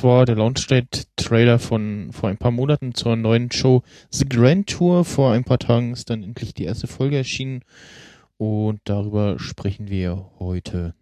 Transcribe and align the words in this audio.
Das 0.00 0.04
war 0.06 0.24
der 0.24 0.36
Launchday-Trailer 0.36 1.58
von 1.58 2.10
vor 2.10 2.30
ein 2.30 2.38
paar 2.38 2.50
Monaten 2.50 2.94
zur 2.94 3.16
neuen 3.16 3.52
Show 3.52 3.82
The 4.10 4.26
Grand 4.26 4.66
Tour. 4.66 5.04
Vor 5.04 5.32
ein 5.32 5.44
paar 5.44 5.58
Tagen 5.58 5.92
ist 5.92 6.08
dann 6.08 6.22
endlich 6.22 6.54
die 6.54 6.64
erste 6.64 6.86
Folge 6.86 7.18
erschienen 7.18 7.60
und 8.38 8.80
darüber 8.84 9.38
sprechen 9.38 9.90
wir 9.90 10.30
heute. 10.38 10.94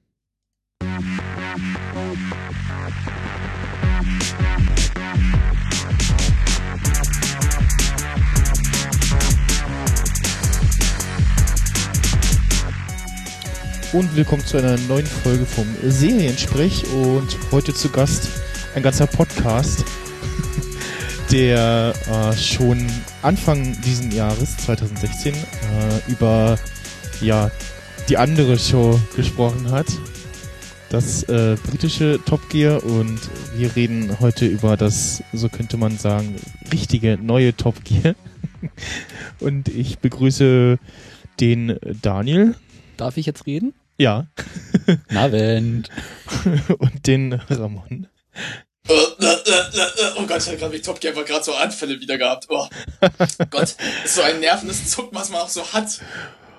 Und 13.92 14.16
willkommen 14.16 14.44
zu 14.44 14.56
einer 14.56 14.76
neuen 14.88 15.06
Folge 15.06 15.46
vom 15.46 15.68
Seriensprech 15.84 16.92
und 16.92 17.38
heute 17.52 17.72
zu 17.72 17.90
Gast 17.90 18.47
ein 18.74 18.82
ganzer 18.82 19.06
Podcast, 19.06 19.84
der 21.30 21.94
äh, 22.10 22.36
schon 22.36 22.86
Anfang 23.22 23.80
diesen 23.82 24.10
Jahres, 24.12 24.56
2016, 24.58 25.34
äh, 25.34 25.38
über 26.10 26.58
ja, 27.20 27.50
die 28.08 28.16
andere 28.16 28.58
Show 28.58 28.98
gesprochen 29.16 29.70
hat. 29.70 29.86
Das 30.90 31.22
äh, 31.24 31.56
britische 31.62 32.18
Top 32.24 32.48
Gear 32.48 32.82
und 32.82 33.20
wir 33.56 33.76
reden 33.76 34.20
heute 34.20 34.46
über 34.46 34.76
das, 34.76 35.22
so 35.34 35.48
könnte 35.48 35.76
man 35.76 35.98
sagen, 35.98 36.36
richtige 36.72 37.18
neue 37.20 37.54
Top 37.54 37.84
Gear. 37.84 38.14
und 39.40 39.68
ich 39.68 39.98
begrüße 39.98 40.78
den 41.40 41.78
Daniel. 42.00 42.54
Darf 42.96 43.16
ich 43.16 43.26
jetzt 43.26 43.46
reden? 43.46 43.74
Ja. 43.98 44.28
Navend. 45.10 45.90
Und 46.78 47.06
den 47.06 47.32
Ramon. 47.32 48.06
Oh, 48.88 50.26
Gott, 50.26 50.38
ich 50.38 50.46
habe 50.48 50.56
gerade 50.56 50.82
Top 50.82 51.00
Gear 51.00 51.12
gerade 51.12 51.44
so 51.44 51.52
Anfälle 51.54 52.00
wieder 52.00 52.16
gehabt. 52.16 52.46
Oh 52.48 52.66
Gott, 53.50 53.52
das 53.52 53.76
ist 54.04 54.14
so 54.14 54.22
ein 54.22 54.40
nervendes 54.40 54.90
Zucken, 54.90 55.16
was 55.18 55.30
man 55.30 55.42
auch 55.42 55.48
so 55.48 55.62
hat. 55.72 56.00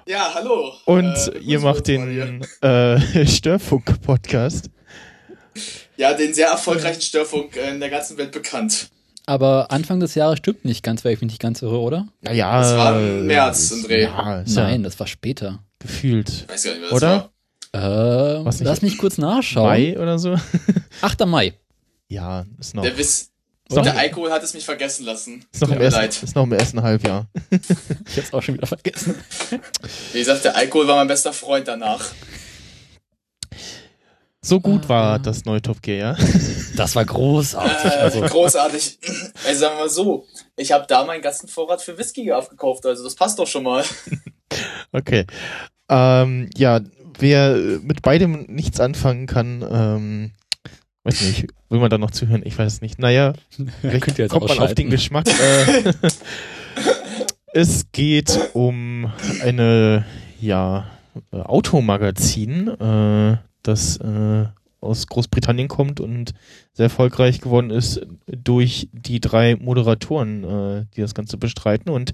Ja, 0.05 0.31
hallo. 0.33 0.73
Und 0.85 1.15
äh, 1.15 1.37
ihr 1.39 1.59
macht 1.59 1.87
den 1.87 2.43
äh, 2.61 3.25
Störfunk-Podcast. 3.27 4.69
Ja, 5.97 6.13
den 6.13 6.33
sehr 6.33 6.47
erfolgreichen 6.47 7.01
Störfunk 7.01 7.55
in 7.55 7.79
der 7.79 7.89
ganzen 7.89 8.17
Welt 8.17 8.31
bekannt. 8.31 8.89
Aber 9.25 9.71
Anfang 9.71 9.99
des 9.99 10.15
Jahres 10.15 10.39
stimmt 10.39 10.65
nicht 10.65 10.83
ganz, 10.83 11.05
weil 11.05 11.13
ich 11.13 11.21
mich 11.21 11.31
nicht 11.31 11.41
ganz 11.41 11.61
irre, 11.61 11.79
oder? 11.79 12.07
Naja. 12.21 12.59
Das 12.59 12.75
war 12.75 12.99
im 12.99 13.27
März, 13.27 13.71
André. 13.71 14.03
Ja, 14.03 14.43
Nein, 14.47 14.81
das 14.81 14.99
war 14.99 15.05
später. 15.05 15.63
Gefühlt. 15.77 16.49
Weiß 16.49 16.63
gar 16.63 16.73
nicht, 16.73 16.83
was 16.85 16.91
oder? 16.91 17.31
Äh, 17.71 18.45
Was 18.45 18.59
lass 18.61 18.81
mich 18.81 18.97
kurz 18.97 19.19
nachschauen. 19.19 19.67
Mai 19.67 19.99
oder 19.99 20.17
so? 20.17 20.35
8. 21.01 21.25
Mai. 21.27 21.53
Ja, 22.09 22.45
ist 22.59 22.75
noch. 22.75 22.83
Der, 22.83 22.97
Wiss, 22.97 23.31
noch 23.69 23.83
der 23.83 23.97
Alkohol 23.97 24.31
hat 24.31 24.41
es 24.43 24.53
mich 24.55 24.65
vergessen 24.65 25.05
lassen. 25.05 25.45
Ist 25.51 25.61
noch, 25.61 25.71
im 25.71 25.79
ersten, 25.79 26.25
ist 26.25 26.35
noch 26.35 26.43
im 26.43 26.53
ersten 26.53 26.81
Halbjahr. 26.81 27.27
ich 27.51 28.17
hab's 28.17 28.33
auch 28.33 28.41
schon 28.41 28.55
wieder 28.55 28.65
vergessen. 28.65 29.15
Wie 30.13 30.19
gesagt, 30.19 30.43
der 30.43 30.55
Alkohol 30.55 30.87
war 30.87 30.95
mein 30.95 31.07
bester 31.07 31.33
Freund 31.33 31.67
danach. 31.67 32.03
So 34.41 34.59
gut 34.59 34.85
ah. 34.85 34.89
war 34.89 35.19
das 35.19 35.45
neue 35.45 35.61
Top 35.61 35.81
Gear, 35.83 36.17
ja? 36.17 36.25
Das 36.75 36.95
war 36.95 37.05
großartig. 37.05 37.91
Äh, 37.91 37.95
also. 37.95 38.21
Großartig. 38.21 38.99
Also 39.45 39.59
sagen 39.59 39.75
wir 39.75 39.81
mal 39.81 39.89
so, 39.89 40.25
ich 40.55 40.71
habe 40.71 40.85
da 40.87 41.03
meinen 41.03 41.21
ganzen 41.21 41.47
Vorrat 41.47 41.81
für 41.81 41.97
Whisky 41.97 42.31
aufgekauft, 42.31 42.85
also 42.85 43.03
das 43.03 43.15
passt 43.15 43.37
doch 43.39 43.47
schon 43.47 43.63
mal. 43.63 43.83
Okay. 44.91 45.27
Ähm, 45.87 46.49
ja, 46.57 46.79
wer 47.19 47.53
mit 47.83 48.01
beidem 48.01 48.47
nichts 48.47 48.79
anfangen 48.79 49.27
kann, 49.27 49.63
ähm, 49.69 50.31
weiß 51.03 51.21
nicht, 51.21 51.47
will 51.69 51.79
man 51.79 51.89
da 51.89 51.97
noch 51.97 52.11
zuhören? 52.11 52.41
Ich 52.45 52.57
weiß 52.57 52.73
es 52.73 52.81
nicht. 52.81 52.99
Naja, 52.99 53.33
vielleicht 53.81 54.17
ja 54.17 54.27
kommt 54.27 54.47
man 54.47 54.59
auf 54.59 54.75
den 54.75 54.89
Geschmack. 54.89 55.27
Äh, 57.51 57.61
es 57.61 57.91
geht 57.91 58.51
um 58.53 59.11
eine, 59.43 60.05
ja, 60.39 60.85
Automagazin, 61.31 62.67
äh, 62.67 63.37
das 63.63 63.97
äh, 63.97 64.45
aus 64.81 65.07
Großbritannien 65.07 65.67
kommt 65.67 65.99
und 65.99 66.33
sehr 66.73 66.85
erfolgreich 66.85 67.41
geworden 67.41 67.69
ist 67.69 68.01
durch 68.25 68.89
die 68.93 69.19
drei 69.19 69.55
Moderatoren, 69.55 70.43
äh, 70.43 70.85
die 70.95 71.01
das 71.01 71.13
Ganze 71.13 71.37
bestreiten. 71.37 71.91
Und 71.91 72.13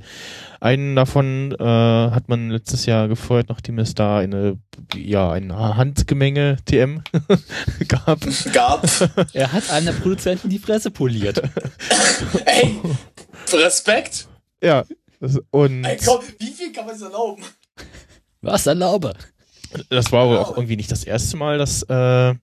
einen 0.59 0.95
davon 0.95 1.51
äh, 1.51 1.63
hat 1.63 2.27
man 2.27 2.49
letztes 2.49 2.85
Jahr 2.85 3.07
gefeuert, 3.07 3.49
nachdem 3.49 3.77
es 3.79 3.93
da 3.93 4.17
eine, 4.17 4.57
ja, 4.95 5.31
ein 5.31 5.53
Handgemenge 5.53 6.57
TM 6.65 7.01
gab. 7.87 8.21
Gab. 8.53 8.85
Er 9.33 9.51
hat 9.51 9.69
einem 9.69 9.87
der 9.87 9.93
Produzenten 9.93 10.49
die 10.49 10.59
Fresse 10.59 10.91
poliert. 10.91 11.41
Ey, 12.45 12.79
Respekt. 13.51 14.27
Ja. 14.61 14.85
Und 15.51 15.83
Ey, 15.83 15.97
komm, 16.03 16.21
wie 16.39 16.51
viel 16.51 16.71
kann 16.71 16.85
man 16.85 16.95
es 16.95 17.01
erlauben? 17.01 17.43
Was 18.41 18.65
erlaube? 18.67 19.13
Das 19.89 20.11
war 20.11 20.23
aber 20.23 20.39
auch 20.39 20.55
irgendwie 20.55 20.77
nicht 20.77 20.91
das 20.91 21.03
erste 21.03 21.37
Mal, 21.37 21.57
dass 21.57 21.83
äh, 21.83 22.35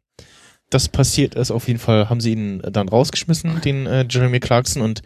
das 0.74 0.88
passiert 0.88 1.34
ist. 1.34 1.50
Auf 1.50 1.68
jeden 1.68 1.78
Fall 1.78 2.08
haben 2.08 2.20
sie 2.20 2.32
ihn 2.32 2.62
dann 2.70 2.88
rausgeschmissen, 2.88 3.60
den 3.60 3.86
äh, 3.86 4.06
Jeremy 4.08 4.40
Clarkson. 4.40 4.82
Und 4.82 5.02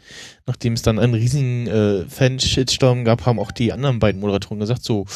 nachdem 0.46 0.74
es 0.74 0.82
dann 0.82 0.98
einen 0.98 1.14
riesigen 1.14 1.66
äh, 1.66 2.04
Fan-Shitstorm 2.08 3.04
gab, 3.04 3.26
haben 3.26 3.38
auch 3.38 3.50
die 3.50 3.72
anderen 3.72 3.98
beiden 3.98 4.20
Moderatoren 4.20 4.60
gesagt, 4.60 4.84
so, 4.84 5.06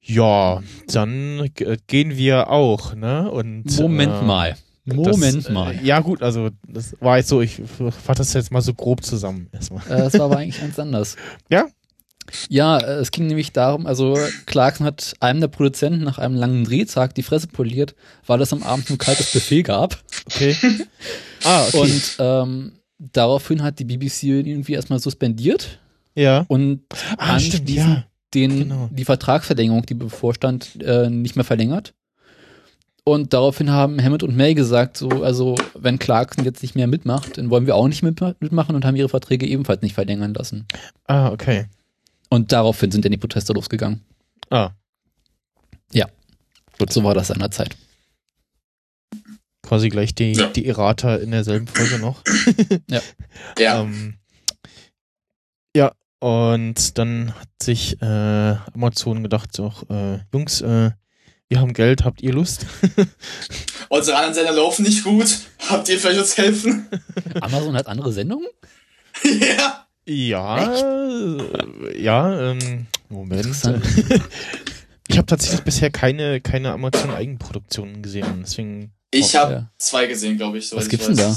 ja, 0.00 0.62
dann 0.92 1.50
gehen 1.86 2.16
wir 2.16 2.50
auch, 2.50 2.94
ne? 2.94 3.30
Und 3.30 3.78
Moment 3.78 4.22
äh, 4.22 4.24
mal. 4.24 4.56
Moment 4.84 5.46
das, 5.46 5.48
mal. 5.48 5.74
Äh, 5.74 5.82
ja, 5.82 6.00
gut, 6.00 6.22
also 6.22 6.50
das 6.68 6.94
war 7.00 7.16
jetzt 7.16 7.28
so, 7.28 7.40
ich 7.40 7.62
fasse 7.64 8.18
das 8.18 8.34
jetzt 8.34 8.52
mal 8.52 8.60
so 8.60 8.74
grob 8.74 9.02
zusammen 9.02 9.48
erstmal. 9.52 9.82
Äh, 9.86 9.96
das 9.96 10.14
war 10.14 10.26
aber 10.26 10.38
eigentlich 10.38 10.60
ganz 10.60 10.78
anders. 10.78 11.16
Ja? 11.48 11.66
Ja, 12.48 12.78
äh, 12.78 12.94
es 12.94 13.10
ging 13.10 13.26
nämlich 13.26 13.52
darum, 13.52 13.86
also 13.86 14.18
Clarkson 14.46 14.86
hat 14.86 15.14
einem 15.20 15.40
der 15.40 15.48
Produzenten 15.48 16.04
nach 16.04 16.18
einem 16.18 16.34
langen 16.34 16.64
Drehtag 16.64 17.14
die 17.14 17.22
Fresse 17.22 17.48
poliert, 17.48 17.94
weil 18.26 18.40
es 18.40 18.52
am 18.52 18.62
Abend 18.62 18.90
ein 18.90 18.98
kaltes 18.98 19.32
Buffet 19.32 19.62
gab. 19.62 20.02
Okay. 20.26 20.56
ah, 21.44 21.64
okay. 21.66 21.78
Und 21.78 22.16
ähm, 22.18 22.72
daraufhin 22.98 23.62
hat 23.62 23.78
die 23.78 23.84
BBC 23.84 24.24
ihn 24.24 24.46
irgendwie 24.46 24.72
erstmal 24.74 24.98
suspendiert. 24.98 25.78
Ja. 26.14 26.44
Und 26.48 26.82
ah, 27.18 27.38
stimmt, 27.38 27.68
ja. 27.70 28.04
den, 28.34 28.58
genau. 28.60 28.88
die 28.92 29.04
Vertragsverlängerung, 29.04 29.84
die 29.86 29.94
bevorstand, 29.94 30.82
äh, 30.82 31.10
nicht 31.10 31.36
mehr 31.36 31.44
verlängert. 31.44 31.94
Und 33.06 33.34
daraufhin 33.34 33.70
haben 33.70 34.02
Hammond 34.02 34.22
und 34.22 34.34
May 34.34 34.54
gesagt, 34.54 34.96
so, 34.96 35.08
also 35.10 35.56
wenn 35.74 35.98
Clarkson 35.98 36.42
jetzt 36.44 36.62
nicht 36.62 36.74
mehr 36.74 36.86
mitmacht, 36.86 37.36
dann 37.36 37.50
wollen 37.50 37.66
wir 37.66 37.74
auch 37.74 37.86
nicht 37.86 38.02
mitmachen 38.02 38.74
und 38.74 38.84
haben 38.86 38.96
ihre 38.96 39.10
Verträge 39.10 39.46
ebenfalls 39.46 39.82
nicht 39.82 39.94
verlängern 39.94 40.32
lassen. 40.32 40.66
Ah, 41.06 41.30
okay. 41.30 41.66
Und 42.34 42.50
daraufhin 42.50 42.90
sind 42.90 43.04
dann 43.04 43.12
die 43.12 43.18
Proteste 43.18 43.52
losgegangen. 43.52 44.00
Ah. 44.50 44.72
Ja. 45.92 46.08
Gut, 46.80 46.92
so 46.92 47.04
war 47.04 47.14
das 47.14 47.28
seinerzeit. 47.28 47.76
Quasi 49.62 49.88
gleich 49.88 50.16
die, 50.16 50.32
ja. 50.32 50.48
die 50.48 50.66
Errata 50.66 51.14
in 51.14 51.30
derselben 51.30 51.68
Folge 51.68 52.00
noch. 52.00 52.24
ja. 52.90 53.00
Ja. 53.56 53.80
Ähm, 53.82 54.18
ja, 55.76 55.92
und 56.18 56.98
dann 56.98 57.34
hat 57.38 57.50
sich 57.62 58.02
äh, 58.02 58.56
Amazon 58.74 59.22
gedacht, 59.22 59.54
so, 59.54 59.72
äh, 59.88 60.18
Jungs, 60.32 60.60
äh, 60.60 60.90
wir 61.48 61.60
haben 61.60 61.72
Geld, 61.72 62.04
habt 62.04 62.20
ihr 62.20 62.32
Lust? 62.32 62.66
Unsere 63.90 64.16
anderen 64.16 64.34
Sender 64.34 64.54
laufen 64.54 64.82
nicht 64.82 65.04
gut. 65.04 65.38
Habt 65.68 65.88
ihr 65.88 66.00
vielleicht 66.00 66.18
uns 66.18 66.36
helfen? 66.36 66.88
Amazon 67.40 67.76
hat 67.76 67.86
andere 67.86 68.12
Sendungen? 68.12 68.48
ja. 69.22 69.83
Ja, 70.06 70.74
äh, 70.74 72.02
ja, 72.02 72.50
ähm, 72.50 72.86
Moment. 73.08 73.46
ich 75.08 75.16
habe 75.16 75.26
tatsächlich 75.26 75.62
bisher 75.62 75.90
keine, 75.90 76.40
keine 76.40 76.72
Amazon-Eigenproduktionen 76.72 78.02
gesehen, 78.02 78.42
deswegen. 78.42 78.92
Ich 79.10 79.36
habe 79.36 79.52
ja. 79.52 79.70
zwei 79.78 80.06
gesehen, 80.06 80.36
glaube 80.36 80.58
ich. 80.58 80.68
So 80.68 80.76
was 80.76 80.88
gibt's 80.88 81.06
denn 81.06 81.16
da? 81.16 81.34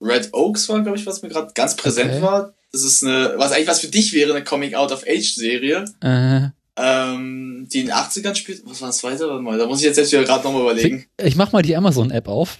Red 0.00 0.30
Oaks 0.32 0.68
war, 0.68 0.82
glaube 0.82 0.98
ich, 0.98 1.06
was 1.06 1.22
mir 1.22 1.28
gerade 1.28 1.52
ganz 1.54 1.76
präsent 1.76 2.12
okay. 2.12 2.22
war. 2.22 2.54
Das 2.72 2.82
ist 2.82 3.02
eine, 3.02 3.34
was 3.36 3.52
eigentlich 3.52 3.68
was 3.68 3.80
für 3.80 3.88
dich 3.88 4.12
wäre, 4.12 4.34
eine 4.34 4.44
Coming-out-of-Age-Serie. 4.44 5.84
Äh. 6.00 6.48
Ähm, 6.76 7.68
die 7.72 7.80
in 7.80 7.86
den 7.86 7.94
80ern 7.94 8.34
spielt. 8.34 8.62
Was 8.66 8.80
war 8.80 8.88
das 8.88 8.98
zweite? 8.98 9.28
Warte 9.28 9.42
mal, 9.42 9.56
da 9.56 9.66
muss 9.66 9.78
ich 9.78 9.86
jetzt, 9.86 9.96
jetzt 9.96 10.12
wieder 10.12 10.24
gerade 10.24 10.44
nochmal 10.44 10.62
überlegen. 10.62 11.06
Ich 11.22 11.36
mach 11.36 11.52
mal 11.52 11.62
die 11.62 11.76
Amazon-App 11.76 12.28
auf. 12.28 12.58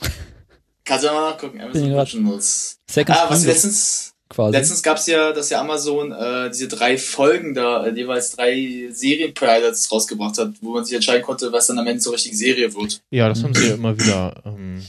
Kannst 0.85 1.05
du 1.05 1.09
mal 1.09 1.31
nachgucken, 1.31 1.61
Amazon 1.61 1.93
Originals. 1.93 2.79
Second 2.89 3.19
ah, 3.19 3.27
was 3.29 3.45
letztens, 3.45 4.14
quasi. 4.29 4.57
Letztens 4.57 4.83
gab 4.83 4.99
es 4.99 5.07
ja, 5.07 5.33
dass 5.33 5.51
ja 5.51 5.61
Amazon 5.61 6.13
äh, 6.13 6.51
diese 6.51 6.69
drei 6.69 6.99
Folgen 6.99 7.55
da, 7.55 7.87
äh, 7.87 7.95
jeweils 7.95 8.33
drei 8.33 8.89
Serien-Pilots 8.91 9.91
rausgebracht 9.93 10.39
hat, 10.39 10.53
wo 10.61 10.73
man 10.73 10.85
sich 10.85 10.95
entscheiden 10.95 11.23
konnte, 11.23 11.53
was 11.53 11.67
dann 11.67 11.79
am 11.79 11.87
Ende 11.87 12.01
zur 12.01 12.15
richtigen 12.15 12.37
Serie 12.37 12.75
wird. 12.75 13.03
Ja, 13.11 13.29
das 13.29 13.43
haben 13.43 13.55
sie 13.55 13.69
ja 13.69 13.75
immer 13.75 13.99
wieder. 13.99 14.43
Ähm, 14.45 14.83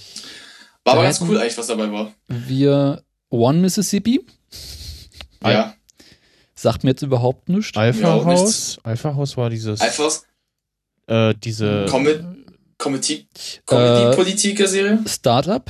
war 0.84 0.94
aber 0.94 1.04
ganz 1.04 1.22
cool 1.22 1.38
eigentlich, 1.38 1.58
was 1.58 1.68
dabei 1.68 1.92
war. 1.92 2.14
Wir 2.28 3.04
One 3.30 3.60
Mississippi. 3.60 4.26
Ja. 5.44 5.76
Sagt 6.56 6.84
mir 6.84 6.92
jetzt 6.92 7.02
überhaupt 7.02 7.50
nichts. 7.50 7.78
Alpha 7.78 8.18
ja, 8.18 8.26
House. 8.26 8.78
Alpha 8.84 9.16
House 9.16 9.36
war 9.36 9.50
dieses. 9.50 9.82
Alpha 9.82 10.04
House? 10.04 10.24
Äh, 11.08 11.34
diese. 11.36 11.86
Comedy-Politiker-Serie? 12.78 15.04
Startup. 15.08 15.70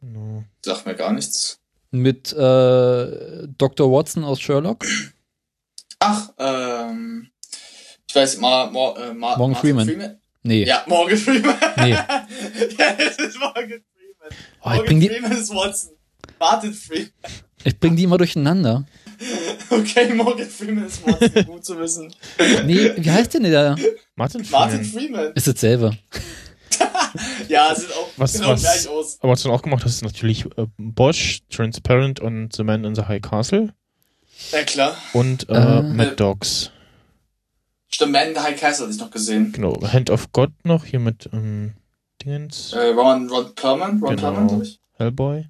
No. 0.00 0.44
Sagt 0.64 0.86
mir 0.86 0.94
gar 0.94 1.12
nichts. 1.12 1.59
Mit 1.92 2.32
äh, 2.32 3.48
Dr. 3.58 3.90
Watson 3.90 4.24
aus 4.24 4.40
Sherlock. 4.40 4.84
Ach, 5.98 6.30
ähm, 6.38 7.30
ich 8.08 8.14
weiß, 8.14 8.38
Ma, 8.38 8.66
Ma, 8.66 8.94
äh, 8.96 9.14
Ma 9.14 9.36
Morgan 9.36 9.56
Freeman. 9.56 9.86
Freeman. 9.86 10.20
Nee. 10.42 10.64
Ja, 10.64 10.84
Morgan 10.86 11.18
Freeman. 11.18 11.56
Nee. 11.76 11.90
ja, 11.90 12.26
es 12.98 13.18
ist 13.18 13.38
Morgan 13.38 13.82
Freeman. 13.92 14.38
Oh, 14.62 14.70
Morgan 14.70 15.02
Freeman 15.02 15.32
ist 15.32 15.54
Watson. 15.54 15.90
Martin 16.38 16.72
Freeman. 16.72 17.10
Ich 17.64 17.78
bring 17.78 17.96
die 17.96 18.04
immer 18.04 18.18
durcheinander. 18.18 18.84
Okay, 19.72 20.12
Morgan 20.14 20.48
Freeman 20.48 20.86
ist 20.86 21.06
Watson, 21.06 21.44
gut 21.44 21.64
zu 21.64 21.78
wissen. 21.78 22.12
Nee, 22.64 22.92
wie 22.96 23.10
heißt 23.10 23.34
denn 23.34 23.44
der? 23.44 23.76
Martin 24.16 24.44
Freeman. 24.44 24.68
Martin 24.68 24.84
Freeman. 24.84 25.32
Ist 25.34 25.46
dasselbe. 25.46 25.96
ja, 27.48 27.74
sieht 27.74 27.92
auch 27.92 28.08
was, 28.16 28.34
genau 28.34 28.50
was, 28.50 28.62
gleich 28.62 28.88
aus. 28.88 29.18
Aber 29.20 29.32
was 29.32 29.42
du 29.42 29.50
auch 29.50 29.62
gemacht 29.62 29.84
hast, 29.84 29.96
ist 29.96 30.02
natürlich 30.02 30.46
äh, 30.56 30.66
Bosch, 30.78 31.40
Transparent 31.50 32.20
und 32.20 32.54
The 32.54 32.64
Man 32.64 32.84
in 32.84 32.94
the 32.94 33.02
High 33.02 33.22
Castle. 33.22 33.72
Ja, 34.52 34.62
klar. 34.62 34.96
Und 35.12 35.48
äh, 35.48 35.54
äh, 35.54 35.82
Mad 35.82 36.16
Dogs. 36.16 36.70
Stimmt, 37.88 38.12
Man 38.12 38.28
in 38.28 38.34
the 38.34 38.40
High 38.40 38.58
Castle 38.58 38.86
hatte 38.86 38.94
ich 38.94 39.00
noch 39.00 39.10
gesehen. 39.10 39.52
Genau, 39.52 39.76
Hand 39.82 40.10
of 40.10 40.32
God 40.32 40.50
noch, 40.64 40.84
hier 40.84 41.00
mit 41.00 41.28
ähm, 41.32 41.74
Dingens. 42.22 42.72
Äh, 42.72 42.88
Ron, 42.88 43.28
Ron 43.28 43.54
Perlman, 43.54 44.00
Ron 44.00 44.16
genau. 44.16 44.20
Perlman, 44.22 44.48
glaube 44.48 44.64
ich. 44.64 44.80
Hellboy. 44.96 45.44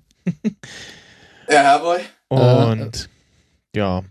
ja, 1.49 1.73
Hellboy. 1.73 2.01
Und 2.29 3.09
äh, 3.75 3.79
ja. 3.79 4.03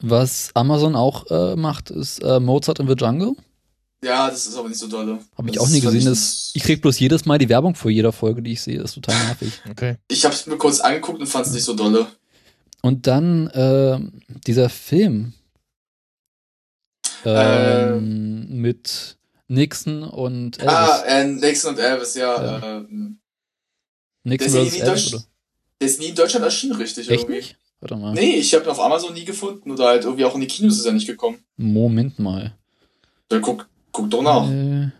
Was 0.00 0.50
Amazon 0.54 0.94
auch 0.94 1.26
äh, 1.30 1.56
macht, 1.56 1.90
ist 1.90 2.22
äh, 2.22 2.38
Mozart 2.38 2.78
in 2.78 2.86
the 2.86 2.94
Jungle. 2.94 3.34
Ja, 4.02 4.30
das 4.30 4.46
ist 4.46 4.56
aber 4.56 4.68
nicht 4.68 4.78
so 4.78 4.86
dolle. 4.86 5.18
Habe 5.36 5.50
ich 5.50 5.58
auch 5.58 5.68
nie 5.68 5.80
gesehen. 5.80 6.04
Das, 6.04 6.52
ich 6.54 6.62
krieg 6.62 6.80
bloß 6.80 6.98
jedes 7.00 7.26
Mal 7.26 7.38
die 7.38 7.48
Werbung 7.48 7.74
vor 7.74 7.90
jeder 7.90 8.12
Folge, 8.12 8.42
die 8.42 8.52
ich 8.52 8.60
sehe. 8.60 8.78
Das 8.78 8.90
ist 8.90 8.94
total 8.94 9.16
nervig. 9.26 9.52
Okay. 9.70 9.96
Ich 10.08 10.24
habe 10.24 10.34
es 10.34 10.46
mir 10.46 10.56
kurz 10.56 10.80
angeguckt 10.80 11.20
und 11.20 11.26
fand 11.26 11.46
es 11.46 11.52
nicht 11.52 11.64
so 11.64 11.74
dolle. 11.74 12.06
Und 12.82 13.06
dann 13.06 13.48
äh, 13.48 13.98
dieser 14.46 14.68
Film 14.68 15.32
ähm, 17.24 18.46
äh, 18.48 18.54
mit 18.54 19.18
Nixon 19.48 20.04
und 20.04 20.58
Elvis. 20.58 20.74
Ah, 20.74 21.02
äh, 21.06 21.24
Nixon 21.26 21.74
und 21.74 21.80
Elvis, 21.80 22.14
ja. 22.14 22.42
ja. 22.42 22.76
Ähm, 22.78 23.18
Nixon 24.22 24.50
vs. 24.50 24.80
Elvis, 24.80 25.12
oder? 25.12 25.24
Der 25.80 25.88
ist 25.88 26.00
nie 26.00 26.08
in 26.08 26.14
Deutschland 26.14 26.44
erschienen, 26.44 26.76
richtig? 26.76 27.08
Echt 27.10 27.22
irgendwie. 27.22 27.36
nicht? 27.36 27.56
Warte 27.80 27.96
mal. 27.96 28.12
Nee, 28.14 28.36
ich 28.36 28.54
habe 28.54 28.64
ihn 28.64 28.70
auf 28.70 28.80
Amazon 28.80 29.14
nie 29.14 29.24
gefunden 29.24 29.70
oder 29.70 29.86
halt 29.86 30.04
irgendwie 30.04 30.24
auch 30.24 30.34
in 30.34 30.40
die 30.40 30.48
Kinos 30.48 30.78
ist 30.78 30.86
er 30.86 30.92
nicht 30.92 31.06
gekommen. 31.06 31.38
Moment 31.56 32.18
mal. 32.18 32.54
Dann 33.28 33.42
guck, 33.42 33.68
guck 33.92 34.10
doch 34.10 34.22
nach. 34.22 34.48
Äh, 34.48 34.90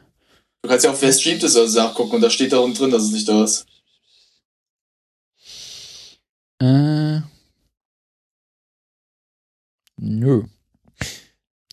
du 0.63 0.69
kannst 0.69 0.85
ja 0.85 0.93
auch, 0.93 1.01
wer 1.01 1.13
streamt 1.13 1.43
ist, 1.43 1.57
also 1.57 1.81
nachgucken 1.81 2.17
und 2.17 2.21
da 2.21 2.31
steht 2.31 2.53
da 2.53 2.59
unten 2.59 2.77
drin, 2.77 2.91
dass 2.91 3.05
es 3.05 3.13
nicht 3.13 3.29
da 3.29 3.45
ist. 3.45 3.67
Äh. 6.61 7.21
Nö. 10.01 10.45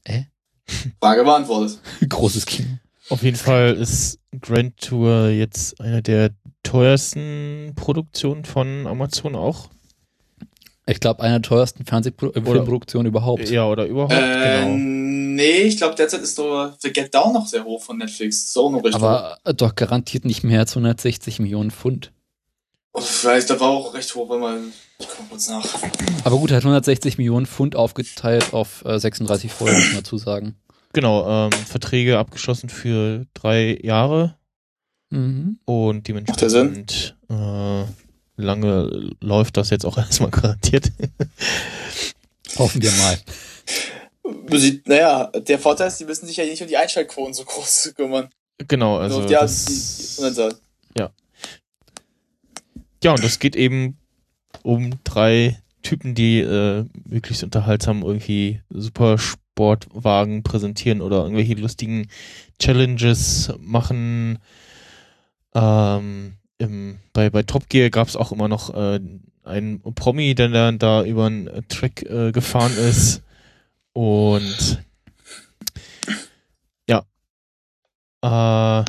Äh? 0.03 0.23
Frage 1.01 1.23
beantwortet. 1.23 1.79
Großes 2.07 2.45
Kino. 2.45 2.69
Auf 3.09 3.21
jeden 3.21 3.37
Fall 3.37 3.75
ist 3.75 4.19
Grand 4.41 4.77
Tour 4.77 5.29
jetzt 5.29 5.79
eine 5.79 6.01
der 6.01 6.31
teuersten 6.63 7.73
Produktionen 7.75 8.45
von 8.45 8.87
Amazon 8.87 9.35
auch. 9.35 9.69
Ich 10.87 10.99
glaube, 10.99 11.21
eine 11.21 11.39
der 11.39 11.41
teuersten 11.43 11.85
Fernsehproduktionen 11.85 13.07
überhaupt. 13.07 13.49
Ja, 13.49 13.67
oder 13.67 13.85
überhaupt, 13.85 14.13
äh, 14.13 14.61
genau. 14.61 15.14
Nee, 15.35 15.63
ich 15.63 15.77
glaube, 15.77 15.95
derzeit 15.95 16.21
ist 16.21 16.39
doch 16.39 16.73
The 16.79 16.93
Get 16.93 17.13
Down 17.13 17.33
noch 17.33 17.45
sehr 17.45 17.65
hoch 17.65 17.83
von 17.83 17.97
Netflix. 17.97 18.53
So 18.53 18.69
noch 18.69 18.83
recht 18.83 18.95
Aber 18.95 19.37
hoch. 19.45 19.53
doch 19.53 19.75
garantiert 19.75 20.23
nicht 20.23 20.43
mehr 20.43 20.61
als 20.61 20.71
160 20.71 21.39
Millionen 21.39 21.71
Pfund. 21.71 22.13
Oh, 22.93 23.01
vielleicht, 23.01 23.49
da 23.49 23.59
war 23.59 23.69
auch 23.69 23.93
recht 23.93 24.15
hoch, 24.15 24.29
wenn 24.29 24.39
man. 24.39 24.73
Ich 24.97 25.07
guck 25.09 25.29
kurz 25.29 25.49
nach. 25.49 25.65
Aber 26.23 26.37
gut, 26.37 26.51
er 26.51 26.57
hat 26.57 26.63
160 26.63 27.17
Millionen 27.17 27.45
Pfund 27.45 27.75
aufgeteilt 27.75 28.53
auf 28.53 28.85
äh, 28.85 28.97
36 28.97 29.51
Folgen, 29.51 29.75
muss 29.75 29.87
man 29.87 29.95
dazu 29.97 30.17
sagen. 30.17 30.55
Genau, 30.93 31.27
ähm, 31.47 31.51
Verträge 31.51 32.17
abgeschlossen 32.17 32.69
für 32.69 33.25
drei 33.33 33.77
Jahre. 33.83 34.37
Mhm. 35.09 35.59
Und 35.65 36.07
dementsprechend 36.07 37.17
äh, 37.29 37.83
lange 38.37 39.11
läuft 39.19 39.57
das 39.57 39.69
jetzt 39.69 39.85
auch 39.85 39.97
erstmal 39.97 40.31
garantiert. 40.31 40.93
Hoffen 42.57 42.81
wir 42.81 42.91
mal. 42.91 43.17
Naja, 44.85 45.27
der 45.27 45.59
Vorteil 45.59 45.87
ist, 45.87 45.99
die 45.99 46.05
müssen 46.05 46.25
sich 46.25 46.37
ja 46.37 46.45
nicht 46.45 46.61
um 46.61 46.67
die 46.67 46.77
Einschaltquoten 46.77 47.33
so 47.33 47.43
groß 47.43 47.93
kümmern. 47.97 48.29
Genau, 48.67 48.97
also. 48.97 49.17
also 49.17 49.29
das, 49.29 50.15
die 50.17 50.23
ja. 50.97 51.11
Ja, 53.03 53.11
und 53.11 53.23
das 53.23 53.39
geht 53.39 53.55
eben 53.55 53.97
um 54.63 54.91
drei 55.03 55.59
Typen, 55.83 56.15
die 56.15 56.39
äh, 56.39 56.85
möglichst 57.07 57.43
unterhaltsam 57.43 58.01
irgendwie 58.01 58.61
super 58.69 59.17
Sportwagen 59.17 60.41
präsentieren 60.43 61.01
oder 61.01 61.23
irgendwelche 61.23 61.53
lustigen 61.53 62.07
Challenges 62.59 63.53
machen. 63.59 64.39
Ähm, 65.53 66.33
im, 66.57 66.97
bei, 67.13 67.29
bei 67.29 67.43
Top 67.43 67.69
Gear 67.69 67.89
gab 67.89 68.07
es 68.07 68.15
auch 68.15 68.31
immer 68.31 68.47
noch 68.47 68.73
äh, 68.73 68.99
einen 69.43 69.81
Promi, 69.81 70.33
der 70.33 70.49
dann 70.49 70.79
da 70.79 71.03
über 71.03 71.25
einen 71.25 71.49
Track 71.69 72.03
äh, 72.03 72.31
gefahren 72.31 72.75
ist. 72.77 73.21
Und 73.95 74.83
ja. 76.89 77.05
Äh, 78.21 78.85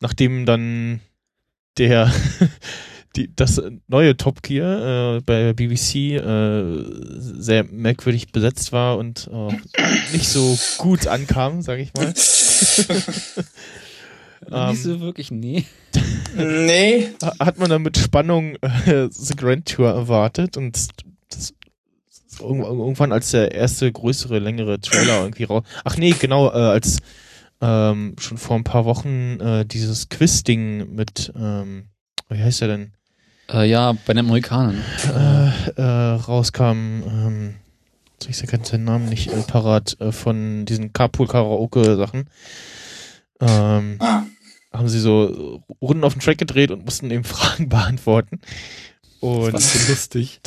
nachdem 0.00 0.46
dann 0.46 1.00
der 1.76 2.12
die, 3.16 3.34
das 3.34 3.60
neue 3.88 4.16
Top 4.16 4.42
Gear 4.42 5.16
äh, 5.16 5.20
bei 5.22 5.52
BBC 5.52 5.94
äh, 6.14 6.84
sehr 7.18 7.64
merkwürdig 7.64 8.30
besetzt 8.30 8.70
war 8.70 8.96
und 8.96 9.28
äh, 9.32 9.56
nicht 10.12 10.28
so 10.28 10.56
gut 10.78 11.08
ankam, 11.08 11.60
sag 11.60 11.80
ich 11.80 11.92
mal. 11.94 12.14
ähm, 14.52 14.70
nicht 14.70 14.82
so 14.84 15.00
wirklich, 15.00 15.32
nee. 15.32 15.64
nee. 16.36 17.08
Hat 17.40 17.58
man 17.58 17.70
dann 17.70 17.82
mit 17.82 17.98
Spannung 17.98 18.54
äh, 18.86 19.08
The 19.10 19.34
Grand 19.34 19.66
Tour 19.66 19.90
erwartet 19.90 20.56
und 20.56 20.78
irgendwann 22.40 23.12
als 23.12 23.30
der 23.30 23.52
erste 23.52 23.90
größere, 23.90 24.38
längere 24.38 24.80
Trailer 24.80 25.22
irgendwie 25.22 25.44
raus. 25.44 25.64
Ach 25.84 25.96
nee, 25.96 26.14
genau, 26.18 26.48
äh, 26.48 26.56
als 26.56 26.98
ähm, 27.60 28.16
schon 28.18 28.38
vor 28.38 28.56
ein 28.56 28.64
paar 28.64 28.84
Wochen 28.84 29.38
äh, 29.40 29.66
dieses 29.66 30.08
Quiz-Ding 30.08 30.94
mit, 30.94 31.32
ähm, 31.36 31.88
wie 32.28 32.42
heißt 32.42 32.62
der 32.62 32.68
denn? 32.68 32.92
Äh, 33.52 33.68
ja, 33.68 33.92
bei 33.92 34.14
den 34.14 34.26
Amerikanern. 34.26 34.82
Äh, 35.14 35.80
äh, 35.80 36.14
rauskam, 36.14 37.02
ähm, 37.06 37.54
ich 38.28 38.38
sag 38.38 38.52
jetzt 38.52 38.72
den 38.72 38.84
Namen 38.84 39.08
nicht 39.08 39.32
äh, 39.32 39.42
parat, 39.42 40.00
äh, 40.00 40.12
von 40.12 40.64
diesen 40.64 40.92
Carpool-Karaoke-Sachen. 40.92 42.28
Ähm, 43.40 43.96
ah. 43.98 44.22
Haben 44.72 44.88
sie 44.88 45.00
so 45.00 45.62
Runden 45.82 46.04
auf 46.04 46.14
den 46.14 46.20
Track 46.20 46.38
gedreht 46.38 46.70
und 46.70 46.84
mussten 46.84 47.10
eben 47.10 47.24
Fragen 47.24 47.68
beantworten. 47.68 48.40
Und 49.20 49.52
das 49.52 49.74
war 49.74 49.82
so 49.82 49.92
lustig. 49.92 50.40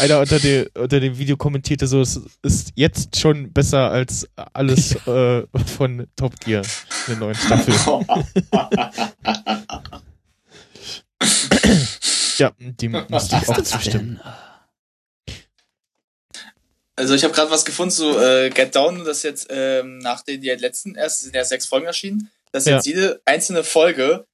Einer 0.00 0.20
unter, 0.20 0.38
dem, 0.38 0.66
unter 0.76 1.00
dem 1.00 1.18
Video 1.18 1.36
kommentierte 1.36 1.86
so, 1.86 2.00
es 2.00 2.20
ist 2.42 2.72
jetzt 2.74 3.18
schon 3.18 3.52
besser 3.52 3.90
als 3.90 4.28
alles 4.52 4.94
äh, 5.06 5.46
von 5.76 6.06
Top 6.16 6.38
Gear 6.40 6.62
in 7.06 7.14
der 7.14 7.16
neuen 7.16 7.34
Staffel. 7.34 7.74
Ja, 12.40 12.52
dem 12.58 12.92
musste 13.10 13.36
ich 13.36 13.48
auch 13.50 13.62
zustimmen. 13.62 14.18
Also 16.96 17.14
ich 17.14 17.22
habe 17.22 17.34
gerade 17.34 17.50
was 17.50 17.66
gefunden 17.66 17.92
zu 17.92 18.18
äh, 18.18 18.48
Get 18.48 18.74
Down, 18.74 19.04
das 19.04 19.22
jetzt 19.22 19.48
ähm, 19.50 19.98
nach 19.98 20.22
den 20.22 20.40
die 20.40 20.48
letzten 20.48 20.94
erst 20.94 21.22
sind 21.22 21.34
ja 21.34 21.44
sechs 21.44 21.66
Folgen 21.66 21.86
erschienen, 21.86 22.30
dass 22.52 22.64
ja. 22.64 22.76
jetzt 22.76 22.86
jede 22.86 23.20
einzelne 23.26 23.62
Folge 23.62 24.24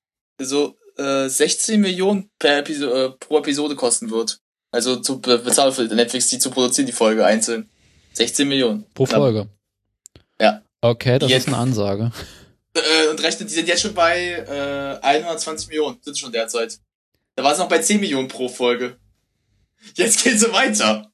so 0.41 0.77
äh, 0.97 1.29
16 1.29 1.81
Millionen 1.81 2.31
per 2.39 2.59
Episo 2.59 2.93
äh, 2.93 3.11
pro 3.11 3.39
Episode 3.39 3.75
kosten 3.75 4.11
wird. 4.11 4.41
Also 4.77 4.97
zu 4.97 5.23
bezahlen 5.23 5.73
für 5.73 5.85
Netflix, 5.85 6.29
die 6.29 6.39
zu 6.39 6.51
produzieren, 6.51 6.85
die 6.85 6.93
Folge 6.93 7.25
einzeln. 7.25 7.67
16 8.13 8.47
Millionen. 8.47 8.85
Pro 8.93 9.07
Folge. 9.07 9.49
Ja. 10.39 10.61
Okay, 10.83 11.19
das 11.19 11.31
jetzt, 11.31 11.47
ist 11.47 11.49
eine 11.49 11.57
Ansage. 11.57 12.13
Äh, 12.75 13.09
und 13.09 13.23
rechnet, 13.23 13.49
die 13.49 13.55
sind 13.55 13.69
jetzt 13.69 13.81
schon 13.81 13.95
bei 13.95 14.33
äh, 14.33 15.03
120 15.03 15.69
Millionen, 15.69 15.97
sind 16.03 16.19
schon 16.19 16.31
derzeit. 16.31 16.79
Da 17.37 17.43
war 17.43 17.53
es 17.53 17.59
noch 17.59 17.71
bei 17.71 17.79
10 17.79 18.01
Millionen 18.01 18.29
pro 18.29 18.51
Folge. 18.51 18.99
Jetzt 19.95 20.23
geht 20.23 20.39
sie 20.39 20.53
weiter. 20.53 21.11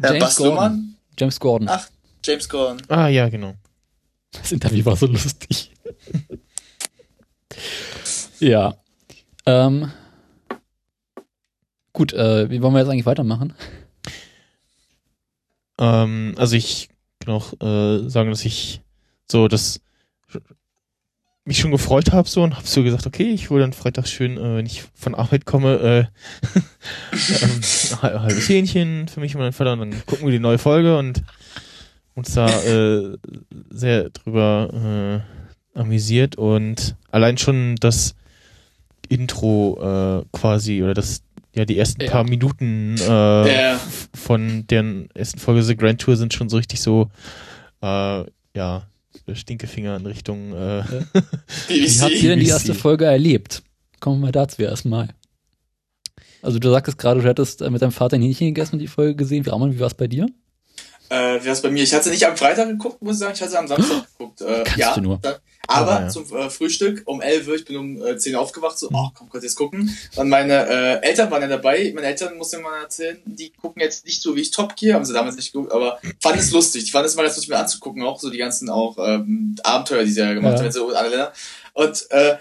Herr 0.00 0.14
James 0.14 0.36
Gordon. 0.36 0.96
James 1.18 1.40
Gordon. 1.40 1.68
Ach, 1.68 1.88
James 2.24 2.48
Gordon. 2.48 2.82
Ah, 2.88 3.08
ja, 3.08 3.28
genau. 3.28 3.52
Das 4.32 4.50
Interview 4.50 4.82
war 4.86 4.96
so 4.96 5.04
lustig. 5.04 5.72
ja. 8.40 8.78
Ähm. 9.44 9.92
Gut, 11.94 12.12
äh, 12.12 12.50
wie 12.50 12.60
wollen 12.60 12.74
wir 12.74 12.80
jetzt 12.80 12.90
eigentlich 12.90 13.06
weitermachen? 13.06 13.54
Ähm, 15.78 16.34
also 16.36 16.56
ich 16.56 16.88
kann 17.20 17.34
auch 17.34 17.52
äh, 17.60 18.08
sagen, 18.10 18.30
dass 18.30 18.44
ich 18.44 18.82
so 19.30 19.48
das 19.48 19.80
mich 21.44 21.58
schon 21.58 21.70
gefreut 21.70 22.12
habe 22.12 22.28
so 22.28 22.42
und 22.42 22.56
habe 22.56 22.66
so 22.66 22.82
gesagt, 22.82 23.06
okay, 23.06 23.30
ich 23.30 23.48
hole 23.48 23.60
dann 23.60 23.72
Freitag 23.72 24.08
schön, 24.08 24.36
äh, 24.38 24.56
wenn 24.56 24.66
ich 24.66 24.82
von 24.94 25.14
Arbeit 25.14 25.46
komme, 25.46 25.76
äh, 25.78 26.58
ähm, 27.42 27.60
ein 28.02 28.22
halbes 28.22 28.48
Hähnchen 28.48 29.06
für 29.06 29.20
mich 29.20 29.36
und 29.36 29.42
meinen 29.42 29.52
Vater 29.52 29.74
und 29.74 29.80
dann 29.80 30.06
gucken 30.06 30.26
wir 30.26 30.32
die 30.32 30.40
neue 30.40 30.58
Folge 30.58 30.98
und 30.98 31.22
uns 32.16 32.34
da 32.34 32.48
äh, 32.48 33.16
sehr 33.70 34.10
drüber 34.10 35.22
äh, 35.74 35.78
amüsiert 35.78 36.36
und 36.36 36.96
allein 37.12 37.38
schon 37.38 37.76
das 37.76 38.16
Intro 39.08 39.78
äh, 39.80 40.24
quasi 40.32 40.82
oder 40.82 40.94
das 40.94 41.22
ja 41.54 41.64
die 41.64 41.78
ersten 41.78 42.02
ja. 42.02 42.10
paar 42.10 42.24
Minuten 42.24 42.96
äh, 42.98 43.70
ja. 43.70 43.80
von 44.14 44.66
deren 44.66 45.08
ersten 45.14 45.38
Folge 45.38 45.62
The 45.62 45.76
Grand 45.76 46.00
Tour 46.00 46.16
sind 46.16 46.34
schon 46.34 46.48
so 46.48 46.56
richtig 46.56 46.80
so 46.80 47.10
äh, 47.82 48.24
ja 48.54 48.86
Stinkefinger 49.32 49.96
in 49.96 50.06
Richtung. 50.06 50.52
Äh, 50.52 50.82
Wie 51.68 52.00
habt 52.00 52.12
ihr 52.12 52.30
denn 52.30 52.40
die 52.40 52.48
erste 52.48 52.74
Folge 52.74 53.06
erlebt? 53.06 53.62
Kommen 54.00 54.20
wir 54.20 54.26
mal 54.26 54.32
dazu 54.32 54.62
erstmal. 54.62 55.08
Also 56.42 56.58
du 56.58 56.70
sagtest 56.70 56.98
gerade, 56.98 57.20
du 57.20 57.26
hättest 57.26 57.62
äh, 57.62 57.70
mit 57.70 57.80
deinem 57.80 57.92
Vater 57.92 58.16
ein 58.16 58.22
Hähnchen 58.22 58.48
gegessen 58.48 58.74
und 58.74 58.80
die 58.80 58.88
Folge 58.88 59.14
gesehen. 59.14 59.46
Wie, 59.46 59.50
Ramon, 59.50 59.72
wie 59.72 59.80
war 59.80 59.86
es 59.86 59.94
bei 59.94 60.08
dir? 60.08 60.26
Äh, 61.08 61.40
wie 61.40 61.46
war 61.46 61.52
es 61.52 61.62
bei 61.62 61.70
mir? 61.70 61.82
Ich 61.82 61.94
hatte 61.94 62.10
nicht 62.10 62.26
am 62.26 62.36
Freitag 62.36 62.68
geguckt, 62.68 63.00
muss 63.00 63.14
ich 63.14 63.20
sagen, 63.20 63.32
ich 63.34 63.42
hatte 63.42 63.58
am 63.58 63.66
Samstag 63.66 64.06
geguckt. 64.12 64.42
Äh, 64.42 64.64
Kannst 64.64 64.76
ja, 64.76 64.94
du 64.94 65.00
nur. 65.00 65.18
Da, 65.22 65.38
aber 65.68 65.92
ja, 65.92 66.00
ja. 66.02 66.08
zum 66.08 66.24
äh, 66.36 66.50
Frühstück 66.50 67.02
um 67.06 67.20
11 67.20 67.48
Uhr, 67.48 67.54
ich 67.54 67.64
bin 67.64 67.76
um 67.76 68.04
äh, 68.04 68.16
10 68.16 68.34
Uhr 68.34 68.40
aufgewacht, 68.40 68.78
so, 68.78 68.88
oh, 68.92 69.08
komm, 69.14 69.28
kurz 69.28 69.44
jetzt 69.44 69.56
gucken. 69.56 69.96
Und 70.16 70.28
meine 70.28 70.66
äh, 70.68 71.06
Eltern 71.06 71.30
waren 71.30 71.42
ja 71.42 71.48
dabei. 71.48 71.92
Meine 71.94 72.08
Eltern, 72.08 72.36
muss 72.36 72.52
ich 72.52 72.60
mal 72.60 72.82
erzählen, 72.82 73.20
die 73.24 73.52
gucken 73.52 73.82
jetzt 73.82 74.04
nicht 74.04 74.22
so 74.22 74.36
wie 74.36 74.40
ich 74.40 74.50
Top 74.50 74.76
Gear, 74.76 74.94
haben 74.94 75.04
sie 75.04 75.12
damals 75.12 75.36
nicht 75.36 75.52
geguckt, 75.52 75.72
aber 75.72 76.00
fanden 76.20 76.40
es 76.40 76.52
lustig. 76.52 76.84
Die 76.84 76.90
fanden 76.90 77.06
es 77.06 77.16
mal 77.16 77.22
ganz 77.22 77.36
lustig 77.36 77.50
mir 77.50 77.58
anzugucken, 77.58 78.02
auch 78.02 78.20
so 78.20 78.30
die 78.30 78.38
ganzen 78.38 78.70
auch 78.70 78.96
ähm, 78.98 79.56
Abenteuer, 79.62 80.04
die 80.04 80.10
sie 80.10 80.20
ja 80.20 80.34
gemacht 80.34 80.58
ja. 80.58 80.64
haben, 80.64 80.72
so 80.72 80.88
alle 80.88 81.08
Länder. 81.08 81.32
Und 81.72 82.10
äh, 82.10 82.36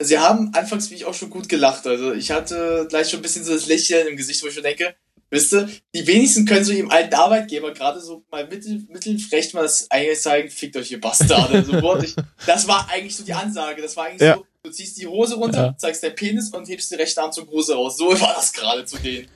sie 0.00 0.18
haben 0.18 0.52
anfangs 0.54 0.90
wie 0.90 0.94
ich 0.94 1.04
auch 1.04 1.14
schon 1.14 1.30
gut 1.30 1.48
gelacht. 1.48 1.86
Also 1.86 2.12
ich 2.12 2.30
hatte 2.30 2.86
gleich 2.88 3.10
schon 3.10 3.20
ein 3.20 3.22
bisschen 3.22 3.44
so 3.44 3.52
das 3.52 3.66
Lächeln 3.66 4.08
im 4.08 4.16
Gesicht, 4.16 4.42
wo 4.42 4.48
ich 4.48 4.54
schon 4.54 4.62
denke, 4.62 4.94
Wisst 5.34 5.52
ihr, 5.52 5.68
die 5.92 6.06
wenigsten 6.06 6.46
können 6.46 6.64
so 6.64 6.72
ihrem 6.72 6.92
alten 6.92 7.12
Arbeitgeber 7.12 7.72
gerade 7.72 8.00
so 8.00 8.24
mal 8.30 8.46
mittel, 8.46 8.86
mittelfrech 8.88 9.52
mal 9.52 9.62
das 9.62 9.90
eigentlich 9.90 10.20
zeigen, 10.20 10.48
fickt 10.48 10.76
euch 10.76 10.92
ihr 10.92 11.00
Bastarde. 11.00 11.64
so 11.64 11.82
wortlich. 11.82 12.14
Das 12.46 12.68
war 12.68 12.88
eigentlich 12.88 13.16
so 13.16 13.24
die 13.24 13.32
Ansage. 13.32 13.82
Das 13.82 13.96
war 13.96 14.04
eigentlich 14.04 14.20
ja. 14.20 14.36
so, 14.36 14.46
du 14.62 14.70
ziehst 14.70 14.96
die 14.96 15.08
Hose 15.08 15.34
runter, 15.34 15.66
ja. 15.66 15.76
zeigst 15.76 16.04
deinen 16.04 16.14
Penis 16.14 16.50
und 16.50 16.68
hebst 16.68 16.88
den 16.92 17.00
rechten 17.00 17.18
Arm 17.18 17.32
zum 17.32 17.48
Hose 17.50 17.74
raus. 17.74 17.96
So 17.96 18.10
war 18.20 18.34
das 18.34 18.52
gerade 18.52 18.84
zu 18.84 18.96
denen. 18.98 19.26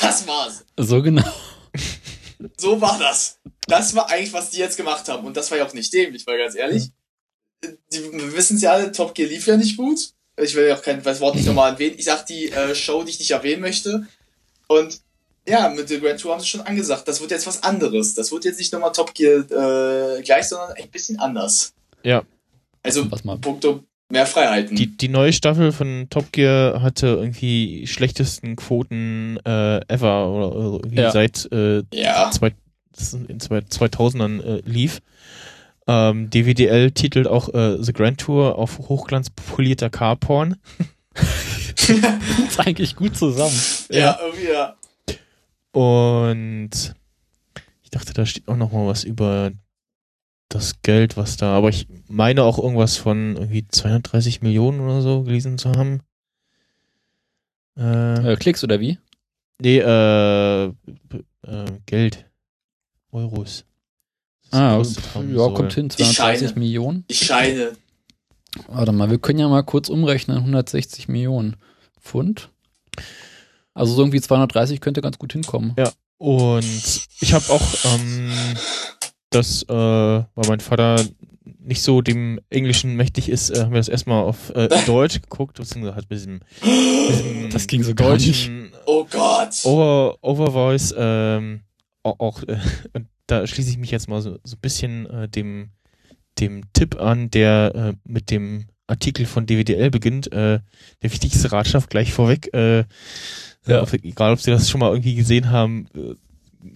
Das 0.00 0.26
war's. 0.26 0.64
So 0.78 1.02
genau. 1.02 1.30
So 2.56 2.80
war 2.80 2.98
das. 2.98 3.38
Das 3.66 3.94
war 3.94 4.08
eigentlich, 4.08 4.32
was 4.32 4.48
die 4.48 4.58
jetzt 4.58 4.78
gemacht 4.78 5.06
haben. 5.08 5.26
Und 5.26 5.36
das 5.36 5.50
war 5.50 5.58
ja 5.58 5.66
auch 5.66 5.74
nicht 5.74 5.92
dämlich, 5.92 6.26
weil 6.26 6.38
ganz 6.38 6.54
ehrlich, 6.54 6.92
die 7.62 8.32
wissen 8.32 8.58
ja 8.58 8.72
alle, 8.72 8.90
Top 8.90 9.14
Gear 9.14 9.28
lief 9.28 9.46
ja 9.46 9.58
nicht 9.58 9.76
gut. 9.76 10.12
Ich 10.38 10.54
will 10.54 10.68
ja 10.68 10.76
auch 10.76 10.82
kein 10.82 11.02
das 11.02 11.20
Wort 11.20 11.34
nicht 11.34 11.46
nochmal 11.46 11.72
erwähnen. 11.72 11.96
Ich 11.98 12.06
sag 12.06 12.24
die 12.24 12.50
äh, 12.50 12.74
Show, 12.74 13.02
die 13.04 13.10
ich 13.10 13.18
nicht 13.18 13.32
erwähnen 13.32 13.60
möchte. 13.60 14.06
Und 14.68 15.00
ja, 15.46 15.68
mit 15.68 15.88
der 15.90 16.00
Grand 16.00 16.20
Tour 16.20 16.32
haben 16.32 16.40
sie 16.40 16.46
schon 16.46 16.60
angesagt, 16.62 17.06
das 17.06 17.20
wird 17.20 17.30
jetzt 17.30 17.46
was 17.46 17.62
anderes. 17.62 18.14
Das 18.14 18.32
wird 18.32 18.44
jetzt 18.44 18.58
nicht 18.58 18.72
nochmal 18.72 18.92
Top 18.92 19.14
Gear 19.14 19.40
äh, 19.50 20.22
gleich, 20.22 20.48
sondern 20.48 20.72
ein 20.72 20.88
bisschen 20.90 21.18
anders. 21.18 21.72
Ja. 22.02 22.22
Also, 22.82 23.06
punkto 23.40 23.84
mehr 24.08 24.26
Freiheiten. 24.26 24.76
Die, 24.76 24.96
die 24.96 25.08
neue 25.08 25.32
Staffel 25.32 25.72
von 25.72 26.06
Top 26.10 26.32
Gear 26.32 26.82
hatte 26.82 27.06
irgendwie 27.06 27.86
schlechtesten 27.86 28.56
Quoten 28.56 29.38
äh, 29.44 29.80
ever 29.88 30.28
oder 30.28 30.54
irgendwie 30.54 30.96
ja. 30.96 31.10
seit 31.10 31.48
äh, 31.52 31.82
ja. 31.92 32.30
zwei, 32.30 32.52
in 33.28 33.38
2000ern 33.38 34.42
äh, 34.42 34.62
lief. 34.64 35.00
Ähm, 35.88 36.30
DWDL 36.30 36.90
titelt 36.90 37.28
auch 37.28 37.52
äh, 37.54 37.76
The 37.80 37.92
Grand 37.92 38.20
Tour 38.20 38.58
auf 38.58 38.78
Hochglanz 38.78 39.30
polierter 39.30 39.90
Carporn. 39.90 40.56
das 41.14 41.88
ist 42.48 42.60
eigentlich 42.60 42.96
gut 42.96 43.16
zusammen. 43.16 43.56
Ja, 43.90 44.18
irgendwie 44.20 44.52
ja. 44.52 44.76
Und 45.76 46.94
ich 47.82 47.90
dachte, 47.90 48.14
da 48.14 48.24
steht 48.24 48.48
auch 48.48 48.56
noch 48.56 48.72
mal 48.72 48.86
was 48.86 49.04
über 49.04 49.52
das 50.48 50.80
Geld, 50.80 51.18
was 51.18 51.36
da, 51.36 51.54
aber 51.54 51.68
ich 51.68 51.86
meine 52.08 52.44
auch 52.44 52.56
irgendwas 52.56 52.96
von 52.96 53.36
irgendwie 53.36 53.68
230 53.68 54.40
Millionen 54.40 54.80
oder 54.80 55.02
so 55.02 55.24
gelesen 55.24 55.58
zu 55.58 55.72
haben. 55.72 56.00
Äh, 57.76 58.32
äh, 58.32 58.36
Klicks 58.36 58.64
oder 58.64 58.80
wie? 58.80 58.96
Nee, 59.60 59.80
äh, 59.80 60.64
äh 60.64 60.72
Geld. 61.84 62.24
Euros. 63.12 63.66
Ah, 64.52 64.80
ja, 64.80 65.48
kommt 65.50 65.74
hin, 65.74 65.90
230 65.90 66.56
Millionen. 66.56 67.04
Die 67.10 67.14
Scheine. 67.14 67.72
Warte 68.68 68.92
mal, 68.92 69.10
wir 69.10 69.18
können 69.18 69.40
ja 69.40 69.48
mal 69.48 69.62
kurz 69.62 69.90
umrechnen, 69.90 70.38
160 70.38 71.08
Millionen 71.08 71.56
Pfund. 72.00 72.48
Also 73.76 73.92
so 73.92 74.02
irgendwie 74.02 74.22
230 74.22 74.80
könnte 74.80 75.02
ganz 75.02 75.18
gut 75.18 75.32
hinkommen. 75.34 75.74
Ja. 75.76 75.92
Und 76.16 76.64
ich 77.20 77.34
habe 77.34 77.44
auch 77.50 77.62
ähm, 77.84 78.32
das, 79.28 79.64
äh, 79.64 79.74
weil 79.74 80.48
mein 80.48 80.60
Vater 80.60 81.04
nicht 81.44 81.82
so 81.82 82.00
dem 82.00 82.40
Englischen 82.48 82.96
mächtig 82.96 83.28
ist, 83.28 83.50
äh, 83.50 83.60
haben 83.60 83.72
wir 83.72 83.78
das 83.78 83.88
erstmal 83.88 84.24
auf 84.24 84.48
äh, 84.54 84.68
Deutsch 84.86 85.20
geguckt, 85.20 85.58
beziehungsweise 85.58 85.94
hat 85.94 86.08
mit 86.08 86.18
diesem, 86.18 86.40
das 87.52 87.66
ging 87.66 87.82
so 87.82 87.92
deutschen 87.92 88.72
Oh 88.86 89.04
Gott. 89.04 89.62
Over, 89.64 90.16
Overvoice, 90.22 90.94
ähm, 90.96 91.60
auch, 92.02 92.18
auch 92.18 92.42
äh, 92.44 92.56
da 93.26 93.46
schließe 93.46 93.68
ich 93.68 93.78
mich 93.78 93.90
jetzt 93.90 94.08
mal 94.08 94.22
so, 94.22 94.38
so 94.42 94.56
ein 94.56 94.60
bisschen 94.62 95.04
äh, 95.10 95.28
dem, 95.28 95.72
dem 96.38 96.62
Tipp 96.72 96.98
an, 96.98 97.30
der 97.30 97.72
äh, 97.74 97.92
mit 98.10 98.30
dem 98.30 98.68
Artikel 98.86 99.26
von 99.26 99.46
DWDL 99.46 99.90
beginnt. 99.90 100.32
Äh, 100.32 100.60
der 101.02 101.12
wichtigste 101.12 101.52
Ratschlag 101.52 101.90
gleich 101.90 102.12
vorweg. 102.12 102.54
Äh, 102.54 102.84
ja. 103.66 103.80
Auf, 103.80 103.92
egal, 103.92 104.32
ob 104.32 104.40
Sie 104.40 104.50
das 104.50 104.70
schon 104.70 104.80
mal 104.80 104.90
irgendwie 104.90 105.14
gesehen 105.14 105.50
haben, 105.50 105.86
äh, 105.94 106.14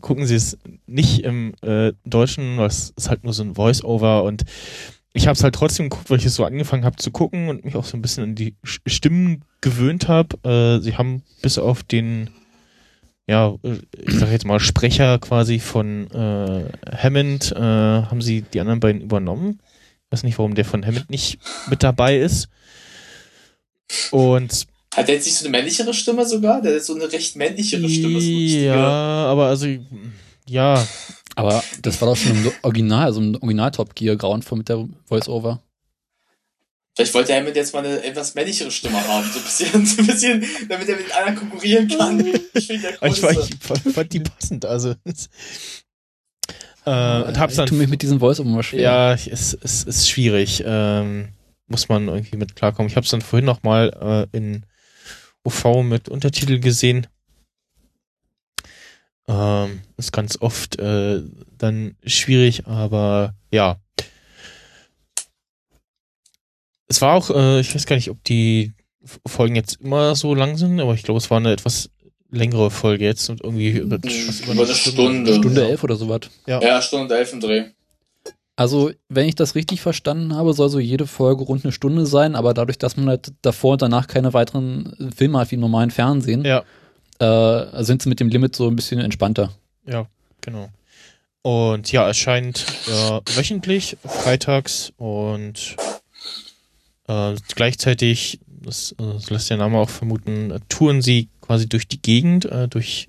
gucken 0.01 0.27
Sie 0.27 0.35
es 0.35 0.59
nicht 0.87 1.25
im 1.25 1.55
äh, 1.63 1.93
Deutschen, 2.05 2.59
weil 2.59 2.67
es 2.67 2.91
ist 2.97 3.09
halt 3.09 3.25
nur 3.25 3.33
so 3.33 3.43
ein 3.43 3.55
Voice-Over 3.55 4.25
und 4.25 4.45
ich 5.13 5.27
habe 5.27 5.35
es 5.35 5.43
halt 5.43 5.55
trotzdem 5.55 5.89
geguckt, 5.91 6.11
weil 6.11 6.19
ich 6.19 6.27
es 6.27 6.35
so 6.35 6.45
angefangen 6.45 6.85
habe 6.85 6.97
zu 6.97 7.11
gucken 7.11 7.49
und 7.49 7.65
mich 7.65 7.75
auch 7.75 7.85
so 7.85 7.97
ein 7.97 8.03
bisschen 8.03 8.25
an 8.25 8.35
die 8.35 8.55
Stimmen 8.63 9.45
gewöhnt 9.61 10.09
habe. 10.09 10.37
Äh, 10.49 10.81
sie 10.83 10.97
haben 10.97 11.23
bis 11.43 11.59
auf 11.59 11.83
den, 11.83 12.31
ja, 13.27 13.57
ich 13.63 14.15
sag 14.15 14.31
jetzt 14.31 14.47
mal 14.47 14.61
Sprecher 14.61 15.19
quasi 15.19 15.59
von 15.59 16.09
äh, 16.13 16.65
Hammond, 16.97 17.53
äh, 17.53 17.61
haben 17.61 18.23
sie 18.23 18.43
die 18.43 18.61
anderen 18.61 18.81
beiden 18.81 19.01
übernommen. 19.01 19.59
Ich 20.05 20.13
weiß 20.13 20.23
nicht, 20.23 20.39
warum 20.39 20.55
der 20.55 20.65
von 20.65 20.87
Hammond 20.87 21.11
nicht 21.11 21.39
mit 21.69 21.83
dabei 21.83 22.19
ist. 22.19 22.49
Und 24.13 24.67
hat 24.95 25.09
der 25.09 25.15
jetzt 25.15 25.27
nicht 25.27 25.37
so 25.37 25.45
eine 25.45 25.57
männlichere 25.57 25.95
Stimme 25.95 26.27
sogar? 26.27 26.61
Der 26.63 26.77
hat 26.77 26.85
so 26.85 26.95
eine 26.95 27.11
recht 27.11 27.37
männlichere 27.37 27.89
Stimme. 27.89 28.21
So 28.21 28.29
ja, 28.29 29.27
aber 29.27 29.47
also, 29.47 29.67
ja. 30.49 30.87
Aber 31.37 31.63
das 31.81 32.01
war 32.01 32.09
doch 32.09 32.17
schon 32.17 32.33
im 32.33 32.53
Original, 32.63 33.05
also 33.05 33.21
im 33.21 33.37
Original 33.37 33.71
Top 33.71 33.95
Gear 33.95 34.17
Grauenvoll 34.17 34.59
mit 34.59 34.69
der 34.69 34.89
Voice-Over. 35.07 35.63
Vielleicht 36.97 37.15
wollte 37.15 37.33
er 37.33 37.43
mit 37.43 37.55
jetzt 37.55 37.73
mal 37.73 37.87
eine 37.87 38.03
etwas 38.03 38.35
männlichere 38.35 38.71
Stimme 38.71 39.07
haben, 39.07 39.25
so 39.33 39.39
ein 39.39 39.45
bisschen, 39.45 39.87
so 39.87 40.03
ein 40.03 40.07
bisschen 40.07 40.45
damit 40.69 40.89
er 40.89 40.97
mit 40.97 41.13
einer 41.13 41.37
konkurrieren 41.37 41.89
kann. 41.89 42.21
Ich, 42.53 42.69
ich, 42.69 43.23
ich 43.23 43.95
fand 43.95 44.13
die 44.13 44.21
passend, 44.21 44.67
also. 44.67 44.91
Äh, 46.85 47.23
und 47.23 47.39
hab's 47.39 47.55
dann. 47.55 47.65
Ich 47.65 47.71
tue 47.71 47.79
mich 47.79 47.89
mit 47.89 48.03
diesem 48.03 48.19
Voice-Over 48.19 48.49
mal 48.49 48.63
schwer. 48.63 48.81
Ja, 48.81 49.13
es, 49.15 49.57
es 49.63 49.85
ist 49.85 50.11
schwierig. 50.11 50.63
Ähm, 50.67 51.29
muss 51.69 51.89
man 51.89 52.09
irgendwie 52.09 52.37
mit 52.37 52.57
klarkommen. 52.57 52.91
Ich 52.91 52.97
habe 52.97 53.05
es 53.05 53.11
dann 53.11 53.23
vorhin 53.23 53.47
noch 53.47 53.63
mal 53.63 54.29
äh, 54.33 54.37
in 54.37 54.67
UV 55.45 55.83
mit 55.83 56.09
Untertitel 56.09 56.59
gesehen. 56.59 57.07
Ähm, 59.29 59.83
ist 59.97 60.13
ganz 60.13 60.41
oft 60.41 60.79
äh, 60.79 61.23
dann 61.57 61.97
schwierig, 62.05 62.67
aber 62.67 63.35
ja. 63.51 63.79
Es 66.89 67.01
war 67.01 67.15
auch, 67.15 67.31
äh, 67.31 67.61
ich 67.61 67.75
weiß 67.75 67.87
gar 67.87 67.97
nicht, 67.97 68.11
ob 68.11 68.23
die 68.25 68.73
Folgen 69.27 69.55
jetzt 69.55 69.81
immer 69.81 70.17
so 70.17 70.35
lang 70.35 70.57
sind, 70.57 70.81
aber 70.81 70.95
ich 70.95 71.05
glaube, 71.05 71.19
es 71.19 71.31
war 71.31 71.39
eine 71.39 71.53
etwas 71.53 71.91
längere 72.31 72.71
Folge 72.71 73.05
jetzt 73.05 73.29
und 73.31 73.43
irgendwie 73.43 73.71
über, 73.71 73.97
über 73.97 74.63
eine 74.63 74.75
Stunde. 74.75 75.35
Stunde 75.37 75.69
elf 75.69 75.85
oder 75.85 75.97
sowas. 75.97 76.23
Ja, 76.47 76.61
ja 76.61 76.83
Stunde 76.83 77.17
elf 77.17 77.33
im 77.33 77.41
Dreh. 77.41 77.67
Also, 78.61 78.91
wenn 79.09 79.27
ich 79.27 79.37
das 79.37 79.55
richtig 79.55 79.81
verstanden 79.81 80.37
habe, 80.37 80.53
soll 80.53 80.69
so 80.69 80.79
jede 80.79 81.07
Folge 81.07 81.45
rund 81.45 81.65
eine 81.65 81.73
Stunde 81.73 82.05
sein, 82.05 82.35
aber 82.35 82.53
dadurch, 82.53 82.77
dass 82.77 82.95
man 82.99 83.09
halt 83.09 83.33
davor 83.41 83.73
und 83.73 83.81
danach 83.81 84.07
keine 84.07 84.35
weiteren 84.35 85.11
Filme 85.17 85.39
hat 85.39 85.51
wie 85.51 85.55
im 85.55 85.63
normalen 85.63 85.91
Fernsehen, 85.91 86.45
ja. 86.45 86.63
äh, 87.21 87.83
sind 87.83 88.03
sie 88.03 88.11
mit 88.11 88.21
dem 88.21 88.29
Limit 88.29 88.55
so 88.55 88.69
ein 88.69 88.77
bisschen 88.77 89.01
entspannter. 89.01 89.55
Ja, 89.87 90.09
genau. 90.43 90.69
Und 91.41 91.91
ja, 91.91 92.07
erscheint 92.07 92.67
äh, 92.87 93.21
wöchentlich, 93.35 93.97
freitags 94.05 94.93
und 94.99 95.77
äh, 97.09 97.37
gleichzeitig, 97.55 98.41
das, 98.47 98.93
äh, 98.93 98.97
das, 99.15 99.31
lässt 99.31 99.49
der 99.49 99.57
Name 99.57 99.79
auch 99.79 99.89
vermuten, 99.89 100.51
äh, 100.51 100.61
touren 100.69 101.01
sie 101.01 101.31
quasi 101.41 101.67
durch 101.67 101.89
die 101.89 102.03
Gegend, 102.03 102.45
äh, 102.45 102.69
durch 102.69 103.09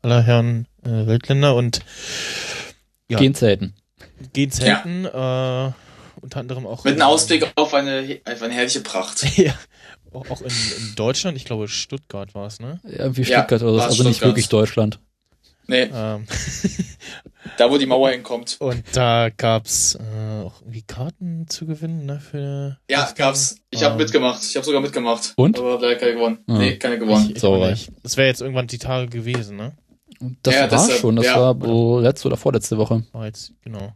aller 0.00 0.22
Herren 0.22 0.66
Weltländer 0.80 1.54
und 1.54 1.80
ja, 3.10 3.18
gehen 3.18 3.34
selten 3.34 3.74
gehen 4.32 4.50
selten 4.50 5.04
ja. 5.04 5.68
äh, 5.68 5.72
unter 6.20 6.40
anderem 6.40 6.66
auch. 6.66 6.84
Mit 6.84 6.94
einem 6.94 7.02
Ausblick 7.02 7.50
auf 7.54 7.74
eine, 7.74 8.20
auf 8.24 8.42
eine 8.42 8.54
herrliche 8.54 8.80
Pracht. 8.80 9.24
ja. 9.36 9.54
Auch 10.12 10.40
in, 10.40 10.48
in, 10.48 10.94
Deutschland, 10.96 11.36
ich 11.36 11.44
glaube 11.44 11.68
Stuttgart 11.68 12.34
war 12.34 12.46
es, 12.46 12.58
ne? 12.58 12.80
Ja, 12.84 13.00
irgendwie 13.00 13.24
Stuttgart 13.24 13.60
ja, 13.60 13.66
oder 13.68 13.76
so, 13.76 13.80
also 13.82 13.94
Stuttgart. 13.94 14.08
nicht 14.08 14.22
wirklich 14.22 14.48
Deutschland. 14.48 14.98
Nee. 15.68 15.88
Ähm. 15.94 16.26
da, 17.56 17.70
wo 17.70 17.78
die 17.78 17.86
Mauer 17.86 18.10
hinkommt. 18.10 18.56
Und 18.58 18.82
da 18.92 19.28
gab's 19.28 19.94
äh, 19.94 20.44
auch 20.44 20.60
irgendwie 20.62 20.82
Karten 20.82 21.46
zu 21.48 21.64
gewinnen, 21.64 22.06
ne? 22.06 22.18
Für 22.18 22.78
ja, 22.90 23.08
gab's. 23.16 23.54
Ich 23.70 23.84
habe 23.84 23.92
ähm. 23.92 23.98
mitgemacht. 23.98 24.42
Ich 24.42 24.56
habe 24.56 24.66
sogar 24.66 24.80
mitgemacht. 24.80 25.32
Und? 25.36 25.58
Aber 25.60 25.78
leider 25.80 25.94
keine 25.94 26.14
gewonnen. 26.14 26.38
Ah. 26.48 26.58
Nee, 26.58 26.76
keine 26.76 26.98
gewonnen. 26.98 27.26
Ich, 27.26 27.36
ich 27.36 27.40
so, 27.40 27.64
Das 28.02 28.16
wäre 28.16 28.26
jetzt 28.26 28.40
irgendwann 28.40 28.66
die 28.66 28.78
Tage 28.78 29.08
gewesen, 29.08 29.56
ne? 29.56 29.76
Das 30.42 30.54
ja, 30.54 30.60
war 30.62 30.68
das, 30.68 30.98
schon. 30.98 31.14
Das 31.14 31.26
ja. 31.26 31.40
war 31.40 31.56
so 31.60 32.00
letzte 32.00 32.26
oder 32.26 32.36
vorletzte 32.36 32.76
Woche. 32.76 33.04
War 33.12 33.26
jetzt, 33.26 33.52
genau. 33.62 33.94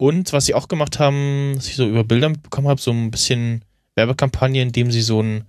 Und 0.00 0.32
was 0.32 0.46
sie 0.46 0.54
auch 0.54 0.68
gemacht 0.68 0.98
haben, 0.98 1.52
was 1.56 1.68
ich 1.68 1.76
so 1.76 1.86
über 1.86 2.04
Bilder 2.04 2.30
mitbekommen 2.30 2.68
habe, 2.68 2.80
so 2.80 2.90
ein 2.90 3.10
bisschen 3.10 3.66
Werbekampagne, 3.96 4.62
in 4.62 4.72
dem 4.72 4.90
sie 4.90 5.02
so 5.02 5.18
einen 5.18 5.44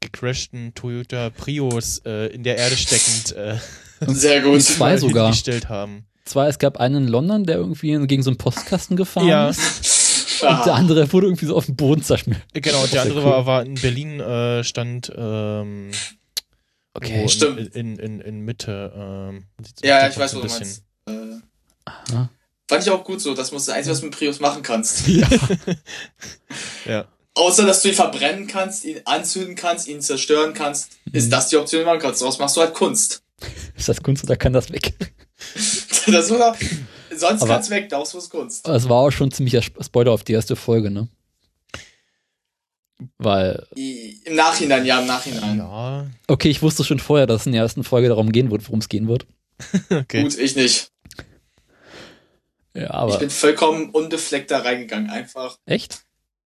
gecrashten 0.00 0.74
Toyota 0.74 1.30
Prius 1.30 1.98
äh, 2.04 2.26
in 2.34 2.42
der 2.42 2.56
Erde 2.56 2.76
steckend 2.76 3.36
äh, 3.36 3.56
sehr 4.12 4.42
gut 4.42 4.62
zwei 4.62 4.96
sogar 4.96 5.30
gestellt 5.30 5.68
haben. 5.68 6.06
Zwei, 6.24 6.48
es 6.48 6.58
gab 6.58 6.78
einen 6.78 7.04
in 7.04 7.08
London, 7.08 7.44
der 7.44 7.58
irgendwie 7.58 8.04
gegen 8.08 8.24
so 8.24 8.30
einen 8.30 8.36
Postkasten 8.36 8.96
gefahren 8.96 9.28
ja. 9.28 9.48
ist. 9.50 10.42
Und 10.42 10.66
der 10.66 10.74
andere 10.74 11.12
wurde 11.12 11.28
irgendwie 11.28 11.46
so 11.46 11.54
auf 11.54 11.66
dem 11.66 11.76
Boden 11.76 12.02
zerschmiert. 12.02 12.42
Genau, 12.54 12.84
der 12.88 13.02
andere 13.02 13.20
cool. 13.20 13.26
war, 13.26 13.46
war 13.46 13.64
in 13.64 13.74
Berlin 13.74 14.18
äh, 14.18 14.64
stand 14.64 15.12
ähm, 15.16 15.92
okay, 16.94 17.22
in, 17.22 17.28
stimmt. 17.28 17.76
In, 17.76 17.96
in, 17.96 18.20
in 18.20 18.40
Mitte. 18.40 18.92
Ähm, 18.92 19.44
ja, 19.84 20.00
ja, 20.00 20.08
ich 20.08 20.18
weiß, 20.18 20.34
wo 20.34 20.40
du 20.40 20.48
meinst. 20.48 20.82
Äh, 21.06 22.26
fand 22.68 22.82
ich 22.82 22.90
auch 22.90 23.02
gut 23.02 23.20
so. 23.20 23.34
Das 23.34 23.50
muss 23.50 23.64
das 23.64 23.74
Einzige, 23.74 23.92
was 23.92 24.00
du 24.00 24.06
mit 24.06 24.16
Prius 24.16 24.40
machen 24.40 24.62
kannst. 24.62 25.08
Ja. 25.08 25.28
ja. 26.86 27.08
Außer, 27.34 27.64
dass 27.66 27.82
du 27.82 27.88
ihn 27.88 27.94
verbrennen 27.94 28.46
kannst, 28.46 28.84
ihn 28.84 29.00
anzünden 29.04 29.54
kannst, 29.54 29.86
ihn 29.88 30.00
zerstören 30.00 30.54
kannst, 30.54 30.90
mhm. 31.04 31.14
ist 31.14 31.32
das 31.32 31.48
die 31.48 31.56
Option, 31.56 31.80
die 31.80 31.84
du 31.84 31.90
machen 31.90 32.00
kannst. 32.00 32.20
Daraus 32.20 32.38
machst 32.38 32.56
du 32.56 32.60
halt 32.60 32.74
Kunst. 32.74 33.22
Ist 33.76 33.88
das 33.88 34.02
Kunst 34.02 34.24
oder 34.24 34.36
kann 34.36 34.52
das 34.52 34.72
weg? 34.72 34.92
das 36.08 36.32
oder, 36.32 36.56
sonst 37.14 37.46
kann 37.46 37.60
es 37.60 37.70
weg, 37.70 37.88
daraus 37.88 38.12
ist 38.12 38.30
Kunst. 38.30 38.66
Es 38.66 38.88
war 38.88 38.96
auch 38.96 39.12
schon 39.12 39.30
ziemlicher 39.30 39.62
Spoiler 39.62 40.10
auf 40.10 40.24
die 40.24 40.32
erste 40.32 40.56
Folge, 40.56 40.90
ne? 40.90 41.06
Weil. 43.18 43.64
Im 43.76 44.34
Nachhinein, 44.34 44.84
ja, 44.84 44.98
im 44.98 45.06
Nachhinein. 45.06 45.58
Ja. 45.58 46.06
Okay, 46.26 46.50
ich 46.50 46.62
wusste 46.62 46.82
schon 46.82 46.98
vorher, 46.98 47.28
dass 47.28 47.42
es 47.42 47.46
in 47.46 47.52
der 47.52 47.62
ersten 47.62 47.84
Folge 47.84 48.08
darum 48.08 48.32
gehen 48.32 48.50
wird, 48.50 48.66
worum 48.66 48.80
es 48.80 48.88
gehen 48.88 49.06
wird. 49.06 49.24
okay. 49.90 50.24
Gut, 50.24 50.36
ich 50.36 50.56
nicht. 50.56 50.90
Ja, 52.74 52.90
aber. 52.90 53.14
Ich 53.14 53.18
bin 53.18 53.30
vollkommen 53.30 53.90
unbefleckt 53.90 54.50
da 54.50 54.58
reingegangen, 54.58 55.10
einfach. 55.10 55.58
Echt? 55.66 56.00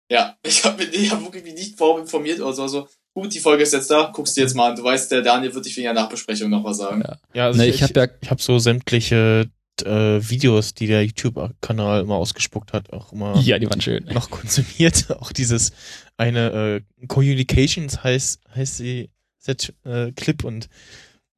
Ja, 0.09 0.35
ich 0.43 0.63
habe 0.65 0.83
hab 0.83 1.23
wirklich 1.23 1.53
nicht 1.53 1.77
vorher 1.77 2.01
informiert 2.01 2.39
oder 2.39 2.53
so. 2.53 2.63
Also, 2.63 2.87
gut, 3.13 3.33
die 3.33 3.39
Folge 3.39 3.63
ist 3.63 3.73
jetzt 3.73 3.89
da, 3.89 4.11
guckst 4.13 4.35
du 4.35 4.41
jetzt 4.41 4.55
mal 4.55 4.71
an. 4.71 4.75
Du 4.75 4.83
weißt, 4.83 5.11
der 5.11 5.21
Daniel 5.21 5.53
wird 5.53 5.65
dich 5.65 5.75
wegen 5.77 5.85
der 5.85 5.93
Nachbesprechung 5.93 6.49
noch 6.49 6.63
was 6.63 6.77
sagen. 6.77 7.01
Ja, 7.05 7.17
ja 7.33 7.45
also 7.45 7.59
nee, 7.59 7.69
ich, 7.69 7.75
ich 7.75 7.83
habe 7.83 7.93
ja, 7.99 8.07
ich 8.21 8.29
habe 8.29 8.41
so 8.41 8.59
sämtliche 8.59 9.49
äh, 9.83 10.19
Videos, 10.21 10.73
die 10.73 10.87
der 10.87 11.05
YouTube-Kanal 11.05 12.01
immer 12.01 12.15
ausgespuckt 12.15 12.73
hat, 12.73 12.91
auch 12.93 13.13
immer. 13.13 13.37
Ja, 13.39 13.59
die 13.59 13.69
waren 13.69 13.81
schön. 13.81 14.05
Noch 14.11 14.29
konsumiert. 14.29 15.09
Auch 15.19 15.31
dieses 15.31 15.71
eine 16.17 16.83
äh, 17.01 17.07
Communications 17.07 18.03
heißt 18.03 18.41
heißt 18.55 18.77
sie 18.77 19.09
Set, 19.37 19.73
äh, 19.85 20.11
Clip 20.11 20.43
und 20.43 20.69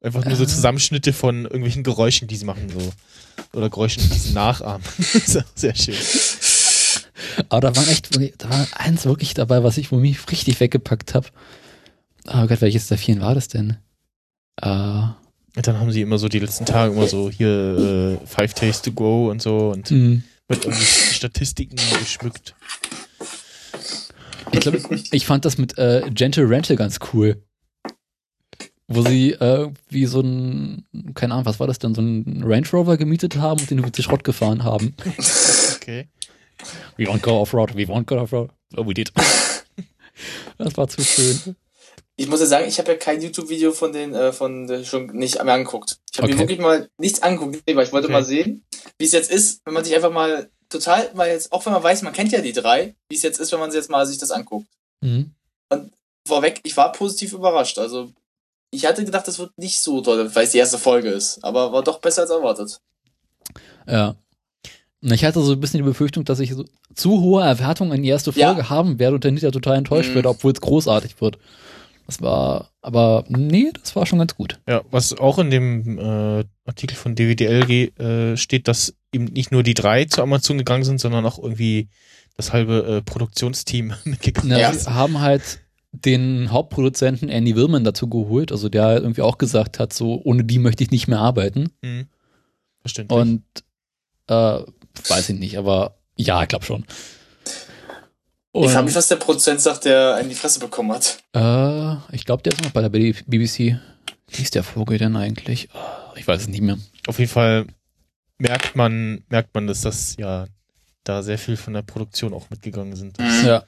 einfach 0.04 0.24
nur 0.24 0.36
so 0.36 0.44
ah. 0.44 0.48
Zusammenschnitte 0.48 1.12
von 1.12 1.44
irgendwelchen 1.44 1.82
Geräuschen, 1.82 2.28
die 2.28 2.36
sie 2.36 2.44
machen 2.44 2.68
so 2.68 2.92
oder 3.52 3.70
Geräuschen, 3.70 4.02
die 4.12 4.18
sie 4.18 4.32
nachahmen. 4.32 4.84
sehr 5.54 5.74
schön. 5.74 5.94
Aber 7.48 7.60
da 7.62 7.76
war 7.76 7.88
echt, 7.88 8.14
da 8.38 8.50
war 8.50 8.66
eins 8.74 9.06
wirklich 9.06 9.34
dabei, 9.34 9.64
was 9.64 9.78
ich 9.78 9.90
wo 9.90 9.96
mich 9.96 10.30
richtig 10.30 10.60
weggepackt 10.60 11.14
habe. 11.14 11.28
Oh 12.26 12.46
Gott, 12.46 12.60
welches 12.60 12.86
der 12.88 12.98
vielen 12.98 13.20
war 13.20 13.34
das 13.34 13.48
denn? 13.48 13.76
Äh, 14.60 15.02
dann 15.56 15.78
haben 15.80 15.92
sie 15.92 16.02
immer 16.02 16.18
so 16.18 16.28
die 16.28 16.38
letzten 16.38 16.66
Tage 16.66 16.92
immer 16.92 17.06
so 17.06 17.30
hier 17.30 18.18
äh, 18.22 18.26
Five 18.26 18.54
Days 18.54 18.82
to 18.82 18.92
Go 18.92 19.30
und 19.30 19.42
so 19.42 19.70
und 19.70 19.90
mhm. 19.90 20.22
mit 20.48 20.66
Statistiken 20.74 21.76
geschmückt. 21.98 22.54
Ich 24.52 24.60
glaube, 24.60 24.80
ich 25.10 25.26
fand 25.26 25.44
das 25.44 25.58
mit 25.58 25.76
äh, 25.78 26.02
Gentle 26.12 26.48
Rental 26.48 26.76
ganz 26.76 26.98
cool. 27.12 27.42
Wo 28.86 29.02
sie 29.02 29.32
äh, 29.32 29.70
wie 29.88 30.04
so 30.06 30.20
ein, 30.20 30.84
keine 31.14 31.34
Ahnung, 31.34 31.46
was 31.46 31.58
war 31.58 31.66
das 31.66 31.78
denn, 31.78 31.94
so 31.94 32.02
ein 32.02 32.42
Range 32.44 32.68
Rover 32.70 32.96
gemietet 32.96 33.36
haben 33.36 33.60
und 33.60 33.70
den 33.70 33.78
über 33.78 33.90
den 33.90 34.02
Schrott 34.02 34.24
gefahren 34.24 34.64
haben. 34.64 34.94
Okay. 35.76 36.08
We 36.96 37.04
won't 37.04 37.20
go 37.20 37.40
off-road, 37.40 37.74
we 37.76 37.82
won't 37.82 38.06
go 38.06 38.16
off-road. 38.16 38.50
Oh, 38.76 38.86
we 38.86 38.94
did. 38.94 39.12
das 40.58 40.76
war 40.76 40.88
zu 40.88 41.02
schön. 41.02 41.56
Ich 42.16 42.28
muss 42.28 42.40
ja 42.40 42.46
sagen, 42.46 42.68
ich 42.68 42.78
habe 42.78 42.92
ja 42.92 42.96
kein 42.96 43.20
YouTube-Video 43.20 43.72
von 43.72 43.92
den, 43.92 44.14
äh, 44.14 44.32
von 44.32 44.66
der 44.66 44.84
schon 44.84 45.06
nicht 45.08 45.42
mehr 45.42 45.54
angeguckt. 45.54 45.98
Ich 46.12 46.18
habe 46.18 46.28
okay. 46.28 46.34
mir 46.34 46.40
wirklich 46.40 46.60
mal 46.60 46.88
nichts 46.96 47.22
angeguckt, 47.22 47.62
weil 47.66 47.84
ich 47.84 47.92
wollte 47.92 48.06
okay. 48.06 48.12
mal 48.12 48.24
sehen, 48.24 48.64
wie 48.98 49.04
es 49.04 49.12
jetzt 49.12 49.30
ist, 49.30 49.60
wenn 49.64 49.74
man 49.74 49.84
sich 49.84 49.94
einfach 49.94 50.12
mal 50.12 50.48
total, 50.68 51.10
weil 51.14 51.32
jetzt, 51.32 51.52
auch 51.52 51.66
wenn 51.66 51.72
man 51.72 51.82
weiß, 51.82 52.02
man 52.02 52.12
kennt 52.12 52.32
ja 52.32 52.40
die 52.40 52.52
drei, 52.52 52.94
wie 53.08 53.16
es 53.16 53.22
jetzt 53.22 53.40
ist, 53.40 53.52
wenn 53.52 53.58
man 53.58 53.70
sich 53.70 53.78
jetzt 53.78 53.90
mal 53.90 54.06
sich 54.06 54.18
das 54.18 54.30
anguckt. 54.30 54.66
Mhm. 55.00 55.32
Und 55.70 55.92
vorweg, 56.26 56.60
ich 56.62 56.76
war 56.76 56.92
positiv 56.92 57.32
überrascht. 57.32 57.78
Also, 57.78 58.12
ich 58.74 58.86
hatte 58.86 59.04
gedacht, 59.04 59.26
das 59.28 59.38
wird 59.38 59.56
nicht 59.56 59.80
so 59.80 60.00
toll, 60.00 60.30
weil 60.34 60.44
es 60.44 60.50
die 60.50 60.58
erste 60.58 60.78
Folge 60.78 61.10
ist, 61.10 61.42
aber 61.44 61.72
war 61.72 61.82
doch 61.82 62.00
besser 62.00 62.22
als 62.22 62.30
erwartet. 62.30 62.80
Ja, 63.86 64.16
ich 65.00 65.24
hatte 65.24 65.42
so 65.42 65.52
ein 65.52 65.60
bisschen 65.60 65.78
die 65.78 65.84
Befürchtung, 65.84 66.24
dass 66.24 66.40
ich 66.40 66.54
so 66.54 66.64
zu 66.94 67.20
hohe 67.20 67.42
Erwartungen 67.42 67.92
in 67.92 68.02
die 68.02 68.08
erste 68.08 68.32
Folge 68.32 68.60
ja. 68.62 68.70
haben 68.70 68.98
werde 68.98 69.16
und 69.16 69.24
dann 69.24 69.34
nicht 69.34 69.50
total 69.52 69.76
enttäuscht 69.76 70.10
mhm. 70.10 70.14
werde, 70.16 70.30
obwohl 70.30 70.52
es 70.52 70.60
großartig 70.60 71.20
wird. 71.20 71.38
Das 72.06 72.20
war, 72.20 72.70
aber 72.82 73.24
nee, 73.28 73.70
das 73.80 73.96
war 73.96 74.06
schon 74.06 74.18
ganz 74.18 74.34
gut. 74.34 74.60
Ja, 74.68 74.82
was 74.90 75.14
auch 75.18 75.38
in 75.38 75.50
dem 75.50 75.98
äh, 75.98 76.44
Artikel 76.66 76.96
von 76.96 77.14
DWDL 77.14 77.70
äh, 77.70 78.36
steht, 78.36 78.68
dass 78.68 78.94
eben 79.12 79.24
nicht 79.24 79.52
nur 79.52 79.62
die 79.62 79.74
drei 79.74 80.04
zu 80.04 80.22
Amazon 80.22 80.58
gegangen 80.58 80.84
sind, 80.84 81.00
sondern 81.00 81.24
auch 81.24 81.38
irgendwie 81.38 81.88
das 82.36 82.52
halbe 82.52 82.96
äh, 82.98 83.02
Produktionsteam 83.02 83.94
mitgegangen 84.04 84.58
ja, 84.58 84.70
ist. 84.70 84.86
Ja, 84.86 84.94
haben 84.94 85.20
halt 85.20 85.60
den 85.94 86.50
Hauptproduzenten 86.50 87.28
Andy 87.28 87.54
Willman 87.54 87.84
dazu 87.84 88.08
geholt, 88.08 88.50
also 88.50 88.68
der 88.68 88.94
irgendwie 88.94 89.22
auch 89.22 89.38
gesagt 89.38 89.78
hat, 89.78 89.92
so 89.92 90.20
ohne 90.24 90.44
die 90.44 90.58
möchte 90.58 90.82
ich 90.82 90.90
nicht 90.90 91.06
mehr 91.06 91.20
arbeiten. 91.20 91.70
Mhm. 91.82 92.06
Verständlich. 92.80 93.18
Und 93.18 93.42
äh, 94.26 94.60
weiß 95.08 95.30
ich 95.30 95.38
nicht, 95.38 95.56
aber 95.56 95.96
ja, 96.16 96.42
ich 96.42 96.48
glaube 96.48 96.64
schon. 96.64 96.84
Und, 98.52 98.66
ich 98.66 98.70
frage 98.70 98.86
mich, 98.86 98.94
was 98.94 99.08
der 99.08 99.16
Produzent 99.16 99.60
sagt, 99.60 99.84
der 99.84 100.14
einen 100.14 100.28
die 100.28 100.34
Fresse 100.34 100.60
bekommen 100.60 100.92
hat. 100.92 101.18
Äh, 101.32 101.96
ich 102.14 102.24
glaube, 102.24 102.42
der 102.42 102.52
ist 102.52 102.62
noch 102.62 102.70
bei 102.70 102.82
der 102.82 102.88
BBC. 102.88 103.80
Wie 104.28 104.42
ist 104.42 104.54
der 104.54 104.62
Vogel 104.62 104.98
denn 104.98 105.16
eigentlich? 105.16 105.68
Oh, 105.74 106.16
ich 106.16 106.26
weiß 106.26 106.42
es 106.42 106.48
nicht 106.48 106.60
mehr. 106.60 106.78
Auf 107.06 107.18
jeden 107.18 107.30
Fall 107.30 107.66
merkt 108.38 108.76
man, 108.76 109.24
merkt 109.28 109.54
man, 109.54 109.66
dass 109.66 109.80
das 109.80 110.16
ja 110.18 110.46
da 111.04 111.22
sehr 111.22 111.38
viel 111.38 111.56
von 111.56 111.74
der 111.74 111.82
Produktion 111.82 112.32
auch 112.32 112.50
mitgegangen 112.50 112.96
sind. 112.96 113.18
Mhm. 113.18 113.46
Ja. 113.46 113.64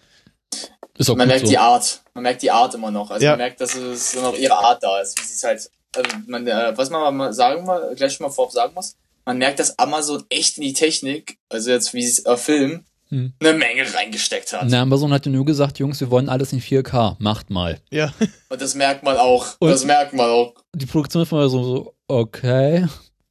Ist 0.98 1.10
auch 1.10 1.16
man 1.16 1.28
merkt 1.28 1.46
so. 1.46 1.50
die 1.50 1.58
Art. 1.58 2.00
Man 2.14 2.22
merkt 2.22 2.42
die 2.42 2.50
Art 2.50 2.74
immer 2.74 2.90
noch. 2.90 3.10
Also 3.10 3.24
ja. 3.24 3.32
man 3.32 3.38
merkt, 3.38 3.60
dass 3.60 3.74
es 3.74 4.14
noch 4.14 4.36
ihre 4.36 4.56
Art 4.56 4.82
da 4.82 5.00
ist. 5.00 5.18
Wie 5.18 5.24
sie 5.24 5.34
es 5.34 5.44
halt, 5.44 5.70
also 5.94 6.08
man, 6.26 6.46
äh, 6.46 6.72
was 6.76 6.90
man 6.90 7.16
mal 7.16 7.32
sagen 7.32 7.64
mal, 7.64 7.94
gleich 7.94 8.18
mal 8.20 8.30
vorab 8.30 8.52
sagen 8.52 8.72
muss, 8.74 8.96
man 9.24 9.38
merkt, 9.38 9.58
dass 9.58 9.78
Amazon 9.78 10.24
echt 10.30 10.56
in 10.56 10.62
die 10.62 10.72
Technik, 10.72 11.38
also 11.48 11.70
jetzt 11.70 11.92
wie 11.92 12.02
sie 12.02 12.22
es 12.22 12.24
äh, 12.24 12.36
filmen, 12.36 12.86
hm. 13.08 13.32
eine 13.40 13.52
Menge 13.52 13.82
reingesteckt 13.94 14.52
hat. 14.52 14.66
Na, 14.68 14.82
Amazon 14.82 15.12
hat 15.12 15.26
ja 15.26 15.32
nur 15.32 15.44
gesagt, 15.44 15.78
Jungs, 15.78 16.00
wir 16.00 16.10
wollen 16.10 16.28
alles 16.28 16.52
in 16.52 16.60
4K, 16.60 17.16
macht 17.18 17.50
mal. 17.50 17.80
Ja. 17.90 18.12
Und 18.48 18.60
das 18.60 18.74
merkt 18.74 19.02
man 19.02 19.16
auch. 19.16 19.46
Und 19.58 19.68
das 19.70 19.84
merkt 19.84 20.12
man 20.12 20.30
auch. 20.30 20.54
Die 20.74 20.86
Produktion 20.86 21.22
ist 21.22 21.32
mal 21.32 21.48
so, 21.48 21.62
so, 21.62 21.94
okay. 22.08 22.86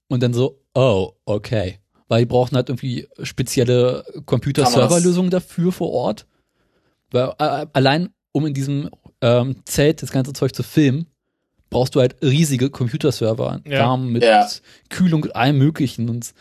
Und 0.07 0.21
dann 0.21 0.33
so, 0.33 0.59
oh, 0.73 1.13
okay. 1.25 1.79
Weil 2.07 2.19
die 2.19 2.25
brauchen 2.25 2.55
halt 2.55 2.69
irgendwie 2.69 3.07
spezielle 3.23 4.05
Computer-Server-Lösungen 4.25 5.31
dafür 5.31 5.71
vor 5.71 5.91
Ort. 5.91 6.25
Weil 7.15 7.33
äh, 7.39 7.65
allein, 7.71 8.09
um 8.33 8.45
in 8.45 8.53
diesem 8.53 8.89
ähm, 9.21 9.55
Zelt 9.65 10.01
das 10.01 10.11
ganze 10.11 10.33
Zeug 10.33 10.53
zu 10.53 10.63
filmen, 10.63 11.07
brauchst 11.69 11.95
du 11.95 12.01
halt 12.01 12.17
riesige 12.21 12.69
Computerserver, 12.69 13.61
ja. 13.65 13.79
warm 13.79 14.11
mit 14.11 14.23
ja. 14.23 14.47
Kühlung 14.89 15.23
und 15.23 15.35
allem 15.35 15.57
möglichen. 15.57 16.09
Und 16.09 16.33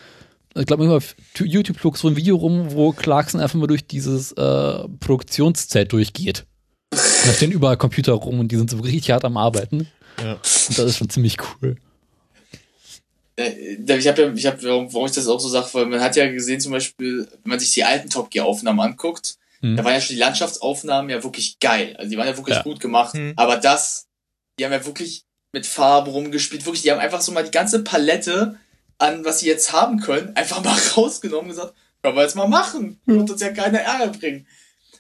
ich 0.57 0.67
glaube, 0.67 0.85
immer 0.85 0.97
auf 0.97 1.15
YouTube 1.39 1.79
flog 1.79 1.97
so 1.97 2.09
ein 2.09 2.17
Video 2.17 2.37
rum, 2.37 2.73
wo 2.73 2.93
Clarkson 2.93 3.41
einfach 3.41 3.59
mal 3.59 3.69
durch 3.69 3.87
dieses 3.87 4.33
äh, 4.33 4.89
Produktionszelt 5.01 5.93
durchgeht. 5.93 6.45
da 6.91 7.33
stehen 7.33 7.53
überall 7.53 7.77
Computer 7.77 8.13
rum 8.13 8.41
und 8.41 8.49
die 8.51 8.57
sind 8.57 8.71
so 8.71 8.79
richtig 8.79 9.13
hart 9.13 9.25
am 9.25 9.37
Arbeiten. 9.37 9.89
Ja. 10.23 10.33
Und 10.33 10.79
das 10.79 10.79
ist 10.79 10.99
schon 10.99 11.11
ziemlich 11.11 11.37
cool. 11.41 11.77
Äh, 13.37 13.77
ich 13.97 14.09
habe 14.09 14.23
ja, 14.23 14.33
ich 14.33 14.47
habe, 14.47 14.63
warum 14.93 15.07
ich 15.07 15.13
das 15.13 15.29
auch 15.29 15.41
so 15.41 15.49
sage, 15.49 15.69
weil 15.73 15.87
man 15.87 16.01
hat 16.01 16.17
ja 16.17 16.31
gesehen, 16.31 16.61
zum 16.61 16.73
Beispiel, 16.73 17.29
wenn 17.43 17.51
man 17.51 17.59
sich 17.59 17.73
die 17.73 17.85
alten 17.85 18.11
Top 18.11 18.31
Gear 18.31 18.47
Aufnahmen 18.47 18.81
anguckt, 18.81 19.37
mhm. 19.65 19.77
da 19.77 19.85
waren 19.85 19.95
ja 19.95 20.01
schon 20.01 20.17
die 20.17 20.21
Landschaftsaufnahmen 20.21 21.11
ja 21.11 21.23
wirklich 21.23 21.59
geil. 21.59 21.97
Also 21.99 22.11
die 22.11 22.17
waren 22.17 22.27
ja 22.27 22.37
wirklich 22.37 22.57
ja. 22.57 22.63
gut 22.63 22.81
gemacht. 22.81 23.15
Mhm. 23.15 23.35
Aber 23.37 23.57
das 23.57 24.09
die 24.59 24.65
haben 24.65 24.73
ja 24.73 24.85
wirklich 24.85 25.25
mit 25.53 25.67
Farbe 25.67 26.11
rumgespielt. 26.11 26.65
Wirklich, 26.65 26.83
die 26.83 26.91
haben 26.91 27.01
einfach 27.01 27.21
so 27.21 27.33
mal 27.33 27.45
die 27.45 27.51
ganze 27.51 27.83
Palette 27.83 28.59
an, 28.99 29.25
was 29.25 29.41
sie 29.41 29.47
jetzt 29.47 29.73
haben 29.73 30.01
können, 30.01 30.35
einfach 30.37 30.63
mal 30.63 30.77
rausgenommen 30.97 31.51
und 31.51 31.57
gesagt, 31.57 31.75
Können 32.03 32.17
wir 32.17 32.23
jetzt 32.23 32.37
mal 32.37 32.49
machen. 32.49 33.01
Wird 33.07 33.31
uns 33.31 33.41
ja 33.41 33.53
keine 33.53 33.81
Ärger 33.81 34.09
bringen. 34.09 34.47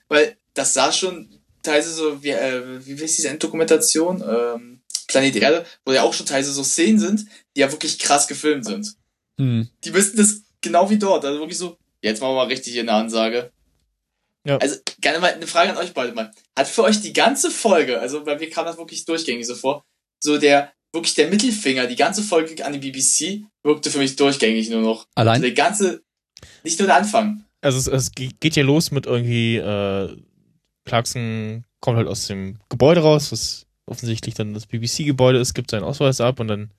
Weil 0.08 0.36
das 0.54 0.74
sah 0.74 0.92
schon 0.92 1.40
teilweise 1.62 1.92
so, 1.92 2.22
wie, 2.22 2.30
äh, 2.30 2.84
wie 2.84 2.92
ist 2.92 3.18
diese 3.18 3.28
Enddokumentation? 3.28 4.22
Ähm, 4.22 4.80
Planet 5.06 5.36
Erde, 5.36 5.66
wo 5.84 5.92
ja 5.92 6.02
auch 6.02 6.14
schon 6.14 6.26
teilweise 6.26 6.52
so 6.52 6.64
Szenen 6.64 6.98
sind, 6.98 7.26
die 7.56 7.60
ja 7.60 7.70
wirklich 7.70 7.98
krass 7.98 8.26
gefilmt 8.26 8.64
sind. 8.64 8.94
Hm. 9.38 9.68
Die 9.84 9.90
müssten 9.90 10.16
das 10.16 10.42
genau 10.60 10.88
wie 10.90 10.98
dort. 10.98 11.24
Also 11.24 11.40
wirklich 11.40 11.58
so, 11.58 11.76
jetzt 12.00 12.20
machen 12.20 12.32
wir 12.32 12.36
mal 12.36 12.46
richtig 12.46 12.72
hier 12.72 12.82
eine 12.82 12.92
Ansage. 12.92 13.52
Ja. 14.46 14.58
Also 14.58 14.76
gerne 15.00 15.18
mal 15.20 15.32
eine 15.32 15.46
Frage 15.46 15.70
an 15.70 15.78
euch 15.78 15.94
beide 15.94 16.12
mal. 16.12 16.30
Hat 16.56 16.68
für 16.68 16.84
euch 16.84 17.00
die 17.00 17.12
ganze 17.12 17.50
Folge, 17.50 17.98
also 17.98 18.24
bei 18.24 18.38
mir 18.38 18.50
kam 18.50 18.66
das 18.66 18.76
wirklich 18.76 19.04
durchgängig 19.04 19.46
so 19.46 19.54
vor, 19.54 19.84
so 20.22 20.38
der 20.38 20.72
wirklich 20.92 21.14
der 21.14 21.28
Mittelfinger, 21.28 21.86
die 21.86 21.96
ganze 21.96 22.22
Folge 22.22 22.64
an 22.64 22.72
die 22.72 22.78
BBC 22.78 23.44
wirkte 23.62 23.90
für 23.90 23.98
mich 23.98 24.16
durchgängig 24.16 24.70
nur 24.70 24.82
noch. 24.82 25.06
Allein? 25.14 25.34
Also 25.34 25.42
der 25.42 25.52
ganze, 25.52 26.02
nicht 26.62 26.78
nur 26.78 26.86
der 26.86 26.96
Anfang. 26.96 27.44
Also 27.60 27.78
es, 27.78 27.86
es 27.86 28.12
geht 28.12 28.56
ja 28.56 28.62
los 28.62 28.90
mit 28.90 29.06
irgendwie, 29.06 29.56
äh, 29.56 30.16
Clarkson 30.84 31.64
kommt 31.80 31.96
halt 31.96 32.08
aus 32.08 32.26
dem 32.26 32.58
Gebäude 32.68 33.00
raus, 33.00 33.32
was 33.32 33.66
offensichtlich 33.86 34.34
dann 34.34 34.54
das 34.54 34.66
BBC-Gebäude 34.66 35.38
ist, 35.38 35.54
gibt 35.54 35.70
seinen 35.70 35.84
Ausweis 35.84 36.20
ab 36.20 36.40
und 36.40 36.48
dann 36.48 36.70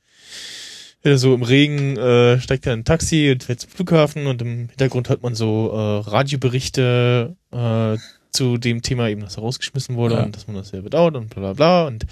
wieder 1.06 1.18
so 1.18 1.34
im 1.34 1.44
Regen 1.44 1.96
äh, 1.98 2.40
steigt 2.40 2.66
er 2.66 2.74
in 2.74 2.80
ein 2.80 2.86
Taxi 2.86 3.32
und 3.32 3.44
fährt 3.44 3.62
zum 3.62 3.70
Flughafen 3.70 4.28
und 4.28 4.42
im 4.42 4.70
Hintergrund 4.70 5.10
hört 5.10 5.24
man 5.24 5.36
so 5.36 5.72
äh, 5.72 6.10
Radioberichte 6.10 7.36
äh, 7.52 7.98
zu 8.32 8.58
dem 8.58 8.82
Thema 8.82 9.08
eben, 9.08 9.22
dass 9.22 9.38
er 9.38 9.44
rausgeschmissen 9.44 9.96
wurde 9.96 10.16
ja. 10.16 10.24
und 10.24 10.36
dass 10.36 10.48
man 10.48 10.56
das 10.56 10.70
sehr 10.70 10.82
bedauert 10.82 11.16
und 11.16 11.30
bla 11.30 11.42
bla 11.42 11.54
bla 11.54 11.88
und 11.88 12.06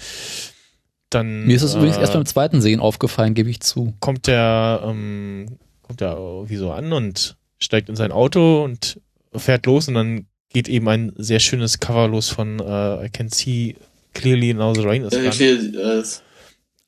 dann. 1.10 1.44
Mir 1.44 1.56
ist 1.56 1.62
es 1.62 1.74
äh, 1.74 1.78
übrigens 1.78 1.98
erst 1.98 2.14
beim 2.14 2.24
zweiten 2.24 2.62
Sehen 2.62 2.80
aufgefallen, 2.80 3.34
gebe 3.34 3.50
ich 3.50 3.60
zu. 3.60 3.94
Kommt 4.00 4.26
der, 4.26 4.82
ähm, 4.84 5.58
kommt 5.82 6.00
der 6.00 6.16
irgendwie 6.16 6.56
so 6.56 6.70
an 6.70 6.92
und 6.92 7.36
steigt 7.58 7.88
in 7.88 7.96
sein 7.96 8.12
Auto 8.12 8.64
und 8.64 9.00
fährt 9.34 9.66
los 9.66 9.88
und 9.88 9.94
dann 9.94 10.26
geht 10.50 10.68
eben 10.68 10.88
ein 10.88 11.12
sehr 11.16 11.40
schönes 11.40 11.80
Cover 11.80 12.08
los 12.08 12.28
von 12.28 12.60
uh, 12.60 13.02
I 13.02 13.10
Can 13.12 13.28
See 13.28 13.74
Clearly 14.14 14.54
Now 14.54 14.72
the 14.72 14.82
Rain 14.82 15.02
is 15.02 15.10
Gone. 15.10 16.04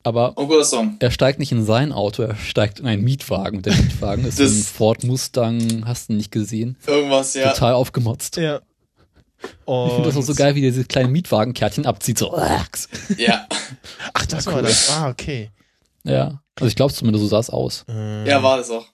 Aber 0.07 0.35
oh, 0.37 0.49
er 1.01 1.11
steigt 1.11 1.41
nicht 1.41 1.51
in 1.51 1.65
sein 1.65 1.91
Auto, 1.91 2.23
er 2.23 2.37
steigt 2.37 2.79
in 2.79 2.87
einen 2.87 3.03
Mietwagen. 3.03 3.63
Der 3.63 3.75
Mietwagen 3.75 4.25
ist 4.25 4.39
das 4.39 4.53
ein 4.53 4.63
Ford 4.63 5.03
Mustang, 5.03 5.83
hast 5.85 6.11
du 6.11 6.13
nicht 6.13 6.31
gesehen? 6.31 6.77
Irgendwas, 6.87 7.35
ja. 7.35 7.51
Total 7.51 7.73
aufgemotzt. 7.73 8.37
Ja. 8.37 8.61
Und 9.65 9.87
ich 9.89 9.93
finde 9.95 10.09
das 10.11 10.17
auch 10.17 10.23
so 10.23 10.35
geil, 10.37 10.55
wie 10.55 10.61
der 10.61 10.71
diese 10.71 10.85
kleinen 10.85 11.11
Mietwagenkärtchen 11.11 11.87
abzieht. 11.87 12.19
So. 12.19 12.39
Ja. 13.19 13.49
Ach, 14.15 14.27
das 14.27 14.47
war 14.47 14.63
das. 14.63 14.91
Ah, 14.91 15.09
okay. 15.09 15.51
Ja. 16.05 16.41
Also 16.55 16.69
ich 16.69 16.77
glaube 16.77 16.95
zumindest, 16.95 17.25
so 17.25 17.29
sah 17.29 17.41
es 17.41 17.51
aus. 17.51 17.85
Ähm, 17.89 18.27
ja, 18.27 18.41
war 18.45 18.61
es 18.61 18.71
auch. 18.71 18.87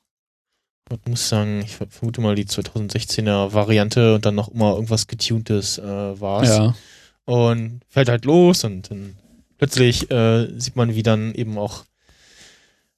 Ich 0.91 1.11
muss 1.11 1.29
sagen, 1.29 1.61
ich 1.61 1.77
vermute 1.77 2.23
mal 2.23 2.37
die 2.37 2.47
2016er 2.47 3.53
Variante 3.53 4.15
und 4.15 4.25
dann 4.25 4.35
noch 4.35 4.49
immer 4.49 4.73
irgendwas 4.73 5.09
getuntes 5.09 5.77
äh, 5.77 5.83
war 5.83 6.43
es. 6.43 6.57
Ja. 6.57 6.75
Und 7.27 7.83
fällt 7.87 8.09
halt 8.09 8.25
los 8.25 8.65
und 8.65 8.91
dann 8.91 9.19
plötzlich 9.63 10.11
äh, 10.11 10.49
sieht 10.59 10.75
man, 10.75 10.97
wie 10.97 11.05
dann 11.05 11.37
eben 11.37 11.57
auch 11.57 11.85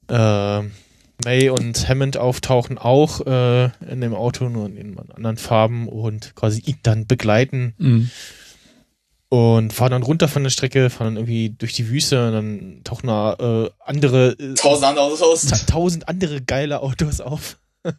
äh, 0.08 0.62
May 1.22 1.50
und 1.50 1.86
Hammond 1.90 2.16
auftauchen, 2.16 2.78
auch 2.78 3.20
äh, 3.26 3.64
in 3.86 4.00
dem 4.00 4.14
Auto, 4.14 4.48
nur 4.48 4.64
in 4.68 4.98
anderen 5.14 5.36
Farben 5.36 5.90
und 5.90 6.34
quasi 6.34 6.62
ihn 6.64 6.78
dann 6.82 7.06
begleiten. 7.06 7.74
Mhm. 7.76 8.10
Und 9.28 9.74
fahren 9.74 9.90
dann 9.90 10.04
runter 10.04 10.26
von 10.26 10.42
der 10.42 10.48
Strecke, 10.48 10.88
fahren 10.88 11.08
dann 11.08 11.16
irgendwie 11.16 11.50
durch 11.50 11.74
die 11.74 11.90
Wüste 11.90 12.28
und 12.28 12.32
dann 12.32 12.80
tauchen 12.82 13.08
da 13.08 13.34
äh, 13.34 13.70
andere. 13.84 14.30
Äh, 14.30 14.54
tausend 14.54 14.86
andere 14.86 15.04
Autos. 15.04 15.66
Tausend 15.66 16.08
andere 16.08 16.40
geile 16.40 16.80
Autos 16.80 17.20
auf. 17.20 17.58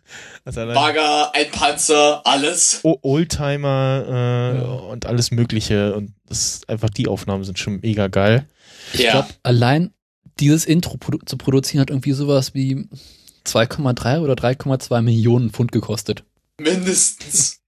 also 0.43 0.65
Bagger, 0.65 1.35
ein 1.35 1.51
Panzer, 1.51 2.25
alles. 2.25 2.79
O 2.81 2.97
Oldtimer 3.03 4.05
äh, 4.07 4.57
ja. 4.57 4.63
und 4.63 5.05
alles 5.05 5.29
Mögliche. 5.29 5.93
Und 5.93 6.13
das 6.27 6.61
einfach 6.67 6.89
die 6.89 7.07
Aufnahmen 7.07 7.43
sind 7.43 7.59
schon 7.59 7.81
mega 7.81 8.07
geil. 8.07 8.47
Ich 8.93 9.01
ja. 9.01 9.11
glaube, 9.11 9.29
allein 9.43 9.91
dieses 10.39 10.65
Intro 10.65 10.97
produ 10.97 11.19
zu 11.25 11.37
produzieren 11.37 11.81
hat 11.81 11.89
irgendwie 11.89 12.11
sowas 12.11 12.53
wie 12.53 12.87
2,3 13.45 14.19
oder 14.19 14.33
3,2 14.33 15.01
Millionen 15.01 15.49
Pfund 15.49 15.71
gekostet. 15.71 16.23
Mindestens. 16.59 17.61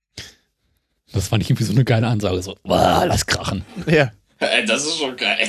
Das 1.14 1.30
fand 1.30 1.44
ich 1.44 1.50
irgendwie 1.50 1.64
so 1.64 1.74
eine 1.74 1.86
geile 1.86 2.08
Ansage. 2.08 2.42
So, 2.42 2.56
wow, 2.64 3.04
lass 3.06 3.26
krachen. 3.26 3.64
Ja. 3.86 4.12
Das 4.40 4.86
ist 4.86 5.00
schon 5.00 5.16
geil. 5.16 5.48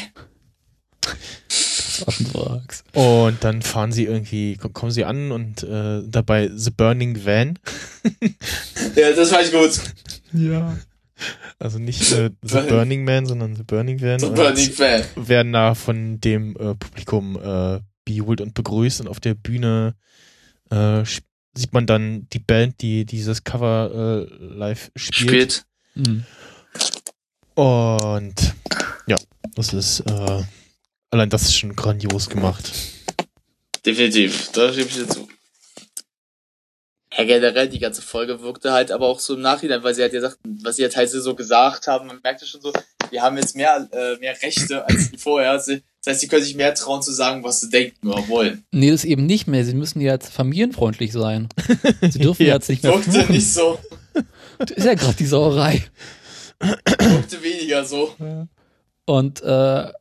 Und 2.92 3.42
dann 3.42 3.62
fahren 3.62 3.92
sie 3.92 4.04
irgendwie, 4.04 4.56
kommen 4.56 4.92
sie 4.92 5.04
an 5.04 5.32
und 5.32 5.62
äh, 5.62 6.02
dabei 6.06 6.50
The 6.54 6.70
Burning 6.70 7.24
Van. 7.24 7.58
ja, 8.94 9.12
das 9.12 9.32
war 9.32 9.42
ich 9.42 9.52
gut. 9.52 9.80
Ja. 10.32 10.76
Also 11.58 11.78
nicht 11.78 12.12
äh, 12.12 12.30
The 12.42 12.60
Burning 12.68 13.04
Man, 13.04 13.26
sondern 13.26 13.56
The 13.56 13.64
Burning 13.64 14.00
Van. 14.00 14.18
The 14.20 14.26
Burning 14.26 14.78
Van. 14.78 15.28
Werden 15.28 15.52
da 15.52 15.74
von 15.74 16.20
dem 16.20 16.56
äh, 16.56 16.74
Publikum 16.74 17.36
äh, 17.36 17.80
bejubelt 18.04 18.40
und 18.40 18.54
begrüßt 18.54 19.00
und 19.00 19.08
auf 19.08 19.20
der 19.20 19.34
Bühne 19.34 19.94
äh, 20.70 21.04
sieht 21.54 21.72
man 21.72 21.86
dann 21.86 22.28
die 22.32 22.38
Band, 22.38 22.80
die 22.80 23.04
dieses 23.04 23.44
Cover 23.44 24.26
äh, 24.28 24.34
live 24.44 24.90
spielt. 24.96 25.28
Spielt. 25.30 25.64
Mhm. 25.94 26.24
Und 27.54 28.54
ja, 29.08 29.16
das 29.56 29.72
ist 29.72 30.00
äh, 30.00 30.42
allein 31.10 31.30
das 31.30 31.42
ist 31.42 31.58
schon 31.58 31.74
grandios 31.74 32.28
gemacht. 32.28 32.70
Definitiv, 33.84 34.52
da 34.52 34.72
stimme 34.72 34.86
ich 34.86 34.94
dir 34.94 35.08
zu. 35.08 35.28
Ja, 37.18 37.24
generell, 37.24 37.68
die 37.68 37.80
ganze 37.80 38.00
Folge 38.00 38.42
wirkte 38.42 38.72
halt 38.72 38.92
aber 38.92 39.08
auch 39.08 39.18
so 39.18 39.34
im 39.34 39.40
Nachhinein, 39.40 39.82
weil 39.82 39.92
sie 39.92 40.02
halt 40.02 40.12
gesagt, 40.12 40.38
was 40.62 40.76
sie 40.76 40.84
halt 40.84 40.96
halt 40.96 41.10
so 41.10 41.34
gesagt 41.34 41.88
haben, 41.88 42.06
man 42.06 42.20
merkte 42.22 42.46
schon 42.46 42.60
so, 42.60 42.72
wir 43.10 43.22
haben 43.22 43.36
jetzt 43.36 43.56
mehr, 43.56 43.88
äh, 43.90 44.16
mehr 44.20 44.40
Rechte 44.40 44.86
als 44.86 45.10
vorher. 45.16 45.54
Das 45.54 45.68
heißt, 46.06 46.20
sie 46.20 46.28
können 46.28 46.44
sich 46.44 46.54
mehr 46.54 46.72
trauen 46.74 47.02
zu 47.02 47.10
sagen, 47.10 47.42
was 47.42 47.58
sie 47.58 47.70
denken 47.70 48.06
oder 48.06 48.28
wollen. 48.28 48.64
Nee, 48.70 48.92
das 48.92 49.04
eben 49.04 49.26
nicht 49.26 49.48
mehr. 49.48 49.64
Sie 49.64 49.74
müssen 49.74 50.00
jetzt 50.00 50.32
familienfreundlich 50.32 51.12
sein. 51.12 51.48
Sie 52.08 52.20
dürfen 52.20 52.46
ja. 52.46 52.54
jetzt 52.54 52.68
nicht 52.68 52.84
mehr 52.84 52.92
Wirkte 52.94 53.32
nicht 53.32 53.52
so. 53.52 53.80
Das 54.58 54.70
ist 54.70 54.84
ja 54.84 54.94
gerade 54.94 55.16
die 55.16 55.26
Sauerei. 55.26 55.84
Wirkte 56.60 57.42
weniger 57.42 57.84
so. 57.84 58.14
Und 59.06 59.42
äh, 59.42 59.92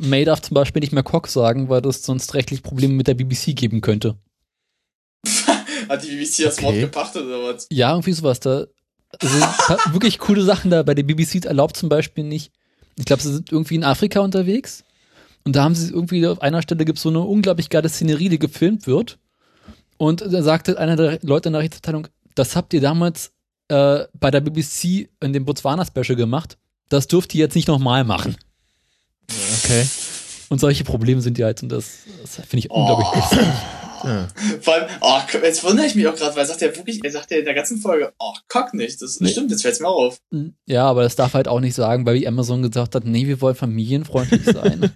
May 0.00 0.26
darf 0.26 0.42
zum 0.42 0.54
Beispiel 0.54 0.80
nicht 0.80 0.92
mehr 0.92 1.02
Cock 1.02 1.28
sagen, 1.28 1.70
weil 1.70 1.80
das 1.80 2.02
sonst 2.02 2.34
rechtlich 2.34 2.62
Probleme 2.62 2.92
mit 2.92 3.06
der 3.06 3.14
BBC 3.14 3.56
geben 3.56 3.80
könnte. 3.80 4.16
Hat 5.88 6.02
die 6.02 6.08
BBC 6.08 6.44
das 6.44 6.58
okay. 6.58 6.64
Wort 6.66 6.80
gepachtet 6.80 7.24
oder 7.24 7.42
was? 7.42 7.66
Ja, 7.70 7.90
irgendwie 7.90 8.12
sowas. 8.12 8.40
Da 8.40 8.66
also, 9.20 9.36
wirklich 9.92 10.18
coole 10.18 10.42
Sachen 10.42 10.70
da 10.70 10.82
bei 10.82 10.94
der 10.94 11.02
BBC 11.02 11.44
erlaubt 11.44 11.76
zum 11.76 11.88
Beispiel 11.88 12.24
nicht. 12.24 12.52
Ich 12.98 13.04
glaube, 13.04 13.22
sie 13.22 13.32
sind 13.32 13.52
irgendwie 13.52 13.76
in 13.76 13.84
Afrika 13.84 14.20
unterwegs. 14.20 14.84
Und 15.44 15.54
da 15.54 15.62
haben 15.62 15.74
sie 15.74 15.92
irgendwie 15.92 16.26
auf 16.26 16.42
einer 16.42 16.62
Stelle 16.62 16.84
gibt 16.84 16.98
es 16.98 17.02
so 17.02 17.08
eine 17.08 17.20
unglaublich 17.20 17.70
geile 17.70 17.88
Szenerie, 17.88 18.28
die 18.28 18.38
gefilmt 18.38 18.86
wird. 18.86 19.18
Und 19.96 20.20
da 20.20 20.42
sagte 20.42 20.78
einer 20.78 20.96
der 20.96 21.20
Leute 21.22 21.48
in 21.48 21.52
der 21.52 21.62
Rechtsabteilung, 21.62 22.08
das 22.34 22.56
habt 22.56 22.74
ihr 22.74 22.80
damals 22.80 23.32
äh, 23.68 24.04
bei 24.14 24.30
der 24.30 24.40
BBC 24.40 25.08
in 25.20 25.32
dem 25.32 25.44
Botswana-Special 25.44 26.16
gemacht. 26.16 26.58
Das 26.88 27.06
dürft 27.06 27.34
ihr 27.34 27.40
jetzt 27.40 27.54
nicht 27.54 27.68
nochmal 27.68 28.04
machen. 28.04 28.36
Okay. 29.64 29.86
Und 30.48 30.60
solche 30.60 30.84
Probleme 30.84 31.20
sind 31.20 31.38
ja 31.38 31.46
halt, 31.46 31.62
und 31.62 31.70
das, 31.70 31.98
das 32.22 32.36
finde 32.46 32.58
ich 32.58 32.70
oh. 32.70 32.80
unglaublich 32.80 33.08
lustig. 33.14 33.48
Ja. 34.06 34.28
Vor 34.60 34.74
allem, 34.74 34.86
oh, 35.00 35.18
jetzt 35.42 35.64
wundere 35.64 35.86
ich 35.86 35.94
mich 35.94 36.06
auch 36.06 36.14
gerade, 36.14 36.34
weil 36.34 36.44
er 36.44 36.46
sagt 36.46 36.60
ja 36.60 36.74
wirklich, 36.74 37.00
er 37.02 37.10
sagt 37.10 37.30
ja 37.30 37.38
in 37.38 37.44
der 37.44 37.54
ganzen 37.54 37.78
Folge, 37.78 38.12
oh, 38.18 38.32
Cock 38.48 38.74
nicht. 38.74 39.02
Das 39.02 39.20
nee. 39.20 39.28
stimmt, 39.28 39.50
jetzt 39.50 39.62
fällt's 39.62 39.80
mir 39.80 39.88
auf. 39.88 40.20
Hm, 40.32 40.54
ja, 40.66 40.84
aber 40.84 41.02
das 41.02 41.16
darf 41.16 41.34
halt 41.34 41.48
auch 41.48 41.60
nicht 41.60 41.74
sagen, 41.74 42.06
weil 42.06 42.14
wie 42.14 42.28
Amazon 42.28 42.62
gesagt 42.62 42.94
hat, 42.94 43.04
nee, 43.04 43.26
wir 43.26 43.40
wollen 43.40 43.56
familienfreundlich 43.56 44.44
sein. 44.44 44.92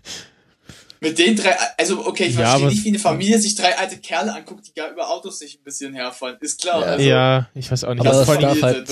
Mit 1.02 1.18
den 1.18 1.34
drei, 1.34 1.56
also 1.78 2.06
okay, 2.06 2.24
ich 2.24 2.36
ja, 2.36 2.50
verstehe 2.50 2.68
nicht, 2.68 2.84
wie 2.84 2.88
eine 2.90 2.98
Familie 2.98 3.38
sich 3.38 3.54
drei 3.54 3.78
alte 3.78 3.96
Kerle 3.96 4.34
anguckt, 4.34 4.66
die 4.66 4.74
gar 4.74 4.90
über 4.90 5.08
Autos 5.08 5.38
sich 5.38 5.58
ein 5.58 5.64
bisschen 5.64 5.94
herfallen. 5.94 6.36
Ist 6.40 6.60
klar. 6.60 6.82
Ja, 6.82 6.86
also, 6.86 7.08
ja 7.08 7.48
ich 7.54 7.70
weiß 7.72 7.84
auch 7.84 7.94
nicht. 7.94 8.06
Aber 8.06 8.10
das 8.10 8.38
darf 8.38 8.62
halt, 8.62 8.88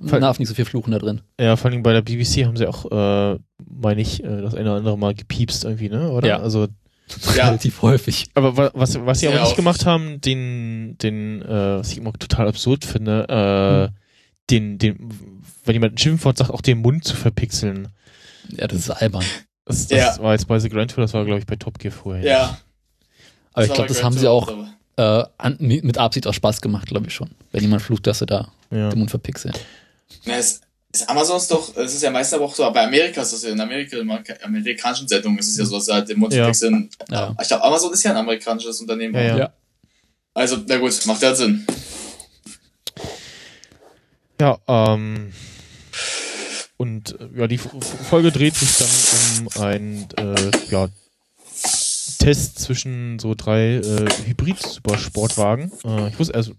man 0.00 0.20
darf 0.20 0.40
nicht 0.40 0.48
so 0.48 0.54
viel 0.54 0.64
fluchen 0.64 0.90
da 0.90 0.98
drin. 0.98 1.20
Ja, 1.38 1.54
vor 1.54 1.70
allem 1.70 1.84
bei 1.84 1.92
der 1.92 2.02
BBC 2.02 2.46
haben 2.46 2.56
sie 2.56 2.66
auch, 2.66 2.90
äh, 2.90 3.38
meine 3.64 4.00
ich, 4.00 4.24
äh, 4.24 4.42
das 4.42 4.56
eine 4.56 4.70
oder 4.70 4.78
andere 4.78 4.98
Mal 4.98 5.14
gepiepst 5.14 5.62
irgendwie, 5.62 5.88
ne? 5.88 6.10
Oder? 6.10 6.26
Ja. 6.26 6.40
Also 6.40 6.66
ja. 7.36 7.46
relativ 7.46 7.82
häufig. 7.82 8.26
Aber 8.34 8.72
was, 8.74 8.98
was 9.04 9.20
sie 9.20 9.28
aber 9.28 9.40
nicht 9.40 9.56
gemacht 9.56 9.86
haben, 9.86 10.20
den, 10.20 10.96
den, 10.98 11.42
äh, 11.42 11.78
was 11.78 11.92
ich 11.92 11.98
immer 11.98 12.12
total 12.12 12.48
absurd 12.48 12.84
finde, 12.84 13.26
äh, 13.28 13.88
hm. 13.88 13.96
den, 14.50 14.78
den, 14.78 15.10
wenn 15.64 15.74
jemand 15.74 15.94
ein 15.94 15.98
Schimpfwort 15.98 16.38
sagt, 16.38 16.50
auch 16.50 16.60
den 16.60 16.78
Mund 16.78 17.04
zu 17.04 17.16
verpixeln. 17.16 17.88
Ja, 18.56 18.66
das 18.66 18.78
ist 18.78 18.90
albern. 18.90 19.24
Das, 19.64 19.86
das 19.86 20.16
ja. 20.16 20.22
war 20.22 20.32
jetzt 20.32 20.48
bei 20.48 20.58
The 20.58 20.68
Grand 20.68 20.90
Tour, 20.90 21.02
das 21.02 21.14
war, 21.14 21.24
glaube 21.24 21.40
ich, 21.40 21.46
bei 21.46 21.56
Top 21.56 21.78
Gear 21.78 21.92
vorher. 21.92 22.24
Ja. 22.24 22.58
Aber 23.52 23.64
ich 23.64 23.72
glaube, 23.72 23.88
das 23.88 24.02
haben 24.02 24.16
sie 24.16 24.28
auch 24.28 24.52
äh, 24.96 25.24
an, 25.38 25.56
mit 25.58 25.98
Absicht 25.98 26.26
auch 26.26 26.34
Spaß 26.34 26.60
gemacht, 26.60 26.88
glaube 26.88 27.06
ich 27.08 27.14
schon. 27.14 27.30
Wenn 27.50 27.62
jemand 27.62 27.82
flucht, 27.82 28.06
dass 28.06 28.18
sie 28.18 28.26
da 28.26 28.50
ja. 28.70 28.90
den 28.90 28.98
Mund 28.98 29.10
verpixeln. 29.10 29.54
Ja, 30.24 30.34
es 30.34 30.62
ist 30.92 31.08
Amazon 31.08 31.40
doch, 31.48 31.76
es 31.76 31.94
ist 31.94 32.02
ja 32.02 32.10
meistens 32.10 32.36
aber 32.36 32.44
auch 32.44 32.54
so, 32.54 32.70
bei 32.70 32.84
Amerika 32.84 33.22
ist 33.22 33.32
das 33.32 33.42
ja 33.42 33.50
in 33.50 33.60
Amerika, 33.60 33.96
in 33.96 34.10
amerikanischen 34.42 35.08
Sendungen 35.08 35.38
ist 35.38 35.48
es 35.48 35.56
ja 35.56 35.64
so, 35.64 35.76
dass 35.76 35.88
halt 35.88 36.08
den 36.08 36.18
Mund 36.18 36.32
ja. 36.32 36.44
verpixeln. 36.44 36.90
Ja. 37.10 37.34
Ich 37.40 37.48
glaube, 37.48 37.64
Amazon 37.64 37.92
ist 37.92 38.02
ja 38.02 38.10
ein 38.10 38.18
amerikanisches 38.18 38.80
Unternehmen. 38.80 39.14
Ja, 39.14 39.36
ja. 39.36 39.52
Also, 40.34 40.58
na 40.66 40.76
gut, 40.76 41.06
macht 41.06 41.22
ja 41.22 41.34
Sinn. 41.34 41.66
Ja, 44.40 44.58
ähm, 44.66 45.32
und 46.76 47.18
äh, 47.20 47.38
ja, 47.38 47.46
die 47.46 47.58
Folge 47.58 48.32
dreht 48.32 48.54
sich 48.54 48.76
dann 48.76 49.46
um 49.46 49.62
ein 49.62 50.08
äh, 50.16 50.50
ja, 50.70 50.88
Test 52.18 52.58
zwischen 52.58 53.18
so 53.18 53.34
drei 53.34 53.76
äh, 53.76 54.08
Hybrid-Supersportwagen. 54.26 55.72
Äh, 55.84 56.08
ich 56.08 56.18
wusste 56.18 56.34
also, 56.34 56.52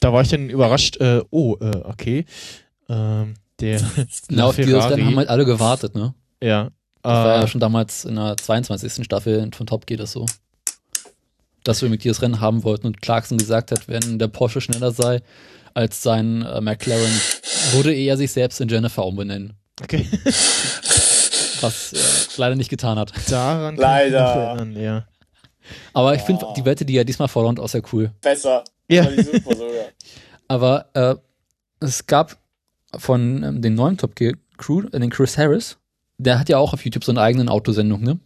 da 0.00 0.12
war 0.12 0.22
ich 0.22 0.28
dann 0.28 0.50
überrascht, 0.50 0.96
äh, 1.00 1.22
oh, 1.30 1.56
äh, 1.60 1.76
okay. 1.84 2.24
Ähm, 2.90 3.34
der 3.60 3.80
Na, 4.28 4.46
auf 4.46 4.56
dieses 4.56 4.90
Rennen 4.90 5.06
haben 5.06 5.16
halt 5.16 5.28
alle 5.28 5.44
gewartet, 5.44 5.94
ne? 5.94 6.14
Ja. 6.42 6.70
Das 7.02 7.12
war 7.12 7.36
ja 7.36 7.42
äh, 7.44 7.48
schon 7.48 7.60
damals 7.60 8.04
in 8.04 8.16
der 8.16 8.36
22. 8.36 9.04
Staffel 9.04 9.48
von 9.54 9.66
Top 9.66 9.86
geht 9.86 10.00
das 10.00 10.12
so. 10.12 10.26
Dass 11.64 11.80
wir 11.80 11.88
mit 11.88 12.04
dieses 12.04 12.20
Rennen 12.20 12.40
haben 12.40 12.64
wollten 12.64 12.86
und 12.86 13.00
Clarkson 13.00 13.38
gesagt 13.38 13.70
hat, 13.70 13.88
wenn 13.88 14.18
der 14.18 14.28
Porsche 14.28 14.60
schneller 14.60 14.92
sei 14.92 15.22
als 15.72 16.02
sein 16.02 16.42
äh, 16.42 16.60
McLaren, 16.60 17.20
würde 17.72 17.94
er 17.94 18.16
sich 18.16 18.32
selbst 18.32 18.60
in 18.60 18.68
Jennifer 18.68 19.06
umbenennen. 19.06 19.54
Okay. 19.80 20.06
Was 21.60 21.92
er 21.92 22.38
leider 22.38 22.56
nicht 22.56 22.70
getan 22.70 22.98
hat. 22.98 23.12
Daran 23.30 23.76
leider. 23.76 24.18
Erinnern, 24.18 24.76
ja. 24.76 25.06
Aber 25.92 26.14
ich 26.14 26.22
finde 26.22 26.46
die 26.56 26.64
Wette, 26.64 26.84
die 26.84 26.96
er 26.96 27.04
diesmal 27.04 27.28
fordert, 27.28 27.60
auch 27.60 27.68
sehr 27.68 27.82
cool. 27.92 28.10
Besser. 28.20 28.64
Ja. 28.88 29.06
Aber 30.48 30.86
äh, 30.94 31.14
es 31.80 32.06
gab 32.06 32.36
von 32.96 33.42
ähm, 33.42 33.62
den 33.62 33.74
neuen 33.74 33.96
Top 33.96 34.16
Gear 34.16 34.34
Crew, 34.56 34.84
äh, 34.92 34.98
den 35.00 35.10
Chris 35.10 35.38
Harris, 35.38 35.78
der 36.18 36.38
hat 36.38 36.48
ja 36.48 36.58
auch 36.58 36.72
auf 36.72 36.84
YouTube 36.84 37.04
so 37.04 37.12
eine 37.12 37.22
eigene 37.22 37.50
Autosendung, 37.50 38.02
ne? 38.02 38.18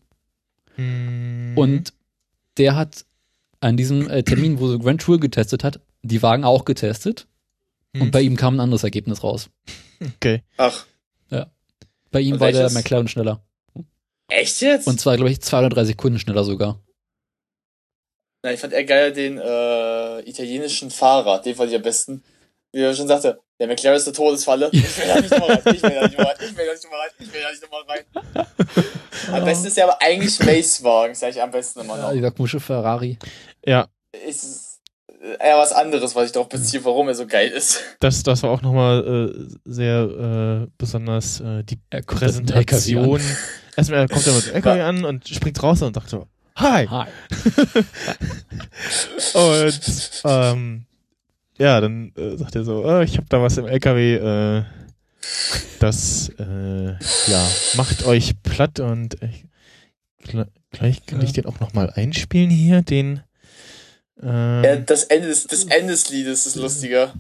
Mhm. 0.77 1.57
Und 1.57 1.93
der 2.57 2.77
hat 2.77 3.05
an 3.61 3.77
diesem 3.77 4.09
äh, 4.11 4.23
Termin, 4.23 4.59
wo 4.59 4.69
so 4.69 4.79
Grand 4.79 5.01
Tour 5.01 5.21
getestet 5.21 5.65
hat, 5.65 5.81
die 6.03 6.23
Wagen 6.23 6.45
auch 6.45 6.65
getestet. 6.65 7.27
Mhm. 7.93 8.03
Und 8.03 8.11
bei 8.11 8.21
ihm 8.21 8.37
kam 8.37 8.57
ein 8.57 8.61
anderes 8.61 8.85
Ergebnis 8.85 9.23
raus. 9.23 9.51
Okay. 10.17 10.43
Ach. 10.57 10.87
Ja. 11.31 11.51
Bei 12.11 12.21
ihm 12.21 12.41
war 12.41 12.53
der 12.53 12.71
McLaren 12.71 13.09
schneller. 13.09 13.43
Echt 14.29 14.61
jetzt? 14.61 14.87
Und 14.87 15.01
zwar, 15.01 15.17
glaube 15.17 15.31
ich, 15.31 15.41
zwei 15.41 15.61
oder 15.61 15.69
drei 15.69 15.85
Sekunden 15.85 16.19
schneller 16.19 16.45
sogar. 16.45 16.81
Na, 18.43 18.53
ich 18.53 18.61
fand 18.61 18.73
eher 18.73 18.85
geil 18.85 19.13
den 19.13 19.39
äh, 19.39 20.21
italienischen 20.29 20.91
Fahrer, 20.91 21.41
den 21.41 21.55
fand 21.55 21.71
ich 21.71 21.77
am 21.77 21.83
besten. 21.83 22.23
Wie 22.73 22.81
er 22.81 22.95
schon 22.95 23.09
sagte, 23.09 23.41
der 23.59 23.69
McLaren 23.69 23.97
ist 23.97 24.07
eine 24.07 24.17
Todesfalle. 24.17 24.69
Ich 24.73 24.99
will 24.99 25.07
da 25.07 25.21
nicht 25.21 25.31
nochmal 25.31 25.51
rein. 25.53 25.75
Ich 25.75 25.83
will 25.83 25.91
da 25.91 26.03
nicht 26.03 26.19
nochmal 26.19 26.33
rein. 26.33 26.45
Ich 26.47 26.57
will 26.57 26.67
da 26.67 26.73
nicht 26.73 26.85
nochmal 26.85 27.01
rein. 27.01 27.11
Ich 27.19 27.33
will 27.33 27.41
da 27.43 27.51
nicht 27.51 27.63
nochmal 27.63 27.83
rein. 27.89 29.35
Am 29.41 29.45
besten 29.45 29.67
ist 29.69 29.77
ja 29.77 29.85
aber 29.85 30.03
eigentlich 30.03 30.41
Racewagen, 30.41 31.15
sag 31.15 31.31
ich 31.31 31.41
am 31.41 31.51
besten 31.51 31.81
immer 31.81 31.97
noch. 31.97 32.09
Ja, 32.09 32.15
dieser 32.15 32.31
komische 32.31 32.61
Ferrari. 32.61 33.19
Ja. 33.65 33.87
Ist 34.27 34.81
eher 35.41 35.57
was 35.57 35.73
anderes, 35.73 36.15
was 36.15 36.27
ich 36.27 36.33
darauf 36.33 36.49
beziehe, 36.49 36.85
warum 36.85 37.09
er 37.09 37.15
so 37.15 37.27
geil 37.27 37.49
ist. 37.49 37.81
Das, 38.01 38.23
das 38.23 38.43
war 38.43 38.51
auch 38.51 38.63
nochmal 38.63 39.33
äh, 39.35 39.57
sehr 39.65 40.65
äh, 40.65 40.67
besonders 40.77 41.41
äh, 41.41 41.65
die 41.65 41.79
Präsentation. 42.07 43.21
Erstmal 43.77 44.09
kommt 44.09 44.27
er 44.27 44.35
mit 44.35 44.47
dem 44.47 44.55
LKW 44.55 44.81
an 44.83 45.05
und 45.05 45.29
springt 45.29 45.63
raus 45.63 45.83
und 45.83 45.95
sagt 45.95 46.11
so, 46.11 46.27
Hi! 46.57 46.87
Hi. 46.87 47.09
und 49.35 49.81
ähm, 50.25 50.87
ja, 51.59 51.81
dann 51.81 52.13
äh, 52.17 52.37
sagt 52.37 52.57
er 52.57 52.65
so, 52.65 52.85
oh, 52.85 53.01
ich 53.01 53.17
habe 53.17 53.27
da 53.29 53.41
was 53.41 53.57
im 53.57 53.67
LKW, 53.67 54.15
äh, 54.15 54.65
das 55.81 56.31
äh, 56.39 56.93
ja 57.27 57.49
macht 57.77 58.05
euch 58.07 58.35
platt 58.43 58.81
und 58.81 59.17
ich, 59.23 59.45
gleich 60.71 61.07
kann 61.07 61.23
ich 61.23 61.33
den 61.33 61.47
auch 61.47 61.61
noch 61.61 61.73
mal 61.73 61.91
einspielen 61.91 62.51
hier, 62.51 62.83
den. 62.83 63.23
Äh, 64.23 64.67
ja, 64.67 64.77
das 64.77 65.05
Ende 65.05 65.29
des, 65.29 65.47
das 65.47 65.65
Ende 65.65 65.93
des 65.93 66.11
Liedes 66.11 66.47
ist 66.47 66.57
lustiger. 66.57 67.15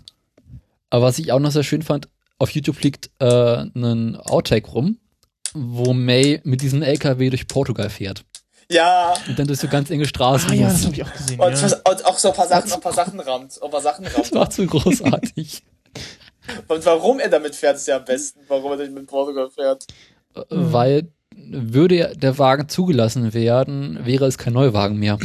Aber 0.90 1.06
was 1.06 1.18
ich 1.18 1.32
auch 1.32 1.40
noch 1.40 1.50
sehr 1.50 1.64
schön 1.64 1.82
fand, 1.82 2.08
auf 2.38 2.50
YouTube 2.50 2.80
liegt 2.82 3.10
äh, 3.18 3.64
ein 3.74 4.16
Outtake 4.16 4.70
rum, 4.70 4.98
wo 5.54 5.92
May 5.92 6.40
mit 6.44 6.62
diesem 6.62 6.82
LKW 6.82 7.30
durch 7.30 7.48
Portugal 7.48 7.90
fährt. 7.90 8.24
Ja. 8.70 9.14
Und 9.28 9.38
dann 9.38 9.46
durch 9.46 9.60
so 9.60 9.68
ganz 9.68 9.90
enge 9.90 10.06
Straßen. 10.06 10.50
Ah, 10.50 10.54
ja, 10.54 10.68
das 10.68 10.86
hab 10.86 10.92
ich 10.92 11.04
auch 11.04 11.12
gesehen. 11.12 11.40
Und, 11.40 11.60
ja. 11.60 11.80
und 11.90 12.04
auch 12.06 12.18
so 12.18 12.28
ein 12.28 12.34
paar 12.34 12.48
Sachen, 12.48 12.72
ein 12.72 12.80
paar 12.80 12.92
Sachen 12.92 13.20
rammt. 13.20 13.60
Ein 13.62 13.70
paar 13.70 13.80
Sachen 13.80 14.06
rammt. 14.06 14.18
Das 14.18 14.32
war 14.32 14.50
zu 14.50 14.66
großartig. 14.66 15.62
und 16.68 16.86
warum 16.86 17.20
er 17.20 17.28
damit 17.28 17.54
fährt, 17.54 17.76
ist 17.76 17.88
ja 17.88 17.96
am 17.96 18.04
besten. 18.04 18.40
Warum 18.48 18.72
er 18.72 18.78
nicht 18.78 18.92
mit 18.92 19.06
Portugal 19.06 19.50
fährt. 19.50 19.86
Äh, 20.34 20.42
weil 20.50 21.08
würde 21.36 22.16
der 22.16 22.38
Wagen 22.38 22.68
zugelassen 22.68 23.34
werden, 23.34 24.04
wäre 24.04 24.26
es 24.26 24.38
kein 24.38 24.52
Neuwagen 24.52 24.98
mehr. 24.98 25.18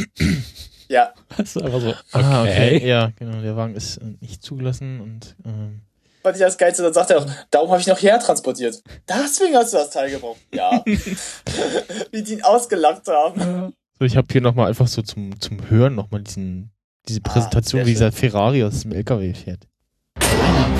Ja. 0.88 1.14
Das 1.36 1.54
ist 1.54 1.62
einfach 1.62 1.80
so. 1.80 1.90
Okay. 1.90 1.96
Ah, 2.12 2.42
okay. 2.42 2.88
Ja, 2.88 3.12
genau. 3.16 3.40
Der 3.40 3.54
Wagen 3.56 3.76
ist 3.76 4.00
nicht 4.20 4.42
zugelassen 4.42 5.00
und. 5.00 5.36
Ähm 5.44 5.82
fand 6.22 6.36
ich 6.36 6.42
das 6.42 6.58
Geilste. 6.58 6.82
Dann 6.82 6.92
sagt 6.92 7.10
er 7.10 7.18
auch, 7.18 7.26
darum 7.50 7.70
habe 7.70 7.80
ich 7.80 7.86
noch 7.86 8.00
hertransportiert. 8.00 8.82
Deswegen 9.08 9.56
hast 9.56 9.72
du 9.72 9.78
das 9.78 9.90
Teil 9.90 10.10
gebraucht. 10.10 10.40
Ja. 10.54 10.82
Wie 12.12 12.22
die 12.22 12.34
ihn 12.34 12.42
ausgelacht 12.42 13.06
haben. 13.08 13.74
So, 13.98 14.04
ich 14.04 14.16
habe 14.16 14.26
hier 14.30 14.40
nochmal 14.40 14.68
einfach 14.68 14.88
so 14.88 15.02
zum, 15.02 15.38
zum 15.40 15.68
Hören 15.68 15.94
nochmal 15.94 16.22
diesen, 16.22 16.72
diese 17.08 17.20
ah, 17.24 17.28
Präsentation, 17.32 17.82
ah, 17.82 17.86
wie 17.86 17.90
dieser 17.90 18.12
Ferrari 18.12 18.64
aus 18.64 18.80
dem 18.80 18.92
LKW 18.92 19.34
fährt. 19.34 19.66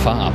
Fahr 0.03 0.29
ab. 0.29 0.35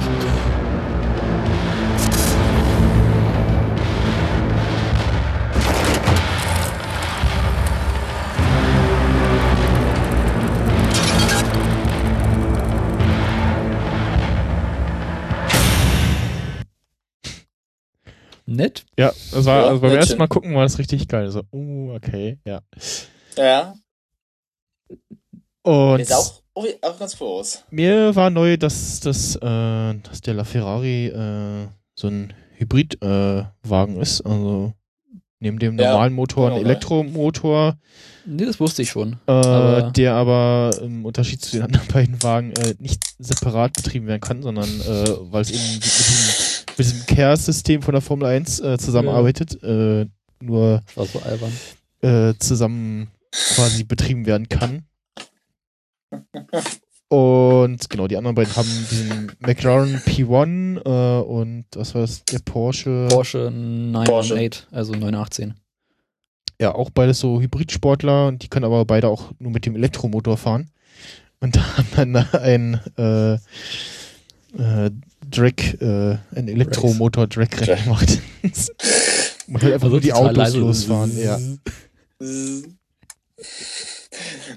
Nett. 18.45 18.85
Ja, 18.97 19.11
das 19.31 19.45
war, 19.45 19.61
ja, 19.61 19.67
also 19.67 19.81
beim 19.81 19.91
ersten 19.91 20.17
Mal 20.17 20.27
gucken 20.27 20.55
war 20.55 20.63
das 20.63 20.79
richtig 20.79 21.07
geil. 21.07 21.29
So, 21.29 21.43
uh, 21.51 21.93
okay, 21.93 22.39
ja. 22.45 22.61
Ja. 23.37 23.75
Und 25.63 25.99
ist 25.99 26.13
auch, 26.13 26.41
oh, 26.53 26.65
auch 26.81 26.99
ganz 26.99 27.17
groß. 27.17 27.65
Mir 27.71 28.15
war 28.15 28.29
neu, 28.29 28.57
dass, 28.57 28.99
dass, 28.99 29.35
äh, 29.35 29.39
dass 29.41 30.21
der 30.21 30.35
LaFerrari 30.35 31.07
äh, 31.07 31.67
so 31.95 32.07
ein 32.07 32.33
Hybridwagen 32.57 33.97
äh, 33.97 34.01
ist. 34.01 34.21
Also 34.21 34.73
neben 35.39 35.59
dem 35.59 35.75
normalen 35.75 36.13
ja, 36.13 36.15
Motor 36.15 36.51
ein 36.51 36.61
Elektromotor. 36.61 37.77
Nee, 38.25 38.45
das 38.45 38.59
wusste 38.59 38.81
ich 38.81 38.89
schon. 38.89 39.17
Äh, 39.27 39.31
aber 39.31 39.91
der 39.91 40.13
aber 40.13 40.71
im 40.81 41.05
Unterschied 41.05 41.41
zu 41.41 41.57
den 41.57 41.63
anderen 41.63 41.87
beiden 41.93 42.23
Wagen 42.23 42.51
äh, 42.53 42.75
nicht 42.79 43.03
separat 43.19 43.73
betrieben 43.73 44.07
werden 44.07 44.21
kann, 44.21 44.41
sondern 44.41 44.69
äh, 44.81 45.09
weil 45.31 45.41
es 45.41 45.51
eben 45.51 45.73
mit 45.73 45.83
mit 46.77 46.87
diesem 46.87 47.05
Care-System 47.05 47.81
von 47.81 47.93
der 47.93 48.01
Formel 48.01 48.27
1 48.27 48.59
äh, 48.59 48.77
zusammenarbeitet, 48.77 49.57
ja. 49.61 50.01
äh, 50.01 50.07
nur 50.41 50.81
war 50.95 51.05
so 51.05 51.19
albern. 51.19 51.51
Äh, 52.01 52.33
zusammen 52.39 53.09
quasi 53.31 53.83
betrieben 53.83 54.25
werden 54.25 54.49
kann. 54.49 54.85
Und 57.07 57.89
genau, 57.89 58.07
die 58.07 58.17
anderen 58.17 58.35
beiden 58.35 58.55
haben 58.55 58.87
diesen 58.89 59.31
McLaren 59.39 59.97
P1 59.99 60.85
äh, 60.85 61.21
und 61.23 61.65
was 61.75 61.93
war 61.93 62.01
das, 62.01 62.25
der 62.25 62.39
Porsche? 62.39 63.07
Porsche 63.09 63.51
918, 63.51 64.67
also 64.71 64.93
918. 64.93 65.53
Ja, 66.59 66.73
auch 66.73 66.89
beides 66.89 67.19
so 67.19 67.41
Hybridsportler 67.41 68.27
und 68.27 68.43
die 68.43 68.47
können 68.47 68.65
aber 68.65 68.85
beide 68.85 69.09
auch 69.09 69.31
nur 69.39 69.51
mit 69.51 69.65
dem 69.65 69.75
Elektromotor 69.75 70.37
fahren. 70.37 70.71
Und 71.39 71.55
da 71.55 71.77
haben 71.77 71.87
dann 71.95 72.15
ein 72.15 72.79
äh, 72.97 73.33
äh, 74.57 74.91
Drag, 75.29 75.53
äh, 75.81 76.17
ein 76.35 76.47
Elektromotor-Drag-Rennen 76.47 77.83
gemacht. 77.83 78.19
Man 79.47 79.61
will 79.61 79.73
einfach 79.73 79.85
also 79.85 79.95
nur 79.95 80.01
die 80.01 80.13
Autos 80.13 80.53
losfahren, 80.53 81.17
ja. 81.17 81.39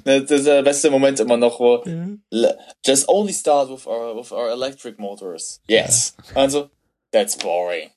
Das 0.04 0.30
ist 0.30 0.46
der 0.46 0.62
beste 0.62 0.90
Moment 0.90 1.20
immer 1.20 1.36
noch, 1.36 1.58
wo 1.60 1.82
ja. 1.84 2.54
just 2.86 3.08
only 3.08 3.32
start 3.32 3.70
with 3.70 3.86
our, 3.86 4.16
with 4.16 4.32
our 4.32 4.50
electric 4.50 4.98
motors. 4.98 5.60
Yes. 5.68 6.14
Ja. 6.30 6.42
Also, 6.42 6.70
that's 7.12 7.36
boring. 7.36 7.90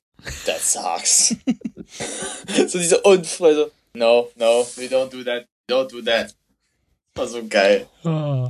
That 0.46 0.60
sucks. 0.60 1.30
so 2.68 2.78
diese 2.78 3.02
Unfreude. 3.02 3.72
No, 3.94 4.30
no, 4.36 4.66
we 4.78 4.88
don't 4.88 5.10
do 5.12 5.24
that. 5.24 5.46
Don't 5.68 5.90
do 5.90 6.02
that. 6.04 6.34
War 7.16 7.28
so 7.28 7.46
geil. 7.48 7.88
Oh. 8.04 8.50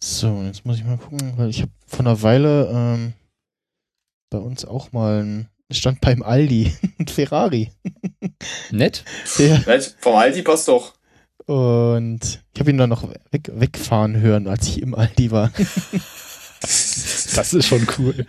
So, 0.00 0.42
jetzt 0.42 0.64
muss 0.64 0.78
ich 0.78 0.84
mal 0.84 0.96
gucken, 0.96 1.34
weil 1.36 1.50
ich 1.50 1.62
habe 1.62 1.70
vor 1.92 2.00
einer 2.00 2.22
Weile 2.22 2.70
ähm, 2.72 3.12
bei 4.30 4.38
uns 4.38 4.64
auch 4.64 4.92
mal 4.92 5.22
ein 5.22 5.48
stand 5.70 6.00
beim 6.00 6.22
Aldi 6.22 6.72
ein 6.98 7.06
Ferrari. 7.06 7.70
Nett. 8.70 9.04
Ja. 9.38 9.58
Nett. 9.66 9.96
Vom 10.00 10.16
Aldi 10.16 10.42
passt 10.42 10.68
doch. 10.68 10.94
Und 11.46 12.40
ich 12.54 12.60
habe 12.60 12.70
ihn 12.70 12.78
dann 12.78 12.90
noch 12.90 13.08
weg, 13.30 13.50
wegfahren 13.52 14.20
hören, 14.20 14.46
als 14.46 14.68
ich 14.68 14.80
im 14.80 14.94
Aldi 14.94 15.30
war. 15.30 15.50
das 16.60 17.52
ist 17.52 17.66
schon 17.66 17.86
cool. 17.98 18.26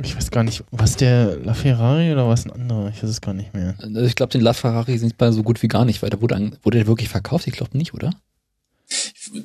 Ich 0.00 0.14
weiß 0.14 0.30
gar 0.30 0.44
nicht, 0.44 0.62
was 0.70 0.94
der 0.94 1.36
LaFerrari 1.38 2.12
oder 2.12 2.28
was 2.28 2.46
ein 2.46 2.52
anderer? 2.52 2.90
Ich 2.94 3.02
weiß 3.02 3.10
es 3.10 3.20
gar 3.20 3.34
nicht 3.34 3.52
mehr. 3.54 3.74
Also 3.82 4.02
ich 4.02 4.14
glaube, 4.14 4.30
den 4.30 4.42
LaFerrari 4.42 4.96
sind 4.98 5.18
bei 5.18 5.32
so 5.32 5.42
gut 5.42 5.60
wie 5.62 5.68
gar 5.68 5.84
nicht 5.84 6.02
weiter. 6.02 6.20
Wurde, 6.22 6.52
wurde 6.62 6.78
der 6.78 6.86
wirklich 6.86 7.08
verkauft? 7.08 7.48
Ich 7.48 7.54
glaube 7.54 7.76
nicht, 7.76 7.94
oder? 7.94 8.12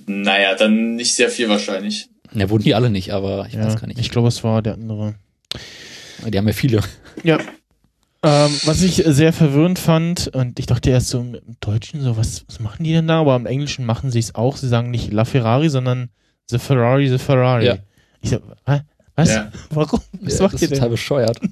Naja, 0.06 0.54
dann 0.56 0.96
nicht 0.96 1.16
sehr 1.16 1.30
viel 1.30 1.50
wahrscheinlich. 1.50 2.10
Ja, 2.34 2.50
wurden 2.50 2.64
die 2.64 2.76
alle 2.76 2.90
nicht, 2.90 3.14
aber 3.14 3.46
ich 3.48 3.54
ja, 3.54 3.66
weiß 3.66 3.80
gar 3.80 3.88
nicht. 3.88 4.00
Ich 4.00 4.10
glaube, 4.10 4.28
es 4.28 4.44
war 4.44 4.62
der 4.62 4.74
andere. 4.74 5.16
Die 6.26 6.38
haben 6.38 6.48
ja 6.48 6.54
viele. 6.54 6.82
Ja. 7.24 7.38
Ähm, 8.26 8.52
was 8.64 8.82
ich 8.82 9.04
sehr 9.06 9.34
verwirrend 9.34 9.80
fand, 9.80 10.30
und 10.30 10.58
ich 10.58 10.66
dachte 10.66 10.90
erst 10.90 11.10
so 11.10 11.20
im 11.20 11.38
Deutschen, 11.60 12.02
so, 12.02 12.16
was, 12.16 12.46
was 12.48 12.62
machen 12.62 12.86
die 12.86 12.94
denn 12.94 13.08
da? 13.08 13.20
Aber 13.20 13.36
im 13.36 13.46
Englischen 13.46 13.86
machen 13.86 14.12
sie 14.12 14.20
es 14.20 14.34
auch. 14.34 14.56
Sie 14.56 14.70
sagen 14.70 14.92
nicht 14.92 15.12
La 15.12 15.26
Ferrari, 15.26 15.70
sondern 15.70 16.10
The 16.50 16.58
Ferrari, 16.58 17.10
The 17.10 17.18
Ferrari. 17.18 17.66
Ja. 17.66 17.78
Ich 18.22 18.30
so, 18.30 18.40
hä? 18.66 18.82
Was? 19.16 19.30
Ja. 19.30 19.52
Warum? 19.70 20.00
Was 20.22 20.38
ja, 20.38 20.44
macht 20.44 20.54
das 20.54 20.62
ihr 20.62 20.66
ist 20.66 20.72
denn? 20.72 20.78
total 20.78 20.90
bescheuert. 20.90 21.40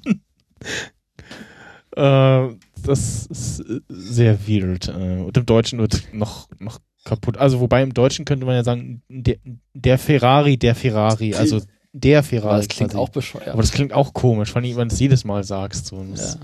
äh, 1.97 2.55
das 2.83 3.25
ist 3.27 3.63
sehr 3.89 4.47
weird. 4.47 4.87
Äh, 4.87 5.23
und 5.23 5.35
im 5.37 5.45
Deutschen 5.45 5.79
wird 5.79 6.13
noch, 6.13 6.47
noch 6.59 6.79
kaputt. 7.03 7.37
Also, 7.37 7.59
wobei 7.59 7.81
im 7.83 7.93
Deutschen 7.93 8.25
könnte 8.25 8.45
man 8.45 8.55
ja 8.55 8.63
sagen, 8.63 9.01
der, 9.09 9.37
der 9.73 9.97
Ferrari, 9.97 10.57
der 10.57 10.75
Ferrari. 10.75 11.33
Also, 11.35 11.61
der 11.93 12.23
Ferrari. 12.23 12.49
Aber 12.49 12.57
das 12.57 12.67
klingt 12.69 12.91
quasi. 12.91 13.01
auch 13.03 13.09
bescheuert. 13.09 13.47
Aber 13.49 13.61
das 13.61 13.71
klingt 13.71 13.93
auch 13.93 14.13
komisch, 14.13 14.51
vor 14.51 14.61
allem, 14.61 14.75
wenn 14.77 14.87
du 14.89 14.93
es 14.93 14.99
jedes 14.99 15.23
Mal 15.25 15.43
sagst. 15.43 15.87
So. 15.87 16.03
ja. 16.15 16.35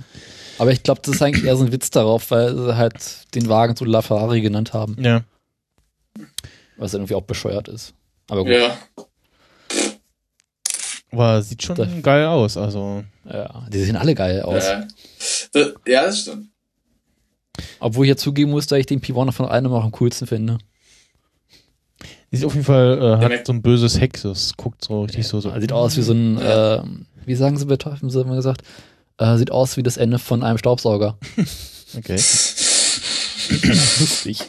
Aber 0.59 0.71
ich 0.71 0.83
glaube, 0.83 1.01
das 1.03 1.15
ist 1.15 1.21
eigentlich 1.21 1.45
eher 1.45 1.55
so 1.55 1.63
ein 1.65 1.71
Witz 1.71 1.89
darauf, 1.91 2.31
weil 2.31 2.55
sie 2.55 2.75
halt 2.75 3.33
den 3.35 3.47
Wagen 3.47 3.75
so 3.75 3.85
La 3.85 4.01
Ferrari 4.01 4.41
genannt 4.41 4.73
haben. 4.73 4.97
Ja. 4.99 5.21
Was 6.77 6.93
irgendwie 6.93 7.13
auch 7.15 7.21
bescheuert 7.21 7.67
ist. 7.67 7.93
Aber 8.29 8.43
gut. 8.43 8.53
Ja. 8.53 8.77
Aber 11.11 11.41
sieht 11.41 11.63
schon 11.63 11.75
Das- 11.75 11.87
geil 12.01 12.25
aus, 12.25 12.57
also. 12.57 13.03
Ja, 13.25 13.65
die 13.71 13.79
sehen 13.83 13.95
alle 13.95 14.15
geil 14.15 14.41
aus. 14.41 14.65
Ja. 14.65 14.87
Das, 15.53 15.73
ja, 15.87 16.03
das 16.05 16.19
stimmt. 16.21 16.47
Obwohl 17.79 18.05
ich 18.05 18.09
ja 18.09 18.17
zugeben 18.17 18.51
muss, 18.51 18.67
dass 18.67 18.79
ich 18.79 18.85
den 18.85 19.01
Pivoner 19.01 19.31
von 19.31 19.47
einem 19.47 19.71
auch 19.73 19.83
am 19.83 19.91
coolsten 19.91 20.27
finde. 20.27 20.57
Sieht 22.31 22.45
auf 22.45 22.53
jeden 22.53 22.65
Fall, 22.65 22.99
äh, 23.01 23.23
hat 23.23 23.29
merkt- 23.29 23.47
so 23.47 23.53
ein 23.53 23.61
böses 23.61 23.99
Heck, 23.99 24.21
das 24.21 24.55
guckt 24.57 24.83
so 24.83 25.03
richtig 25.03 25.27
so, 25.27 25.39
so. 25.39 25.57
Sieht 25.59 25.71
aus 25.71 25.95
wie 25.97 26.01
so 26.01 26.13
ein, 26.13 26.37
äh, 26.37 26.81
wie 27.25 27.35
sagen 27.35 27.57
sie 27.57 27.65
bei 27.65 27.77
Teufel, 27.77 28.01
haben 28.01 28.09
sie 28.09 28.21
immer 28.21 28.35
gesagt, 28.35 28.61
äh, 29.17 29.37
sieht 29.37 29.51
aus 29.51 29.77
wie 29.77 29.83
das 29.83 29.97
Ende 29.97 30.19
von 30.19 30.43
einem 30.43 30.57
Staubsauger. 30.57 31.17
Okay. 31.97 32.15
Lustig. 32.15 34.39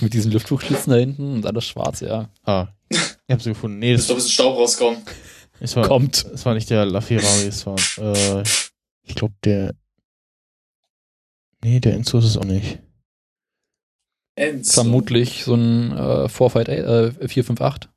Mit 0.00 0.12
diesen 0.12 0.32
Lüftungsschlitzen 0.32 0.92
da 0.92 0.98
hinten 0.98 1.34
und 1.36 1.46
alles 1.46 1.64
schwarz, 1.64 2.00
ja. 2.00 2.28
Ah. 2.44 2.66
Ich 2.90 2.98
hab 3.30 3.40
sie 3.40 3.50
gefunden. 3.50 3.78
Nee, 3.78 3.94
Ist 3.94 4.00
das, 4.02 4.08
doch 4.08 4.14
ein 4.14 4.16
bisschen 4.18 4.32
Staub 4.32 4.56
rauskommen. 4.58 4.98
es 5.60 5.74
war, 5.76 5.86
Kommt. 5.88 6.26
es 6.34 6.44
war 6.44 6.52
nicht 6.54 6.68
der 6.68 6.84
LaFerrari, 6.84 7.46
es 7.46 7.64
war, 7.66 7.76
äh, 7.98 8.42
ich 9.04 9.14
glaube 9.14 9.34
der, 9.44 9.74
nee, 11.62 11.80
der 11.80 11.94
Enzo 11.94 12.18
ist 12.18 12.24
es 12.24 12.36
auch 12.36 12.44
nicht. 12.44 12.78
Enzo. 14.36 14.82
Vermutlich 14.82 15.44
so 15.44 15.54
ein 15.54 15.92
äh, 15.92 16.28
458, 16.28 16.68
äh, 17.22 17.28
458. 17.28 17.90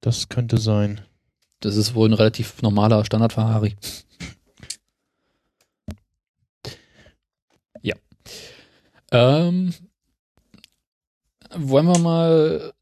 Das 0.00 0.28
könnte 0.28 0.58
sein. 0.58 1.00
Das 1.60 1.76
ist 1.76 1.94
wohl 1.94 2.08
ein 2.10 2.14
relativ 2.14 2.60
normaler 2.62 3.04
Standard 3.04 3.32
Ferrari. 3.32 3.76
Ja. 7.80 7.94
Ähm, 9.12 9.72
wollen 11.54 11.86
wir 11.86 11.98
mal 11.98 12.72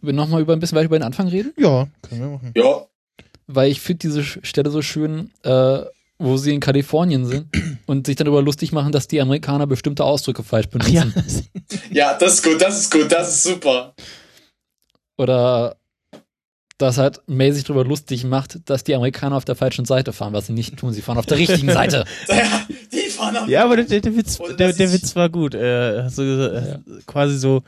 nochmal 0.00 0.42
über 0.42 0.52
ein 0.54 0.60
bisschen 0.60 0.76
weiter 0.76 0.86
über 0.86 0.98
den 0.98 1.04
Anfang 1.04 1.28
reden? 1.28 1.52
Ja, 1.56 1.86
können 2.02 2.20
wir 2.20 2.28
machen. 2.30 2.52
Ja. 2.56 2.86
Weil 3.46 3.70
ich 3.70 3.80
finde 3.80 4.00
diese 4.00 4.24
Stelle 4.24 4.70
so 4.70 4.82
schön, 4.82 5.30
äh, 5.42 5.82
wo 6.24 6.36
sie 6.36 6.54
in 6.54 6.60
Kalifornien 6.60 7.26
sind 7.26 7.48
und 7.86 8.06
sich 8.06 8.16
dann 8.16 8.26
darüber 8.26 8.42
lustig 8.42 8.72
machen, 8.72 8.92
dass 8.92 9.08
die 9.08 9.20
Amerikaner 9.20 9.66
bestimmte 9.66 10.04
Ausdrücke 10.04 10.42
falsch 10.42 10.68
Ach 10.78 10.88
ja, 10.88 11.04
benutzen. 11.04 11.48
Ja, 11.90 12.16
das 12.18 12.34
ist 12.34 12.44
gut, 12.44 12.60
das 12.60 12.80
ist 12.80 12.90
gut, 12.90 13.12
das 13.12 13.28
ist 13.34 13.42
super. 13.44 13.94
Oder 15.16 15.76
dass 16.78 16.98
halt 16.98 17.20
May 17.26 17.52
sich 17.52 17.64
darüber 17.64 17.84
lustig 17.84 18.24
macht, 18.24 18.58
dass 18.68 18.82
die 18.82 18.94
Amerikaner 18.94 19.36
auf 19.36 19.44
der 19.44 19.54
falschen 19.54 19.84
Seite 19.84 20.12
fahren, 20.12 20.32
was 20.32 20.46
sie 20.46 20.52
nicht 20.52 20.76
tun. 20.76 20.92
Sie 20.92 21.02
fahren 21.02 21.18
auf 21.18 21.26
der 21.26 21.38
richtigen 21.38 21.70
Seite. 21.72 22.04
Ja, 22.28 22.66
die 22.92 23.10
fahren 23.10 23.36
am 23.36 23.48
ja 23.48 23.64
aber 23.64 23.76
der, 23.76 24.00
der, 24.00 24.16
Witz, 24.16 24.40
Und 24.40 24.58
der, 24.58 24.72
der 24.72 24.92
Witz 24.92 25.14
war 25.14 25.28
gut. 25.28 25.54
Äh, 25.54 26.08
so, 26.08 26.22
äh, 26.22 26.78
quasi 27.06 27.38
so, 27.38 27.62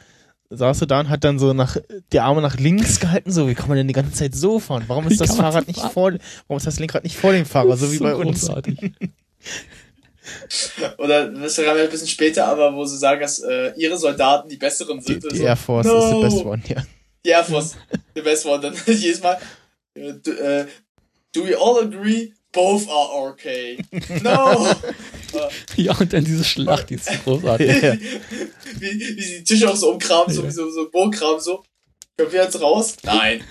saß 0.50 0.78
du 0.80 0.86
da 0.86 1.00
und 1.00 1.08
hat 1.08 1.24
dann 1.24 1.38
so 1.38 1.52
nach, 1.52 1.76
die 2.12 2.20
Arme 2.20 2.40
nach 2.40 2.56
links 2.56 3.00
gehalten, 3.00 3.32
so, 3.32 3.48
wie 3.48 3.54
kann 3.54 3.68
man 3.68 3.76
denn 3.76 3.88
die 3.88 3.94
ganze 3.94 4.12
Zeit 4.12 4.34
so 4.34 4.60
fahren? 4.60 4.84
Warum 4.86 5.06
ist 5.08 5.20
das 5.20 5.36
Fahrrad 5.36 5.64
so 5.64 5.68
nicht 5.68 5.80
fahren? 5.80 5.90
vor, 5.90 6.12
warum 6.46 6.58
ist 6.58 6.66
das 6.66 6.78
Lenkrad 6.78 7.04
nicht 7.04 7.16
vor 7.16 7.32
dem 7.32 7.46
Fahrer, 7.46 7.76
so 7.76 7.92
wie 7.92 7.98
bei 7.98 8.14
uns? 8.14 8.48
Oder 10.98 11.28
das 11.28 11.58
ist 11.58 11.66
ein 11.66 11.90
bisschen 11.90 12.08
später, 12.08 12.46
aber 12.46 12.74
wo 12.74 12.84
sie 12.84 12.98
sagen, 12.98 13.20
dass 13.20 13.38
äh, 13.40 13.72
ihre 13.76 13.96
Soldaten 13.96 14.48
die 14.48 14.56
besseren 14.56 14.98
Die, 14.98 15.12
sind. 15.12 15.32
die 15.32 15.36
so, 15.36 15.44
Air 15.44 15.56
Force 15.56 15.86
no. 15.86 15.98
ist 15.98 16.10
the 16.10 16.20
best 16.22 16.44
one, 16.44 16.62
ja. 16.68 16.82
Die 17.24 17.30
Air 17.30 17.44
Force, 17.44 17.76
the 18.14 18.22
best 18.22 18.46
one. 18.46 18.60
Dann 18.60 18.74
jedes 18.86 19.22
Mal, 19.22 19.38
äh, 19.94 20.14
do, 20.14 20.32
äh, 20.32 20.66
do 21.32 21.46
we 21.46 21.56
all 21.56 21.80
agree? 21.84 22.32
Both 22.56 22.88
are 22.88 23.28
okay. 23.30 23.76
No! 24.22 24.66
Ja, 25.76 25.94
und 25.98 26.10
dann 26.12 26.24
diese 26.24 26.42
Schlacht, 26.44 26.88
die 26.88 26.94
ist 26.94 27.04
so 27.06 27.12
großartig. 27.24 27.82
ja. 27.82 27.92
wie, 28.78 28.98
wie 29.16 29.22
sie 29.22 29.38
die 29.38 29.44
Tische 29.44 29.68
auch 29.70 29.76
so 29.76 29.90
umkramen, 29.92 30.34
so 30.34 30.42
wie 30.46 30.50
so, 30.50 30.70
so 30.70 30.88
Burgkram, 30.90 31.38
so. 31.40 31.62
Können 32.16 32.32
wir 32.32 32.42
jetzt 32.44 32.58
raus? 32.58 32.96
Nein. 33.02 33.44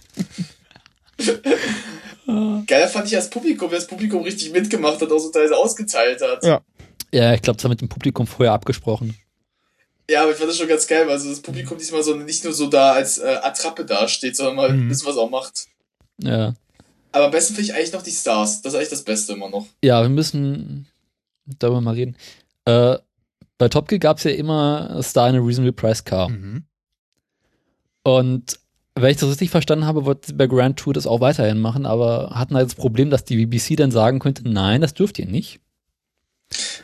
Geiler 2.66 2.88
fand 2.88 3.06
ich 3.06 3.12
das 3.14 3.30
Publikum, 3.30 3.70
wie 3.70 3.76
das 3.76 3.86
Publikum 3.88 4.24
richtig 4.24 4.52
mitgemacht 4.52 5.00
hat, 5.00 5.12
auch 5.12 5.20
so 5.20 5.30
teilweise 5.30 5.56
ausgeteilt 5.58 6.22
hat. 6.22 6.44
Ja. 6.44 6.62
Ja, 7.14 7.34
ich 7.34 7.42
glaube, 7.42 7.58
das 7.58 7.64
war 7.64 7.70
mit 7.70 7.82
dem 7.82 7.90
Publikum 7.90 8.26
vorher 8.26 8.54
abgesprochen. 8.54 9.16
Ja, 10.10 10.24
aber 10.24 10.32
ich 10.32 10.38
fand 10.38 10.50
das 10.50 10.58
schon 10.58 10.68
ganz 10.68 10.88
geil, 10.88 11.06
weil 11.06 11.14
also 11.14 11.30
das 11.30 11.40
Publikum 11.42 11.78
diesmal 11.78 12.04
so 12.04 12.16
nicht 12.16 12.44
nur 12.44 12.54
so 12.54 12.68
da 12.68 12.94
als 12.94 13.20
äh, 13.20 13.38
Attrappe 13.42 13.86
dasteht, 13.86 14.36
sondern 14.36 14.56
mal 14.56 14.72
Mhm. 14.72 14.86
ein 14.86 14.88
bisschen 14.90 15.08
was 15.08 15.18
auch 15.18 15.30
macht. 15.30 15.68
Ja. 16.20 16.54
Aber 17.16 17.28
am 17.28 17.32
besten 17.32 17.56
finde 17.56 17.72
ich 17.72 17.74
eigentlich 17.74 17.94
noch 17.94 18.02
die 18.02 18.12
Stars. 18.12 18.62
Das 18.62 18.74
ist 18.74 18.78
eigentlich 18.78 18.90
das 18.90 19.04
Beste 19.04 19.32
immer 19.32 19.50
noch. 19.50 19.66
Ja, 19.82 20.02
wir 20.02 20.10
müssen 20.10 20.86
darüber 21.46 21.80
mal 21.80 21.94
reden. 21.94 22.18
Äh, 22.66 22.98
bei 23.58 23.70
Top 23.70 23.88
Gear 23.88 24.00
gab 24.00 24.18
es 24.18 24.26
ja 24.26 24.32
immer 24.32 25.02
Star 25.02 25.30
in 25.30 25.38
a 25.38 25.40
Reasonable 25.40 25.72
Price 25.72 26.04
Car. 26.04 26.28
Mhm. 26.28 26.66
Und 28.04 28.60
wenn 28.96 29.12
ich 29.12 29.18
das 29.18 29.30
richtig 29.30 29.50
verstanden 29.50 29.86
habe, 29.86 30.06
wird 30.06 30.26
sie 30.26 30.34
bei 30.34 30.46
Grand 30.48 30.78
Tour 30.78 30.94
das 30.94 31.08
auch 31.08 31.22
weiterhin 31.22 31.62
machen, 31.62 31.86
aber 31.86 32.32
hatten 32.32 32.56
halt 32.56 32.66
das 32.68 32.76
Problem, 32.76 33.10
dass 33.10 33.24
die 33.24 33.46
BBC 33.46 33.78
dann 33.78 33.92
sagen 33.92 34.20
könnte, 34.20 34.44
nein, 34.46 34.82
das 34.82 34.94
dürft 34.94 35.18
ihr 35.18 35.26
nicht. 35.26 35.62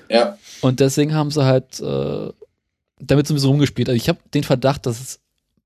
Ja. 0.10 0.38
Und 0.62 0.80
deswegen 0.80 1.14
haben 1.14 1.32
sie 1.32 1.44
halt 1.44 1.82
äh, 1.82 2.32
damit 3.02 3.28
so 3.28 3.34
ein 3.34 3.36
bisschen 3.36 3.50
rumgespielt. 3.50 3.90
Also 3.90 3.98
ich 3.98 4.08
habe 4.08 4.20
den 4.34 4.46
Verdacht, 4.46 4.86
dass 4.86 5.02
es 5.02 5.20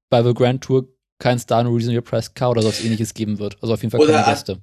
bei 0.10 0.24
The 0.24 0.34
Grand 0.34 0.64
Tour 0.64 0.88
kein 1.18 1.40
Star 1.40 1.62
in 1.62 1.68
a 1.68 1.70
Reasonable 1.70 2.02
Price 2.02 2.34
Car 2.34 2.52
oder 2.52 2.62
sowas 2.62 2.84
ähnliches 2.84 3.14
geben 3.14 3.40
wird. 3.40 3.58
Also 3.62 3.74
auf 3.74 3.82
jeden 3.82 3.92
Fall 3.92 4.02
Oder 4.02 4.14
keine 4.14 4.34
Gäste. 4.34 4.58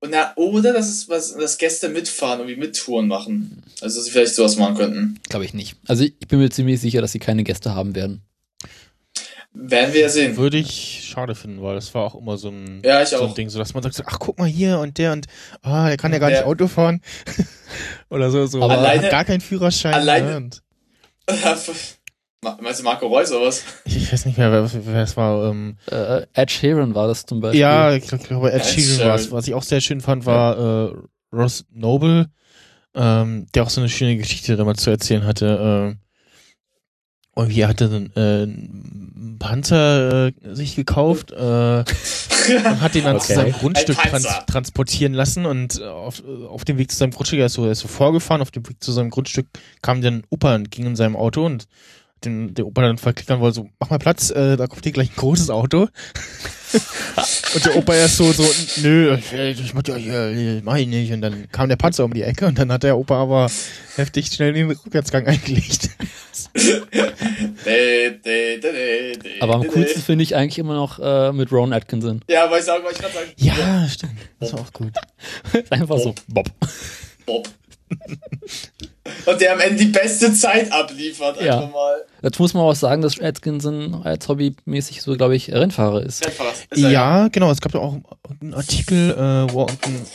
Und 0.00 0.10
na, 0.10 0.32
oder 0.36 0.72
dass 0.72 0.88
es 0.88 1.08
was, 1.08 1.34
dass 1.34 1.58
Gäste 1.58 1.88
mitfahren 1.88 2.40
und 2.40 2.46
wie 2.48 2.56
Mittouren 2.56 3.08
machen. 3.08 3.62
Also 3.80 3.96
dass 3.98 4.04
sie 4.04 4.10
vielleicht 4.12 4.34
sowas 4.34 4.56
machen 4.56 4.76
könnten. 4.76 5.18
Glaube 5.28 5.44
ich 5.44 5.54
nicht. 5.54 5.76
Also 5.88 6.04
ich 6.04 6.16
bin 6.28 6.38
mir 6.38 6.50
ziemlich 6.50 6.80
sicher, 6.80 7.00
dass 7.00 7.12
sie 7.12 7.18
keine 7.18 7.42
Gäste 7.42 7.74
haben 7.74 7.94
werden. 7.96 8.22
Werden 9.54 9.92
wir 9.94 10.02
ja 10.02 10.08
sehen. 10.08 10.36
Würde 10.36 10.58
ich 10.58 11.08
schade 11.10 11.34
finden, 11.34 11.62
weil 11.62 11.74
das 11.74 11.92
war 11.94 12.04
auch 12.04 12.14
immer 12.14 12.36
so 12.36 12.48
ein, 12.50 12.80
Ja, 12.84 13.02
ich 13.02 13.08
so 13.08 13.16
ein 13.16 13.30
auch. 13.30 13.34
Ding, 13.34 13.48
so 13.48 13.58
dass 13.58 13.74
man 13.74 13.82
sagt, 13.82 13.96
so, 13.96 14.04
ach 14.06 14.18
guck 14.20 14.38
mal 14.38 14.46
hier 14.46 14.78
und 14.78 14.98
der 14.98 15.12
und 15.12 15.26
ah, 15.62 15.88
der 15.88 15.96
kann 15.96 16.12
ja 16.12 16.18
gar 16.20 16.28
Der- 16.30 16.40
nicht 16.40 16.46
Auto 16.46 16.68
fahren. 16.68 17.00
Oder 18.10 18.30
so, 18.30 18.46
so 18.46 18.62
alleine- 18.62 19.08
gar 19.08 19.24
keinen 19.24 19.40
Führerschein. 19.40 19.94
alleine- 19.94 20.40
ne? 20.40 20.50
Meinst 22.60 22.78
du 22.80 22.84
Marco 22.84 23.06
Reus 23.08 23.32
oder 23.32 23.46
was? 23.46 23.64
ich, 23.84 24.12
weiß 24.12 24.24
nicht 24.26 24.38
mehr, 24.38 24.52
wer, 24.52 24.70
wer 24.86 25.02
es 25.02 25.16
war. 25.16 25.50
Ähm, 25.50 25.76
Äh, 25.90 26.24
Ed 26.34 26.50
Sheeran 26.50 26.94
war 26.94 27.08
das 27.08 27.26
zum 27.26 27.40
Beispiel. 27.40 27.60
ja, 27.60 27.92
ich 27.94 28.06
glaube, 28.06 28.24
glaub, 28.24 28.44
Ed 28.44 28.54
Ed 28.54 28.64
Sheeran 28.64 29.08
war 29.08 29.14
es. 29.16 29.32
Was 29.32 29.48
ich 29.48 29.54
auch 29.54 29.62
sehr 29.64 29.80
schön 29.80 30.00
fand, 30.00 30.24
war 30.24 30.56
äh, 30.92 30.92
Ross 31.34 31.64
Noble, 31.72 32.30
ähm, 32.94 33.46
der 33.54 33.64
auch 33.64 33.70
so 33.70 33.80
eine 33.80 33.90
schöne 33.90 34.16
Geschichte 34.16 34.56
damals 34.56 34.82
zu 34.82 34.90
erzählen 34.90 35.24
hatte. 35.24 35.96
Äh, 35.96 37.40
irgendwie 37.40 37.60
er 37.60 37.68
hatte 37.68 37.84
einen, 37.86 38.12
äh, 38.16 38.42
einen 38.42 39.36
Panzer 39.40 40.26
äh, 40.28 40.32
sich 40.54 40.74
gekauft 40.76 41.30
äh, 41.32 41.36
und 41.84 42.80
hat 42.80 42.94
den 42.94 43.04
dann 43.04 43.20
zu 43.20 43.32
Okay. 43.32 43.34
seinem 43.34 43.52
Grundstück 43.52 43.96
trans 43.96 44.28
transportieren 44.46 45.12
lassen 45.12 45.44
und 45.46 45.80
äh, 45.80 45.84
auf, 45.86 46.22
auf 46.48 46.64
dem 46.64 46.78
Weg 46.78 46.90
zu 46.92 46.96
seinem 46.98 47.10
Grundstück, 47.12 47.38
er 47.40 47.46
ist 47.46 47.54
so, 47.54 47.64
er 47.64 47.72
ist 47.72 47.80
so 47.80 47.88
vorgefahren, 47.88 48.42
auf 48.42 48.50
dem 48.52 48.68
Weg 48.68 48.82
zu 48.82 48.90
seinem 48.92 49.10
Grundstück 49.10 49.46
kam 49.82 50.02
dann 50.02 50.14
ein 50.14 50.22
Opa 50.30 50.54
und 50.54 50.70
ging 50.70 50.86
in 50.86 50.96
seinem 50.96 51.14
Auto 51.16 51.44
und 51.46 51.66
den, 52.24 52.54
der 52.54 52.66
Opa 52.66 52.82
dann 52.82 52.98
verklickern 52.98 53.40
wollte, 53.40 53.56
so, 53.56 53.68
mach 53.78 53.90
mal 53.90 53.98
Platz, 53.98 54.30
äh, 54.30 54.56
da 54.56 54.66
kommt 54.66 54.84
hier 54.84 54.92
gleich 54.92 55.10
ein 55.10 55.16
großes 55.16 55.50
Auto. 55.50 55.88
und 57.54 57.64
der 57.64 57.76
Opa 57.76 57.94
erst 57.94 58.16
so, 58.16 58.30
so, 58.32 58.44
nö, 58.82 59.16
ich, 59.16 59.60
ich 59.60 59.74
mach 59.74 59.82
ja 59.86 59.96
hier, 59.96 60.60
mach 60.64 60.76
ich 60.76 60.86
nicht. 60.86 61.12
Und 61.12 61.22
dann 61.22 61.50
kam 61.50 61.68
der 61.68 61.76
Panzer 61.76 62.04
um 62.04 62.12
die 62.12 62.22
Ecke 62.22 62.46
und 62.46 62.58
dann 62.58 62.70
hat 62.70 62.82
der 62.82 62.98
Opa 62.98 63.20
aber 63.20 63.50
heftig 63.96 64.26
schnell 64.26 64.52
den 64.52 64.70
Rückwärtsgang 64.70 65.26
eingelegt. 65.26 65.90
Aber 69.40 69.54
am 69.54 69.62
coolsten 69.68 70.00
de. 70.00 70.02
finde 70.02 70.24
ich 70.24 70.36
eigentlich 70.36 70.58
immer 70.58 70.74
noch 70.74 70.98
äh, 70.98 71.32
mit 71.32 71.52
Ron 71.52 71.72
Atkinson. 71.72 72.22
Ja, 72.28 72.50
weil 72.50 72.60
ich 72.60 72.66
sagen, 72.66 72.84
wollte 72.84 72.96
ich 72.96 73.02
gerade 73.02 73.14
sagen. 73.14 73.30
Ja, 73.36 73.88
stimmt. 73.88 74.18
Das 74.40 74.52
war 74.52 74.60
auch 74.60 74.72
gut. 74.72 74.92
Einfach 75.70 75.98
so. 75.98 76.14
Bob. 76.28 76.50
Bob. 77.26 77.48
Und 79.26 79.40
der 79.40 79.52
am 79.52 79.60
Ende 79.60 79.76
die 79.84 79.90
beste 79.90 80.32
Zeit 80.32 80.70
abliefert, 80.72 81.40
Ja. 81.40 81.56
einfach 81.60 81.72
mal. 81.72 82.04
Jetzt 82.22 82.38
muss 82.38 82.54
man 82.54 82.64
auch 82.64 82.74
sagen, 82.74 83.02
dass 83.02 83.20
Atkinson 83.20 84.02
als 84.04 84.28
hobbymäßig 84.28 85.02
so, 85.02 85.16
glaube 85.16 85.36
ich, 85.36 85.52
Rennfahrer 85.52 86.02
ist. 86.02 86.24
Rennfahrer 86.24 86.50
ist 86.70 86.80
ja, 86.80 86.90
ja, 86.90 87.28
genau. 87.28 87.50
Es 87.50 87.60
gab 87.60 87.74
ja 87.74 87.80
auch 87.80 87.96
einen 88.40 88.54
Artikel, 88.54 89.12
äh, 89.12 89.52
wo 89.52 89.64
er 89.64 89.68
ein, 89.68 90.06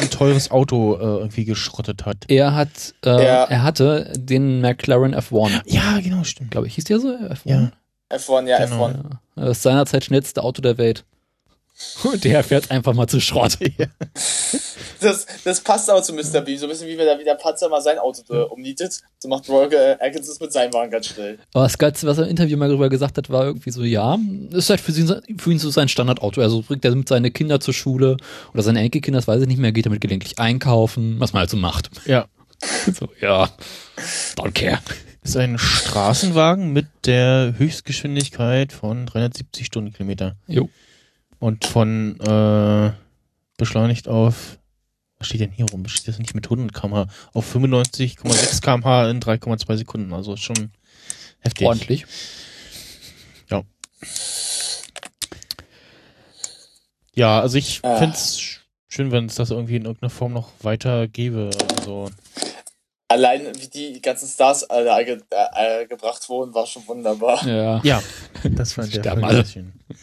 ein, 0.00 0.10
teures 0.10 0.50
Auto 0.50 0.96
äh, 0.96 1.00
irgendwie 1.00 1.44
geschrottet 1.44 2.06
hat. 2.06 2.18
Er 2.28 2.54
hat, 2.54 2.94
äh, 3.04 3.10
ja. 3.10 3.44
er 3.44 3.62
hatte 3.62 4.12
den 4.16 4.60
McLaren 4.60 5.14
F1. 5.14 5.62
Ja, 5.66 6.00
genau, 6.00 6.24
stimmt. 6.24 6.50
Glaube 6.50 6.66
ich, 6.66 6.74
hieß 6.74 6.84
der 6.84 7.00
so? 7.00 7.08
F1? 7.08 7.38
Ja. 7.44 7.70
F1, 8.10 8.48
ja, 8.48 8.64
genau. 8.64 8.86
F1. 8.86 8.94
Ja. 8.94 9.20
Das 9.36 9.50
ist 9.58 9.62
seinerzeit 9.62 10.04
schnellste 10.04 10.42
Auto 10.42 10.60
der 10.62 10.78
Welt. 10.78 11.04
Und 12.04 12.24
der 12.24 12.42
fährt 12.42 12.70
einfach 12.70 12.94
mal 12.94 13.06
zu 13.06 13.20
Schrott. 13.20 13.58
Ja. 13.78 13.86
Das, 15.00 15.26
das 15.44 15.60
passt 15.60 15.90
auch 15.90 16.02
zu 16.02 16.12
Mr. 16.12 16.40
B. 16.40 16.56
So 16.56 16.66
ein 16.66 16.70
bisschen 16.70 16.88
wie 16.88 16.98
wenn 16.98 17.06
da 17.06 17.18
wieder 17.18 17.36
Patzer 17.36 17.68
mal 17.68 17.80
sein 17.80 17.98
Auto 17.98 18.22
äh, 18.34 18.42
umnietet. 18.42 19.00
So 19.18 19.28
macht 19.28 19.48
Roy 19.48 19.66
äh, 19.72 19.96
Atkinson 20.00 20.34
mit 20.40 20.52
seinem 20.52 20.72
Wagen 20.72 20.90
ganz 20.90 21.06
schnell. 21.06 21.38
Aber 21.52 21.64
das 21.64 21.78
Geilste, 21.78 22.06
was 22.06 22.18
er 22.18 22.24
im 22.24 22.30
Interview 22.30 22.56
mal 22.56 22.68
darüber 22.68 22.88
gesagt 22.88 23.18
hat, 23.18 23.30
war 23.30 23.44
irgendwie 23.44 23.70
so, 23.70 23.84
ja, 23.84 24.18
ist 24.50 24.70
halt 24.70 24.80
für 24.80 24.92
ihn, 24.92 25.38
für 25.38 25.52
ihn 25.52 25.58
so 25.58 25.70
sein 25.70 25.88
Standardauto. 25.88 26.40
Also 26.40 26.62
bringt 26.62 26.84
er 26.84 26.94
mit 26.96 27.08
seine 27.08 27.30
Kinder 27.30 27.60
zur 27.60 27.74
Schule 27.74 28.16
oder 28.52 28.62
seine 28.62 28.80
Enkelkinder, 28.80 29.18
das 29.18 29.28
weiß 29.28 29.42
ich 29.42 29.48
nicht 29.48 29.60
mehr, 29.60 29.70
geht 29.70 29.86
damit 29.86 30.00
gelegentlich 30.00 30.38
einkaufen, 30.38 31.20
was 31.20 31.32
man 31.32 31.40
halt 31.40 31.50
so 31.50 31.56
macht. 31.56 31.90
Ja. 32.06 32.26
so, 32.92 33.08
ja. 33.20 33.50
Don't 34.34 34.52
care. 34.52 34.80
Ist 35.22 35.36
ein 35.36 35.58
Straßenwagen 35.58 36.72
mit 36.72 36.86
der 37.04 37.54
Höchstgeschwindigkeit 37.58 38.72
von 38.72 39.06
370 39.06 39.66
Stundenkilometer. 39.66 40.36
Jo. 40.46 40.68
Und 41.38 41.64
von 41.66 42.18
äh, 42.20 42.92
beschleunigt 43.56 44.08
auf, 44.08 44.58
was 45.18 45.28
steht 45.28 45.40
denn 45.40 45.50
hier 45.50 45.66
rum? 45.70 45.86
Steht 45.88 46.08
das 46.08 46.18
nicht 46.18 46.34
mit 46.34 46.46
100 46.46 46.72
km/h? 46.72 47.06
Auf 47.32 47.54
95,6 47.54 48.60
km/h 48.60 49.10
in 49.10 49.20
3,2 49.20 49.76
Sekunden. 49.76 50.12
Also 50.12 50.36
schon 50.36 50.70
heftig. 51.40 51.66
Ordentlich. 51.66 52.06
Ja. 53.50 53.62
Ja, 57.14 57.40
also 57.40 57.58
ich 57.58 57.80
ah. 57.82 57.98
fände 57.98 58.14
es 58.14 58.40
schön, 58.88 59.10
wenn 59.10 59.26
es 59.26 59.34
das 59.34 59.50
irgendwie 59.50 59.76
in 59.76 59.84
irgendeiner 59.84 60.10
Form 60.10 60.32
noch 60.32 60.50
weiter 60.62 61.08
gäbe. 61.08 61.50
Also 61.76 62.10
allein 63.08 63.52
wie 63.58 63.68
die 63.68 64.02
ganzen 64.02 64.28
Stars 64.28 64.64
alle 64.64 65.04
ge 65.04 65.20
äh, 65.30 65.86
gebracht 65.86 66.28
wurden, 66.28 66.54
war 66.54 66.66
schon 66.66 66.86
wunderbar. 66.86 67.44
Ja, 67.46 67.80
ja 67.82 68.02
das 68.50 68.74
fand 68.74 68.88
ich 68.88 69.00
Sterben 69.00 69.24
alle. 69.24 69.44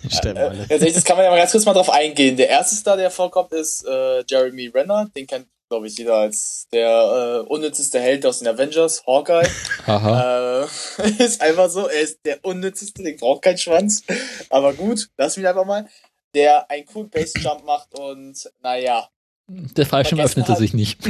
Sterben 0.09 0.37
alle. 0.37 0.65
Äh, 0.69 0.91
das 0.91 1.03
kann 1.03 1.15
man 1.15 1.25
ja 1.25 1.31
mal 1.31 1.37
ganz 1.37 1.51
kurz 1.51 1.65
mal 1.65 1.73
drauf 1.73 1.89
eingehen. 1.89 2.35
Der 2.35 2.49
erste 2.49 2.75
Star, 2.75 2.97
der 2.97 3.11
vorkommt, 3.11 3.53
ist 3.53 3.85
äh, 3.85 4.23
Jeremy 4.27 4.67
Renner. 4.67 5.09
Den 5.15 5.27
kennt, 5.27 5.47
glaube 5.69 5.87
ich, 5.87 5.97
jeder 5.97 6.15
als 6.15 6.67
der 6.73 7.43
äh, 7.45 7.47
unnützeste 7.47 7.99
Held 7.99 8.25
aus 8.25 8.39
den 8.39 8.47
Avengers, 8.47 9.03
Hawkeye. 9.05 9.47
Aha. 9.85 10.63
Äh, 10.63 11.23
ist 11.23 11.41
einfach 11.41 11.69
so, 11.69 11.87
er 11.87 12.01
ist 12.01 12.19
der 12.25 12.43
unnützeste, 12.43 13.03
der 13.03 13.13
braucht 13.13 13.43
keinen 13.43 13.59
Schwanz. 13.59 14.03
Aber 14.49 14.73
gut, 14.73 15.09
lass 15.17 15.37
mich 15.37 15.47
einfach 15.47 15.65
mal. 15.65 15.87
Der 16.33 16.69
einen 16.69 16.85
coolen 16.85 17.09
Base-Jump 17.09 17.63
macht 17.63 17.97
und, 17.97 18.51
naja, 18.61 19.07
der 19.47 19.85
Fallschirm 19.85 20.19
öffnete 20.19 20.53
hat, 20.53 20.57
sich 20.57 20.73
nicht. 20.73 20.99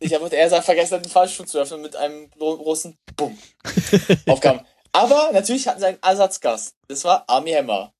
Ich 0.00 0.14
habe 0.14 0.28
eher 0.28 0.44
gesagt, 0.44 0.64
vergessen 0.64 0.94
hat, 0.94 1.04
den 1.04 1.10
Fallschirm 1.10 1.46
zu 1.46 1.58
öffnen 1.58 1.82
mit 1.82 1.96
einem 1.96 2.30
großen 2.30 2.96
Bumm. 3.16 3.36
Aufgaben. 4.26 4.60
Aber 4.92 5.30
natürlich 5.32 5.66
hatten 5.66 5.80
sie 5.80 5.86
einen 5.86 6.02
Ersatzgast. 6.02 6.74
Das 6.88 7.04
war 7.04 7.24
Army 7.28 7.52
Hammer. 7.52 7.92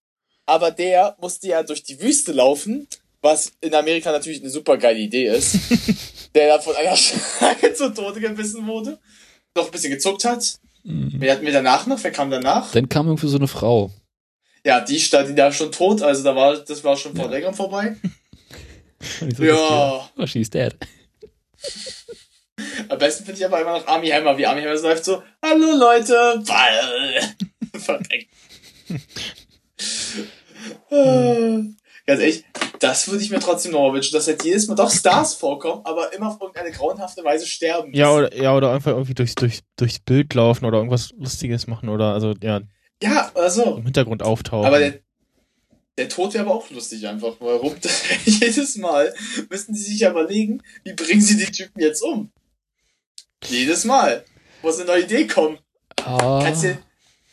Aber 0.47 0.71
der 0.71 1.17
musste 1.21 1.49
ja 1.49 1.63
durch 1.63 1.83
die 1.83 2.01
Wüste 2.01 2.33
laufen, 2.33 2.87
was 3.23 3.53
in 3.61 3.75
Amerika 3.75 4.13
natürlich 4.13 4.41
eine 4.41 4.51
super 4.51 4.77
geile 4.77 4.99
Idee 4.99 5.27
ist. 5.27 5.59
der 6.35 6.49
dann 6.49 6.63
von 6.63 6.77
einer 6.77 6.97
Schlange 6.97 7.75
zu 7.75 7.93
Tode 7.93 8.21
gebissen 8.21 8.67
wurde. 8.67 8.99
Noch 9.57 9.67
ein 9.67 9.71
bisschen 9.71 9.93
gezuckt 9.93 10.25
hat. 10.25 10.59
Mhm. 10.85 11.15
Wer 11.17 11.33
hatten 11.33 11.45
wir 11.45 11.53
danach 11.53 11.87
noch? 11.87 12.03
Wer 12.05 12.13
kam 12.13 12.31
danach? 12.31 12.71
Dann 12.73 12.89
kam 12.89 13.07
irgendwie 13.07 13.29
so 13.29 13.39
eine 13.39 13.49
Frau. 13.49 13.91
Ja, 14.65 14.81
die 14.81 15.01
stand 15.01 15.37
ja 15.37 15.53
schon 15.53 15.73
tot, 15.73 16.03
also 16.03 16.25
da 16.25 16.35
war, 16.35 16.57
das 16.57 16.85
war 16.85 16.97
schon 16.97 17.15
vor 17.15 17.27
ja. 17.27 17.31
längerem 17.31 17.55
vorbei. 17.55 17.97
So 19.01 19.45
ja. 19.45 20.11
Oh, 20.17 20.27
she's 20.27 20.51
dead. 20.51 20.75
Am 22.89 22.99
besten 22.99 23.25
finde 23.25 23.41
ich 23.41 23.47
aber 23.47 23.61
immer 23.61 23.79
noch 23.79 23.87
Army 23.87 24.09
Hammer, 24.09 24.39
wie 24.39 24.47
Army 24.47 24.63
Hammer 24.63 24.75
läuft 24.81 25.05
so, 25.05 25.23
hallo 25.43 25.77
Leute, 25.77 26.43
Ball. 26.47 27.35
Verdeckt. 27.79 28.31
Ganz 32.07 32.21
ehrlich, 32.21 32.45
das 32.79 33.09
würde 33.09 33.23
ich 33.23 33.31
mir 33.31 33.41
trotzdem 33.41 33.73
noch 33.73 33.93
wünschen, 33.93 34.13
dass 34.13 34.27
halt 34.29 34.45
jedes 34.45 34.69
Mal 34.69 34.75
doch 34.75 34.91
Stars 34.91 35.35
vorkommen, 35.35 35.83
aber 35.85 36.13
immer 36.13 36.29
auf 36.29 36.41
irgendeine 36.41 36.71
grauenhafte 36.71 37.25
Weise 37.25 37.47
sterben. 37.47 37.93
Ja, 37.93 38.13
oder, 38.13 38.35
ja, 38.35 38.55
oder 38.55 38.73
einfach 38.73 38.93
irgendwie 38.93 39.15
durchs, 39.15 39.35
durch, 39.35 39.61
durchs 39.77 39.99
Bild 39.99 40.33
laufen 40.35 40.65
oder 40.65 40.79
irgendwas 40.79 41.11
Lustiges 41.19 41.67
machen 41.67 41.89
oder, 41.89 42.13
also, 42.13 42.35
ja. 42.43 42.61
Ja, 43.03 43.31
also. 43.35 43.77
Im 43.77 43.85
Hintergrund 43.85 44.23
auftauchen. 44.23 44.67
Aber 44.67 44.79
der, 44.79 45.01
der 45.99 46.09
Tod 46.09 46.35
wäre 46.35 46.45
aber 46.45 46.55
auch 46.55 46.71
lustig 46.71 47.07
einfach. 47.07 47.37
Warum? 47.41 47.75
Jedes 48.25 48.77
Mal 48.77 49.15
müssten 49.49 49.75
sie 49.75 49.85
sich 49.85 50.01
ja 50.01 50.11
überlegen, 50.11 50.63
wie 50.85 50.93
bringen 50.93 51.21
sie 51.21 51.37
den 51.37 51.53
Typen 51.53 51.81
jetzt 51.81 52.03
um? 52.03 52.31
Jedes 53.45 53.85
Mal. 53.85 54.25
Muss 54.63 54.77
eine 54.77 54.87
neue 54.87 55.03
Idee 55.05 55.27
kommen. 55.27 55.59
Oh. 56.01 56.41
Kannst 56.43 56.65
ja, 56.65 56.79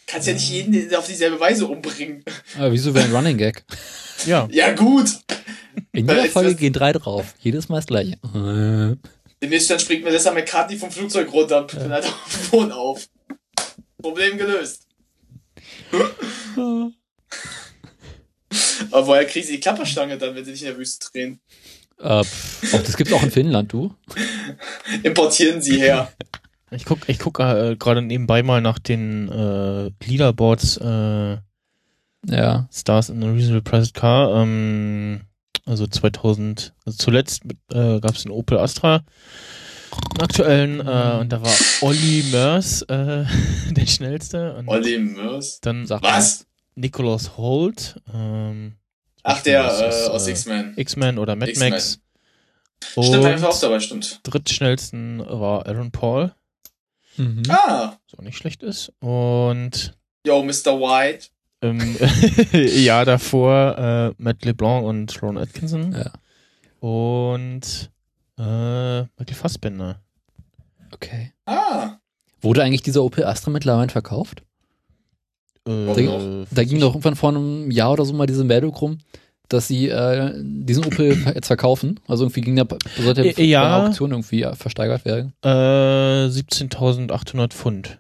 kannst 0.08 0.28
ja 0.28 0.34
nicht 0.34 0.50
jeden 0.50 0.96
auf 0.96 1.08
dieselbe 1.08 1.40
Weise 1.40 1.66
umbringen. 1.66 2.24
Aber 2.58 2.72
wieso 2.72 2.94
wäre 2.94 3.06
ein 3.06 3.12
Running 3.16 3.38
Gag? 3.38 3.64
ja. 4.26 4.48
Ja, 4.52 4.74
gut. 4.74 5.10
In 5.92 6.08
jeder 6.08 6.26
Folge 6.26 6.56
gehen 6.56 6.74
drei 6.74 6.94
drauf. 6.94 7.34
Jedes 7.40 7.70
Mal 7.70 7.78
das 7.78 7.88
gleiche. 7.88 8.18
Demnächst 9.42 9.70
dann 9.70 9.80
springt 9.80 10.04
Melissa 10.04 10.32
McCartney 10.32 10.78
vom 10.78 10.92
Flugzeug 10.92 11.32
runter 11.34 11.62
und 11.62 11.74
ja. 11.74 11.90
halt 11.90 12.06
auf 12.06 12.40
den 12.42 12.50
Boden 12.52 12.72
auf. 12.72 13.10
Problem 14.02 14.38
gelöst. 14.38 14.88
Aber 18.92 19.08
woher 19.08 19.26
kriegen 19.26 19.46
sie 19.46 19.54
die 19.54 19.60
Klapperstange 19.60 20.18
dann, 20.18 20.36
wenn 20.36 20.46
sie 20.46 20.52
nicht 20.52 20.64
in 20.64 20.70
der 20.70 20.78
Wüste 20.78 21.10
drehen? 21.12 21.40
Äh, 22.00 22.22
oh, 22.22 22.24
das 22.72 22.98
gibt's 22.98 23.14
auch 23.14 23.24
in 23.24 23.32
Finnland, 23.32 23.72
du? 23.72 23.94
Importieren 25.04 25.62
sie 25.62 25.80
her. 25.80 26.12
Ich 26.72 26.86
guck, 26.86 27.00
ich 27.08 27.20
guck 27.20 27.40
äh, 27.40 27.76
gerade 27.78 28.02
nebenbei 28.02 28.44
mal 28.44 28.62
nach 28.62 28.80
den 28.80 29.30
äh, 29.30 29.92
Leaderboards 30.06 30.78
äh, 30.78 31.38
ja. 32.28 32.68
Stars 32.72 33.10
in 33.10 33.24
a 33.24 33.32
Reasonable 33.32 33.62
Priced 33.62 33.94
Car. 33.94 34.42
Ähm, 34.42 35.22
also 35.66 35.88
2000, 35.88 36.74
also 36.86 36.98
zuletzt 36.98 37.44
äh, 37.72 38.00
gab 38.00 38.16
es 38.16 38.24
den 38.24 38.32
Opel 38.32 38.58
Astra, 38.58 39.04
aktuellen, 40.20 40.80
äh, 40.80 41.18
und 41.22 41.30
da 41.32 41.42
war 41.42 41.54
Olli 41.82 42.26
Mörs 42.32 42.82
äh, 42.84 43.26
der 43.70 43.86
schnellste. 43.86 44.56
Und 44.56 44.68
Olli 44.68 44.98
Mörs? 45.00 45.60
Dann 45.62 45.90
Was? 45.90 46.46
Nicholas 46.76 47.38
Holt. 47.38 48.02
Ähm, 48.14 48.76
Ach, 49.24 49.42
der 49.42 49.64
äh, 49.64 50.10
aus 50.10 50.28
X-Men. 50.28 50.74
X-Men 50.76 51.18
oder 51.18 51.36
Mad 51.36 51.54
Max. 51.58 52.00
Stimmt, 52.92 53.26
einfach 53.26 53.50
auch 53.50 53.60
dabei, 53.60 53.80
stimmt. 53.80 54.20
Drittschnellsten 54.24 55.20
war 55.20 55.66
Aaron 55.66 55.92
Paul. 55.92 56.34
Mhm. 57.18 57.44
Ah. 57.50 57.98
So 58.08 58.22
nicht 58.22 58.38
schlecht 58.38 58.64
ist. 58.64 58.92
Und. 59.00 59.96
Yo, 60.26 60.44
Mr. 60.44 60.80
White. 60.80 61.28
Im 61.64 61.98
Jahr 62.84 63.06
davor 63.06 63.78
äh, 63.78 64.22
Matt 64.22 64.44
LeBlanc 64.44 64.86
und 64.86 65.22
Ron 65.22 65.38
Atkinson. 65.38 65.94
Ja. 65.94 66.12
Und 66.82 67.90
äh, 68.38 69.02
Michael 69.18 69.36
Fassbender. 69.36 70.02
Okay. 70.94 71.32
Ah. 71.46 72.00
Wurde 72.42 72.64
eigentlich 72.64 72.82
dieser 72.82 73.04
Opel 73.04 73.24
Astra 73.24 73.50
mittlerweile 73.50 73.90
verkauft? 73.90 74.44
Äh, 75.68 76.06
da, 76.06 76.46
da 76.52 76.64
ging 76.64 76.80
doch 76.80 76.90
irgendwann 76.90 77.16
vor 77.16 77.30
einem 77.30 77.72
Jahr 77.72 77.92
oder 77.92 78.06
so 78.06 78.14
mal 78.14 78.28
diese 78.28 78.44
Meldung 78.44 78.74
rum, 78.74 78.98
dass 79.50 79.68
sie 79.68 79.90
äh, 79.90 80.34
diesen 80.42 80.86
Opel 80.86 81.18
jetzt 81.36 81.48
verkaufen. 81.48 82.00
Also 82.08 82.26
irgendwie 82.26 82.42
ging 82.42 82.56
der, 82.56 82.68
sollte 82.98 83.22
äh, 83.22 83.44
ja, 83.44 83.62
bei 83.62 83.68
der 83.68 83.88
Auktion 83.88 84.12
irgendwie 84.12 84.46
versteigert 84.56 85.06
werden. 85.06 85.34
Äh, 85.44 85.48
17.800 85.48 87.54
Pfund 87.54 88.00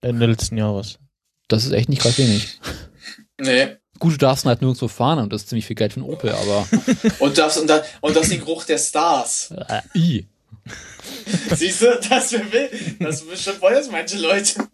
Ende 0.00 0.26
letzten 0.26 0.56
Jahres. 0.56 0.98
Das 1.48 1.64
ist 1.64 1.72
echt 1.72 1.88
nicht 1.88 2.02
gerade 2.02 2.18
wenig. 2.18 2.60
Nee. 3.38 3.76
Gut, 3.98 4.14
du 4.14 4.16
darfst 4.16 4.46
halt 4.46 4.62
nirgendwo 4.62 4.88
fahren 4.88 5.18
und 5.18 5.30
das 5.30 5.42
ist 5.42 5.50
ziemlich 5.50 5.66
viel 5.66 5.76
Geld 5.76 5.92
für 5.92 6.00
einen 6.00 6.08
Opel, 6.08 6.30
aber. 6.30 6.66
und 7.18 7.36
das 7.36 7.58
und 7.58 7.68
das 7.68 7.86
und 8.00 8.16
das 8.16 8.30
den 8.30 8.40
Geruch 8.40 8.64
der 8.64 8.78
Stars. 8.78 9.52
Äh, 9.68 9.82
I. 9.94 10.26
Siehst 11.54 11.82
du, 11.82 12.00
das 12.08 12.32
will, 12.32 12.70
das 12.98 13.26
bestimmt 13.26 13.60
wollen 13.60 13.74
das 13.74 13.90
manche 13.90 14.18
Leute. 14.18 14.66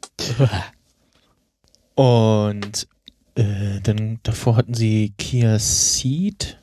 Und 2.02 2.88
äh, 3.36 3.80
dann 3.80 4.18
davor 4.24 4.56
hatten 4.56 4.74
sie 4.74 5.14
Kia 5.16 5.56
Ceed. 5.60 6.58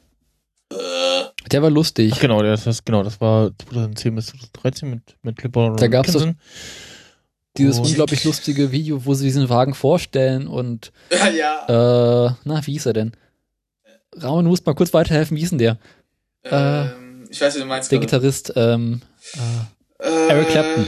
Der 1.49 1.61
war 1.63 1.69
lustig. 1.69 2.11
Ach, 2.13 2.19
genau, 2.19 2.43
das, 2.43 2.83
genau, 2.83 3.03
das 3.03 3.21
war 3.21 3.51
2010 3.57 4.15
bis 4.15 4.25
2013 4.27 4.89
mit, 4.89 5.01
mit 5.23 5.37
Clipper 5.37 5.77
Da 5.77 5.87
gab 5.87 6.09
es 6.09 6.17
dieses 7.57 7.79
und 7.79 7.85
unglaublich 7.85 8.25
lustige 8.25 8.73
Video, 8.73 9.05
wo 9.05 9.13
sie 9.13 9.23
diesen 9.23 9.47
Wagen 9.47 9.75
vorstellen 9.75 10.45
und 10.45 10.91
ja. 11.37 12.25
äh, 12.27 12.33
na, 12.43 12.67
wie 12.67 12.73
hieß 12.73 12.87
er 12.87 12.93
denn? 12.93 13.13
Raum, 14.21 14.43
du 14.43 14.49
musst 14.49 14.65
mal 14.65 14.75
kurz 14.75 14.93
weiterhelfen, 14.93 15.37
wie 15.37 15.41
hieß 15.41 15.51
denn 15.51 15.59
der? 15.59 15.77
Ähm, 16.43 17.23
äh, 17.23 17.31
ich 17.31 17.39
weiß, 17.39 17.55
wie 17.55 17.59
du 17.59 17.65
meinst. 17.65 17.89
Der 17.91 17.99
gerade. 17.99 18.11
Gitarrist, 18.11 18.51
ähm, 18.57 19.01
äh, 19.99 20.27
Eric 20.27 20.49
Clapton. 20.49 20.85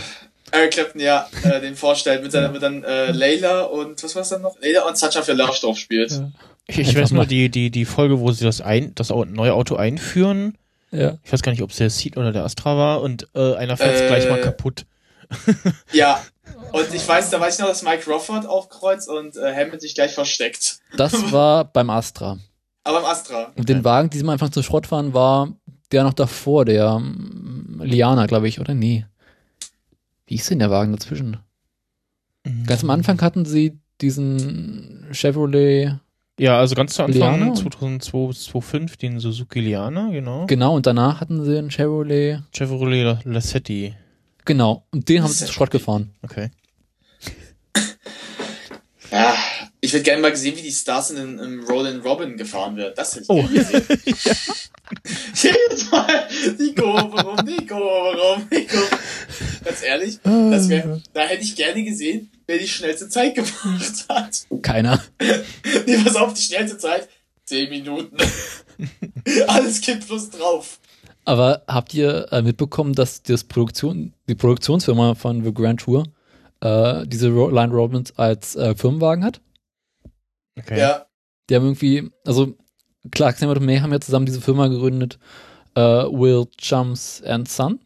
Eric 0.52 0.72
Clapton, 0.72 1.02
ja, 1.02 1.28
äh, 1.44 1.62
den 1.62 1.76
vorstellt, 1.76 2.24
mit, 2.24 2.32
seiner, 2.32 2.50
mit 2.50 2.62
dann 2.62 2.84
äh, 2.84 3.12
Layla 3.12 3.62
und 3.62 4.04
was 4.04 4.16
war 4.16 4.22
es 4.22 4.30
dann 4.30 4.42
noch? 4.42 4.60
Layla 4.60 4.88
und 4.88 4.98
Such 4.98 5.24
für 5.24 5.34
Love 5.34 5.58
drauf 5.60 5.78
spielt. 5.78 6.12
Ja. 6.12 6.32
Ich, 6.68 6.80
ich 6.80 6.96
weiß 6.96 7.12
nur 7.12 7.26
die, 7.26 7.50
die, 7.50 7.72
die 7.72 7.86
Folge, 7.86 8.20
wo 8.20 8.32
sie 8.32 8.46
das, 8.46 8.62
ein, 8.62 8.94
das 8.96 9.10
neue 9.10 9.54
Auto 9.54 9.76
einführen. 9.76 10.58
Ja. 10.92 11.18
Ich 11.24 11.32
weiß 11.32 11.42
gar 11.42 11.52
nicht, 11.52 11.62
ob 11.62 11.72
es 11.72 11.78
der 11.78 11.90
Seed 11.90 12.18
oder 12.18 12.32
der 12.32 12.44
Astra 12.44 12.78
war 12.78 13.02
und 13.02 13.28
äh, 13.34 13.56
einer 13.56 13.78
fährt 13.78 14.02
äh, 14.02 14.08
gleich 14.08 14.30
mal 14.30 14.42
kaputt. 14.42 14.86
ja, 15.94 16.22
und 16.72 16.94
ich 16.94 17.08
weiß, 17.08 17.30
da 17.30 17.40
weiß 17.40 17.56
ich 17.56 17.60
noch, 17.62 17.68
dass 17.68 17.84
Mike 17.84 18.04
Crawford 18.04 18.46
aufkreuzt 18.46 19.10
und 19.10 19.36
äh, 19.38 19.56
Hammond 19.56 19.82
sich 19.82 19.96
gleich 19.96 20.14
versteckt. 20.14 20.80
Das 20.96 21.14
war 21.32 21.66
beim 21.66 21.90
Astra. 21.90 22.38
Aber 22.84 23.00
im 23.00 23.06
Astra. 23.06 23.52
Und 23.56 23.70
den 23.70 23.84
Wagen, 23.84 24.10
die 24.10 24.18
sie 24.18 24.24
am 24.24 24.30
Anfang 24.30 24.52
zu 24.52 24.64
Schrott 24.64 24.88
fahren, 24.88 25.14
war 25.14 25.54
der 25.92 26.04
noch 26.04 26.14
davor, 26.14 26.66
der 26.66 27.00
ähm, 27.00 27.82
Liana, 27.84 28.26
glaube 28.26 28.48
ich, 28.48 28.60
oder? 28.60 28.74
Nee. 28.74 29.06
Wie 30.32 30.36
ist 30.36 30.50
denn 30.50 30.60
der 30.60 30.72
Wagen 30.72 30.94
dazwischen? 30.94 31.40
Mhm. 32.46 32.66
Ganz 32.66 32.84
am 32.84 32.90
Anfang 32.90 33.20
hatten 33.20 33.44
sie 33.44 33.78
diesen 34.00 35.08
Chevrolet. 35.12 36.00
Ja, 36.40 36.58
also 36.58 36.74
ganz 36.74 36.94
zu 36.94 37.04
Anfang 37.04 37.38
Liana 37.38 37.54
2002, 37.54 38.32
2005 38.32 38.96
den 38.96 39.20
Suzuki 39.20 39.60
Liana, 39.60 40.10
genau. 40.10 40.46
Genau, 40.46 40.74
und 40.74 40.86
danach 40.86 41.20
hatten 41.20 41.44
sie 41.44 41.58
einen 41.58 41.70
Chevrolet. 41.70 42.40
Chevrolet 42.56 43.26
Lassetti. 43.26 43.94
Genau, 44.46 44.88
und 44.92 45.10
den 45.10 45.22
haben 45.22 45.34
sie 45.34 45.48
zu 45.48 45.52
Schrott 45.52 45.70
gefahren. 45.70 46.12
Okay. 46.22 46.50
Ja, 49.12 49.36
ich 49.82 49.92
würde 49.92 50.04
gerne 50.04 50.22
mal 50.22 50.34
sehen, 50.34 50.56
wie 50.56 50.62
die 50.62 50.72
Stars 50.72 51.12
in 51.12 51.18
einem 51.42 51.66
Roland 51.66 52.06
Robin 52.06 52.38
gefahren 52.38 52.78
wird. 52.78 52.98
Das 52.98 53.18
hätte 53.18 53.24
ich 53.24 53.30
oh. 53.30 53.44
gerne 53.44 53.82
gesehen. 53.82 54.16
Jedes 55.34 55.92
Mal, 55.92 56.28
Nico, 56.58 56.84
warum, 56.84 57.46
Nico, 57.46 57.76
warum, 57.76 58.48
Nico. 58.52 58.78
Ganz 59.64 59.84
ehrlich, 59.84 60.20
das 60.24 60.70
wär, 60.70 61.02
da 61.14 61.22
hätte 61.22 61.44
ich 61.44 61.56
gerne 61.56 61.84
gesehen, 61.84 62.30
wer 62.48 62.58
die 62.58 62.68
schnellste 62.68 63.10
Zeit 63.10 63.36
gemacht 63.36 64.06
hat. 64.10 64.46
Keiner. 64.62 65.02
nee, 65.86 65.98
pass 66.04 66.16
auf, 66.16 66.34
die 66.34 66.42
schnellste 66.42 66.78
Zeit, 66.78 67.08
10 67.46 67.70
Minuten. 67.70 68.18
Alles 69.48 69.82
kippt 69.82 70.08
bloß 70.08 70.32
drauf. 70.32 70.80
Aber 71.26 71.64
habt 71.68 71.94
ihr 71.94 72.32
äh, 72.32 72.42
mitbekommen, 72.42 72.94
dass 72.94 73.22
das 73.22 73.44
Produktion, 73.44 74.14
die 74.28 74.36
Produktionsfirma 74.36 75.16
von 75.16 75.44
The 75.44 75.54
Grand 75.54 75.82
Tour 75.82 76.08
äh, 76.62 77.06
diese 77.06 77.30
Line 77.30 77.72
Robins 77.72 78.18
als 78.18 78.56
äh, 78.56 78.76
Firmenwagen 78.76 79.24
hat. 79.24 79.42
Okay. 80.58 80.80
Ja. 80.80 81.06
Die 81.50 81.56
haben 81.56 81.66
irgendwie, 81.66 82.10
also 82.26 82.56
klar, 83.10 83.34
Xavier 83.34 83.58
und 83.58 83.66
May 83.66 83.80
haben 83.80 83.92
ja 83.92 84.00
zusammen 84.00 84.26
diese 84.26 84.42
Firma 84.42 84.68
gegründet, 84.68 85.18
äh, 85.76 85.82
Will 85.82 86.46
Chums 86.58 87.24
and 87.24 87.50
Son. 87.50 87.80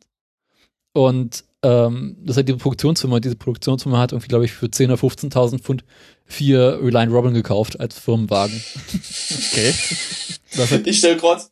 Und 0.93 1.43
ähm, 1.61 2.18
das 2.24 2.38
hat 2.38 2.47
die 2.47 2.53
Produktionsfirma, 2.53 3.20
diese 3.20 3.36
Produktionsfirma 3.36 3.97
hat 3.97 4.11
irgendwie, 4.11 4.28
glaube 4.28 4.45
ich, 4.45 4.53
für 4.53 4.68
10.000 4.68 4.86
oder 4.86 4.95
15.000 4.95 5.59
Pfund 5.59 5.84
vier 6.26 6.80
Reliant 6.82 7.11
Robin 7.11 7.34
gekauft 7.34 7.80
als 7.80 7.99
Firmenwagen. 7.99 8.61
okay. 9.51 9.74
ich 10.86 10.97
stelle 10.97 11.18
gerade 11.18 11.43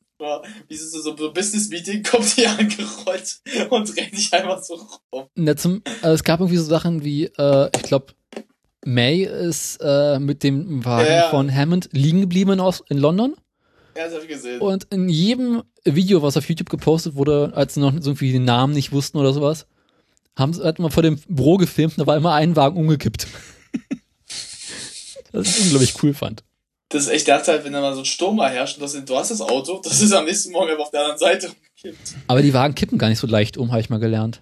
wie 0.68 0.76
so, 0.76 1.02
so 1.02 1.16
ein 1.16 1.34
Business-Meeting 1.34 2.04
kommt 2.04 2.26
hier 2.26 2.50
angerollt 2.52 3.42
und 3.70 3.98
rennt 3.98 4.14
dich 4.14 4.34
einfach 4.34 4.64
so 4.64 4.80
rum. 5.12 5.26
Ja, 5.36 5.56
zum, 5.56 5.82
also 6.02 6.14
es 6.14 6.24
gab 6.24 6.40
irgendwie 6.40 6.58
so 6.58 6.64
Sachen 6.64 7.04
wie, 7.04 7.26
äh, 7.26 7.70
ich 7.76 7.84
glaube, 7.84 8.14
May 8.86 9.24
ist 9.24 9.80
äh, 9.82 10.20
mit 10.20 10.44
dem 10.44 10.84
Wagen 10.86 11.08
ja, 11.08 11.16
ja. 11.24 11.30
von 11.30 11.54
Hammond 11.54 11.90
liegen 11.92 12.22
geblieben 12.22 12.52
in, 12.52 12.74
in 12.90 12.98
London. 12.98 13.36
Ja, 13.96 14.06
das 14.06 14.16
hab 14.16 14.22
ich 14.22 14.28
gesehen. 14.28 14.62
Und 14.62 14.86
in 14.90 15.10
jedem 15.10 15.64
Video, 15.84 16.22
was 16.22 16.38
auf 16.38 16.48
YouTube 16.50 16.70
gepostet 16.70 17.16
wurde, 17.16 17.52
als 17.56 17.76
sie 17.76 17.80
noch 17.80 17.94
irgendwie 17.94 18.32
den 18.32 18.46
Namen 18.46 18.74
nicht 18.74 18.92
wussten 18.92 19.18
oder 19.18 19.34
sowas, 19.34 19.68
haben 20.38 20.54
sie, 20.54 20.64
hat 20.64 20.80
man 20.80 20.92
vor 20.92 21.04
dem 21.04 21.20
Büro 21.28 21.58
gefilmt, 21.58 21.96
da 21.98 22.08
war 22.08 22.18
immer 22.18 22.34
ein 22.34 22.56
Wagen 22.56 22.78
umgekippt. 22.78 23.28
das 25.32 25.58
ich 25.58 25.66
unglaublich 25.66 25.94
cool 26.02 26.14
fand 26.14 26.44
das 26.94 27.08
ist 27.08 27.10
echt 27.10 27.48
halt, 27.48 27.66
wenn 27.66 27.74
da 27.74 27.82
mal 27.82 27.94
so 27.94 28.02
ein 28.02 28.06
Sturm 28.06 28.36
mal 28.36 28.52
herrscht 28.52 28.78
und 28.78 28.84
das, 28.84 28.94
du 29.06 29.16
hast 29.16 29.32
das 29.32 29.42
Auto, 29.42 29.82
das 29.84 30.02
ist 30.02 30.14
am 30.14 30.26
nächsten 30.26 30.52
Morgen 30.52 30.72
einfach 30.72 30.86
auf 30.86 30.92
der 30.92 31.02
anderen 31.02 31.20
Seite 31.20 31.48
umgekippt. 31.48 32.16
Aber 32.28 32.42
die 32.42 32.54
Wagen 32.54 32.76
kippen 32.76 32.98
gar 32.98 33.10
nicht 33.10 33.20
so 33.20 33.28
leicht 33.28 33.58
um, 33.58 33.72
habe 33.72 33.82
ich 33.82 33.90
mal 33.90 34.00
gelernt. 34.00 34.42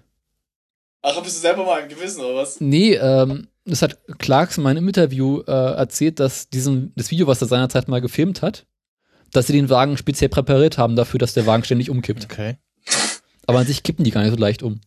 Ach, 1.01 1.19
bist 1.23 1.37
du 1.37 1.41
selber 1.41 1.65
mal 1.65 1.79
im 1.79 1.89
Gewissen, 1.89 2.21
oder 2.21 2.35
was? 2.35 2.59
Nee, 2.59 2.93
ähm, 2.95 3.47
das 3.65 3.81
hat 3.81 3.97
Clarkson 4.19 4.63
mal 4.63 4.75
im 4.77 4.87
Interview 4.87 5.41
äh, 5.47 5.51
erzählt, 5.51 6.19
dass 6.19 6.49
diesen, 6.49 6.93
das 6.95 7.09
Video, 7.09 7.25
was 7.25 7.41
er 7.41 7.47
seinerzeit 7.47 7.87
mal 7.87 8.01
gefilmt 8.01 8.41
hat, 8.41 8.65
dass 9.33 9.47
sie 9.47 9.53
den 9.53 9.69
Wagen 9.69 9.97
speziell 9.97 10.29
präpariert 10.29 10.77
haben 10.77 10.95
dafür, 10.95 11.19
dass 11.19 11.33
der 11.33 11.45
Wagen 11.45 11.63
ständig 11.63 11.89
umkippt. 11.89 12.25
Okay. 12.25 12.57
Aber 13.47 13.59
an 13.59 13.67
sich 13.67 13.83
kippen 13.83 14.05
die 14.05 14.11
gar 14.11 14.21
nicht 14.21 14.31
so 14.31 14.37
leicht 14.37 14.63
um. 14.63 14.81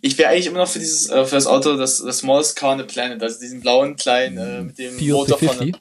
Ich 0.00 0.18
wäre 0.18 0.30
eigentlich 0.30 0.46
immer 0.46 0.58
noch 0.58 0.68
für 0.68 0.78
dieses, 0.78 1.08
äh, 1.10 1.24
für 1.24 1.34
das 1.34 1.46
Auto, 1.46 1.76
das, 1.76 1.98
das 1.98 2.18
Smallest 2.18 2.56
Car 2.56 2.72
on 2.72 2.78
the 2.78 2.84
Planet, 2.84 3.22
also 3.22 3.38
diesen 3.40 3.60
blauen 3.60 3.96
kleinen, 3.96 4.38
äh, 4.38 4.62
mit 4.62 4.78
dem 4.78 5.08
Motor 5.08 5.38
von. 5.38 5.76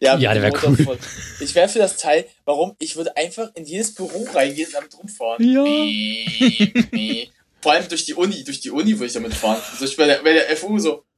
Ja, 0.00 0.18
ja 0.18 0.34
der 0.34 0.42
wäre 0.42 0.60
cool. 0.66 0.98
Ich 1.40 1.54
wäre 1.54 1.68
für 1.68 1.78
das 1.78 1.96
Teil, 1.96 2.26
warum? 2.44 2.74
Ich 2.78 2.96
würde 2.96 3.16
einfach 3.16 3.50
in 3.54 3.64
jedes 3.64 3.94
Büro 3.94 4.26
reingehen 4.32 4.66
und 4.66 4.74
damit 4.74 4.98
rumfahren. 4.98 5.44
Ja. 5.48 5.64
Vor 7.60 7.72
allem 7.72 7.88
durch 7.88 8.04
die 8.04 8.14
Uni, 8.14 8.44
durch 8.44 8.60
die 8.60 8.70
Uni 8.70 8.92
würde 8.92 9.06
ich 9.06 9.14
damit 9.14 9.32
fahren. 9.32 9.60
So 9.78 9.84
ich 9.86 9.96
bei 9.96 10.06
der, 10.06 10.22
bei 10.22 10.34
der 10.34 10.54
FU 10.56 10.78
so, 10.78 11.04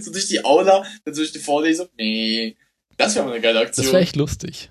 so 0.00 0.12
durch 0.12 0.28
die 0.28 0.44
Aula, 0.44 0.84
dann 1.04 1.14
durch 1.14 1.32
die 1.32 1.38
Vorlesung, 1.38 1.88
das 3.04 3.14
wäre 3.14 3.24
mal 3.24 3.32
eine 3.32 3.40
geile 3.40 3.60
Aktion. 3.60 3.84
Das 3.84 3.92
wäre 3.92 4.02
echt 4.02 4.16
lustig. 4.16 4.70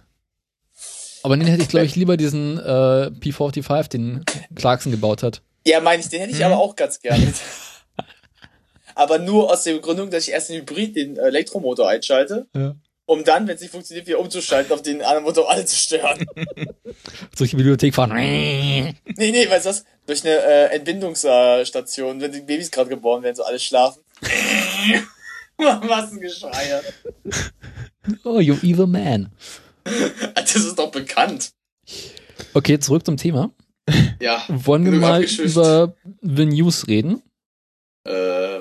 Aber 1.24 1.38
den 1.38 1.48
hätte 1.48 1.62
ich, 1.62 1.70
glaube 1.70 1.86
ich, 1.86 1.96
lieber 1.96 2.18
diesen 2.18 2.58
äh, 2.58 3.12
P45, 3.20 3.90
den 3.90 4.26
Clarkson 4.56 4.92
gebaut 4.92 5.24
hat. 5.24 5.42
Ja, 5.66 5.80
meine 5.80 6.02
ich, 6.02 6.10
den 6.10 6.22
hätte 6.22 6.32
ich 6.32 6.40
hm. 6.40 6.46
aber 6.46 6.58
auch 6.58 6.76
ganz 6.76 7.00
gerne 7.00 7.32
aber 8.96 9.20
nur 9.20 9.52
aus 9.52 9.64
der 9.64 9.74
Begründung, 9.74 10.10
dass 10.10 10.28
ich 10.28 10.34
erst 10.34 10.50
den 10.50 10.62
Hybrid, 10.62 10.96
den 10.96 11.18
Elektromotor 11.18 11.88
einschalte, 11.88 12.48
ja. 12.56 12.76
um 13.06 13.24
dann, 13.24 13.48
wenn 13.48 13.56
es 13.56 13.62
nicht 13.62 13.72
funktioniert, 13.72 14.08
wieder 14.08 14.20
umzuschalten, 14.20 14.74
auf 14.74 14.82
den 14.82 15.02
anderen 15.02 15.24
Motor 15.24 15.50
alle 15.50 15.66
zu 15.66 15.76
stören. 15.76 16.26
Durch 17.38 17.52
die 17.52 17.56
Bibliothek 17.56 17.96
fahren. 17.96 18.14
nee, 18.16 18.96
nee, 19.06 19.50
weißt 19.50 19.66
du 19.66 19.70
was? 19.70 19.86
Durch 20.08 20.26
eine 20.26 20.36
äh, 20.36 20.76
Entbindungsstation, 20.76 22.20
wenn 22.22 22.32
die 22.32 22.42
Babys 22.42 22.72
gerade 22.72 22.90
geboren 22.90 23.24
werden, 23.24 23.36
so 23.36 23.44
alle 23.44 23.60
schlafen. 23.60 24.02
Was 25.58 26.12
ein 26.12 26.20
Geschrei. 26.20 26.82
Oh, 28.24 28.40
you 28.40 28.56
evil 28.62 28.88
man. 28.88 29.30
Das 30.36 30.56
ist 30.56 30.78
doch 30.78 30.92
bekannt. 30.92 31.54
Okay, 32.54 32.78
zurück 32.78 33.06
zum 33.06 33.18
Thema. 33.18 33.52
Ja. 34.20 34.44
Wollen 34.50 34.86
wir 34.86 35.00
mal 35.00 35.24
über 35.24 35.96
The 36.22 36.46
News 36.46 36.88
reden? 36.88 37.24
Äh, 38.04 38.12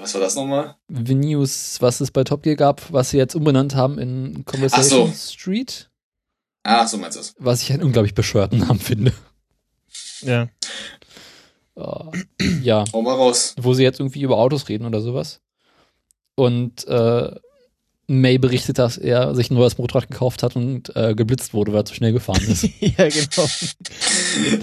was 0.01 0.14
war 0.14 0.20
das 0.20 0.34
nochmal? 0.34 0.76
Venues, 0.88 1.80
was 1.80 2.01
es 2.01 2.11
bei 2.11 2.24
Top 2.24 2.43
Gear 2.43 2.57
gab, 2.57 2.93
was 2.93 3.11
sie 3.11 3.16
jetzt 3.16 3.34
umbenannt 3.34 3.74
haben 3.74 3.99
in 3.99 4.45
Conversation 4.45 5.12
so. 5.12 5.32
Street. 5.32 5.91
Ach, 6.62 6.86
so 6.86 6.99
meinst 6.99 7.16
du 7.16 7.20
es. 7.20 7.34
Was 7.38 7.62
ich 7.62 7.72
einen 7.72 7.82
unglaublich 7.82 8.14
bescheuerten 8.14 8.59
Namen 8.61 8.80
finde. 8.80 9.12
Ja. 10.20 10.49
Uh, 11.74 12.12
ja. 12.62 12.84
Hau 12.93 13.01
mal 13.01 13.14
raus. 13.14 13.55
Wo 13.59 13.72
sie 13.72 13.82
jetzt 13.82 14.01
irgendwie 14.01 14.20
über 14.20 14.36
Autos 14.36 14.68
reden 14.68 14.84
oder 14.84 15.01
sowas. 15.01 15.41
Und 16.34 16.86
äh, 16.86 17.34
May 18.11 18.39
berichtet, 18.39 18.79
dass 18.79 18.99
er 18.99 19.35
sich 19.35 19.51
ein 19.51 19.55
neues 19.55 19.79
Motorrad 19.79 20.11
gekauft 20.11 20.43
hat 20.43 20.57
und 20.57 20.95
äh, 20.97 21.15
geblitzt 21.15 21.55
wurde, 21.55 21.73
weil 21.73 21.81
er 21.81 21.85
zu 21.85 21.95
schnell 21.95 22.13
gefahren 22.13 22.43
ist. 22.49 22.63
ja, 22.81 23.09
genau. 23.09 23.49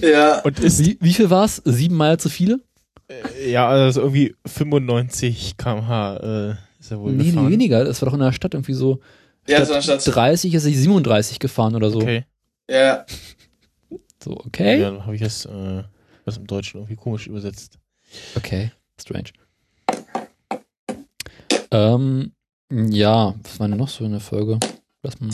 ja. 0.02 0.42
Und 0.42 0.60
ist, 0.60 0.86
wie, 0.86 0.98
wie 1.00 1.14
viel 1.14 1.30
war 1.30 1.46
es? 1.46 1.62
Sieben 1.64 1.96
Mal 1.96 2.20
zu 2.20 2.30
viele? 2.30 2.60
Äh, 3.08 3.52
ja, 3.52 3.68
also 3.68 4.02
irgendwie 4.02 4.36
95 4.46 5.56
km/h 5.58 6.18
äh, 6.18 6.56
ist 6.80 6.92
er 6.92 7.00
wohl 7.00 7.14
nee, 7.14 7.26
gefahren. 7.26 7.46
Nee, 7.46 7.52
weniger. 7.52 7.86
Das 7.86 8.02
war 8.02 8.08
doch 8.08 8.14
in 8.16 8.20
der 8.20 8.34
Stadt 8.34 8.54
irgendwie 8.54 8.74
so. 8.74 9.00
Ja, 9.48 9.60
in 9.60 9.68
der 9.68 9.82
Stadt. 9.82 10.06
30 10.06 10.54
ist 10.54 10.66
er 10.66 10.72
37 10.72 11.40
gefahren 11.40 11.76
oder 11.76 11.90
so. 11.90 12.02
Okay. 12.02 12.26
Ja. 12.70 13.06
So, 14.22 14.32
okay. 14.32 14.82
Ja, 14.82 14.92
dann 14.92 15.06
habe 15.06 15.16
ich 15.16 15.22
das, 15.22 15.46
äh, 15.46 15.84
das 16.26 16.36
im 16.36 16.48
Deutschen 16.48 16.80
irgendwie 16.80 16.98
komisch 16.98 17.28
übersetzt. 17.28 17.80
Okay, 18.36 18.72
strange. 19.00 19.30
Ähm, 21.72 22.34
ja, 22.72 23.36
was 23.44 23.60
war 23.60 23.68
denn 23.68 23.78
noch 23.78 23.90
so 23.90 24.06
in 24.06 24.12
der 24.12 24.20
Folge? 24.20 24.60
Lass 25.04 25.20
mal 25.20 25.30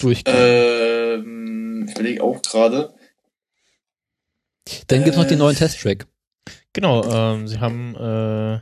durchgehen. 0.00 0.34
Ähm, 0.36 1.84
ich 1.88 1.94
überlege 1.94 2.22
auch 2.22 2.40
gerade. 2.42 2.94
Dann 4.86 5.00
äh, 5.00 5.04
gibt's 5.04 5.18
noch 5.18 5.26
den 5.26 5.38
neuen 5.38 5.56
Test-Track. 5.56 6.06
Genau, 6.72 7.04
ähm, 7.04 7.48
sie 7.48 7.58
haben 7.58 7.94
äh, 7.96 8.60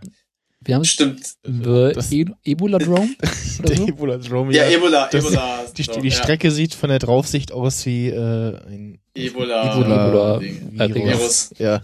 wir 0.66 0.74
haben 0.74 0.84
Stimmt. 0.84 1.34
The 1.44 1.92
e 2.10 2.26
Ebola 2.44 2.78
Drone? 2.78 3.14
der 3.60 3.76
so? 3.76 3.86
Ebola 3.86 4.16
Drone, 4.16 4.52
ja. 4.52 4.64
Ja, 4.64 4.76
Ebola, 4.76 5.08
das, 5.10 5.24
Ebola. 5.24 5.64
Die, 5.76 5.82
die, 5.82 6.00
die 6.00 6.10
Strecke 6.10 6.48
ja. 6.48 6.54
sieht 6.54 6.74
von 6.74 6.88
der 6.88 6.98
Draufsicht 6.98 7.52
aus 7.52 7.84
wie 7.86 8.08
äh, 8.08 8.56
ein 8.66 8.98
Ebola, 9.14 9.78
Ebola, 9.78 10.40
Ebola 10.40 10.94
Virus. 10.94 11.50
Ja. 11.58 11.82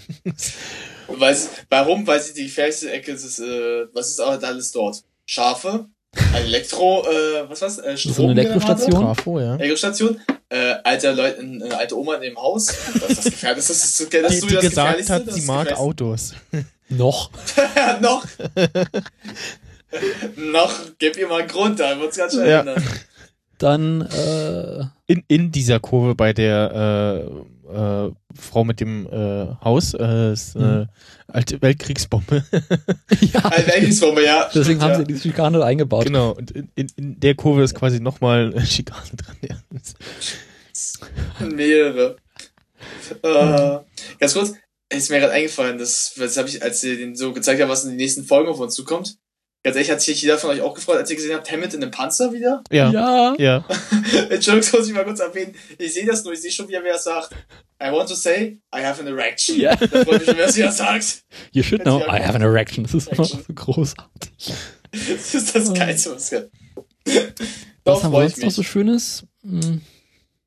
Weiß, 1.08 1.50
warum? 1.68 2.06
Weil 2.06 2.20
sie 2.20 2.34
die 2.34 2.44
gefährlichste 2.44 2.90
Ecke 2.90 3.12
ist, 3.12 3.38
äh, 3.38 3.86
was 3.92 4.08
ist 4.10 4.20
auch 4.20 4.40
alles 4.42 4.72
dort? 4.72 5.04
Schafe, 5.26 5.88
Elektro, 6.34 7.04
äh, 7.06 7.48
was 7.48 7.62
war's? 7.62 7.78
Äh, 7.78 7.96
so 7.96 8.24
eine 8.28 8.32
Elektrostation? 8.40 9.00
Trafo, 9.02 9.40
ja. 9.40 9.54
Elektrostation. 9.56 10.20
Äh, 10.48 10.74
alter 10.84 11.14
Leute, 11.14 11.40
eine 11.40 11.76
alte 11.76 11.98
Oma 11.98 12.16
in 12.16 12.22
dem 12.22 12.36
Haus. 12.36 12.66
Das 12.66 13.10
ist 13.10 13.18
das 13.18 13.24
Gefährlichste. 13.24 13.72
Das 13.72 13.84
ist, 13.84 14.00
das, 14.00 14.20
das, 14.22 14.30
die, 14.30 14.40
das 14.40 14.40
die 14.40 14.54
das 14.54 14.64
gesagt 14.64 15.10
hat, 15.10 15.26
das 15.28 15.34
sie 15.34 15.42
mag 15.46 15.72
Autos. 15.78 16.34
Noch. 16.90 17.30
Noch. 18.00 18.26
Noch. 20.36 20.72
Gib 20.98 21.16
ihr 21.16 21.28
mal 21.28 21.40
einen 21.40 21.48
Grund, 21.48 21.80
da 21.80 21.98
wird's 21.98 22.16
ganz 22.18 22.34
schnell 22.34 22.48
Ja. 22.50 22.60
ändern. 22.60 22.82
Dann, 23.58 24.02
äh, 24.02 24.84
In, 25.06 25.22
in 25.28 25.52
dieser 25.52 25.78
Kurve 25.80 26.14
bei 26.14 26.32
der 26.32 27.24
äh, 27.72 27.74
äh, 28.06 28.12
Frau 28.38 28.64
mit 28.64 28.80
dem 28.80 29.06
äh, 29.06 29.46
Haus, 29.64 29.94
äh, 29.94 30.32
ist, 30.32 30.56
äh, 30.56 30.86
alte 31.28 31.62
Weltkriegsbombe. 31.62 32.44
ja, 33.20 33.44
Ein 33.44 33.66
Weltkriegsbombe, 33.66 34.24
ja. 34.24 34.44
deswegen 34.48 34.64
stimmt, 34.64 34.82
haben 34.82 34.90
ja. 34.92 34.98
sie 34.98 35.04
diese 35.04 35.20
Schikane 35.22 35.64
eingebaut. 35.64 36.04
genau, 36.06 36.32
und 36.32 36.50
in, 36.50 36.70
in, 36.74 36.88
in 36.96 37.20
der 37.20 37.34
Kurve 37.34 37.62
ist 37.62 37.74
quasi 37.74 38.00
nochmal 38.00 38.54
äh, 38.54 38.64
Schikane 38.66 39.10
dran. 39.16 39.36
Ja. 39.42 39.56
Mehrere. 41.46 42.16
Äh, 43.22 43.78
ganz 44.18 44.34
kurz, 44.34 44.54
ist 44.92 45.10
mir 45.10 45.20
gerade 45.20 45.32
eingefallen, 45.32 45.78
das, 45.78 46.14
das 46.16 46.36
habe 46.36 46.48
ich, 46.48 46.62
als 46.62 46.82
ihr 46.84 46.96
den 46.96 47.16
so 47.16 47.32
gezeigt 47.32 47.60
habt, 47.60 47.70
was 47.70 47.84
in 47.84 47.90
den 47.90 47.96
nächsten 47.96 48.24
Folgen 48.24 48.50
auf 48.50 48.60
uns 48.60 48.74
zukommt. 48.74 49.18
Ganz 49.64 49.76
ehrlich, 49.76 49.90
hat 49.92 50.00
sich 50.00 50.20
jeder 50.20 50.38
von 50.38 50.50
euch 50.50 50.60
auch 50.60 50.74
gefreut, 50.74 50.96
als 50.96 51.08
ihr 51.10 51.14
gesehen 51.16 51.34
habt, 51.34 51.50
Hammett 51.50 51.72
in 51.72 51.82
einem 51.82 51.92
Panzer 51.92 52.32
wieder? 52.32 52.64
Ja. 52.72 52.90
ja. 52.90 53.34
Ja. 53.38 53.64
Entschuldigung, 54.28 54.60
das 54.60 54.72
muss 54.72 54.88
ich 54.88 54.94
mal 54.94 55.04
kurz 55.04 55.20
erwähnen. 55.20 55.54
Ich 55.78 55.94
sehe 55.94 56.04
das 56.04 56.24
nur, 56.24 56.32
ich 56.32 56.40
sehe 56.40 56.50
schon, 56.50 56.68
wie 56.68 56.74
er 56.74 56.82
das 56.82 57.04
sagt. 57.04 57.30
I 57.80 57.92
want 57.92 58.08
to 58.08 58.14
say, 58.16 58.58
I 58.74 58.84
have 58.84 59.00
an 59.00 59.06
erection. 59.06 59.56
Ja. 59.60 59.76
Das 59.76 59.88
freut 59.88 60.18
mich 60.18 60.24
schon, 60.24 60.36
wer 60.36 60.46
es 60.46 60.56
wieder 60.56 60.72
sagt. 60.72 61.22
You 61.52 61.62
should 61.62 61.82
know, 61.82 62.00
I 62.00 62.20
have 62.20 62.34
an 62.34 62.42
erection. 62.42 62.84
Das 62.84 62.94
ist 62.94 63.08
immer 63.08 63.24
so 63.24 63.38
großartig. 63.54 64.52
Das 64.90 65.34
ist 65.34 65.54
das 65.54 65.72
Geilste, 65.72 66.14
was 66.14 66.32
es 66.32 66.50
Was 67.84 68.02
haben 68.02 68.12
wir 68.12 68.24
ich 68.26 68.32
sonst 68.34 68.42
noch 68.44 68.50
so 68.50 68.62
Schönes? 68.64 69.24
Hm, 69.42 69.80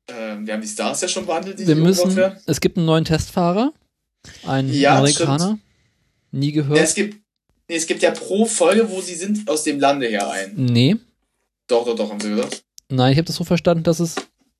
Ähm, 0.08 0.46
wir 0.46 0.54
haben 0.54 0.60
die 0.60 0.68
Stars 0.68 1.00
ja 1.00 1.08
schon 1.08 1.26
behandelt, 1.26 1.58
die 1.58 1.66
Wir 1.66 1.74
müssen, 1.74 2.16
es 2.46 2.60
gibt 2.60 2.76
einen 2.76 2.86
neuen 2.86 3.04
Testfahrer. 3.04 3.72
Ein 4.46 4.72
Ja, 4.72 4.98
Amerikaner. 4.98 5.58
Nie 6.30 6.52
gehört. 6.52 6.76
Ja, 6.78 6.84
es 6.84 6.94
gibt, 6.94 7.25
nee, 7.68 7.76
es 7.76 7.86
gibt 7.86 8.02
ja 8.02 8.10
pro 8.10 8.44
Folge, 8.46 8.88
wo 8.90 9.00
sie 9.00 9.14
sind, 9.14 9.48
aus 9.48 9.62
dem 9.64 9.80
Lande 9.80 10.06
her 10.08 10.30
ein. 10.30 10.52
nee. 10.56 10.96
Doch, 11.68 11.84
doch, 11.84 11.96
doch, 11.96 12.10
haben 12.10 12.20
sie 12.20 12.28
gesagt. 12.30 12.62
Nein, 12.88 13.10
ich 13.12 13.18
habe 13.18 13.26
das 13.26 13.34
so 13.36 13.42
verstanden, 13.42 13.82
dass 13.82 13.98
es, 13.98 14.14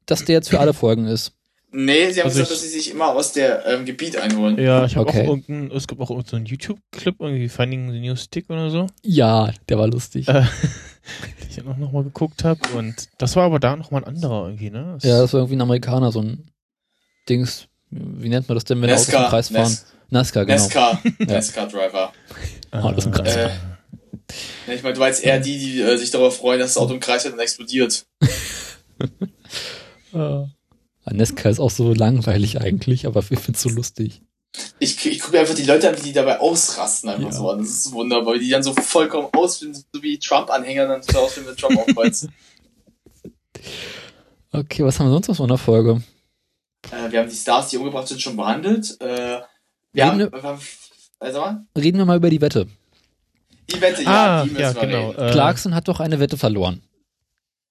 dass 0.06 0.24
der 0.24 0.34
jetzt 0.34 0.48
für 0.50 0.58
alle 0.58 0.74
Folgen 0.74 1.06
ist. 1.06 1.32
Nee, 1.70 2.10
sie 2.10 2.20
haben 2.20 2.26
Also 2.28 2.38
gesagt, 2.40 2.50
dass 2.52 2.62
sie 2.62 2.68
sich 2.68 2.90
immer 2.90 3.08
aus 3.14 3.32
der 3.32 3.64
ähm, 3.66 3.84
Gebiet 3.84 4.16
einholen. 4.16 4.58
Ja, 4.58 4.84
ich 4.84 4.96
habe 4.96 5.08
Okay. 5.08 5.22
auch 5.22 5.28
irgendeinen, 5.28 5.70
es 5.70 5.86
gibt 5.86 6.00
auch 6.00 6.10
irgendeinen 6.10 6.46
YouTube-Clip, 6.46 7.14
irgendwie 7.20 7.48
Finding 7.48 7.92
the 7.92 8.00
New 8.00 8.16
Stick 8.16 8.48
oder 8.50 8.70
so, 8.70 8.86
Ja, 9.02 9.52
der 9.68 9.78
war 9.78 9.86
lustig. 9.86 10.26
äh, 10.28 10.32
den 10.42 11.48
ich 11.50 11.60
auch 11.64 11.76
noch 11.76 11.92
mal 11.92 12.02
geguckt 12.02 12.42
habe. 12.44 12.60
Und 12.76 13.08
das 13.18 13.36
war 13.36 13.44
aber 13.44 13.60
da 13.60 13.76
noch 13.76 13.90
mal 13.92 13.98
ein 13.98 14.04
anderer 14.04 14.46
irgendwie, 14.46 14.70
ne? 14.70 14.94
Das- 14.94 15.04
Ja, 15.08 15.20
das 15.20 15.32
war 15.32 15.40
irgendwie 15.40 15.56
ein 15.56 15.62
Amerikaner, 15.62 16.10
so 16.10 16.22
ein 16.22 16.50
Dings. 17.28 17.68
Wie 17.90 18.28
nennt 18.28 18.48
man 18.48 18.56
das 18.56 18.64
denn, 18.64 18.80
wenn 18.82 18.90
Autos 18.90 19.08
im 19.08 19.12
Nesca, 19.14 19.28
Kreis 19.28 19.48
fahren? 19.50 19.62
Nes 19.62 19.86
NASCAR, 20.08 20.44
genau. 20.46 20.62
Nesca, 20.62 21.02
Nesca-Driver. 21.18 22.12
Das 22.70 22.96
ist 22.98 23.06
ein 23.06 23.12
Kreis. 23.12 23.36
Äh, 23.36 23.50
Ja, 24.66 24.72
Ich 24.74 24.82
meine, 24.82 24.94
du 24.94 25.00
meinst 25.00 25.22
eher 25.22 25.38
die, 25.40 25.58
die 25.58 25.80
äh, 25.80 25.96
sich 25.96 26.10
darauf 26.10 26.36
freuen, 26.36 26.58
dass 26.60 26.74
das 26.74 26.82
Auto 26.82 26.94
im 26.94 27.00
Kreis 27.00 27.22
fährt 27.22 27.34
und 27.34 27.40
explodiert. 27.40 28.06
Ja, 30.12 30.48
NASCAR 31.12 31.50
ist 31.52 31.60
auch 31.60 31.70
so 31.70 31.92
langweilig 31.92 32.60
eigentlich, 32.60 33.06
aber 33.06 33.20
ich 33.20 33.26
finde 33.26 33.52
es 33.52 33.62
so 33.62 33.68
lustig. 33.68 34.22
Ich, 34.78 35.04
ich 35.06 35.20
gucke 35.20 35.32
mir 35.34 35.40
einfach 35.40 35.54
die 35.54 35.64
Leute 35.64 35.88
an, 35.88 35.96
wie 35.98 36.02
die 36.02 36.12
dabei 36.14 36.40
ausrasten 36.40 37.10
einfach 37.10 37.26
Ja. 37.26 37.32
so 37.32 37.50
an. 37.50 37.58
Das 37.58 37.68
ist 37.68 37.92
wunderbar, 37.92 38.34
wie 38.34 38.38
die 38.38 38.48
dann 38.48 38.62
so 38.62 38.72
vollkommen 38.72 39.28
ausfinden, 39.32 39.84
so 39.92 40.02
wie 40.02 40.18
Trump-Anhänger 40.18 40.88
dann 40.88 41.02
so 41.02 41.18
ausfinden, 41.18 41.50
wenn 41.50 41.56
Trump 41.56 41.78
aufkreuzt. 41.78 42.28
Okay, 44.52 44.84
was 44.84 44.98
haben 44.98 45.06
wir 45.06 45.10
sonst 45.12 45.28
noch 45.28 45.34
so 45.36 45.42
in 45.42 45.48
der 45.48 45.58
Folge? 45.58 46.02
äh, 46.90 47.10
wir 47.10 47.20
haben 47.20 47.28
die 47.28 47.34
Stars, 47.36 47.68
die 47.68 47.76
umgebracht 47.76 48.08
sind, 48.08 48.22
schon 48.22 48.36
behandelt. 48.36 48.96
Äh, 49.00 49.40
wir 49.92 50.06
haben, 50.06 50.18
wir 50.18 50.42
haben 50.42 50.60
also 51.26 51.40
mal, 51.40 51.66
Reden 51.76 51.98
wir 51.98 52.04
mal 52.04 52.16
über 52.16 52.30
die 52.30 52.40
Wette. 52.40 52.66
die 53.70 53.80
Wette, 53.80 54.02
ja, 54.02 54.10
ah, 54.10 54.42
die 54.44 54.50
müssen 54.50 54.62
ja, 54.62 54.74
wir 54.74 54.80
genau. 54.82 55.10
reden. 55.10 55.22
Äh, 55.28 55.32
Clarkson 55.32 55.74
hat 55.74 55.88
doch 55.88 56.00
eine 56.00 56.18
Wette 56.20 56.36
verloren. 56.38 56.82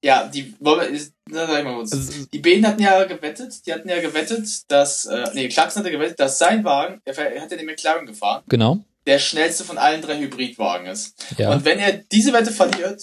Ja, 0.03 0.28
die, 0.28 0.53
wollen 0.60 0.82
wir, 0.82 0.88
ist- 0.89 1.14
na, 1.30 1.47
sag 1.47 1.60
ich 1.60 1.64
mal 1.64 1.74
kurz. 1.76 1.93
Also, 1.93 2.26
Die 2.32 2.39
Bäden 2.39 2.68
hatten 2.68 2.82
ja 2.82 3.03
gewettet, 3.06 3.66
die 3.66 3.74
hatten 3.74 3.89
ja 3.89 3.99
gewettet, 4.01 4.47
dass, 4.70 5.06
äh, 5.06 5.24
nee, 5.34 5.47
Clarkson 5.49 5.80
hatte 5.82 5.91
gewettet, 5.91 6.20
dass 6.20 6.38
sein 6.38 6.64
Wagen, 6.64 7.01
er, 7.06 7.18
er 7.18 7.41
hat 7.41 7.49
ja 7.49 7.58
den 7.58 7.66
McLaren 7.66 8.06
gefahren, 8.06 8.43
Genau. 8.47 8.84
der 9.08 9.18
schnellste 9.20 9.64
von 9.64 9.78
allen 9.80 10.01
drei 10.03 10.20
Hybridwagen 10.20 10.86
ist. 10.88 11.16
Ja. 11.38 11.51
Und 11.51 11.66
wenn 11.66 11.80
er 11.80 11.93
diese 12.12 12.34
Wette 12.34 12.51
verliert, 12.51 13.01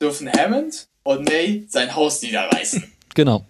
dürfen 0.00 0.30
Hammond 0.30 0.88
und 1.04 1.26
May 1.28 1.64
sein 1.68 1.94
Haus 1.94 2.20
niederreißen. 2.22 2.84
Genau. 3.14 3.44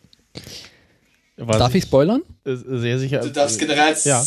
war 1.37 1.57
Darf 1.59 1.69
ich 1.69 1.83
sich, 1.83 1.89
spoilern? 1.89 2.23
Sehr 2.45 2.99
sicher. 2.99 3.21
Du 3.21 3.31
darfst 3.31 3.59
generell, 3.61 3.97
Ja. 4.05 4.25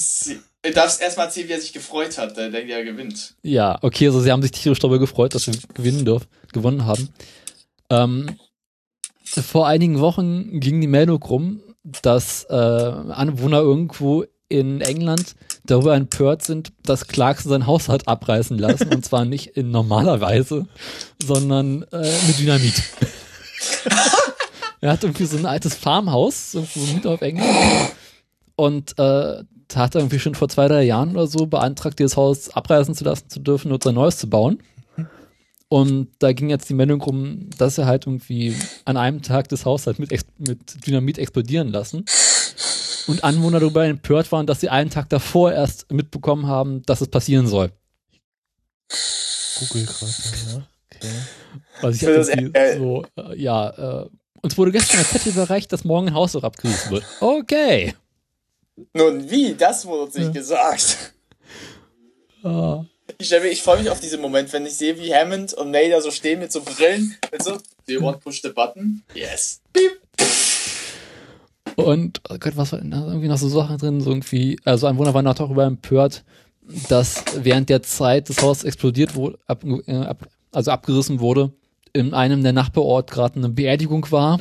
Du 0.65 0.73
darfst 0.73 1.01
erstmal 1.01 1.27
erzählen, 1.27 1.47
wie 1.49 1.53
er 1.53 1.61
sich 1.61 1.73
gefreut 1.73 2.17
hat, 2.17 2.37
der 2.37 2.49
denkt, 2.49 2.71
er 2.71 2.83
gewinnt. 2.83 3.35
Ja, 3.43 3.77
okay, 3.81 4.07
also 4.07 4.21
sie 4.21 4.31
haben 4.31 4.41
sich 4.41 4.51
tierisch 4.51 4.79
darüber 4.79 4.99
gefreut, 4.99 5.35
dass 5.35 5.43
sie 5.43 5.51
gewinnen 5.73 6.05
dürfen, 6.05 6.27
gewonnen 6.51 6.85
haben. 6.85 7.09
Ähm, 7.89 8.37
vor 9.23 9.67
einigen 9.67 9.99
Wochen 9.99 10.59
ging 10.59 10.81
die 10.81 10.87
Meldung 10.87 11.21
rum, 11.21 11.61
dass 11.83 12.45
äh, 12.49 12.53
Anwohner 12.53 13.59
irgendwo 13.59 14.25
in 14.47 14.81
England 14.81 15.35
darüber 15.65 15.95
empört 15.95 16.43
sind, 16.43 16.71
dass 16.83 17.07
Clarkson 17.07 17.49
sein 17.49 17.67
Haus 17.67 17.89
hat 17.89 18.07
abreißen 18.07 18.57
lassen. 18.57 18.93
und 18.93 19.03
zwar 19.05 19.25
nicht 19.25 19.47
in 19.57 19.71
normaler 19.71 20.21
Weise, 20.21 20.67
sondern 21.23 21.83
äh, 21.91 22.11
mit 22.27 22.39
Dynamit. 22.39 22.73
er 24.81 24.91
hat 24.91 25.03
irgendwie 25.03 25.25
so 25.25 25.37
ein 25.37 25.45
altes 25.45 25.75
Farmhaus, 25.75 26.53
irgendwo 26.53 26.93
mit 26.93 27.07
auf 27.07 27.21
England. 27.21 27.93
Und 28.55 28.97
äh, 28.99 29.43
hat 29.73 29.95
er 29.95 30.01
irgendwie 30.01 30.19
schon 30.19 30.35
vor 30.35 30.49
zwei, 30.49 30.67
drei 30.67 30.83
Jahren 30.83 31.11
oder 31.11 31.27
so 31.27 31.47
beantragt, 31.47 31.99
dieses 31.99 32.17
Haus 32.17 32.49
abreißen 32.49 32.93
zu 32.95 33.03
lassen 33.03 33.29
zu 33.29 33.39
dürfen 33.39 33.71
und 33.71 33.83
sein 33.83 33.95
neues 33.95 34.17
zu 34.17 34.29
bauen. 34.29 34.59
Und 35.67 36.09
da 36.19 36.31
ging 36.31 36.49
jetzt 36.49 36.69
die 36.69 36.73
Meldung 36.75 37.01
rum, 37.01 37.49
dass 37.57 37.77
er 37.77 37.87
halt 37.87 38.05
irgendwie 38.05 38.55
an 38.85 38.97
einem 38.97 39.21
Tag 39.23 39.49
das 39.49 39.65
Haus 39.65 39.87
halt 39.87 39.97
mit, 39.99 40.11
mit 40.37 40.85
Dynamit 40.85 41.17
explodieren 41.17 41.69
lassen. 41.69 42.05
Und 43.07 43.23
Anwohner 43.23 43.59
darüber 43.59 43.85
empört 43.85 44.31
waren, 44.31 44.47
dass 44.47 44.61
sie 44.61 44.69
einen 44.69 44.89
Tag 44.89 45.09
davor 45.09 45.51
erst 45.53 45.91
mitbekommen 45.91 46.47
haben, 46.47 46.81
dass 46.83 47.01
es 47.01 47.07
passieren 47.07 47.47
soll. 47.47 47.71
Google 49.59 49.85
gerade, 49.85 50.11
ja. 50.53 50.67
Okay. 50.95 51.09
Was 51.81 51.95
ich 51.95 52.01
das- 52.01 52.29
irgendwie 52.29 52.57
äh, 52.59 52.77
so, 52.77 53.05
äh, 53.17 53.41
ja, 53.41 54.03
äh, 54.03 54.09
uns 54.41 54.57
wurde 54.57 54.71
gestern 54.71 54.99
ein 54.99 55.05
Zettel 55.05 55.31
überreicht, 55.33 55.71
dass 55.73 55.83
morgen 55.83 56.07
ein 56.09 56.13
Haus 56.13 56.35
auch 56.35 56.43
abgerissen 56.43 56.91
wird. 56.91 57.03
Okay. 57.19 57.95
Nun, 58.93 59.29
wie? 59.29 59.53
Das 59.55 59.85
wurde 59.85 60.03
uns 60.03 60.15
nicht 60.15 60.27
Ja. 60.27 60.31
gesagt. 60.31 61.13
Ah. 62.43 62.83
Ich, 63.17 63.31
ich 63.31 63.61
freue 63.63 63.79
mich 63.79 63.89
auf 63.89 63.99
diesen 63.99 64.21
Moment, 64.21 64.51
wenn 64.53 64.65
ich 64.65 64.75
sehe, 64.75 64.99
wie 64.99 65.13
Hammond 65.13 65.53
und 65.53 65.71
May 65.71 65.89
da 65.89 66.01
so 66.01 66.11
stehen 66.11 66.39
mit 66.39 66.51
so 66.51 66.61
Brillen. 66.61 67.15
Mit 67.31 67.43
so, 67.43 67.53
do 67.53 67.93
you 67.93 68.01
want 68.01 68.19
push 68.19 68.41
the 68.41 68.49
button? 68.49 69.03
Yes. 69.13 69.61
Beep. 69.73 69.99
Und, 71.75 72.21
oh 72.29 72.37
Gott, 72.39 72.55
was 72.55 72.71
war 72.71 72.79
denn 72.79 72.91
da 72.91 73.05
irgendwie 73.05 73.27
noch 73.27 73.37
so 73.37 73.49
Sachen 73.49 73.77
drin? 73.77 74.01
So 74.01 74.09
irgendwie, 74.09 74.59
also 74.63 74.87
Einwohner 74.87 75.13
waren 75.13 75.27
auch 75.27 75.35
darüber 75.35 75.65
empört, 75.65 76.23
dass 76.89 77.23
während 77.37 77.69
der 77.69 77.83
Zeit 77.83 78.29
das 78.29 78.41
Haus 78.41 78.63
explodiert 78.63 79.15
wurde, 79.15 79.37
ab, 79.45 79.63
äh, 79.87 79.95
ab, 79.95 80.27
also 80.51 80.71
abgerissen 80.71 81.19
wurde, 81.19 81.51
in 81.93 82.13
einem 82.13 82.43
der 82.43 82.53
Nachbarort 82.53 83.11
gerade 83.11 83.35
eine 83.37 83.49
Beerdigung 83.49 84.09
war. 84.11 84.39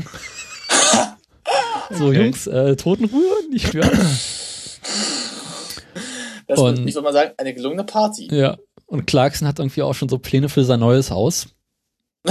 So, 1.91 2.07
Okay. 2.09 2.23
Jungs, 2.25 2.47
äh, 2.47 2.77
Totenruhe, 2.77 3.49
nicht 3.51 3.69
stören. 3.69 3.91
Das 6.47 6.59
Und- 6.61 6.81
ist, 6.81 6.87
ich 6.89 6.95
würde 6.95 7.05
mal 7.05 7.13
sagen, 7.13 7.33
eine 7.39 7.55
gelungene 7.55 7.85
Party. 7.85 8.29
ja. 8.35 8.57
Und 8.87 9.07
Clarkson 9.07 9.49
hat 9.49 9.59
irgendwie 9.59 9.81
auch 9.83 9.95
schon 9.95 10.11
so 10.11 10.19
Pläne 10.19 10.49
für 10.51 10.63
sein 10.65 10.81
neues 10.81 11.11
Haus. 11.11 11.49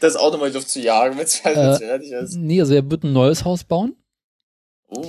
Das 0.00 0.14
Auto 0.16 0.36
mal 0.36 0.46
in 0.46 0.52
die 0.52 0.58
Luft 0.58 0.68
zu 0.68 0.78
jagen, 0.80 1.16
wenn 1.16 1.24
es 1.24 1.40
Äh, 1.44 1.78
fertig 1.78 2.10
ist. 2.10 2.34
Nee, 2.36 2.60
also 2.60 2.74
er 2.74 2.90
wird 2.90 3.02
ein 3.02 3.14
neues 3.14 3.44
Haus 3.46 3.64
bauen. 3.64 3.96
Oh. 4.88 5.06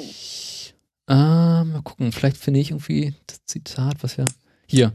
Ah, 1.08 1.66
mal 1.66 1.82
gucken, 1.84 2.12
vielleicht 2.14 2.38
finde 2.38 2.62
ich 2.62 2.72
irgendwie 2.72 3.14
das 3.28 3.44
Zitat, 3.46 3.96
was 4.02 4.16
ja. 4.16 4.24
Hier. 4.68 4.94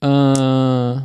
Äh, 0.00 1.00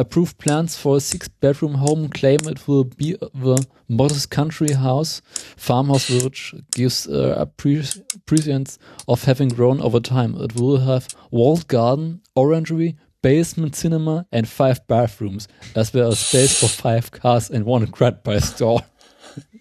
approved 0.00 0.38
plans 0.38 0.76
for 0.76 0.96
a 0.96 1.00
six-bedroom 1.00 1.74
home 1.74 2.08
claim 2.08 2.38
it 2.46 2.66
will 2.66 2.84
be 2.84 3.16
the 3.20 3.66
modest 3.88 4.30
country 4.30 4.72
house, 4.72 5.20
farmhouse 5.56 6.08
which 6.08 6.54
gives 6.72 7.06
uh, 7.06 7.44
appre- 7.44 8.02
appreciance 8.14 8.78
of 9.06 9.24
having 9.24 9.48
grown 9.48 9.80
over 9.80 10.00
time. 10.00 10.34
It 10.40 10.54
will 10.54 10.78
have 10.78 11.08
walled 11.30 11.68
garden, 11.68 12.22
orangery, 12.34 12.96
basement 13.22 13.76
cinema 13.76 14.26
and 14.32 14.48
five 14.48 14.86
bathrooms, 14.86 15.48
as 15.74 15.92
well 15.92 16.08
as 16.12 16.18
space 16.18 16.58
for 16.58 16.68
five 16.68 17.10
cars 17.10 17.50
and 17.50 17.64
one 17.64 17.84
grad 17.86 18.22
by 18.22 18.38
store. 18.38 18.80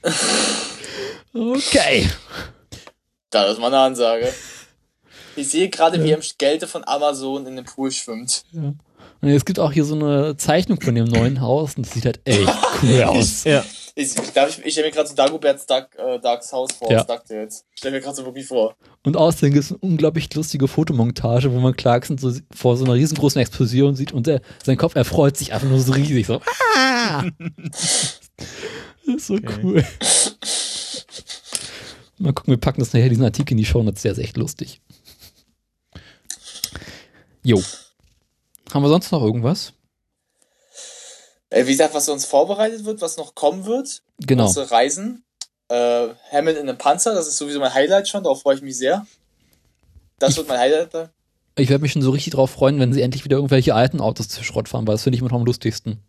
okay. 1.36 2.08
Da 3.30 3.46
ist 3.46 3.60
mal 3.60 3.68
eine 3.68 3.78
Ansage. 3.80 4.34
Ich 5.36 5.50
sehe 5.50 5.70
gerade, 5.70 6.04
wie 6.04 6.10
er 6.10 6.18
im 6.18 6.24
Gelte 6.38 6.68
von 6.68 6.84
Amazon 6.86 7.46
in 7.46 7.56
den 7.56 7.66
Pool 7.66 7.92
schwimmt. 7.92 8.44
Und 9.22 9.30
es 9.30 9.44
gibt 9.44 9.60
auch 9.60 9.72
hier 9.72 9.84
so 9.84 9.96
eine 9.96 10.38
Zeichnung 10.38 10.80
von 10.80 10.96
dem 10.96 11.06
neuen 11.06 11.42
Haus 11.42 11.76
und 11.76 11.86
das 11.86 11.94
sieht 11.94 12.06
halt 12.06 12.22
echt 12.24 12.48
cool 12.84 13.04
aus. 13.04 13.44
ja. 13.44 13.64
Ich, 13.96 14.16
ich, 14.16 14.18
ich, 14.18 14.66
ich 14.66 14.72
stelle 14.72 14.88
mir 14.88 14.94
gerade 14.94 15.10
so 15.10 15.16
Dagoberts 15.16 15.66
Dark, 15.66 15.98
äh, 15.98 16.20
Darks 16.20 16.54
Haus 16.54 16.72
vor, 16.72 16.90
ja. 16.90 17.04
DuckTales. 17.04 17.66
Ich 17.74 17.80
stelle 17.80 17.96
mir 17.96 18.02
gerade 18.02 18.16
so 18.16 18.24
wirklich 18.24 18.46
vor. 18.46 18.76
Und 19.04 19.18
außerdem 19.18 19.54
gibt 19.54 19.66
es 19.66 19.72
eine 19.72 19.80
unglaublich 19.80 20.34
lustige 20.34 20.70
Fotomontage, 20.70 21.52
wo 21.52 21.60
man 21.60 21.76
Clarkson 21.76 22.18
so 22.18 22.32
vor 22.56 22.78
so 22.78 22.86
einer 22.86 22.94
riesengroßen 22.94 23.42
Explosion 23.42 23.98
sieht 23.98 24.14
und 24.14 24.28
er, 24.30 24.42
sein 24.64 24.78
Kopf 24.78 24.96
erfreut 24.96 25.36
sich 25.36 25.54
einfach 25.54 25.68
nur 25.68 25.82
so 25.82 25.92
riesig. 25.92 26.28
So. 26.28 26.40
Ah! 26.78 27.26
das 27.40 28.20
ist 29.06 29.28
so 29.28 29.34
okay. 29.34 29.60
cool. 29.64 29.84
Mal 32.20 32.34
gucken, 32.34 32.54
wir 32.54 32.60
packen 32.60 32.80
das 32.80 32.94
nachher 32.94 33.10
diesen 33.10 33.26
Artikel 33.26 33.52
in 33.52 33.58
die 33.58 33.66
Show, 33.66 33.84
das 33.84 34.06
ist 34.06 34.18
echt 34.18 34.38
lustig. 34.38 34.82
Jo. 37.44 37.62
Haben 38.74 38.84
wir 38.84 38.90
sonst 38.90 39.12
noch 39.12 39.22
irgendwas? 39.22 39.74
Äh, 41.50 41.66
wie 41.66 41.72
gesagt, 41.72 41.94
was 41.94 42.08
uns 42.10 42.26
vorbereitet 42.26 42.86
wird, 42.86 43.02
was 43.02 43.18
noch 43.18 43.36
kommen 43.36 43.66
wird. 43.66 44.02
Genau. 44.20 44.48
Unsere 44.48 44.70
Reisen. 44.70 45.24
Äh, 45.68 46.10
Hammond 46.32 46.58
in 46.58 46.70
einem 46.70 46.78
Panzer, 46.78 47.14
das 47.14 47.28
ist 47.28 47.38
sowieso 47.38 47.60
mein 47.60 47.74
Highlight 47.74 48.08
schon, 48.08 48.24
darauf 48.24 48.42
freue 48.42 48.56
ich 48.56 48.62
mich 48.62 48.78
sehr. 48.78 49.06
Das 50.18 50.32
ich, 50.32 50.38
wird 50.38 50.48
mein 50.48 50.60
Highlight. 50.60 50.94
Da. 50.94 51.10
Ich 51.56 51.70
werde 51.70 51.82
mich 51.82 51.92
schon 51.92 52.02
so 52.02 52.12
richtig 52.12 52.34
drauf 52.34 52.52
freuen, 52.52 52.80
wenn 52.80 52.94
sie 52.94 53.02
endlich 53.02 53.26
wieder 53.26 53.38
irgendwelche 53.38 53.76
alten 53.76 54.02
Autos 54.02 54.30
zu 54.30 54.44
Schrott 54.44 54.70
fahren, 54.70 54.88
weil 54.88 54.96
das 54.96 55.04
finde 55.04 55.16
ich 55.16 55.22
immer 55.22 55.30
noch 55.30 55.40
am 55.40 55.46
lustigsten. 55.46 56.00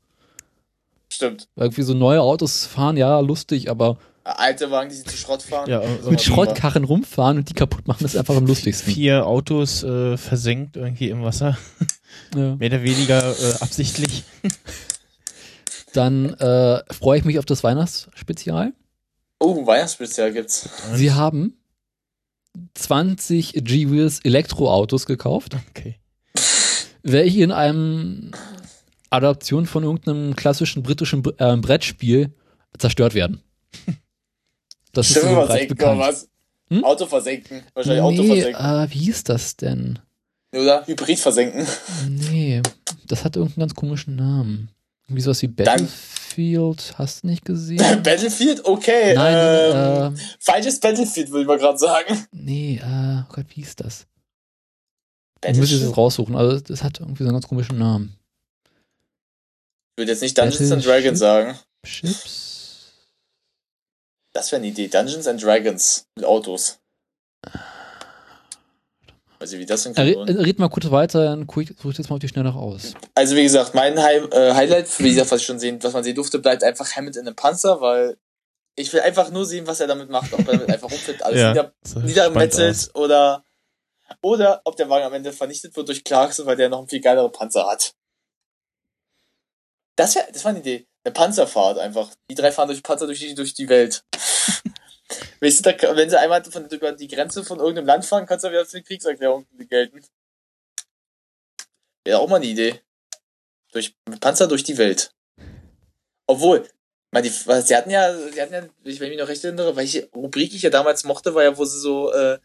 Stimmt. 1.08 1.48
Irgendwie 1.56 1.82
so 1.82 1.92
neue 1.92 2.22
Autos 2.22 2.66
fahren, 2.66 2.96
ja, 2.96 3.20
lustig, 3.20 3.70
aber. 3.70 3.98
Alte 4.38 4.70
Wagen, 4.70 4.90
die 4.90 4.96
sie 4.96 5.04
zu 5.04 5.16
Schrott 5.16 5.42
fahren. 5.42 5.68
Ja, 5.68 5.82
mit 6.08 6.20
Schrottkarren 6.20 6.84
rumfahren 6.84 7.38
und 7.38 7.48
die 7.48 7.54
kaputt 7.54 7.86
machen, 7.88 8.04
ist 8.04 8.16
einfach 8.16 8.36
am 8.36 8.46
lustigsten. 8.46 8.92
Vier 8.92 9.26
Autos 9.26 9.82
äh, 9.82 10.16
versenkt 10.16 10.76
irgendwie 10.76 11.08
im 11.10 11.22
Wasser. 11.22 11.56
Ja. 12.34 12.56
Mehr 12.56 12.68
oder 12.68 12.82
weniger 12.82 13.22
äh, 13.22 13.54
absichtlich. 13.60 14.24
Dann 15.92 16.34
äh, 16.34 16.82
freue 16.92 17.18
ich 17.18 17.24
mich 17.24 17.38
auf 17.38 17.44
das 17.44 17.62
Weihnachtsspezial. 17.62 18.72
Oh, 19.38 19.66
Weihnachtsspezial 19.66 20.32
gibt's. 20.32 20.68
Sie 20.94 21.12
haben 21.12 21.56
20 22.74 23.64
G-Wheels 23.64 24.20
Elektroautos 24.24 25.06
gekauft. 25.06 25.56
Okay. 25.70 26.00
Welche 27.02 27.42
in 27.42 27.52
einem 27.52 28.32
Adaption 29.10 29.66
von 29.66 29.82
irgendeinem 29.82 30.36
klassischen 30.36 30.82
britischen 30.82 31.22
äh, 31.38 31.56
Brettspiel 31.56 32.34
zerstört 32.78 33.14
werden. 33.14 33.42
Das 34.92 35.08
Stimme 35.08 35.30
ist 35.30 35.46
versenken 35.46 35.76
bekannt. 35.76 36.00
was? 36.00 36.28
Hm? 36.68 36.84
Auto 36.84 37.06
versenken. 37.06 37.62
Wahrscheinlich 37.74 38.02
nee, 38.02 38.20
Auto 38.20 38.34
versenken. 38.34 38.64
Äh, 38.64 38.90
wie 38.90 38.98
hieß 38.98 39.24
das 39.24 39.56
denn? 39.56 39.98
Oder 40.52 40.86
Hybrid 40.86 41.18
versenken. 41.18 41.66
Nee, 42.08 42.62
das 43.06 43.24
hat 43.24 43.36
irgendeinen 43.36 43.60
ganz 43.60 43.74
komischen 43.74 44.16
Namen. 44.16 44.70
Wie 45.08 45.20
sowas 45.20 45.42
wie 45.42 45.48
Battlefield, 45.48 46.94
hast 46.96 47.22
du 47.22 47.28
nicht 47.28 47.44
gesehen? 47.44 47.78
Battlefield? 48.02 48.64
Okay. 48.64 49.14
Nein, 49.14 49.34
ähm, 49.74 50.14
äh, 50.14 50.18
falsches 50.38 50.78
Battlefield, 50.78 51.30
würde 51.30 51.42
ich 51.42 51.48
mal 51.48 51.58
gerade 51.58 51.78
sagen. 51.78 52.26
Nee, 52.32 52.80
äh, 52.82 53.22
oh 53.22 53.34
Gott, 53.34 53.46
wie 53.50 53.62
hieß 53.62 53.76
das? 53.76 54.06
Ich 55.44 55.56
muss 55.56 55.72
es 55.72 55.96
raussuchen, 55.96 56.36
also 56.36 56.60
das 56.60 56.84
hat 56.84 57.00
irgendwie 57.00 57.22
so 57.22 57.28
einen 57.28 57.34
ganz 57.34 57.48
komischen 57.48 57.78
Namen. 57.78 58.16
Ich 59.94 60.02
würde 60.02 60.12
jetzt 60.12 60.22
nicht 60.22 60.36
Dungeons 60.36 60.70
and 60.70 60.84
Dragons 60.84 61.18
sagen. 61.18 61.58
Chips? 61.84 62.49
Das 64.32 64.52
wäre 64.52 64.60
eine 64.60 64.68
Idee. 64.68 64.88
Dungeons 64.88 65.26
and 65.26 65.42
Dragons 65.42 66.06
mit 66.16 66.24
Autos. 66.24 66.78
Also 69.40 69.58
wie 69.58 69.64
das 69.64 69.84
denn 69.84 69.94
Red, 69.94 70.18
red 70.18 70.58
mal 70.58 70.68
kurz 70.68 70.90
weiter, 70.90 71.24
dann 71.24 71.46
suche 71.48 71.62
ich 71.62 71.96
das 71.96 72.10
mal 72.10 72.16
auf 72.16 72.20
die 72.20 72.28
Schnelle 72.28 72.50
noch 72.50 72.56
aus. 72.56 72.92
Also 73.14 73.34
wie 73.36 73.42
gesagt, 73.42 73.74
mein 73.74 73.98
Hi 73.98 74.16
äh, 74.16 74.52
Highlight, 74.52 74.86
wie 75.00 75.08
gesagt, 75.08 75.30
was 75.30 75.40
ich 75.40 75.46
schon 75.46 75.58
sehen, 75.58 75.82
was 75.82 75.94
man 75.94 76.04
sehen 76.04 76.14
durfte, 76.14 76.38
bleibt 76.38 76.62
einfach 76.62 76.94
Hammond 76.94 77.16
in 77.16 77.26
einem 77.26 77.34
Panzer, 77.34 77.80
weil 77.80 78.18
ich 78.76 78.92
will 78.92 79.00
einfach 79.00 79.30
nur 79.30 79.46
sehen, 79.46 79.66
was 79.66 79.80
er 79.80 79.86
damit 79.86 80.10
macht, 80.10 80.32
ob 80.34 80.40
er 80.40 80.58
damit 80.58 80.70
einfach 80.70 80.90
rumfällt, 80.90 81.22
alles 81.22 81.40
ja, 81.40 81.50
nieder, 81.50 81.72
niedermetzelt 82.04 82.90
oder 82.94 83.42
oder 84.20 84.60
ob 84.64 84.76
der 84.76 84.90
Wagen 84.90 85.06
am 85.06 85.14
Ende 85.14 85.32
vernichtet 85.32 85.74
wird 85.74 85.88
durch 85.88 86.04
Clarkson, 86.04 86.44
weil 86.44 86.56
der 86.56 86.68
noch 86.68 86.78
einen 86.78 86.88
viel 86.88 87.00
geileren 87.00 87.32
Panzer 87.32 87.66
hat. 87.66 87.94
Das, 89.96 90.14
wär, 90.14 90.26
das 90.32 90.44
war 90.44 90.50
eine 90.50 90.60
Idee. 90.60 90.86
Eine 91.04 91.12
Panzerfahrt 91.12 91.78
einfach. 91.78 92.10
Die 92.30 92.34
drei 92.34 92.52
fahren 92.52 92.68
durch 92.68 92.82
Panzer 92.82 93.06
durch 93.06 93.20
die, 93.20 93.34
durch 93.34 93.54
die 93.54 93.68
Welt. 93.68 94.04
weißt 95.40 95.64
du, 95.64 95.72
da, 95.72 95.96
wenn 95.96 96.10
sie 96.10 96.18
einmal 96.18 96.44
von, 96.44 96.68
über 96.68 96.92
die 96.92 97.08
Grenze 97.08 97.44
von 97.44 97.58
irgendeinem 97.58 97.86
Land 97.86 98.04
fahren, 98.04 98.26
kannst 98.26 98.44
du 98.44 98.50
wieder 98.50 98.66
für 98.66 98.76
eine 98.76 98.84
Kriegserklärung 98.84 99.46
gelten. 99.68 100.02
Wäre 102.04 102.18
auch 102.18 102.28
mal 102.28 102.36
eine 102.36 102.46
Idee. 102.46 102.80
Durch 103.72 103.94
Panzer 104.20 104.46
durch 104.48 104.64
die 104.64 104.78
Welt. 104.78 105.14
Obwohl, 106.26 106.68
man, 107.12 107.22
die, 107.22 107.28
sie 107.28 107.76
hatten 107.76 107.90
ja, 107.90 108.16
sie 108.16 108.40
hatten 108.40 108.54
ja, 108.54 108.62
wenn 108.82 108.92
ich 108.92 109.00
mich 109.00 109.18
noch 109.18 109.28
recht 109.28 109.44
erinnere, 109.44 109.76
welche 109.76 110.08
Rubrik 110.14 110.54
ich 110.54 110.62
ja 110.62 110.70
damals 110.70 111.04
mochte, 111.04 111.34
war 111.34 111.42
ja, 111.42 111.56
wo 111.56 111.64
sie 111.64 111.78
so 111.78 112.12
äh, 112.12 112.38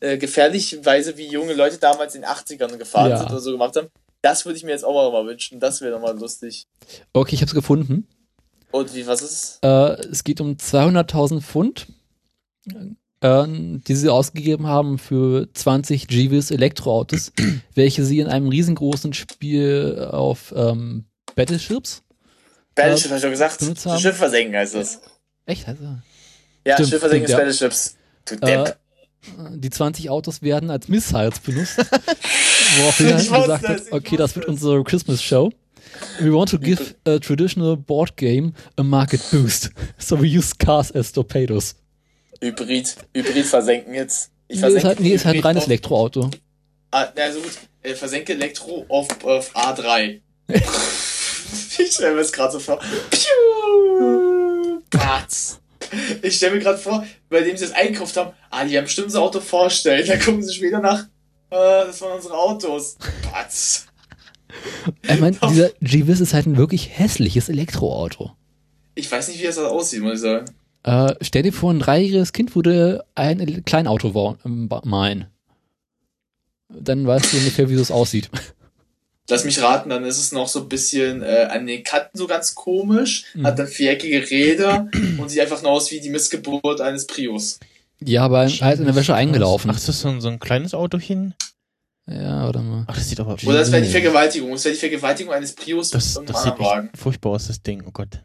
äh, 0.00 0.18
gefährlichweise 0.18 1.16
wie 1.16 1.28
junge 1.28 1.54
Leute 1.54 1.78
damals 1.78 2.14
in 2.14 2.22
den 2.22 2.30
80ern 2.30 2.76
gefahren 2.76 3.10
ja. 3.10 3.18
sind 3.18 3.30
oder 3.30 3.40
so 3.40 3.52
gemacht 3.52 3.76
haben. 3.76 3.90
Das 4.22 4.44
würde 4.44 4.56
ich 4.56 4.64
mir 4.64 4.70
jetzt 4.70 4.84
auch 4.84 4.94
mal, 4.94 5.10
mal 5.10 5.26
wünschen. 5.26 5.60
Das 5.60 5.80
wäre 5.80 5.92
nochmal 5.92 6.18
lustig. 6.18 6.66
Okay, 7.12 7.34
ich 7.34 7.40
habe 7.40 7.48
es 7.48 7.54
gefunden. 7.54 8.06
Und 8.70 8.94
wie, 8.94 9.06
was 9.06 9.22
ist 9.22 9.32
es? 9.32 9.58
Äh, 9.62 10.06
es 10.10 10.24
geht 10.24 10.40
um 10.40 10.52
200.000 10.52 11.40
Pfund, 11.40 11.86
äh, 13.20 13.44
die 13.48 13.94
sie 13.94 14.08
ausgegeben 14.08 14.66
haben 14.66 14.98
für 14.98 15.48
20 15.52 16.10
Jeeves 16.10 16.50
Elektroautos, 16.50 17.32
welche 17.74 18.04
sie 18.04 18.20
in 18.20 18.28
einem 18.28 18.48
riesengroßen 18.48 19.12
Spiel 19.12 20.08
auf 20.10 20.52
ähm, 20.56 21.06
Battleships. 21.34 22.02
Battleships, 22.74 23.10
äh, 23.10 23.16
ich 23.16 23.22
schon 23.22 23.30
gesagt. 23.30 24.00
Schiff 24.00 24.16
versenken 24.16 24.54
heißt 24.56 24.74
das. 24.74 25.00
Echt? 25.46 25.66
Also, 25.66 25.84
ja, 26.64 26.74
stimmt, 26.74 26.90
Schiff 26.90 27.00
versenken 27.00 27.24
ist 27.24 27.30
ja. 27.30 27.36
Battleships. 27.38 27.96
Du 28.26 28.36
Depp. 28.36 28.68
Äh, 28.68 28.74
die 29.56 29.70
20 29.70 30.08
Autos 30.10 30.42
werden 30.42 30.70
als 30.70 30.88
Missiles 30.88 31.40
benutzt. 31.40 31.78
Woraufhin 32.78 33.06
er 33.08 33.16
gesagt 33.16 33.68
hat, 33.68 33.82
okay, 33.90 34.16
das 34.16 34.36
wird 34.36 34.46
unsere 34.46 34.82
Christmas 34.84 35.22
Show. 35.22 35.50
We 36.20 36.32
want 36.32 36.50
to 36.50 36.58
give 36.58 36.94
a 37.04 37.18
traditional 37.18 37.76
board 37.76 38.16
game 38.16 38.52
a 38.76 38.82
market 38.82 39.20
boost. 39.30 39.70
So 39.98 40.16
we 40.16 40.26
use 40.26 40.52
cars 40.56 40.90
as 40.92 41.12
torpedoes. 41.12 41.74
Hybrid, 42.40 42.96
Hybrid 43.14 43.46
versenken 43.46 43.94
jetzt. 43.94 44.30
Ich 44.48 44.60
versenke 44.60 44.80
nee, 44.80 44.80
ist 44.80 44.84
halt, 44.84 45.00
nee, 45.00 45.14
ist 45.14 45.24
halt 45.24 45.36
ein 45.36 45.42
reines 45.42 45.66
Elektroauto. 45.66 46.30
Ah, 46.90 47.08
na 47.14 47.32
so 47.32 47.40
gut. 47.40 47.52
Ich 47.82 47.94
versenke 47.94 48.32
Elektro 48.32 48.84
auf, 48.88 49.08
auf 49.24 49.54
A3. 49.54 50.20
ich 50.48 51.92
stelle 51.92 52.12
mir 52.12 52.18
das 52.18 52.32
gerade 52.32 52.52
so 52.52 52.60
vor. 52.60 52.80
Piu! 53.10 54.82
Patz. 54.90 55.60
Ich 56.22 56.36
stelle 56.36 56.56
mir 56.56 56.60
gerade 56.60 56.78
vor, 56.78 57.04
bei 57.28 57.40
dem 57.40 57.56
sie 57.56 57.64
das 57.64 57.74
einkauft 57.74 58.16
haben, 58.16 58.32
ah, 58.50 58.64
die 58.64 58.76
haben 58.76 58.84
bestimmt 58.84 59.12
so 59.12 59.20
Auto 59.20 59.40
vorstellen. 59.40 60.06
Dann 60.06 60.20
gucken 60.20 60.42
sie 60.42 60.54
später 60.54 60.80
nach, 60.80 61.04
äh, 61.04 61.06
das 61.50 62.00
waren 62.00 62.16
unsere 62.16 62.34
Autos. 62.34 62.96
Patz. 63.22 63.86
Ich 65.02 65.20
meine, 65.20 65.36
dieser 65.48 65.70
G-Wiz 65.80 66.20
ist 66.20 66.34
halt 66.34 66.46
ein 66.46 66.56
wirklich 66.56 66.98
hässliches 66.98 67.48
Elektroauto. 67.48 68.32
Ich 68.94 69.10
weiß 69.10 69.28
nicht, 69.28 69.40
wie 69.40 69.46
das 69.46 69.58
aussieht, 69.58 70.02
muss 70.02 70.14
ich 70.14 70.20
sagen. 70.20 70.46
Äh, 70.82 71.14
stell 71.20 71.42
dir 71.42 71.52
vor, 71.52 71.72
ein 71.72 71.80
dreijähriges 71.80 72.32
Kind 72.32 72.54
würde 72.54 73.04
ein 73.14 73.64
Kleinauto 73.64 74.36
malen. 74.84 75.26
Dann 76.68 77.06
weißt 77.06 77.32
du 77.32 77.38
ungefähr, 77.38 77.68
wie 77.68 77.76
das 77.76 77.90
aussieht. 77.90 78.30
Lass 79.28 79.44
mich 79.44 79.62
raten, 79.62 79.90
dann 79.90 80.04
ist 80.04 80.18
es 80.18 80.32
noch 80.32 80.48
so 80.48 80.62
ein 80.62 80.68
bisschen 80.68 81.22
äh, 81.22 81.46
an 81.50 81.64
den 81.64 81.84
Kanten 81.84 82.18
so 82.18 82.26
ganz 82.26 82.56
komisch, 82.56 83.26
mhm. 83.34 83.46
hat 83.46 83.60
dann 83.60 83.68
viereckige 83.68 84.28
Räder 84.28 84.88
und 85.18 85.28
sieht 85.28 85.40
einfach 85.40 85.62
nur 85.62 85.70
aus 85.70 85.92
wie 85.92 86.00
die 86.00 86.10
Missgeburt 86.10 86.80
eines 86.80 87.06
Prius. 87.06 87.60
Ja, 88.02 88.24
aber 88.24 88.48
halt 88.48 88.78
in 88.78 88.86
der 88.86 88.94
Wäsche 88.94 89.14
eingelaufen. 89.14 89.70
Ach, 89.70 89.76
ist 89.76 89.88
das 89.88 90.00
so 90.00 90.08
ein, 90.08 90.20
so 90.20 90.28
ein 90.28 90.38
kleines 90.38 90.74
Autochen? 90.74 91.34
Ja, 92.06 92.44
warte 92.44 92.60
mal. 92.60 92.84
Ach, 92.88 92.94
das 92.94 93.08
sieht 93.08 93.20
aber. 93.20 93.34
Oder 93.34 93.58
das 93.58 93.70
wäre 93.70 93.82
die 93.82 93.88
Vergewaltigung. 93.90 94.50
Das 94.52 94.64
wäre 94.64 94.74
die 94.74 94.80
Vergewaltigung 94.80 95.32
eines 95.32 95.54
Prius 95.54 95.90
das, 95.90 96.18
mit 96.18 96.30
das 96.30 96.42
sieht 96.42 96.58
Wagen. 96.58 96.90
furchtbar 96.96 97.30
aus, 97.30 97.46
das 97.46 97.62
Ding. 97.62 97.84
Oh 97.86 97.90
Gott. 97.92 98.24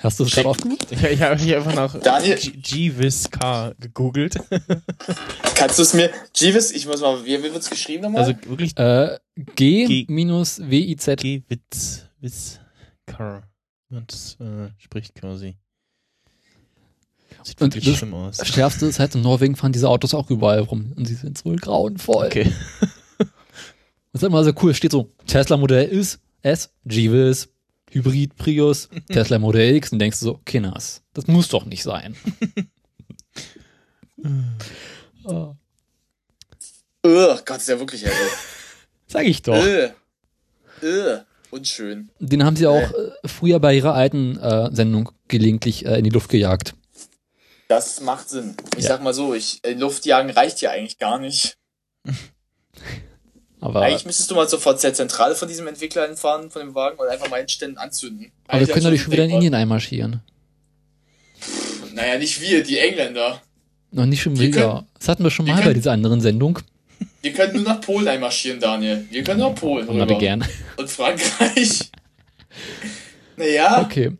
Hast 0.00 0.18
du 0.18 0.24
es 0.24 0.32
gerade 0.32 0.48
aufgemacht? 0.48 0.86
Ich, 0.90 1.02
ich 1.02 1.22
habe 1.22 1.40
hier 1.40 1.58
einfach 1.58 1.74
nach 1.74 2.00
G-Vis 2.00 3.30
Car 3.30 3.74
gegoogelt. 3.78 4.36
Kannst 5.54 5.78
du 5.78 5.82
es 5.82 5.94
mir, 5.94 6.10
G-Vis, 6.32 6.72
ich 6.72 6.86
muss 6.86 7.00
mal, 7.00 7.24
wie 7.24 7.40
wird 7.42 7.56
es 7.56 7.70
geschrieben 7.70 8.02
nochmal? 8.04 8.22
Also 8.22 8.34
wirklich. 8.46 8.76
Äh, 8.76 9.18
G-W-I-Z. 9.36 11.20
G-Witz, 11.20 12.06
Witz 12.20 12.60
Car. 13.06 13.48
Und 13.90 14.12
das 14.12 14.36
äh, 14.40 14.70
spricht 14.78 15.14
quasi. 15.14 15.56
Sieht 17.48 17.62
und 17.62 17.74
wirklich 17.74 17.96
schlimm 17.96 18.12
aus. 18.12 18.36
Das 18.36 18.48
Schärfste 18.48 18.84
ist 18.84 18.98
halt, 18.98 19.14
in 19.14 19.22
Norwegen 19.22 19.56
fahren 19.56 19.72
diese 19.72 19.88
Autos 19.88 20.12
auch 20.12 20.28
überall 20.28 20.60
rum. 20.60 20.92
Und 20.96 21.06
sie 21.06 21.14
sind 21.14 21.38
so 21.38 21.54
grauenvoll. 21.56 22.26
Okay. 22.26 22.52
Das 24.10 24.22
ist 24.22 24.26
immer 24.26 24.42
so 24.42 24.52
cool. 24.62 24.74
Steht 24.74 24.92
so, 24.92 25.10
Tesla 25.26 25.58
Modell 25.58 25.86
ist 25.86 26.18
S, 26.40 26.70
G-Vis, 26.86 27.50
Hybrid 27.90 28.36
Prius, 28.36 28.88
Tesla 29.08 29.38
Modell 29.38 29.76
X 29.76 29.92
und 29.92 29.98
denkst 29.98 30.18
du 30.20 30.24
so, 30.24 30.40
Kinners, 30.46 31.02
das 31.12 31.26
muss 31.26 31.48
doch 31.48 31.66
nicht 31.66 31.82
sein. 31.82 32.16
oh. 35.24 35.54
Gott, 37.02 37.58
ist 37.58 37.68
ja 37.68 37.78
wirklich 37.78 38.02
ehrlich. 38.02 38.32
Sag 39.06 39.26
ich 39.26 39.42
doch. 39.42 39.62
Uh. 39.62 39.90
Äh, 40.84 41.20
unschön. 41.50 42.08
Den 42.18 42.44
haben 42.44 42.56
sie 42.56 42.66
auch 42.66 42.90
äh. 42.90 43.10
früher 43.26 43.60
bei 43.60 43.76
ihrer 43.76 43.92
alten 43.92 44.38
äh, 44.38 44.74
Sendung 44.74 45.12
gelegentlich 45.28 45.84
äh, 45.84 45.98
in 45.98 46.04
die 46.04 46.10
Luft 46.10 46.30
gejagt. 46.30 46.74
Das 47.68 48.00
macht 48.00 48.30
Sinn. 48.30 48.56
Ich 48.76 48.84
ja. 48.84 48.88
sag 48.88 49.02
mal 49.02 49.12
so, 49.12 49.34
ich, 49.34 49.60
äh, 49.62 49.74
Luftjagen 49.74 50.30
reicht 50.30 50.60
ja 50.62 50.70
eigentlich 50.70 50.98
gar 50.98 51.18
nicht. 51.18 51.56
Aber 53.60 53.82
eigentlich 53.82 54.06
müsstest 54.06 54.30
du 54.30 54.34
mal 54.34 54.48
sofort 54.48 54.80
zur 54.80 54.94
Zentrale 54.94 55.34
von 55.34 55.48
diesem 55.48 55.66
Entwickler 55.66 56.06
hinfahren, 56.06 56.50
von 56.50 56.62
dem 56.62 56.74
Wagen, 56.74 56.98
und 56.98 57.08
einfach 57.08 57.28
mal 57.28 57.38
hinstellen 57.38 57.76
anzünden. 57.76 58.30
Aber 58.46 58.60
wir 58.60 58.68
können 58.68 58.90
nicht 58.90 59.02
schon 59.02 59.12
wieder 59.12 59.24
in 59.24 59.30
Indien 59.30 59.54
einmarschieren. 59.54 60.22
Naja, 61.92 62.18
nicht 62.18 62.40
wir, 62.40 62.62
die 62.62 62.78
Engländer. 62.78 63.42
Noch 63.90 64.06
nicht 64.06 64.22
schon 64.22 64.38
wieder. 64.38 64.86
Das 64.98 65.08
hatten 65.08 65.24
wir 65.24 65.30
schon 65.30 65.46
mal 65.46 65.54
können, 65.54 65.66
bei 65.66 65.74
dieser 65.74 65.92
anderen 65.92 66.20
Sendung. 66.20 66.60
Wir 67.20 67.32
können 67.32 67.56
nur 67.56 67.64
nach 67.64 67.80
Polen 67.80 68.06
einmarschieren, 68.06 68.60
Daniel. 68.60 69.06
Wir 69.10 69.24
können 69.24 69.40
nach 69.40 69.54
Polen. 69.54 69.88
Rüber. 69.88 70.08
wir 70.08 70.18
gern. 70.18 70.44
Und 70.76 70.88
Frankreich. 70.88 71.90
naja. 73.36 73.82
Okay. 73.82 74.12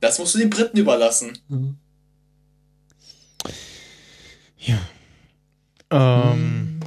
Das 0.00 0.18
musst 0.18 0.34
du 0.34 0.38
den 0.38 0.50
Briten 0.50 0.78
überlassen. 0.78 1.38
Mhm. 1.48 1.76
Ja. 4.58 4.78
Ähm. 5.90 6.80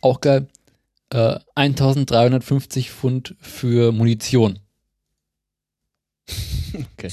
Auch 0.00 0.20
geil. 0.20 0.48
Äh, 1.10 1.38
1350 1.54 2.90
Pfund 2.90 3.34
für 3.40 3.92
Munition. 3.92 4.58
Okay. 6.96 7.10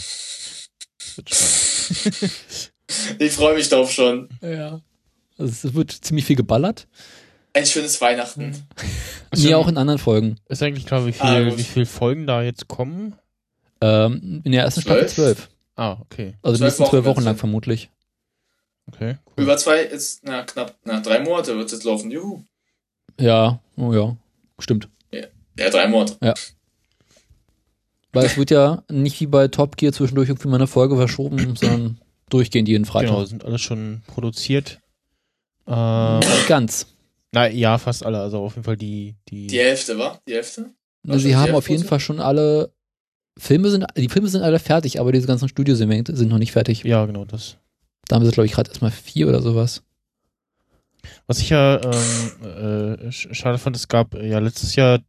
Ich 3.18 3.32
freue 3.32 3.56
mich 3.56 3.70
drauf 3.70 3.92
schon. 3.92 4.30
Ja. 4.42 4.82
Also 5.38 5.68
es 5.68 5.74
wird 5.74 5.92
ziemlich 5.92 6.26
viel 6.26 6.36
geballert. 6.36 6.88
Ein 7.54 7.66
schönes 7.66 8.00
Weihnachten. 8.02 8.68
Nee, 9.36 9.56
auch 9.56 9.68
in 9.68 9.78
anderen 9.78 10.00
Folgen. 10.00 10.38
Ist 10.48 10.62
eigentlich 10.62 10.86
klar, 10.86 11.08
wie 11.08 11.12
viel, 11.12 11.26
ah, 11.26 11.58
wie 11.58 11.64
viele 11.64 11.88
Folgen 11.88 12.28
da 12.28 12.44
jetzt 12.44 12.68
kommen? 12.68 13.16
Ähm, 13.82 14.42
in 14.44 14.52
der 14.52 14.64
ersten 14.64 14.82
Staffel 14.82 15.08
zwölf. 15.08 15.50
Ah, 15.76 15.98
okay. 16.02 16.36
Also 16.42 16.58
die 16.58 16.64
nächsten 16.64 16.86
zwölf 16.86 17.06
Wochen 17.06 17.22
lang 17.22 17.38
vermutlich. 17.38 17.90
Okay. 18.88 19.18
Cool. 19.26 19.44
Über 19.44 19.58
zwei 19.58 19.82
ist, 19.82 20.24
na, 20.24 20.44
knapp, 20.44 20.76
na, 20.84 21.02
drei 21.02 21.20
Monate 21.20 21.56
wird 21.56 21.68
es 21.68 21.74
jetzt 21.74 21.84
laufen. 21.84 22.10
Juhu. 22.10 22.44
Ja, 23.20 23.60
oh 23.76 23.94
ja. 23.94 24.16
Stimmt. 24.60 24.90
Ja, 25.12 25.26
ja 25.60 25.70
drei 25.70 25.88
Monate. 25.88 26.18
Ja. 26.22 26.34
Weil 28.14 28.26
es 28.26 28.38
wird 28.38 28.50
ja 28.50 28.84
nicht 28.90 29.20
wie 29.20 29.28
bei 29.28 29.48
Top 29.48 29.78
Gear 29.78 29.94
zwischendurch 29.94 30.30
irgendwie 30.30 30.48
mal 30.48 30.56
eine 30.56 30.68
Folge 30.68 30.96
verschoben, 30.96 31.56
sondern 31.60 32.00
durchgehend 32.30 32.68
jeden 32.68 32.86
Freitag. 32.86 33.12
Genau, 33.12 33.26
sind 33.26 33.46
alles 33.46 33.62
schon 33.62 34.02
produziert. 34.08 34.80
Ähm, 35.68 36.22
ganz. 36.48 36.88
Na 37.32 37.48
ja, 37.48 37.78
fast 37.78 38.06
alle. 38.06 38.20
Also 38.20 38.40
auf 38.40 38.56
jeden 38.56 38.64
Fall 38.64 38.78
die. 38.78 39.16
Die, 39.30 39.48
die 39.48 39.60
Hälfte, 39.60 40.00
war? 40.00 40.20
Die 40.28 40.34
Hälfte? 40.34 40.72
War 41.04 41.20
sie 41.20 41.36
haben 41.36 41.56
auf 41.56 41.70
jeden 41.70 41.84
Fall 41.84 42.00
schon 42.00 42.20
alle. 42.20 42.72
Filme 43.38 43.70
sind, 43.70 43.86
die 43.96 44.10
Filme 44.10 44.28
sind 44.28 44.42
alle 44.42 44.60
fertig, 44.60 45.00
aber 45.00 45.12
diese 45.12 45.28
ganzen 45.28 45.48
Studiosegmente 45.48 46.16
sind 46.16 46.30
noch 46.30 46.40
nicht 46.40 46.52
fertig. 46.52 46.84
Ja, 46.84 47.06
genau, 47.06 47.26
das. 47.26 47.58
Da 48.08 48.16
haben 48.16 48.26
sie, 48.26 48.32
glaube 48.32 48.46
ich, 48.46 48.54
gerade 48.54 48.70
erstmal 48.70 48.92
vier 48.92 49.28
oder 49.28 49.42
sowas. 49.42 49.84
Was 51.28 51.40
ich 51.40 51.50
ja 51.50 51.82
ähm, 51.82 53.00
äh, 53.08 53.12
schade 53.12 53.58
fand, 53.58 53.76
es 53.76 53.88
gab 53.88 54.14
ja 54.16 54.40
letztes 54.40 54.76
Jahr 54.76 55.00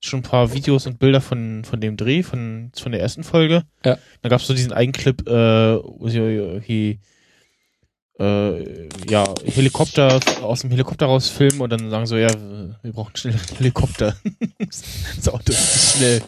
schon 0.00 0.20
ein 0.20 0.22
paar 0.22 0.52
Videos 0.52 0.86
und 0.86 0.98
Bilder 0.98 1.20
von, 1.20 1.64
von 1.64 1.80
dem 1.80 1.96
Dreh, 1.96 2.22
von, 2.22 2.70
von 2.74 2.92
der 2.92 3.00
ersten 3.00 3.24
Folge. 3.24 3.64
Ja. 3.84 3.98
Da 4.22 4.28
gab 4.28 4.40
es 4.40 4.46
so 4.46 4.54
diesen 4.54 4.72
einen 4.72 4.92
Clip, 4.92 5.26
äh, 5.28 5.32
wo 5.82 6.08
sie 6.08 6.60
hier 6.64 6.98
äh, 8.20 8.88
ja, 9.08 9.24
Helikopter 9.44 10.20
aus 10.42 10.60
dem 10.60 10.70
Helikopter 10.70 11.06
raus 11.06 11.28
filmen 11.28 11.60
und 11.60 11.70
dann 11.70 11.90
sagen 11.90 12.06
so, 12.06 12.16
ja, 12.16 12.28
wir 12.82 12.92
brauchen 12.92 13.16
schnell 13.16 13.34
einen 13.34 13.58
Helikopter. 13.58 14.16
das 14.58 15.28
Auto 15.28 15.52
ist 15.52 15.96
schnell. 15.96 16.22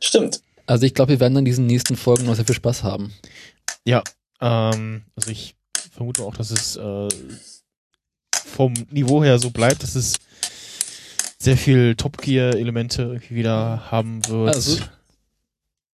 Stimmt. 0.00 0.40
Also 0.66 0.86
ich 0.86 0.94
glaube, 0.94 1.12
wir 1.12 1.20
werden 1.20 1.38
in 1.38 1.44
diesen 1.44 1.66
nächsten 1.66 1.96
Folgen 1.96 2.26
noch 2.26 2.34
sehr 2.34 2.44
viel 2.44 2.54
Spaß 2.54 2.82
haben. 2.82 3.12
Ja, 3.84 4.02
ähm, 4.40 5.02
also 5.16 5.30
ich 5.30 5.54
vermute 5.90 6.22
auch, 6.22 6.34
dass 6.34 6.50
es 6.50 6.76
äh, 6.76 7.08
vom 8.34 8.72
Niveau 8.90 9.22
her 9.24 9.38
so 9.38 9.50
bleibt, 9.50 9.82
dass 9.82 9.94
es 9.94 10.18
sehr 11.38 11.56
viel 11.56 11.96
Top 11.96 12.18
Gear 12.18 12.54
Elemente 12.54 13.20
wieder 13.28 13.90
haben 13.90 14.26
wird. 14.28 14.54
Also 14.54 14.80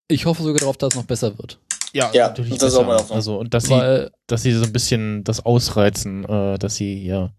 ich 0.08 0.26
hoffe 0.26 0.42
sogar 0.42 0.60
darauf, 0.60 0.76
dass 0.76 0.92
es 0.92 0.96
noch 0.96 1.06
besser 1.06 1.36
wird. 1.38 1.58
Ja, 1.92 2.10
ja 2.12 2.28
natürlich. 2.28 2.58
Das 2.58 2.74
auch 2.74 2.86
mal 2.86 2.96
auch 2.96 3.10
also 3.10 3.38
und 3.38 3.52
dass 3.52 3.68
Weil, 3.68 4.06
sie, 4.06 4.12
dass 4.26 4.42
sie 4.42 4.52
so 4.52 4.64
ein 4.64 4.72
bisschen 4.72 5.24
das 5.24 5.44
ausreizen, 5.44 6.24
äh, 6.24 6.58
dass 6.58 6.76
sie 6.76 7.04
ja 7.04 7.32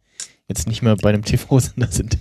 jetzt 0.47 0.67
nicht 0.67 0.81
mehr 0.81 0.95
bei 0.95 1.09
einem 1.09 1.23
TV-Sender 1.23 1.87
sind. 1.91 2.17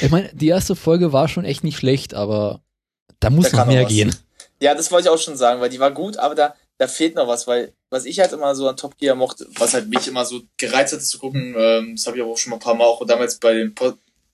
Ich 0.00 0.10
meine, 0.10 0.30
die 0.32 0.48
erste 0.48 0.76
Folge 0.76 1.12
war 1.12 1.28
schon 1.28 1.44
echt 1.44 1.64
nicht 1.64 1.76
schlecht, 1.76 2.14
aber 2.14 2.62
da 3.20 3.30
muss 3.30 3.50
da 3.50 3.58
noch 3.58 3.66
mehr 3.66 3.84
gehen. 3.84 4.14
Ja, 4.60 4.74
das 4.74 4.90
wollte 4.90 5.08
ich 5.08 5.14
auch 5.14 5.18
schon 5.18 5.36
sagen, 5.36 5.60
weil 5.60 5.70
die 5.70 5.80
war 5.80 5.90
gut, 5.90 6.16
aber 6.16 6.34
da, 6.34 6.54
da 6.78 6.86
fehlt 6.86 7.14
noch 7.14 7.26
was, 7.26 7.46
weil 7.46 7.72
was 7.90 8.04
ich 8.04 8.20
halt 8.20 8.32
immer 8.32 8.54
so 8.54 8.68
an 8.68 8.76
Top 8.76 8.96
Gear 8.96 9.14
mochte, 9.14 9.46
was 9.58 9.74
halt 9.74 9.88
mich 9.88 10.08
immer 10.08 10.24
so 10.24 10.40
gereizt 10.56 10.92
hat 10.92 11.02
zu 11.02 11.18
gucken, 11.18 11.54
ähm, 11.56 11.96
das 11.96 12.06
habe 12.06 12.16
ich 12.16 12.22
aber 12.22 12.32
auch 12.32 12.38
schon 12.38 12.50
mal 12.50 12.56
ein 12.56 12.60
paar 12.60 12.74
Mal 12.74 12.84
auch 12.84 13.04
damals 13.06 13.38
bei 13.38 13.54
den, 13.54 13.74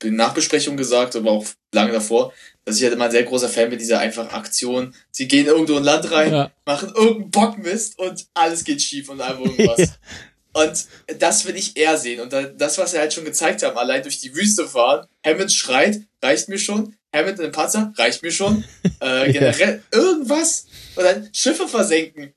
den 0.02 0.16
Nachbesprechungen 0.16 0.76
gesagt, 0.76 1.16
aber 1.16 1.32
auch 1.32 1.46
lange 1.72 1.92
davor, 1.92 2.32
dass 2.64 2.76
ich 2.76 2.84
halt 2.84 2.92
immer 2.92 3.06
ein 3.06 3.10
sehr 3.10 3.24
großer 3.24 3.48
Fan 3.48 3.70
bin 3.70 3.78
dieser 3.78 3.98
einfachen 3.98 4.30
Aktion. 4.30 4.94
Sie 5.10 5.26
gehen 5.26 5.46
irgendwo 5.46 5.78
in 5.78 5.84
Land 5.84 6.10
rein, 6.12 6.32
ja. 6.32 6.50
machen 6.66 6.92
irgendeinen 6.94 7.30
Bockmist 7.30 7.98
und 7.98 8.26
alles 8.34 8.64
geht 8.64 8.82
schief 8.82 9.08
und 9.08 9.20
einfach 9.20 9.40
irgendwas. 9.40 9.98
Und 10.58 10.86
das 11.20 11.46
will 11.46 11.56
ich 11.56 11.76
eher 11.76 11.96
sehen. 11.96 12.20
Und 12.20 12.32
das, 12.32 12.78
was 12.78 12.90
sie 12.90 12.98
halt 12.98 13.12
schon 13.12 13.24
gezeigt 13.24 13.62
haben, 13.62 13.76
allein 13.78 14.02
durch 14.02 14.20
die 14.20 14.34
Wüste 14.34 14.66
fahren, 14.66 15.06
Hammond 15.24 15.52
schreit, 15.52 16.00
reicht 16.22 16.48
mir 16.48 16.58
schon. 16.58 16.94
Hammond 17.14 17.38
in 17.38 17.44
den 17.44 17.52
Panzer, 17.52 17.92
reicht 17.96 18.22
mir 18.22 18.32
schon. 18.32 18.64
Äh, 19.00 19.32
generell 19.32 19.80
ja. 19.92 19.98
irgendwas. 19.98 20.66
Und 20.96 21.04
dann 21.04 21.28
Schiffe 21.32 21.68
versenken. 21.68 22.32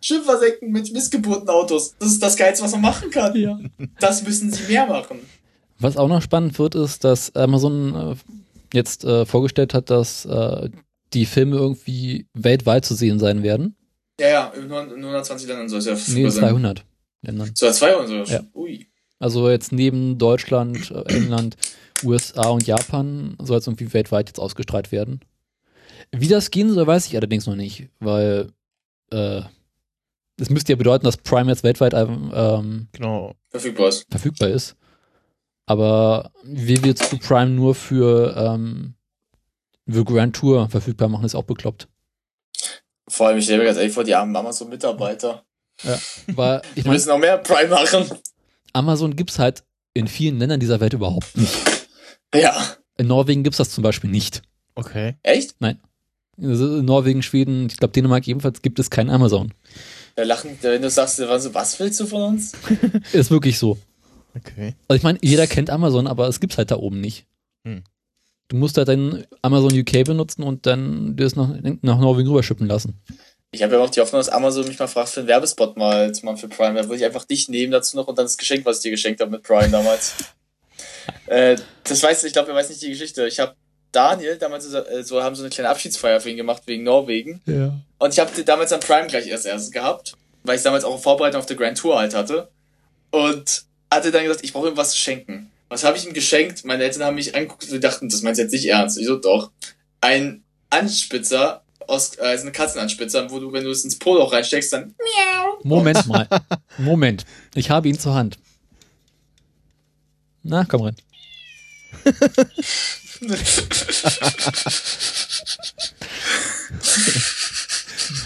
Schiffe 0.00 0.24
versenken 0.24 0.72
mit 0.72 0.90
missgeburten 0.90 1.46
Autos. 1.50 1.94
Das 1.98 2.12
ist 2.12 2.22
das 2.22 2.34
Geilste, 2.34 2.64
was 2.64 2.72
man 2.72 2.80
machen 2.80 3.10
kann. 3.10 3.36
Ja. 3.36 3.58
Das 4.00 4.22
müssen 4.22 4.50
sie 4.50 4.72
mehr 4.72 4.86
machen. 4.86 5.18
Was 5.78 5.98
auch 5.98 6.08
noch 6.08 6.22
spannend 6.22 6.58
wird, 6.58 6.74
ist, 6.74 7.04
dass 7.04 7.36
Amazon 7.36 7.94
äh, 7.94 8.16
jetzt 8.72 9.04
äh, 9.04 9.26
vorgestellt 9.26 9.74
hat, 9.74 9.90
dass 9.90 10.24
äh, 10.24 10.70
die 11.12 11.26
Filme 11.26 11.56
irgendwie 11.56 12.26
weltweit 12.32 12.86
zu 12.86 12.94
sehen 12.94 13.18
sein 13.18 13.42
werden. 13.42 13.76
Ja, 14.18 14.28
ja, 14.28 14.52
in 14.56 14.72
120 14.72 15.46
Ländern 15.46 15.68
soll 15.68 15.80
es 15.80 15.84
ja 15.84 16.14
Nee, 16.14 16.30
200 16.30 16.86
Ländern. 17.22 17.50
So, 17.54 17.70
200? 17.70 18.28
Ja. 18.28 18.40
Ui. 18.54 18.86
Also 19.18 19.50
jetzt 19.50 19.72
neben 19.72 20.18
Deutschland, 20.18 20.90
äh, 20.90 21.02
England, 21.14 21.56
USA 22.04 22.48
und 22.50 22.66
Japan 22.66 23.36
soll 23.42 23.58
es 23.58 23.66
irgendwie 23.66 23.92
weltweit 23.92 24.28
jetzt 24.28 24.38
ausgestrahlt 24.38 24.92
werden. 24.92 25.20
Wie 26.12 26.28
das 26.28 26.50
gehen 26.50 26.72
soll, 26.72 26.86
weiß 26.86 27.06
ich 27.06 27.16
allerdings 27.16 27.46
noch 27.46 27.56
nicht, 27.56 27.88
weil 27.98 28.52
äh, 29.10 29.42
das 30.36 30.50
müsste 30.50 30.72
ja 30.72 30.76
bedeuten, 30.76 31.04
dass 31.04 31.16
Prime 31.16 31.50
jetzt 31.50 31.64
weltweit 31.64 31.94
ähm, 31.94 32.88
genau. 32.92 33.34
verfügbar 33.48 33.88
ist. 33.88 34.06
Verfügbar 34.08 34.48
ist. 34.48 34.76
Aber 35.66 36.30
wie 36.44 36.82
wir 36.82 36.94
zu 36.94 37.18
Prime 37.18 37.50
nur 37.50 37.74
für, 37.74 38.34
ähm, 38.36 38.94
für 39.86 40.04
Grand 40.04 40.36
Tour 40.36 40.68
verfügbar 40.70 41.08
machen, 41.08 41.24
ist 41.24 41.34
auch 41.34 41.42
bekloppt. 41.42 41.88
Vor 43.08 43.26
allem, 43.26 43.38
ich 43.38 43.44
stelle 43.44 43.58
mir 43.58 43.64
ganz 43.64 43.78
ehrlich 43.78 43.92
vor, 43.92 44.04
die 44.04 44.14
armen 44.14 44.34
Amazon-Mitarbeiter. 44.34 45.44
Ja, 45.82 45.98
weil 46.28 46.62
ich 46.74 46.84
meine. 46.84 46.94
müssen 46.94 47.08
noch 47.08 47.18
mehr 47.18 47.38
Prime 47.38 47.68
machen. 47.68 48.04
Amazon 48.72 49.16
gibt's 49.16 49.38
halt 49.38 49.64
in 49.94 50.08
vielen 50.08 50.38
Ländern 50.38 50.60
dieser 50.60 50.80
Welt 50.80 50.92
überhaupt 50.92 51.36
nicht. 51.36 51.54
Ja. 52.34 52.76
In 52.96 53.06
Norwegen 53.06 53.42
gibt's 53.42 53.58
das 53.58 53.70
zum 53.70 53.82
Beispiel 53.82 54.10
nicht. 54.10 54.42
Okay. 54.74 55.16
Echt? 55.22 55.54
Nein. 55.60 55.80
Also 56.40 56.78
in 56.78 56.84
Norwegen, 56.84 57.22
Schweden, 57.22 57.66
ich 57.66 57.76
glaube 57.76 57.92
Dänemark 57.92 58.26
ebenfalls 58.28 58.62
gibt 58.62 58.78
es 58.78 58.90
kein 58.90 59.10
Amazon. 59.10 59.52
Da 60.14 60.24
lachen, 60.24 60.58
wenn 60.60 60.82
du 60.82 60.90
sagst, 60.90 61.18
was 61.20 61.80
willst 61.80 62.00
du 62.00 62.06
von 62.06 62.22
uns? 62.22 62.52
ist 63.12 63.30
wirklich 63.30 63.58
so. 63.58 63.78
Okay. 64.36 64.74
Also 64.86 64.98
ich 64.98 65.02
meine, 65.02 65.18
jeder 65.22 65.46
kennt 65.46 65.70
Amazon, 65.70 66.06
aber 66.06 66.28
es 66.28 66.40
gibt's 66.40 66.58
halt 66.58 66.70
da 66.70 66.76
oben 66.76 67.00
nicht. 67.00 67.26
Hm. 67.64 67.82
Du 68.48 68.56
musst 68.56 68.78
halt 68.78 68.88
dein 68.88 69.26
Amazon 69.42 69.78
UK 69.78 70.04
benutzen 70.04 70.42
und 70.42 70.66
dann 70.66 71.16
dir 71.16 71.26
es 71.26 71.36
nach, 71.36 71.50
nach 71.82 71.98
Norwegen 71.98 72.28
rüberschippen 72.28 72.66
lassen. 72.66 73.00
Ich 73.50 73.62
habe 73.62 73.76
ja 73.76 73.80
auch 73.80 73.90
die 73.90 74.00
Hoffnung, 74.00 74.20
dass 74.20 74.28
Amazon 74.28 74.66
mich 74.66 74.78
mal 74.78 74.88
fragt 74.88 75.08
für 75.08 75.20
einen 75.20 75.28
Werbespot 75.28 75.76
mal 75.76 76.12
zu 76.12 76.24
machen 76.26 76.36
für 76.36 76.48
Prime. 76.48 76.74
Da 76.74 76.84
würde 76.84 76.96
ich 76.96 77.04
einfach 77.04 77.24
dich 77.24 77.48
nehmen 77.48 77.72
dazu 77.72 77.96
noch 77.96 78.06
und 78.06 78.18
dann 78.18 78.26
das 78.26 78.36
Geschenk, 78.36 78.66
was 78.66 78.78
ich 78.78 78.82
dir 78.82 78.90
geschenkt 78.90 79.20
habe 79.20 79.30
mit 79.30 79.42
Prime 79.42 79.70
damals. 79.70 80.14
äh, 81.26 81.56
das 81.84 82.02
weiß 82.02 82.24
ich, 82.24 82.32
glaube, 82.34 82.50
er 82.50 82.54
weiß 82.54 82.68
nicht 82.68 82.82
die 82.82 82.90
Geschichte. 82.90 83.26
Ich 83.26 83.40
habe 83.40 83.54
Daniel 83.90 84.36
damals 84.36 84.64
so, 84.64 84.78
äh, 84.78 85.02
so, 85.02 85.22
haben 85.22 85.34
so 85.34 85.42
eine 85.42 85.50
kleine 85.50 85.70
Abschiedsfeier 85.70 86.20
für 86.20 86.28
ihn 86.28 86.36
gemacht 86.36 86.62
wegen 86.66 86.84
Norwegen. 86.84 87.40
Ja. 87.46 87.74
Und 87.98 88.12
ich 88.12 88.20
habe 88.20 88.42
damals 88.44 88.72
an 88.72 88.80
Prime 88.80 89.06
gleich 89.06 89.26
erst 89.26 89.46
erst 89.46 89.72
gehabt, 89.72 90.12
weil 90.44 90.56
ich 90.56 90.62
damals 90.62 90.84
auch 90.84 90.92
eine 90.92 91.00
Vorbereitung 91.00 91.40
auf 91.40 91.46
der 91.46 91.56
Grand 91.56 91.78
Tour 91.78 91.98
halt 91.98 92.14
hatte. 92.14 92.48
Und 93.10 93.64
hatte 93.90 94.10
dann 94.10 94.24
gesagt, 94.24 94.44
ich 94.44 94.52
brauche 94.52 94.68
ihm 94.68 94.76
was 94.76 94.90
zu 94.90 94.98
schenken. 94.98 95.50
Was 95.70 95.84
habe 95.84 95.96
ich 95.96 96.06
ihm 96.06 96.12
geschenkt? 96.12 96.66
Meine 96.66 96.84
Eltern 96.84 97.04
haben 97.04 97.14
mich 97.14 97.34
angeguckt 97.34 97.70
und 97.70 97.82
dachten, 97.82 98.10
das 98.10 98.20
meinst 98.20 98.38
du 98.38 98.42
jetzt 98.42 98.52
nicht 98.52 98.66
ernst. 98.66 98.98
Ich 98.98 99.06
so, 99.06 99.16
doch. 99.16 99.50
Ein 100.02 100.44
Anspitzer 100.68 101.62
aus, 101.88 102.16
äh, 102.16 102.38
eine 102.40 102.52
Katzenanspitze 102.52 103.18
haben, 103.18 103.30
wo 103.30 103.40
du, 103.40 103.52
wenn 103.52 103.64
du 103.64 103.70
es 103.70 103.84
ins 103.84 103.98
Poloch 103.98 104.32
reinsteckst, 104.32 104.72
dann 104.72 104.94
miau. 104.98 105.58
Moment 105.62 106.06
mal. 106.06 106.28
Moment. 106.76 107.24
Ich 107.54 107.70
habe 107.70 107.88
ihn 107.88 107.98
zur 107.98 108.14
Hand. 108.14 108.38
Na, 110.42 110.64
komm 110.64 110.82
rein. 110.82 110.96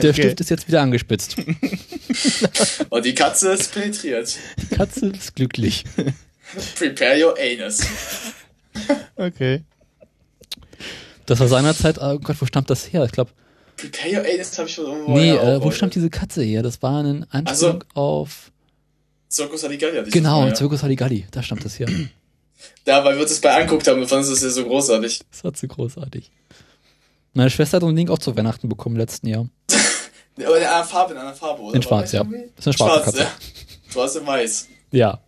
Der 0.01 0.11
okay. 0.11 0.23
Stift 0.23 0.41
ist 0.41 0.51
jetzt 0.51 0.69
wieder 0.69 0.83
angespitzt. 0.83 1.37
Und 2.91 3.05
die 3.05 3.15
Katze 3.15 3.53
ist 3.53 3.73
penetriert. 3.73 4.37
Die 4.59 4.75
Katze 4.77 5.07
ist 5.07 5.35
glücklich. 5.35 5.85
Prepare 6.77 7.25
your 7.25 7.35
anus. 7.39 7.81
Okay. 9.17 9.63
Das 11.27 11.41
war 11.41 11.49
seinerzeit, 11.49 11.99
oh 11.99 12.19
Gott, 12.19 12.37
wo 12.41 12.47
stammt 12.47 12.69
das 12.71 12.93
her? 12.93 13.05
Ich 13.05 13.13
glaube. 13.13 13.31
Prepare 13.83 14.13
your 14.13 14.25
anus 14.25 14.57
habe 14.59 14.69
ich 14.69 14.75
schon 14.75 14.87
irgendwo. 14.87 15.13
Nee, 15.13 15.33
äh, 15.33 15.61
wo 15.61 15.71
stammt 15.73 15.95
diese 15.97 16.09
Katze 16.09 16.43
her? 16.43 16.63
Das 16.63 16.81
war 16.83 17.03
ein 17.03 17.27
Anspielung 17.31 17.83
also, 17.83 17.87
auf. 17.95 18.53
Circus 19.29 19.65
Haligalli. 19.65 20.09
Genau, 20.11 20.47
ja. 20.47 20.55
Circus 20.55 20.83
Haligalli, 20.85 21.27
da 21.33 21.43
stammt 21.43 21.65
das 21.65 21.79
her. 21.79 21.89
Da, 22.85 23.05
weil 23.05 23.17
wir 23.17 23.23
uns 23.23 23.33
das 23.33 23.41
bei 23.41 23.61
anguckt 23.61 23.89
haben, 23.89 23.99
wir 23.99 24.07
fanden 24.07 24.31
es 24.31 24.41
ja 24.41 24.51
so 24.51 24.65
großartig. 24.65 25.23
Das 25.33 25.43
war 25.43 25.53
zu 25.53 25.67
großartig. 25.67 26.31
Meine 27.35 27.51
Schwester 27.51 27.77
hat 27.77 27.83
so 27.83 27.89
ein 27.89 27.97
Ding 27.97 28.09
auch 28.09 28.21
zu 28.21 28.37
Weihnachten 28.37 28.69
bekommen 28.69 28.95
letzten 28.95 29.27
Jahr. 29.27 29.49
Aber 30.37 30.59
in 30.59 30.65
einer 30.65 30.85
Farbe, 30.85 31.15
in 31.15 31.19
einer 31.19 31.35
Farbe, 31.35 31.63
oder? 31.63 31.75
In 31.75 31.83
schwarz, 31.83 32.13
ja. 32.13 32.23
Das 32.23 32.33
ist 32.33 32.67
eine 32.67 32.73
schwarze 32.75 33.05
Katze. 33.05 33.19
Ja. 33.19 33.33
Schwarz 33.91 34.15
und 34.17 34.27
weiß. 34.29 34.69
Ja. 34.93 35.21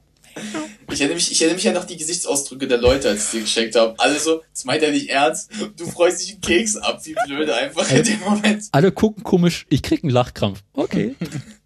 Ich 0.95 1.01
erinnere, 1.01 1.17
mich, 1.17 1.33
ich 1.33 1.41
erinnere 1.41 1.57
mich 1.57 1.65
ja 1.65 1.73
noch 1.73 1.87
die 1.87 1.97
Gesichtsausdrücke 1.97 2.69
der 2.69 2.79
Leute, 2.79 3.09
als 3.09 3.33
sie 3.33 3.41
geschenkt 3.41 3.75
haben. 3.75 3.99
Alle 3.99 4.17
so, 4.21 4.43
das 4.53 4.65
meint 4.65 4.81
er 4.81 4.93
nicht 4.93 5.09
ernst. 5.09 5.51
Du 5.77 5.87
freust 5.87 6.23
dich 6.23 6.33
einen 6.33 6.41
Keks 6.41 6.77
ab, 6.77 7.05
wie 7.05 7.17
blöde 7.27 7.53
einfach 7.53 7.91
in 7.91 8.05
dem 8.05 8.21
Moment. 8.21 8.67
Alle 8.71 8.93
gucken 8.93 9.25
komisch, 9.25 9.67
ich 9.71 9.83
krieg 9.83 10.05
einen 10.05 10.13
Lachkrampf. 10.13 10.63
Okay. 10.73 11.17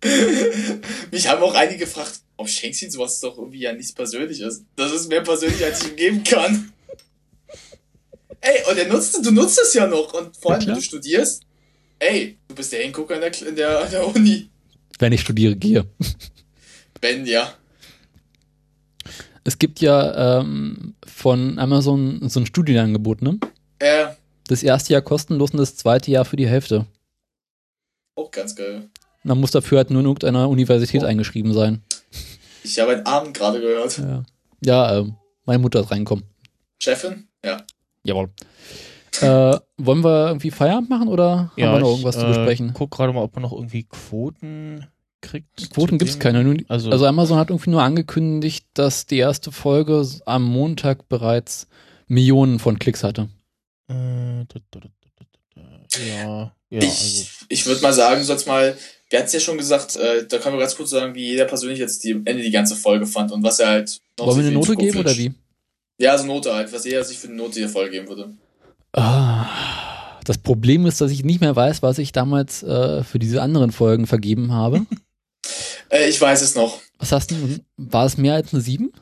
mich 1.11 1.29
haben 1.29 1.43
auch 1.43 1.55
einige 1.55 1.81
gefragt, 1.81 2.23
oh, 2.39 2.47
schenkst 2.47 2.81
du 2.81 2.87
ihm 2.87 2.91
sowas 2.91 3.21
doch 3.21 3.37
irgendwie 3.37 3.61
ja 3.61 3.75
nichts 3.75 3.93
Persönliches? 3.93 4.65
Das 4.77 4.93
ist 4.93 5.11
mehr 5.11 5.21
persönlich, 5.21 5.63
als 5.63 5.83
ich 5.83 5.91
ihm 5.91 5.97
geben 5.97 6.25
kann. 6.25 6.73
Ey, 8.41 8.63
und 8.71 8.79
er 8.79 8.89
nutzt, 8.89 9.15
du 9.23 9.31
nutzt 9.31 9.61
es 9.61 9.75
ja 9.75 9.87
noch. 9.87 10.15
Und 10.15 10.39
vor 10.39 10.53
allem, 10.53 10.63
ja, 10.63 10.69
wenn 10.69 10.75
du 10.77 10.81
studierst, 10.81 11.43
ey, 11.99 12.39
du 12.49 12.55
bist 12.55 12.73
der 12.73 12.81
Hingucker 12.81 13.17
in 13.17 13.21
der, 13.21 13.47
in 13.47 13.57
der, 13.57 13.85
in 13.85 13.91
der 13.91 14.07
Uni. 14.07 14.49
Wenn 14.99 15.13
ich 15.13 15.21
studiere, 15.21 15.55
gehe. 15.55 15.85
Wenn, 17.03 17.27
ja. 17.27 17.55
Es 19.49 19.59
gibt 19.59 19.81
ja 19.81 20.41
ähm, 20.41 20.95
von 21.07 21.59
Amazon 21.59 22.29
so 22.29 22.39
ein 22.39 22.45
Studienangebot, 22.45 23.23
ne? 23.23 23.39
Ja. 23.81 24.15
Das 24.47 24.63
erste 24.63 24.93
Jahr 24.93 25.01
kostenlos 25.01 25.53
und 25.53 25.59
das 25.59 25.75
zweite 25.75 26.11
Jahr 26.11 26.27
für 26.27 26.37
die 26.37 26.47
Hälfte. 26.47 26.85
Auch 28.15 28.31
ganz 28.31 28.55
geil. 28.55 28.91
Man 29.23 29.41
muss 29.41 29.51
dafür 29.51 29.79
halt 29.79 29.91
nur 29.91 30.01
in 30.01 30.07
irgendeiner 30.07 30.51
Universität 30.51 31.03
oh. 31.03 31.07
eingeschrieben 31.07 31.55
sein. 31.55 31.83
Ich 32.63 32.79
habe 32.79 32.93
einen 32.93 33.07
Abend 33.07 33.33
gerade 33.33 33.59
gehört. 33.59 33.97
Ja, 33.97 34.23
ja 34.63 34.99
äh, 34.99 35.07
meine 35.47 35.61
Mutter 35.61 35.81
ist 35.81 35.91
reinkommen. 35.91 36.25
Chefin? 36.79 37.27
Ja. 37.43 37.63
Jawohl. 38.03 38.29
Äh, 39.23 39.59
wollen 39.79 40.05
wir 40.05 40.27
irgendwie 40.27 40.51
Feierabend 40.51 40.91
machen 40.91 41.09
oder 41.09 41.53
ja, 41.57 41.69
haben 41.69 41.77
wir 41.77 41.81
noch 41.81 41.91
irgendwas 41.93 42.17
ich, 42.17 42.21
zu 42.21 42.27
besprechen? 42.27 42.69
Ich 42.69 42.75
guck 42.75 42.91
gerade 42.91 43.15
mal, 43.15 43.23
ob 43.23 43.35
man 43.35 43.45
noch 43.45 43.53
irgendwie 43.53 43.85
Quoten 43.85 44.87
kriegt. 45.21 45.71
Quoten 45.71 45.99
gibt 45.99 46.11
es 46.11 46.19
keine. 46.19 46.65
Also, 46.69 46.91
also 46.91 47.07
Amazon 47.07 47.39
hat 47.39 47.51
irgendwie 47.51 47.71
nur 47.71 47.83
angekündigt, 47.83 48.67
dass 48.75 49.07
die 49.07 49.19
erste 49.19 49.53
Folge 49.53 50.07
am 50.27 50.45
Montag 50.45 51.09
bereits 51.09 51.67
Millionen 52.07 52.59
von 52.59 52.79
Klicks 52.79 53.05
hatte. 53.05 53.29
Äh, 53.89 54.45
ja, 56.07 56.53
ja, 56.71 56.83
ich, 56.83 56.85
also. 56.85 57.25
ich 57.49 57.67
würde 57.67 57.83
mal 57.83 57.93
sagen, 57.93 58.23
sonst 58.25 58.47
mal, 58.47 58.77
wir 59.09 59.19
hatten 59.19 59.27
es 59.27 59.33
ja 59.33 59.41
schon 59.41 59.59
gesagt, 59.59 59.97
äh, 59.97 60.27
da 60.27 60.39
können 60.39 60.57
wir 60.57 60.61
ganz 60.61 60.77
kurz 60.77 60.91
sagen, 60.91 61.15
wie 61.15 61.27
jeder 61.27 61.47
persönlich 61.47 61.79
jetzt 61.79 62.05
die 62.05 62.11
Ende 62.11 62.43
die 62.43 62.51
ganze 62.51 62.77
Folge 62.77 63.07
fand 63.07 63.33
und 63.33 63.43
was 63.43 63.61
er 63.61 63.69
halt 63.69 63.99
noch 64.19 64.27
Wollen 64.27 64.39
wir 64.39 64.47
eine 64.47 64.55
Note 64.55 64.77
geben 64.77 64.99
oder 64.99 65.17
wie? 65.17 65.33
Ja, 65.99 66.17
so 66.17 66.27
Note 66.27 66.55
halt, 66.55 66.73
was 66.73 66.85
jeder 66.85 67.03
sich 67.05 67.19
für 67.19 67.29
eine 67.29 67.37
Note 67.37 67.59
der 67.59 67.69
Folge 67.69 67.93
geben 67.93 68.09
würde. 68.09 68.33
Ah, 68.93 69.47
das 70.25 70.39
Problem 70.39 70.87
ist, 70.87 71.01
dass 71.01 71.11
ich 71.11 71.25
nicht 71.25 71.41
mehr 71.41 71.57
weiß, 71.57 71.83
was 71.83 71.99
ich 71.99 72.13
damals 72.13 72.63
äh, 72.63 73.03
für 73.03 73.19
diese 73.19 73.43
anderen 73.43 73.73
Folgen 73.73 74.07
vergeben 74.07 74.53
habe. 74.53 74.87
äh, 75.91 76.09
ich 76.09 76.21
weiß 76.21 76.43
es 76.43 76.55
noch. 76.55 76.81
Was 76.99 77.13
hast 77.13 77.31
du? 77.31 77.59
War 77.77 78.07
es 78.07 78.17
mehr 78.17 78.35
als 78.35 78.53
eine 78.53 78.63
7? 78.63 78.93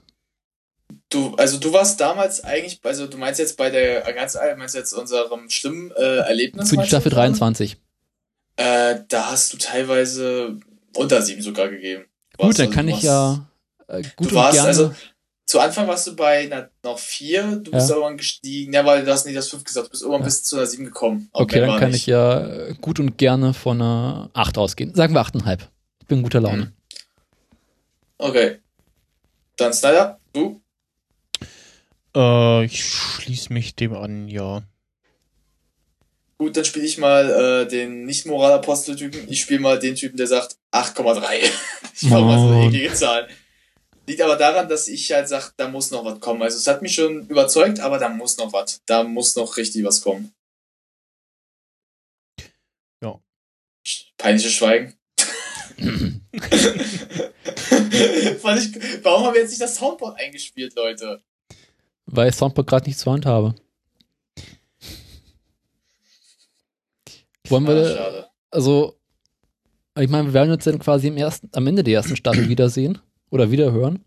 Du, 1.09 1.34
also 1.37 1.59
du 1.59 1.72
warst 1.72 2.01
damals 2.01 2.43
eigentlich, 2.43 2.80
also 2.82 3.07
du 3.07 3.16
meinst 3.16 3.39
jetzt 3.39 3.57
bei 3.57 3.70
der 3.70 4.03
ganz 4.12 4.37
meinst 4.57 4.74
jetzt 4.74 4.93
unserem 4.93 5.49
schlimmen 5.51 5.93
äh, 5.93 6.18
Erlebnis? 6.18 6.70
Für 6.70 6.76
die 6.76 6.87
Staffel 6.87 7.11
23. 7.11 7.76
Äh, 8.57 9.01
da 9.09 9.30
hast 9.30 9.53
du 9.53 9.57
teilweise 9.57 10.59
unter 10.95 11.22
7 11.22 11.43
sogar 11.43 11.68
gegeben. 11.68 12.05
Gut, 12.39 12.59
dann 12.59 12.66
also, 12.66 12.74
kann 12.74 12.89
ich 12.89 13.03
ja 13.03 13.49
äh, 13.89 14.03
gut 14.16 14.30
du 14.30 14.34
warst, 14.34 14.55
gerne. 14.55 14.68
Also, 14.68 14.95
zu 15.47 15.61
Anfang 15.61 15.87
warst 15.87 16.07
du 16.09 16.16
bei 16.16 16.45
einer, 16.45 16.70
noch 16.82 16.99
vier, 16.99 17.61
du 17.62 17.70
bist 17.70 17.89
ja. 17.89 17.95
irgendwann 17.95 18.16
gestiegen, 18.16 18.72
ja, 18.72 18.84
weil 18.84 19.05
du 19.05 19.12
hast 19.12 19.26
nicht 19.26 19.37
das 19.37 19.49
fünf 19.49 19.62
gesagt, 19.62 19.87
du 19.87 19.91
bist 19.91 20.03
irgendwann 20.03 20.22
ja. 20.22 20.26
bis 20.26 20.43
zu 20.43 20.57
einer 20.57 20.66
sieben 20.66 20.87
gekommen. 20.87 21.28
Okay, 21.32 21.61
dann 21.61 21.78
kann 21.78 21.91
nicht. 21.91 22.01
ich 22.01 22.07
ja 22.07 22.72
gut 22.80 22.99
und 22.99 23.16
gerne 23.16 23.55
von 23.55 23.80
einer 23.80 24.30
acht 24.32 24.59
ausgehen. 24.59 24.93
Sagen 24.95 25.14
wir 25.14 25.20
achteinhalb. 25.20 25.70
Ich 26.07 26.09
bin 26.09 26.18
in 26.18 26.22
guter 26.22 26.40
Laune. 26.40 26.66
Mhm. 26.66 26.72
Okay. 28.18 28.61
Dann 29.57 29.72
Snyder, 29.72 30.20
du? 30.32 30.62
Äh, 32.14 32.64
ich 32.64 32.84
schließe 32.84 33.52
mich 33.52 33.74
dem 33.74 33.92
an, 33.92 34.28
ja. 34.28 34.62
Gut, 36.38 36.57
dann 36.57 36.64
spiele 36.64 36.86
ich 36.86 36.98
mal 36.98 37.28
äh, 37.28 37.68
den 37.68 38.04
Nicht-Moral-Apostel-Typen. 38.04 39.28
Ich 39.28 39.40
spiele 39.40 39.59
mal 39.59 39.80
den 39.80 39.96
Typen, 39.96 40.16
der 40.16 40.28
sagt 40.28 40.57
8,3. 40.70 41.40
ich 41.94 42.02
mache 42.02 42.22
oh. 42.22 42.24
mal 42.24 42.38
so 42.38 42.54
eine 42.54 42.66
eklige 42.66 42.94
Zahl. 42.94 43.28
Liegt 44.07 44.20
aber 44.20 44.36
daran, 44.36 44.68
dass 44.68 44.86
ich 44.86 45.11
halt 45.11 45.26
sage, 45.26 45.54
da 45.57 45.66
muss 45.66 45.90
noch 45.90 46.04
was 46.04 46.20
kommen. 46.20 46.40
Also 46.40 46.57
es 46.57 46.68
hat 46.68 46.82
mich 46.82 46.94
schon 46.94 47.26
überzeugt, 47.26 47.80
aber 47.80 47.98
da 47.98 48.11
muss 48.11 48.36
noch 48.36 48.52
was. 48.52 48.80
Da 48.86 49.02
muss 49.02 49.34
noch 49.34 49.57
richtig 49.57 49.82
was 49.82 50.02
kommen. 50.02 50.32
Ja. 53.02 53.20
Peinliches 54.18 54.52
Schweigen. 54.52 54.94
ich, 55.79 55.93
warum 59.03 59.27
haben 59.27 59.35
wir 59.35 59.43
jetzt 59.43 59.51
nicht 59.51 59.61
das 59.61 59.77
Soundboard 59.77 60.18
eingespielt, 60.18 60.74
Leute? 60.74 61.20
Weil 62.07 62.31
ich 62.31 62.35
Soundboard 62.35 62.66
gerade 62.66 62.87
nicht 62.87 62.99
zur 62.99 63.12
Hand 63.12 63.27
habe. 63.27 63.55
Wollen 67.49 67.66
wir. 67.66 67.97
Schade. 67.97 68.27
Also, 68.51 68.95
ich 69.99 70.09
meine, 70.09 70.29
wir 70.29 70.35
werden 70.35 70.53
uns 70.53 70.64
dann 70.64 70.79
quasi 70.79 71.09
im 71.09 71.16
ersten, 71.16 71.51
am 71.53 71.66
Ende 71.66 71.83
der 71.83 71.95
ersten 71.95 72.16
Staffel 72.16 72.49
wiedersehen 72.49 72.99
oder 73.31 73.51
wiederhören. 73.51 74.05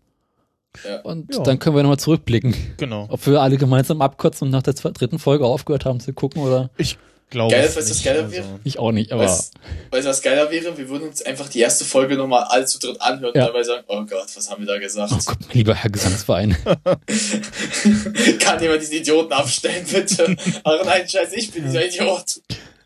Ja. 0.84 1.00
Und 1.00 1.34
ja. 1.34 1.42
dann 1.42 1.58
können 1.58 1.76
wir 1.76 1.82
nochmal 1.82 1.98
zurückblicken. 1.98 2.54
Genau. 2.76 3.06
Ob 3.10 3.26
wir 3.26 3.40
alle 3.40 3.56
gemeinsam 3.56 4.00
abkotzen 4.02 4.46
und 4.46 4.52
nach 4.52 4.62
der 4.62 4.76
zweiten, 4.76 4.94
dritten 4.94 5.18
Folge 5.18 5.44
aufgehört 5.44 5.84
haben 5.84 6.00
zu 6.00 6.12
gucken 6.12 6.42
oder. 6.42 6.70
Ich 6.76 6.96
glaube. 7.30 7.54
Geil, 7.54 7.64
weißt 7.64 7.76
du, 7.76 7.90
was 7.90 8.02
geiler 8.02 8.30
wäre? 8.30 8.60
Ich 8.64 8.78
auch 8.78 8.92
nicht, 8.92 9.12
aber. 9.12 9.24
Weißt 9.24 9.54
du, 9.92 10.04
was 10.04 10.22
geiler 10.22 10.50
wäre? 10.50 10.76
Wir 10.76 10.88
würden 10.88 11.08
uns 11.08 11.22
einfach 11.22 11.48
die 11.48 11.60
erste 11.60 11.84
Folge 11.84 12.16
nochmal 12.16 12.44
alle 12.44 12.66
zu 12.66 12.78
dritt 12.78 13.00
anhören 13.00 13.32
ja. 13.34 13.42
und 13.42 13.48
dabei 13.48 13.62
sagen, 13.62 13.84
oh 13.86 14.04
Gott, 14.04 14.26
was 14.34 14.50
haben 14.50 14.66
wir 14.66 14.72
da 14.72 14.78
gesagt? 14.78 15.12
Oh 15.12 15.18
Gott, 15.24 15.54
lieber 15.54 15.74
Herr 15.74 15.90
Gesangsverein. 15.90 16.56
Kann 18.40 18.62
jemand 18.62 18.82
diesen 18.82 18.94
Idioten 18.94 19.32
abstellen, 19.32 19.86
bitte? 19.90 20.36
Ach 20.64 20.84
nein, 20.84 21.08
scheiße, 21.08 21.36
ich 21.36 21.50
bin 21.52 21.64
dieser 21.64 21.86
Idiot. 21.86 22.42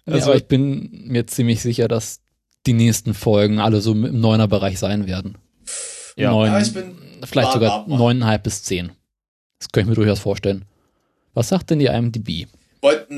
Also, 0.07 0.30
ja, 0.30 0.36
ich 0.36 0.47
bin 0.47 0.90
mir 1.07 1.26
ziemlich 1.26 1.62
sicher, 1.62 1.88
dass 1.88 2.20
die 2.66 2.74
nächsten 2.74 3.14
Folgen 3.14 3.59
alle 3.59 3.80
so 3.80 3.92
im 3.92 4.20
Neuner-Bereich 4.20 4.78
sein 4.78 5.07
werden. 5.07 5.38
Ja, 6.16 6.30
neun, 6.30 6.53
ja 6.53 6.61
ich 6.61 6.72
bin. 6.72 6.97
Vielleicht 7.24 7.53
sogar 7.53 7.86
neuneinhalb 7.88 8.42
bis 8.42 8.62
zehn. 8.62 8.92
Das 9.59 9.70
könnte 9.72 9.90
ich 9.90 9.97
mir 9.99 10.03
durchaus 10.03 10.20
vorstellen. 10.20 10.66
Was 11.32 11.49
sagt 11.49 11.70
denn 11.70 11.78
die 11.78 11.86
IMDb? 11.86 12.47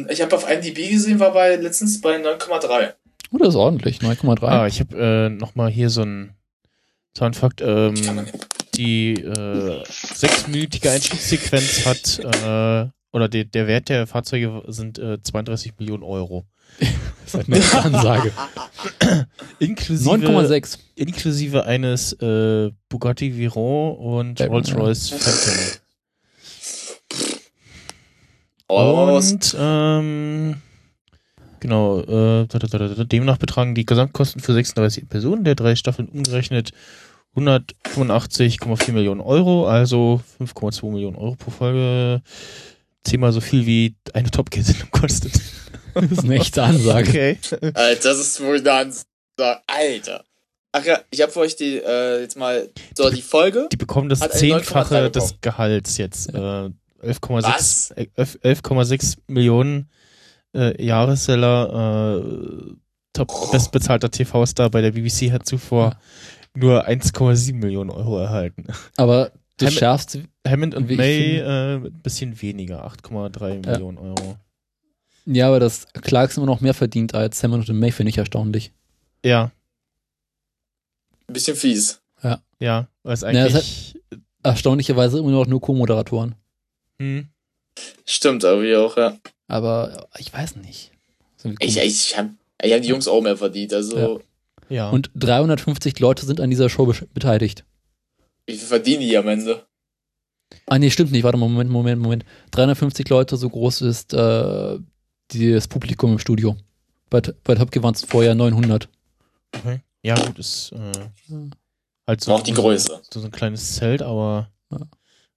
Ich 0.08 0.20
habe 0.20 0.36
auf 0.36 0.48
IMDb 0.48 0.90
gesehen, 0.90 1.18
war 1.18 1.32
bei 1.32 1.56
letztens 1.56 2.00
bei 2.00 2.16
9,3. 2.16 2.92
Oh, 3.32 3.38
das 3.38 3.48
ist 3.48 3.56
ordentlich, 3.56 3.98
9,3. 3.98 4.46
Ah, 4.46 4.66
ich 4.66 4.80
habe 4.80 4.96
äh, 4.96 5.28
nochmal 5.28 5.70
hier 5.70 5.90
so 5.90 6.02
ein 6.02 6.34
Soundfakt. 7.16 7.60
Ähm, 7.60 7.94
die 8.74 9.14
äh, 9.14 9.82
sechsminütige 9.88 10.90
Einstiegssequenz 10.90 11.86
hat, 11.86 12.18
äh, 12.18 12.90
oder 13.12 13.28
de, 13.28 13.44
der 13.44 13.66
Wert 13.66 13.88
der 13.88 14.06
Fahrzeuge 14.06 14.62
sind 14.68 14.98
äh, 14.98 15.20
32 15.20 15.72
Millionen 15.78 16.02
Euro. 16.02 16.44
das 17.24 17.34
ist 17.34 17.48
eine 17.48 17.84
Ansage. 17.84 18.32
inklusive 19.58 20.10
9,6. 20.10 20.78
Inklusive 20.94 21.64
eines 21.64 22.12
äh, 22.14 22.70
Bugatti 22.88 23.36
Veyron 23.36 23.96
und 23.96 24.40
Rolls-Royce 24.40 25.10
Phantom. 25.10 25.85
Und 28.68 29.56
ähm, 29.58 30.60
genau, 31.60 32.00
äh, 32.00 32.46
demnach 33.06 33.38
betragen 33.38 33.74
die 33.74 33.86
Gesamtkosten 33.86 34.40
für 34.40 34.54
36 34.54 35.08
Personen 35.08 35.44
der 35.44 35.54
drei 35.54 35.76
Staffeln 35.76 36.08
umgerechnet 36.08 36.72
185,4 37.36 38.92
Millionen 38.92 39.20
Euro, 39.20 39.66
also 39.68 40.20
5,2 40.40 40.90
Millionen 40.90 41.16
Euro 41.16 41.36
pro 41.36 41.50
Folge. 41.50 42.22
Zehnmal 43.04 43.32
so 43.32 43.40
viel 43.40 43.66
wie 43.66 43.94
eine 44.14 44.30
Top 44.30 44.50
Gear 44.50 44.64
Sendung 44.64 44.90
kostet. 44.90 45.34
Das 45.94 46.10
ist 46.10 46.24
eine 46.24 46.36
echte 46.36 46.62
Ansage. 46.62 47.08
Okay. 47.08 47.38
Alter, 47.74 48.08
das 48.10 48.18
ist 48.18 48.40
wohl 48.42 48.58
eine 48.58 48.72
Ansage. 48.72 49.06
Alter. 49.66 50.24
Ach 50.72 50.84
ja, 50.84 51.00
ich 51.10 51.22
habe 51.22 51.32
für 51.32 51.40
euch 51.40 51.56
die 51.56 51.76
äh, 51.78 52.20
jetzt 52.20 52.36
mal 52.36 52.68
so 52.96 53.08
die 53.10 53.22
Folge. 53.22 53.68
Die 53.70 53.76
bekommen 53.76 54.08
das 54.08 54.20
Zehnfache 54.30 55.10
des 55.10 55.40
Gehalts 55.40 55.96
jetzt. 55.98 56.34
Äh, 56.34 56.70
11,6 57.06 57.94
11,6 58.16 59.18
Millionen 59.26 59.88
äh, 60.54 60.82
Jahresseller. 60.84 62.20
Äh, 62.22 62.76
top 63.12 63.32
oh. 63.32 63.50
bestbezahlter 63.50 64.10
TV-Star 64.10 64.68
bei 64.70 64.82
der 64.82 64.92
BBC 64.92 65.32
hat 65.32 65.46
zuvor 65.46 65.90
ja. 65.90 65.98
nur 66.54 66.86
1,7 66.86 67.54
Millionen 67.54 67.90
Euro 67.90 68.18
erhalten. 68.18 68.66
Aber 68.96 69.32
du 69.56 69.66
Hammond, 69.66 69.78
schaffst 69.78 70.18
Hammond 70.46 70.74
und 70.74 70.90
May 70.90 71.38
äh, 71.38 71.76
ein 71.76 72.02
bisschen 72.02 72.40
weniger, 72.42 72.86
8,3 72.86 73.64
ja. 73.64 73.72
Millionen 73.72 73.98
Euro. 73.98 74.36
Ja, 75.24 75.48
aber 75.48 75.60
dass 75.60 75.86
Clarks 75.92 76.36
immer 76.36 76.46
noch 76.46 76.60
mehr 76.60 76.74
verdient 76.74 77.14
als 77.14 77.42
Hammond 77.42 77.68
und 77.68 77.78
May, 77.78 77.90
finde 77.90 78.10
ich 78.10 78.18
erstaunlich. 78.18 78.72
Ja, 79.24 79.50
ein 81.28 81.32
bisschen 81.32 81.56
fies. 81.56 82.00
Ja. 82.22 82.40
Ja, 82.60 82.88
weil 83.02 83.14
es 83.14 83.24
eigentlich. 83.24 83.94
Ja, 83.94 84.18
erstaunlicherweise 84.42 85.18
immer 85.18 85.30
noch 85.30 85.46
nur 85.46 85.60
Co-Moderatoren. 85.60 86.34
Hm. 86.98 87.28
Stimmt, 88.04 88.44
aber 88.44 88.62
wie 88.62 88.76
auch, 88.76 88.96
ja. 88.96 89.16
Aber 89.48 90.08
ich 90.18 90.32
weiß 90.32 90.56
nicht. 90.56 90.92
Ich, 91.60 91.76
ich 91.76 92.18
habe 92.18 92.30
ich 92.62 92.72
hab 92.72 92.82
die 92.82 92.88
Jungs 92.88 93.06
auch 93.06 93.20
mehr 93.20 93.36
verdient, 93.36 93.72
also. 93.74 94.20
Ja. 94.68 94.74
ja. 94.74 94.90
Und 94.90 95.10
350 95.14 95.98
Leute 96.00 96.26
sind 96.26 96.40
an 96.40 96.50
dieser 96.50 96.68
Show 96.68 96.92
beteiligt. 97.12 97.64
Wie 98.46 98.56
viel 98.56 98.66
verdienen 98.66 99.02
die 99.02 99.16
am 99.16 99.28
Ende? 99.28 99.66
Ah, 100.66 100.78
nee, 100.78 100.90
stimmt 100.90 101.12
nicht. 101.12 101.24
Warte 101.24 101.38
mal, 101.38 101.48
Moment, 101.48 101.70
Moment, 101.70 102.00
Moment. 102.00 102.24
350 102.52 103.08
Leute, 103.08 103.36
so 103.36 103.50
groß 103.50 103.82
ist 103.82 104.14
äh, 104.14 104.78
das 105.28 105.68
Publikum 105.68 106.12
im 106.12 106.18
Studio. 106.18 106.56
Bei, 107.10 107.20
bei 107.20 107.54
Top 107.54 107.74
waren 107.82 107.94
es 107.94 108.04
vorher 108.04 108.34
900. 108.34 108.88
Okay. 109.54 109.80
Ja, 110.02 110.14
gut, 110.14 110.38
ist 110.38 110.72
äh, 110.72 110.92
halt 112.06 112.20
so, 112.20 112.32
auch 112.32 112.42
die 112.42 112.52
Größe. 112.52 113.00
So, 113.10 113.20
so 113.20 113.26
ein 113.26 113.32
kleines 113.32 113.74
Zelt, 113.74 114.02
aber 114.02 114.50
ja. 114.70 114.78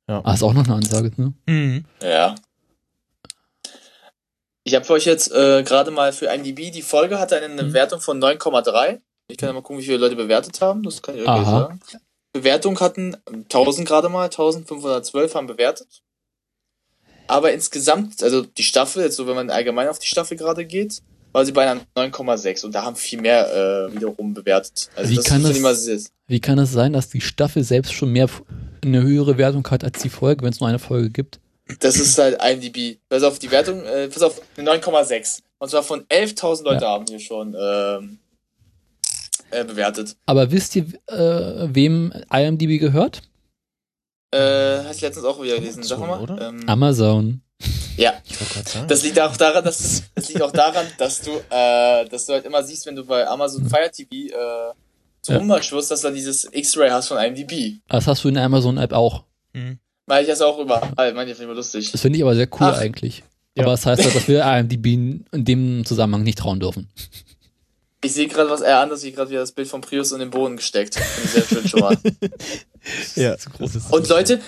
Ja. 0.09 0.21
Ah, 0.23 0.33
ist 0.33 0.43
auch 0.43 0.53
noch 0.53 0.65
eine 0.65 0.75
Ansage, 0.75 1.11
ne? 1.17 1.33
Mhm. 1.45 1.85
Ja. 2.01 2.35
Ich 4.63 4.75
habe 4.75 4.83
für 4.83 4.93
euch 4.93 5.05
jetzt 5.05 5.31
äh, 5.31 5.63
gerade 5.63 5.91
mal 5.91 6.11
für 6.11 6.27
IMDb, 6.27 6.71
die 6.71 6.81
Folge 6.81 7.19
hatte 7.19 7.37
eine 7.37 7.63
mhm. 7.63 7.73
Wertung 7.73 8.01
von 8.01 8.21
9,3. 8.21 8.99
Ich 9.27 9.37
kann 9.37 9.49
ja 9.49 9.53
mal 9.53 9.61
gucken, 9.61 9.81
wie 9.81 9.85
viele 9.85 9.97
Leute 9.97 10.15
bewertet 10.15 10.59
haben. 10.61 10.83
Das 10.83 11.01
kann 11.01 11.15
ich 11.15 11.21
euch 11.21 11.45
sagen. 11.45 11.79
Bewertung 12.33 12.79
hatten 12.79 13.17
1000 13.27 13.87
gerade 13.87 14.09
mal, 14.09 14.25
1512 14.25 15.35
haben 15.35 15.47
bewertet. 15.47 16.01
Aber 17.27 17.53
insgesamt, 17.53 18.23
also 18.23 18.41
die 18.41 18.63
Staffel, 18.63 19.03
jetzt 19.03 19.15
so 19.15 19.27
wenn 19.27 19.35
man 19.35 19.51
allgemein 19.51 19.87
auf 19.87 19.99
die 19.99 20.07
Staffel 20.07 20.37
gerade 20.37 20.65
geht, 20.65 21.01
war 21.31 21.45
sie 21.45 21.51
bei 21.51 21.69
einer 21.69 21.81
9,6 21.95 22.65
und 22.65 22.73
da 22.73 22.83
haben 22.83 22.95
viel 22.95 23.21
mehr 23.21 23.89
äh, 23.89 23.93
wiederum 23.93 24.33
bewertet. 24.33 24.89
Also 24.95 25.11
wie, 25.11 25.15
das 25.15 25.25
kann 25.25 25.43
das, 25.43 26.11
wie 26.27 26.39
kann 26.39 26.59
es 26.59 26.71
sein, 26.71 26.93
dass 26.93 27.09
die 27.09 27.21
Staffel 27.21 27.63
selbst 27.63 27.93
schon 27.93 28.11
mehr 28.11 28.29
eine 28.83 29.01
höhere 29.01 29.37
Wertung 29.37 29.67
hat 29.69 29.83
als 29.83 30.01
die 30.01 30.09
Folge, 30.09 30.43
wenn 30.43 30.51
es 30.51 30.59
nur 30.59 30.69
eine 30.69 30.79
Folge 30.79 31.09
gibt? 31.09 31.39
Das 31.79 31.97
ist 31.97 32.17
halt 32.17 32.41
IMDb. 32.43 32.97
Pass 33.09 33.23
auf, 33.23 33.37
die 33.37 33.51
Wertung, 33.51 33.83
äh, 33.83 34.07
pass 34.07 34.23
auf, 34.23 34.41
eine 34.57 34.71
9,6. 34.71 35.41
Und 35.59 35.69
zwar 35.69 35.83
von 35.83 36.03
11.000 36.05 36.63
Leute 36.63 36.85
ja. 36.85 36.91
haben 36.91 37.07
wir 37.07 37.19
schon 37.19 37.55
ähm, 37.59 38.19
äh, 39.51 39.63
bewertet. 39.63 40.15
Aber 40.25 40.51
wisst 40.51 40.75
ihr, 40.75 40.85
äh, 41.07 41.67
wem 41.73 42.11
IMDb 42.31 42.79
gehört? 42.79 43.21
Äh, 44.31 44.83
hast 44.83 45.01
du 45.01 45.05
letztens 45.05 45.25
auch 45.25 45.41
wieder 45.41 45.55
gelesen, 45.55 45.83
sag 45.83 45.99
mal. 45.99 46.37
Ähm, 46.39 46.67
Amazon. 46.67 47.41
Ja. 47.99 48.13
Das 48.87 49.03
liegt 49.03 49.19
auch 49.19 49.35
daran, 49.35 49.63
dass 49.65 50.03
das 50.15 50.29
liegt 50.29 50.41
auch 50.41 50.53
daran, 50.53 50.85
dass 50.97 51.21
du, 51.21 51.31
äh, 51.49 52.07
dass 52.07 52.25
du 52.25 52.33
halt 52.33 52.45
immer 52.45 52.63
siehst, 52.63 52.85
wenn 52.85 52.95
du 52.95 53.03
bei 53.03 53.27
Amazon 53.27 53.69
Fire 53.69 53.91
TV 53.91 54.09
äh, 54.11 54.73
so 55.21 55.33
ja. 55.33 55.39
rummarschwirst, 55.39 55.91
dass 55.91 55.99
du 55.99 56.07
dann 56.07 56.15
dieses 56.15 56.47
X-Ray 56.49 56.91
hast 56.91 57.09
von 57.09 57.17
IMDb. 57.17 57.81
Das 57.89 58.07
hast 58.07 58.23
du 58.23 58.29
in 58.29 58.35
der 58.35 58.43
Amazon-App 58.43 58.93
auch. 58.93 59.25
Mhm. 59.51 59.79
Weil 60.05 60.23
ich 60.23 60.29
das 60.29 60.41
auch 60.41 60.57
überall, 60.59 61.13
meine 61.13 61.31
ich 61.31 61.37
finde 61.37 61.53
lustig. 61.53 61.91
Das 61.91 61.99
finde 61.99 62.17
ich 62.17 62.23
aber 62.23 62.35
sehr 62.35 62.47
cool 62.53 62.67
Ach. 62.71 62.79
eigentlich. 62.79 63.23
Ja. 63.55 63.63
Aber 63.63 63.73
das 63.73 63.85
heißt 63.85 64.01
halt, 64.01 64.15
dass 64.15 64.29
wir 64.29 64.45
IMDb 64.45 64.85
in 64.85 65.25
dem 65.33 65.83
Zusammenhang 65.85 66.23
nicht 66.23 66.37
trauen 66.37 66.61
dürfen. 66.61 66.87
Ich 68.01 68.13
sehe 68.13 68.29
gerade 68.29 68.49
was 68.49 68.61
eher 68.61 68.79
anders, 68.79 69.03
ich 69.03 69.13
gerade 69.13 69.29
wieder 69.29 69.41
das 69.41 69.51
Bild 69.51 69.67
von 69.67 69.81
Prius 69.81 70.13
in 70.13 70.19
den 70.19 70.29
Boden 70.29 70.55
gesteckt. 70.55 70.95
Finde 70.95 71.25
ich 71.25 71.31
sehr 71.31 71.43
schön 71.43 71.67
schon 71.67 71.79
mal. 71.81 71.97
ja, 73.15 73.37
zu 73.37 73.49
großes. 73.49 73.87
Und 73.87 74.07
Leute, 74.07 74.39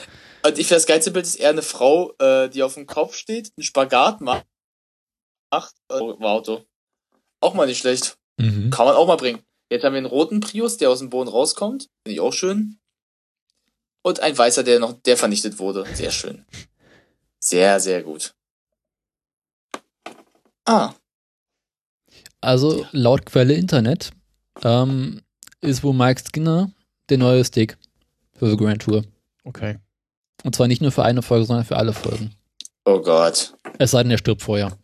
und 0.44 0.58
ich 0.58 0.68
finde, 0.68 0.76
das 0.76 0.86
geilste 0.86 1.12
Bild 1.12 1.26
ist 1.26 1.36
eher 1.36 1.50
eine 1.50 1.62
Frau, 1.62 2.14
äh, 2.20 2.50
die 2.50 2.64
auf 2.64 2.76
dem 2.76 2.88
Kopf 2.88 3.16
steht, 3.16 3.52
einen 3.56 3.64
Spagat 3.64 4.22
macht, 4.22 4.46
macht 5.52 5.76
oh, 5.90 6.18
Auto. 6.22 6.66
Auch 7.40 7.54
mal 7.54 7.68
nicht 7.68 7.80
schlecht. 7.80 8.18
Mhm. 8.38 8.70
Kann 8.70 8.86
man 8.86 8.96
auch 8.96 9.08
mal 9.08 9.18
bringen. 9.18 9.44
Jetzt 9.70 9.84
haben 9.84 9.94
wir 9.94 10.00
einen 10.00 10.08
roten 10.08 10.40
Prius, 10.40 10.78
der 10.78 10.90
aus 10.90 11.00
dem 11.00 11.10
Boden 11.10 11.30
rauskommt. 11.30 11.84
Finde 12.04 12.14
ich 12.14 12.20
auch 12.20 12.34
schön. 12.34 12.80
Und 14.04 14.20
ein 14.20 14.38
weißer, 14.38 14.64
der 14.64 14.80
noch, 14.80 14.94
der 14.94 15.18
vernichtet 15.18 15.60
wurde. 15.60 15.86
Sehr 15.94 16.12
schön. 16.12 16.46
Sehr, 17.40 17.80
sehr 17.80 18.04
gut. 18.04 18.34
Ah. 20.66 20.94
Also, 22.42 22.86
laut 22.92 23.26
Quelle 23.26 23.54
Internet, 23.54 24.12
ähm, 24.64 25.22
ist 25.62 25.84
wohl 25.84 25.94
Mike 25.94 26.22
Skinner 26.22 26.72
der 27.10 27.18
neue 27.18 27.46
Stick 27.46 27.78
für 28.34 28.50
The 28.50 28.58
Grand 28.58 28.82
Tour. 28.82 29.04
Okay. 29.44 29.78
Und 30.44 30.56
zwar 30.56 30.68
nicht 30.68 30.82
nur 30.82 30.92
für 30.92 31.04
eine 31.04 31.22
Folge, 31.22 31.46
sondern 31.46 31.66
für 31.66 31.78
alle 31.78 31.94
Folgen. 31.94 32.32
Oh 32.86 33.00
Gott. 33.00 33.54
Es 33.78 33.92
sei 33.92 34.04
denn, 34.04 34.12
er 34.12 34.18
stirbt 34.18 34.42
vorher. 34.42 34.78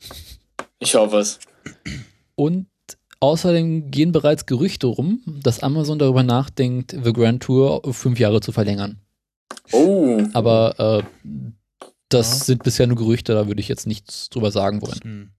Ich 0.79 0.93
hoffe 0.95 1.17
es. 1.17 1.39
Und 2.35 2.67
außerdem 3.19 3.89
gehen 3.89 4.11
bereits 4.11 4.45
Gerüchte 4.45 4.87
rum, 4.87 5.21
dass 5.25 5.63
Amazon 5.63 5.97
darüber 5.97 6.23
nachdenkt, 6.23 6.95
The 7.03 7.13
Grand 7.13 7.41
Tour 7.41 7.85
auf 7.85 7.97
fünf 7.97 8.19
Jahre 8.19 8.41
zu 8.41 8.51
verlängern. 8.51 8.99
Oh. 9.71 10.21
Aber 10.33 11.03
äh, 11.03 11.29
das 12.09 12.39
ja. 12.39 12.45
sind 12.45 12.63
bisher 12.63 12.87
nur 12.87 12.97
Gerüchte, 12.97 13.33
da 13.33 13.47
würde 13.47 13.59
ich 13.59 13.67
jetzt 13.67 13.87
nichts 13.87 14.29
drüber 14.29 14.51
sagen 14.51 14.81
wollen. 14.81 14.99
Hm. 15.03 15.31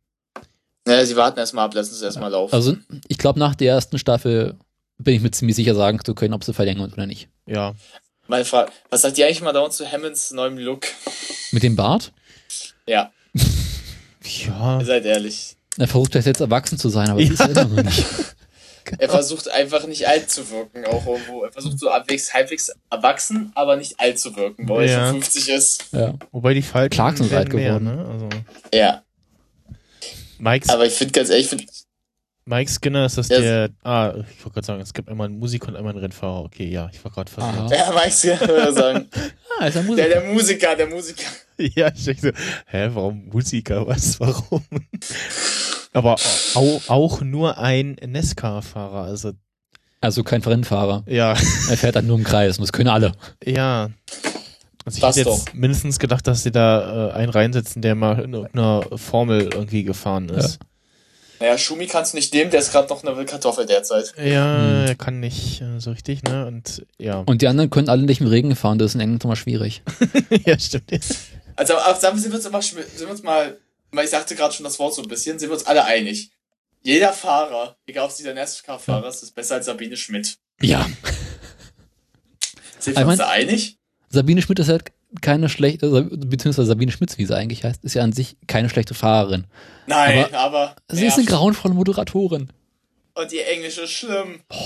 Naja, 0.84 1.04
sie 1.04 1.16
warten 1.16 1.38
erstmal 1.38 1.66
ab, 1.66 1.74
lassen 1.74 1.92
es 1.92 2.02
erstmal 2.02 2.30
laufen. 2.30 2.54
Also, 2.54 2.76
ich 3.08 3.18
glaube, 3.18 3.38
nach 3.38 3.54
der 3.54 3.74
ersten 3.74 3.98
Staffel 3.98 4.56
bin 4.98 5.14
ich 5.14 5.22
mir 5.22 5.30
ziemlich 5.30 5.54
sicher 5.56 5.74
sagen 5.74 6.00
zu 6.04 6.14
können, 6.14 6.34
ob 6.34 6.44
sie 6.44 6.54
verlängern 6.54 6.92
oder 6.92 7.06
nicht. 7.06 7.28
Ja. 7.46 7.74
Meine 8.30 8.44
Frage, 8.44 8.70
was 8.90 9.00
sagt 9.00 9.16
ihr 9.16 9.24
eigentlich 9.24 9.40
mal 9.40 9.54
dauernd 9.54 9.72
zu 9.72 9.90
Hammonds 9.90 10.32
neuem 10.32 10.58
Look? 10.58 10.86
Mit 11.50 11.62
dem 11.62 11.76
Bart? 11.76 12.12
Ja. 12.86 13.10
ja. 14.22 14.84
Seid 14.84 15.06
ehrlich. 15.06 15.56
Er 15.78 15.88
versucht 15.88 16.14
jetzt 16.14 16.40
erwachsen 16.40 16.76
zu 16.76 16.90
sein, 16.90 17.08
aber 17.08 17.20
ja. 17.20 17.32
ist 17.32 17.40
er 17.40 17.48
immer 17.48 17.64
noch 17.64 17.82
nicht. 17.84 18.04
Er 18.96 19.10
versucht 19.10 19.50
einfach 19.50 19.86
nicht 19.86 20.08
alt 20.08 20.30
zu 20.30 20.48
wirken, 20.48 20.86
auch 20.86 21.06
irgendwo. 21.06 21.42
Er 21.42 21.52
versucht 21.52 21.78
so 21.78 21.92
halbwegs, 21.92 22.32
halbwegs 22.32 22.72
erwachsen, 22.88 23.52
aber 23.54 23.76
nicht 23.76 24.00
alt 24.00 24.18
zu 24.18 24.34
wirken, 24.34 24.66
weil 24.66 24.88
ja. 24.88 25.00
er 25.00 25.06
schon 25.08 25.20
50 25.20 25.48
ist. 25.50 25.84
Ja. 25.92 26.14
Wobei 26.32 26.54
die 26.54 26.62
Falten 26.62 26.94
Clark 26.94 27.18
sind 27.18 27.30
alt 27.34 27.50
geworden. 27.50 27.84
Mehr, 27.84 27.96
ne? 27.96 28.08
also. 28.10 28.28
Ja. 28.72 29.02
Mike's 30.38 30.70
aber 30.70 30.86
ich 30.86 30.94
finde 30.94 31.12
ganz 31.12 31.28
ehrlich, 31.28 31.44
ich 31.44 31.50
finde 31.50 31.66
Mike 32.48 32.70
Skinner 32.70 33.04
ist 33.04 33.18
das 33.18 33.28
ja, 33.28 33.40
der. 33.40 33.68
Ah, 33.84 34.14
ich 34.14 34.42
wollte 34.42 34.54
gerade 34.54 34.66
sagen, 34.66 34.80
es 34.80 34.94
gibt 34.94 35.08
einmal 35.08 35.26
einen 35.26 35.38
Musiker 35.38 35.68
und 35.68 35.76
einmal 35.76 35.92
einen 35.92 36.00
Rennfahrer. 36.00 36.44
Okay, 36.44 36.68
ja, 36.68 36.88
ich 36.90 37.04
war 37.04 37.12
gerade 37.12 37.30
verwirrt. 37.30 37.70
Ja, 37.70 37.92
Mike 37.92 38.10
Skinner 38.10 38.40
würde 38.48 38.72
sagen. 38.72 39.08
ah, 39.60 39.66
ist 39.66 39.74
der 39.74 39.82
Musiker. 39.82 40.08
Der, 40.08 40.20
der 40.22 40.32
Musiker, 40.32 40.76
der 40.76 40.86
Musiker. 40.86 41.26
ja, 41.58 41.92
ich 41.94 42.04
denke 42.04 42.20
so, 42.20 42.28
hä, 42.66 42.88
warum 42.94 43.28
Musiker? 43.28 43.86
Was, 43.86 44.18
warum? 44.18 44.64
Aber 45.92 46.16
auch, 46.54 46.88
auch 46.88 47.20
nur 47.20 47.58
ein 47.58 47.96
Nesca-Fahrer, 48.04 49.02
also. 49.02 49.32
Also 50.00 50.22
kein 50.22 50.40
Rennfahrer. 50.40 51.02
Ja. 51.06 51.32
Er 51.32 51.76
fährt 51.76 51.96
dann 51.96 52.06
nur 52.06 52.16
im 52.16 52.24
Kreis 52.24 52.56
und 52.56 52.62
das 52.62 52.72
können 52.72 52.88
alle. 52.88 53.12
Ja. 53.44 53.90
Also 54.86 54.96
ich 54.96 55.02
hätte 55.02 55.28
jetzt 55.28 55.48
doch. 55.48 55.54
mindestens 55.54 55.98
gedacht, 55.98 56.26
dass 56.26 56.44
sie 56.44 56.52
da 56.52 57.08
äh, 57.08 57.12
einen 57.12 57.30
reinsetzen, 57.30 57.82
der 57.82 57.94
mal 57.94 58.20
in 58.20 58.32
irgendeiner 58.32 58.84
Formel 58.96 59.50
irgendwie 59.52 59.82
gefahren 59.82 60.30
ist. 60.30 60.60
Ja. 60.62 60.68
Naja, 61.40 61.56
Schumi 61.56 61.86
kannst 61.86 62.12
du 62.12 62.16
nicht 62.16 62.34
nehmen, 62.34 62.50
der 62.50 62.60
ist 62.60 62.72
gerade 62.72 62.88
noch 62.88 63.04
eine 63.04 63.24
Kartoffel 63.24 63.66
derzeit. 63.66 64.12
Ja, 64.16 64.58
hm. 64.58 64.86
er 64.86 64.94
kann 64.96 65.20
nicht 65.20 65.60
äh, 65.60 65.78
so 65.78 65.90
richtig, 65.90 66.22
ne? 66.24 66.46
Und 66.46 66.86
ja. 66.98 67.22
Und 67.26 67.42
die 67.42 67.48
anderen 67.48 67.70
können 67.70 67.88
alle 67.88 68.02
nicht 68.02 68.20
im 68.20 68.26
Regen 68.26 68.56
fahren, 68.56 68.78
das 68.78 68.92
ist 68.92 68.94
in 68.96 69.00
England 69.00 69.24
immer 69.24 69.36
schwierig. 69.36 69.82
ja, 70.44 70.58
stimmt. 70.58 70.90
Also, 71.56 71.76
aber 71.76 71.96
sind 71.96 72.30
wir 72.30 72.34
uns 72.34 72.46
immer, 72.46 72.62
sind 72.62 73.00
wir 73.00 73.10
uns 73.10 73.22
mal, 73.22 73.56
weil 73.92 74.04
ich 74.04 74.10
sagte 74.10 74.34
gerade 74.34 74.54
schon 74.54 74.64
das 74.64 74.78
Wort 74.78 74.94
so 74.94 75.02
ein 75.02 75.08
bisschen, 75.08 75.38
sind 75.38 75.48
wir 75.48 75.54
uns 75.54 75.66
alle 75.66 75.84
einig. 75.84 76.30
Jeder 76.82 77.12
Fahrer, 77.12 77.76
egal 77.86 78.04
ob 78.04 78.10
es 78.10 78.16
dieser 78.16 78.34
NASCAR-Fahrer 78.34 79.08
ist, 79.08 79.22
ist 79.22 79.34
besser 79.34 79.56
als 79.56 79.66
Sabine 79.66 79.96
Schmidt. 79.96 80.38
Ja. 80.60 80.88
Sind 82.78 82.96
wir 82.96 83.06
uns 83.06 83.18
da 83.18 83.28
einig? 83.28 83.78
Sabine 84.08 84.42
Schmidt 84.42 84.60
ist 84.60 84.68
halt 84.68 84.84
keine 85.20 85.48
schlechte, 85.48 86.02
beziehungsweise 86.02 86.68
Sabine 86.68 86.92
Schmitz, 86.92 87.18
wie 87.18 87.24
sie 87.24 87.36
eigentlich 87.36 87.64
heißt, 87.64 87.84
ist 87.84 87.94
ja 87.94 88.02
an 88.02 88.12
sich 88.12 88.36
keine 88.46 88.68
schlechte 88.68 88.94
Fahrerin. 88.94 89.46
Nein, 89.86 90.26
aber, 90.34 90.38
aber 90.38 90.76
sie 90.88 91.06
ist 91.06 91.16
eine 91.16 91.26
grauenvolle 91.26 91.74
Moderatorin. 91.74 92.50
Und 93.14 93.32
ihr 93.32 93.48
Englisch 93.48 93.78
ist 93.78 93.90
schlimm. 93.90 94.40
Oh. 94.50 94.56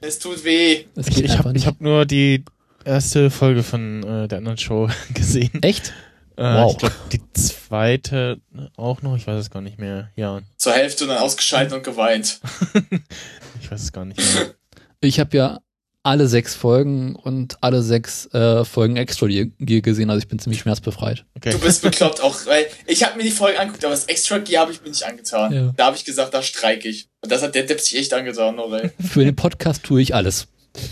Es 0.00 0.18
tut 0.18 0.44
weh. 0.44 0.84
Es 0.96 1.08
ich 1.08 1.24
ich 1.24 1.36
habe 1.36 1.52
hab 1.58 1.80
nur 1.80 2.06
die 2.06 2.44
erste 2.84 3.30
Folge 3.30 3.62
von 3.62 4.02
äh, 4.02 4.28
der 4.28 4.38
anderen 4.38 4.56
Show 4.56 4.88
gesehen. 5.14 5.62
Echt? 5.62 5.92
Äh, 6.36 6.42
wow. 6.42 6.72
Ich 6.72 6.78
glaube, 6.78 6.94
die 7.12 7.20
zweite 7.34 8.40
auch 8.76 9.02
noch, 9.02 9.16
ich 9.16 9.26
weiß 9.26 9.38
es 9.38 9.50
gar 9.50 9.60
nicht 9.60 9.78
mehr. 9.78 10.10
Ja. 10.16 10.40
Zur 10.56 10.72
Hälfte 10.72 11.06
dann 11.06 11.18
ausgeschaltet 11.18 11.74
und 11.74 11.84
geweint. 11.84 12.40
ich 13.60 13.70
weiß 13.70 13.82
es 13.82 13.92
gar 13.92 14.06
nicht 14.06 14.18
mehr. 14.18 14.54
Ich 15.00 15.20
habe 15.20 15.36
ja 15.36 15.60
alle 16.02 16.28
sechs 16.28 16.54
Folgen 16.54 17.14
und 17.14 17.62
alle 17.62 17.82
sechs 17.82 18.26
äh, 18.32 18.64
Folgen 18.64 18.96
Extra 18.96 19.26
Gear 19.26 19.80
gesehen, 19.80 20.10
also 20.10 20.18
ich 20.18 20.28
bin 20.28 20.38
ziemlich 20.38 20.60
schmerzbefreit. 20.60 21.24
Okay. 21.36 21.50
Du 21.50 21.58
bist 21.58 21.82
bekloppt 21.82 22.22
auch, 22.22 22.46
weil 22.46 22.66
ich 22.86 23.04
habe 23.04 23.18
mir 23.18 23.24
die 23.24 23.30
Folge 23.30 23.58
angeguckt, 23.58 23.84
aber 23.84 23.94
das 23.94 24.06
Extra 24.06 24.38
Gear 24.38 24.62
habe 24.62 24.72
ich 24.72 24.82
mir 24.82 24.88
nicht 24.88 25.04
angetan. 25.04 25.52
Ja. 25.52 25.72
Da 25.76 25.86
habe 25.86 25.96
ich 25.96 26.04
gesagt, 26.04 26.32
da 26.32 26.42
streike 26.42 26.88
ich. 26.88 27.08
Und 27.22 27.30
das 27.30 27.42
hat 27.42 27.54
der 27.54 27.64
Depp 27.64 27.80
sich 27.80 27.98
echt 27.98 28.14
angetan, 28.14 28.58
oder? 28.58 28.90
Für 29.00 29.24
den 29.24 29.36
Podcast 29.36 29.82
tue 29.82 30.00
ich 30.00 30.14
alles. 30.14 30.46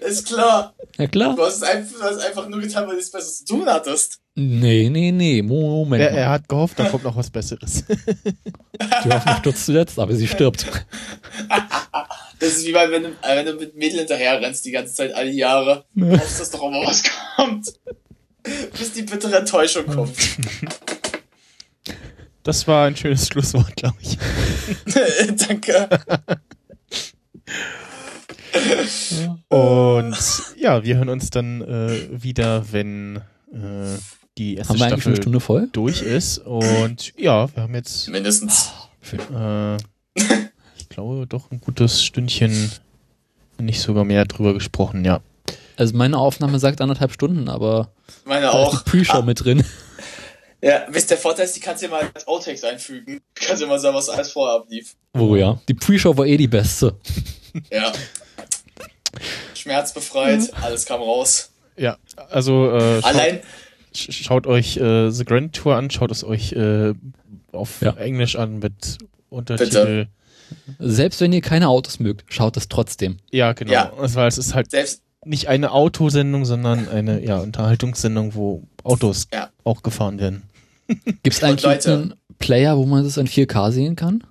Ist 0.00 0.26
klar. 0.26 0.74
Ja 0.98 1.08
klar. 1.08 1.34
Du 1.34 1.42
hast, 1.42 1.64
einfach, 1.64 1.98
du 1.98 2.04
hast 2.04 2.24
einfach 2.24 2.48
nur 2.48 2.60
getan, 2.60 2.84
weil 2.84 2.90
du 2.90 2.96
nichts 2.96 3.10
Besseres 3.10 3.44
zu 3.44 3.56
tun 3.56 3.66
hattest. 3.66 4.20
Nee, 4.36 4.88
nee, 4.88 5.10
nee, 5.10 5.42
Moment. 5.42 6.00
Er, 6.00 6.10
er 6.10 6.30
hat 6.30 6.48
gehofft, 6.48 6.78
da 6.78 6.88
kommt 6.88 7.02
noch 7.02 7.16
was 7.16 7.30
Besseres. 7.30 7.84
Die 9.04 9.10
Hoffnung 9.10 9.36
stürzt 9.38 9.66
zuletzt, 9.66 9.98
aber 9.98 10.14
sie 10.14 10.28
stirbt. 10.28 10.64
Das 12.38 12.50
ist 12.50 12.66
wie 12.66 12.72
bei, 12.72 12.90
wenn 12.90 13.02
du, 13.02 13.08
äh, 13.22 13.36
wenn 13.36 13.46
du 13.46 13.54
mit 13.54 13.76
Mädel 13.76 14.00
hinterher 14.00 14.40
rennst 14.40 14.64
die 14.64 14.70
ganze 14.70 14.94
Zeit, 14.94 15.14
alle 15.14 15.30
Jahre. 15.30 15.84
Du 15.94 16.10
hoffst, 16.10 16.40
dass 16.40 16.50
doch 16.50 16.62
immer 16.62 16.86
was 16.86 17.02
kommt. 17.36 17.72
Bis 18.78 18.92
die 18.92 19.02
bittere 19.02 19.36
Enttäuschung 19.36 19.86
kommt. 19.86 20.16
Das 22.42 22.68
war 22.68 22.86
ein 22.86 22.94
schönes 22.96 23.26
Schlusswort, 23.26 23.74
glaube 23.74 23.96
ich. 24.00 24.18
Danke. 25.48 25.88
Und 29.48 30.16
ja, 30.56 30.84
wir 30.84 30.96
hören 30.96 31.08
uns 31.08 31.30
dann 31.30 31.62
äh, 31.62 32.22
wieder, 32.22 32.72
wenn 32.72 33.16
äh, 33.52 33.98
die 34.38 34.56
erste 34.56 34.74
haben 34.74 34.80
wir 34.80 34.86
Staffel 34.86 35.08
eine 35.08 35.22
Stunde 35.22 35.40
voll? 35.40 35.68
durch 35.72 36.02
ist. 36.02 36.38
Und 36.38 37.14
ja, 37.16 37.52
wir 37.54 37.62
haben 37.62 37.74
jetzt 37.74 38.08
mindestens. 38.08 38.70
Äh, 39.12 39.76
glaube, 40.96 41.26
doch 41.26 41.50
ein 41.50 41.60
gutes 41.60 42.02
Stündchen, 42.02 42.72
nicht 43.58 43.80
sogar 43.82 44.04
mehr 44.04 44.24
drüber 44.24 44.54
gesprochen, 44.54 45.04
ja. 45.04 45.20
Also 45.76 45.94
meine 45.94 46.16
Aufnahme 46.16 46.58
sagt 46.58 46.80
anderthalb 46.80 47.12
Stunden, 47.12 47.50
aber 47.50 47.92
meine 48.24 48.50
auch. 48.50 48.82
Pre-Show 48.84 49.18
ah. 49.18 49.22
mit 49.22 49.44
drin. 49.44 49.62
Ja, 50.62 50.86
wisst 50.88 51.10
der 51.10 51.18
Vorteil 51.18 51.44
ist, 51.44 51.54
die 51.54 51.60
kannst 51.60 51.82
du 51.82 51.86
ja 51.86 51.92
mal 51.92 52.10
als 52.14 52.26
Outtakes 52.26 52.64
einfügen. 52.64 53.20
Du 53.34 53.46
kannst 53.46 53.60
ja 53.60 53.68
mal 53.68 53.78
sagen, 53.78 53.94
was 53.94 54.08
alles 54.08 54.32
vorher 54.32 54.56
ablief. 54.56 54.96
Oh 55.12 55.36
ja. 55.36 55.60
Die 55.68 55.74
Pre-Show 55.74 56.16
war 56.16 56.24
eh 56.24 56.38
die 56.38 56.48
beste. 56.48 56.96
Ja. 57.70 57.92
Schmerzbefreit, 59.54 60.40
mhm. 60.40 60.62
alles 60.62 60.86
kam 60.86 61.02
raus. 61.02 61.50
Ja, 61.76 61.98
also 62.30 62.74
äh, 62.74 63.02
schaut, 63.02 63.04
allein 63.04 63.40
schaut 63.92 64.46
euch 64.46 64.78
äh, 64.78 65.10
The 65.10 65.24
Grand 65.26 65.54
Tour 65.54 65.76
an, 65.76 65.90
schaut 65.90 66.10
es 66.10 66.24
euch 66.24 66.52
äh, 66.52 66.94
auf 67.52 67.82
ja. 67.82 67.94
Englisch 67.96 68.36
an 68.36 68.60
mit 68.60 68.96
Untertitel. 69.28 70.06
Bitte. 70.06 70.08
Selbst 70.78 71.20
wenn 71.20 71.32
ihr 71.32 71.40
keine 71.40 71.68
Autos 71.68 72.00
mögt, 72.00 72.32
schaut 72.32 72.56
es 72.56 72.68
trotzdem. 72.68 73.18
Ja, 73.30 73.52
genau. 73.52 73.72
Ja. 73.72 73.92
Weil 73.96 74.28
es 74.28 74.38
ist 74.38 74.54
halt 74.54 74.70
Selbst 74.70 75.02
nicht 75.24 75.48
eine 75.48 75.72
Autosendung, 75.72 76.44
sondern 76.44 76.88
eine 76.88 77.24
ja, 77.24 77.38
Unterhaltungssendung, 77.38 78.34
wo 78.34 78.62
Autos 78.84 79.26
ja. 79.32 79.50
auch 79.64 79.82
gefahren 79.82 80.20
werden. 80.20 80.44
Gibt 80.88 81.32
es 81.32 81.42
eigentlich 81.42 81.88
einen 81.88 82.14
Player, 82.38 82.76
wo 82.76 82.86
man 82.86 83.04
das 83.04 83.16
in 83.16 83.26
4K 83.26 83.72
sehen 83.72 83.96
kann? 83.96 84.22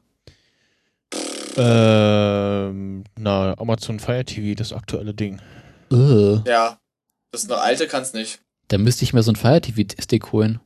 Ähm, 1.57 3.03
na, 3.17 3.57
Amazon 3.57 3.99
Fire 3.99 4.23
TV, 4.25 4.55
das 4.55 4.73
aktuelle 4.73 5.13
Ding. 5.13 5.41
Uh. 5.91 6.41
Ja, 6.45 6.79
das 7.31 7.43
ist 7.43 7.51
eine 7.51 7.61
alte, 7.61 7.87
kann's 7.87 8.13
nicht. 8.13 8.39
Da 8.67 8.77
müsste 8.77 9.03
ich 9.03 9.13
mir 9.13 9.23
so 9.23 9.31
ein 9.31 9.35
Fire 9.35 9.61
TV-Stick 9.61 10.31
holen. 10.31 10.59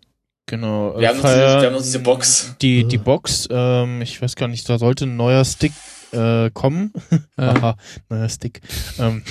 Genau. 0.50 0.96
Wir, 0.98 1.04
äh, 1.04 1.08
haben, 1.10 1.20
Fire, 1.20 1.36
diese, 1.36 1.62
wir 1.62 1.68
haben 1.68 1.74
noch 1.74 1.82
diese 1.84 2.00
Box. 2.00 2.56
Die, 2.60 2.84
die 2.88 2.98
Box, 2.98 3.48
ähm, 3.52 4.02
ich 4.02 4.20
weiß 4.20 4.36
gar 4.36 4.48
nicht, 4.48 4.68
da 4.68 4.80
sollte 4.80 5.06
ein 5.06 5.16
neuer 5.16 5.46
Stick 5.46 5.74
äh, 6.12 6.50
kommen. 6.50 6.92
Aha, 7.38 7.78
neuer 8.10 8.30
Stick. 8.30 8.62
Ähm, 8.98 9.24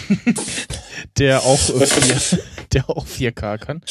der 1.18 1.42
auch 1.42 1.58
der 2.72 2.88
auch 2.88 3.04
4K 3.04 3.58
kann. 3.58 3.82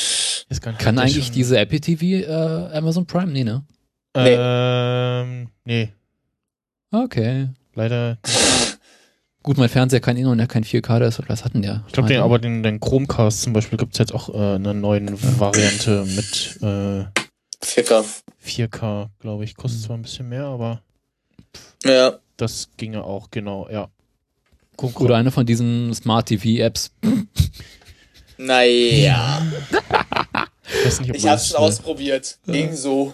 Nicht, 0.50 0.62
kann 0.80 1.00
eigentlich 1.00 1.32
diese 1.32 1.60
Apple 1.60 1.82
TV 1.82 2.06
äh, 2.06 2.78
Amazon 2.78 3.06
Prime? 3.06 3.32
Nee, 3.32 3.44
ne? 3.44 3.66
Nee. 4.16 4.36
Ähm, 4.40 5.50
nee. 5.66 5.90
Okay. 6.92 7.50
Leider. 7.76 8.20
Gut, 9.48 9.58
mein 9.58 9.70
Fernseher 9.70 10.02
kann 10.02 10.18
eh 10.18 10.24
noch 10.24 10.48
kein 10.50 10.66
4K, 10.66 11.00
das, 11.00 11.22
das 11.26 11.46
hatten 11.46 11.64
ja. 11.64 11.82
Ich 11.88 11.94
glaube, 11.94 12.10
den, 12.10 12.20
aber 12.20 12.38
den, 12.38 12.64
den 12.64 12.82
Chromecast 12.82 13.44
zum 13.44 13.54
Beispiel 13.54 13.78
gibt 13.78 13.94
es 13.94 13.98
jetzt 13.98 14.14
auch 14.14 14.28
äh, 14.28 14.56
eine 14.56 14.74
neue 14.74 15.08
Variante 15.40 16.04
mit 16.04 16.58
äh, 16.62 17.06
4K. 17.66 18.04
4K, 18.46 19.08
glaube 19.22 19.46
ich. 19.46 19.56
Kostet 19.56 19.84
zwar 19.84 19.96
ein 19.96 20.02
bisschen 20.02 20.28
mehr, 20.28 20.48
aber 20.48 20.82
ja. 21.86 22.18
das 22.36 22.72
ginge 22.76 23.06
auch, 23.06 23.32
genau, 23.32 23.70
ja. 23.72 23.88
Guck, 24.76 25.00
Oder 25.00 25.16
eine 25.16 25.32
von 25.32 25.46
diesen 25.46 25.94
Smart 25.94 26.26
TV-Apps. 26.26 26.92
Naja. 28.38 29.48
ich, 30.86 31.00
nicht, 31.00 31.16
ich 31.16 31.26
hab's 31.26 31.48
schon 31.48 31.58
ausprobiert. 31.58 32.38
Ging 32.48 32.76
so. 32.76 33.14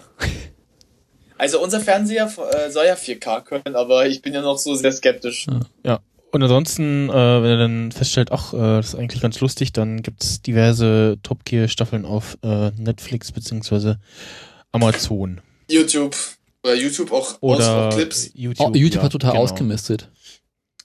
Also 1.38 1.62
unser 1.62 1.78
Fernseher 1.78 2.26
äh, 2.26 2.70
soll 2.72 2.86
ja 2.86 2.94
4K 2.94 3.42
können, 3.42 3.76
aber 3.76 4.08
ich 4.08 4.20
bin 4.20 4.34
ja 4.34 4.42
noch 4.42 4.58
so 4.58 4.74
sehr 4.74 4.90
skeptisch. 4.90 5.46
Ja. 5.84 6.00
Und 6.34 6.42
ansonsten, 6.42 7.08
äh, 7.10 7.12
wenn 7.12 7.50
er 7.50 7.56
dann 7.58 7.92
feststellt, 7.92 8.32
ach, 8.32 8.52
äh, 8.52 8.56
das 8.56 8.88
ist 8.88 8.94
eigentlich 8.96 9.22
ganz 9.22 9.38
lustig, 9.38 9.72
dann 9.72 10.02
gibt's 10.02 10.42
diverse 10.42 11.16
Top 11.22 11.44
Gear 11.44 11.68
Staffeln 11.68 12.04
auf 12.04 12.36
äh, 12.42 12.72
Netflix 12.72 13.30
beziehungsweise 13.30 14.00
Amazon. 14.72 15.40
YouTube. 15.70 16.16
Oder 16.64 16.74
YouTube 16.74 17.12
auch 17.12 17.36
Oder 17.40 17.90
Clips. 17.90 18.32
YouTube, 18.34 18.66
oh, 18.66 18.74
YouTube 18.74 18.96
ja, 18.96 19.02
hat 19.04 19.12
total 19.12 19.30
genau. 19.30 19.44
ausgemistet. 19.44 20.08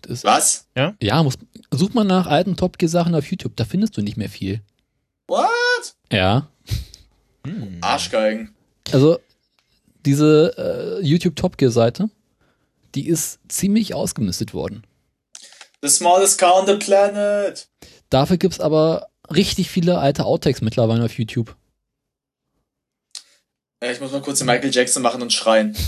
Das, 0.03 0.23
Was? 0.23 0.67
Ja? 0.77 0.93
Ja, 1.01 1.23
muss, 1.23 1.33
such 1.71 1.95
mal 1.95 2.03
nach 2.03 2.27
alten 2.27 2.55
Top 2.55 2.77
Gear 2.77 2.89
Sachen 2.89 3.15
auf 3.15 3.25
YouTube, 3.25 3.55
da 3.55 3.65
findest 3.65 3.97
du 3.97 4.03
nicht 4.03 4.17
mehr 4.17 4.29
viel. 4.29 4.61
What? 5.27 5.95
Ja. 6.11 6.47
Hm. 7.47 7.79
Arschgeigen. 7.81 8.53
Also, 8.91 9.17
diese 10.05 10.99
äh, 10.99 11.03
YouTube 11.03 11.35
Top 11.35 11.57
Gear 11.57 11.71
Seite, 11.71 12.11
die 12.93 13.07
ist 13.07 13.39
ziemlich 13.47 13.95
ausgemistet 13.95 14.53
worden. 14.53 14.83
The 15.81 15.89
smallest 15.89 16.39
car 16.39 16.59
on 16.59 16.67
the 16.67 16.75
planet. 16.75 17.69
Dafür 18.09 18.37
gibt's 18.37 18.59
aber 18.59 19.07
richtig 19.29 19.69
viele 19.69 19.99
alte 19.99 20.25
Outtakes 20.25 20.61
mittlerweile 20.61 21.05
auf 21.05 21.17
YouTube. 21.17 21.55
Ja, 23.81 23.91
ich 23.91 24.01
muss 24.01 24.11
mal 24.11 24.21
kurz 24.21 24.39
den 24.39 24.47
Michael 24.47 24.71
Jackson 24.71 25.01
machen 25.01 25.21
und 25.21 25.31
schreien. 25.31 25.75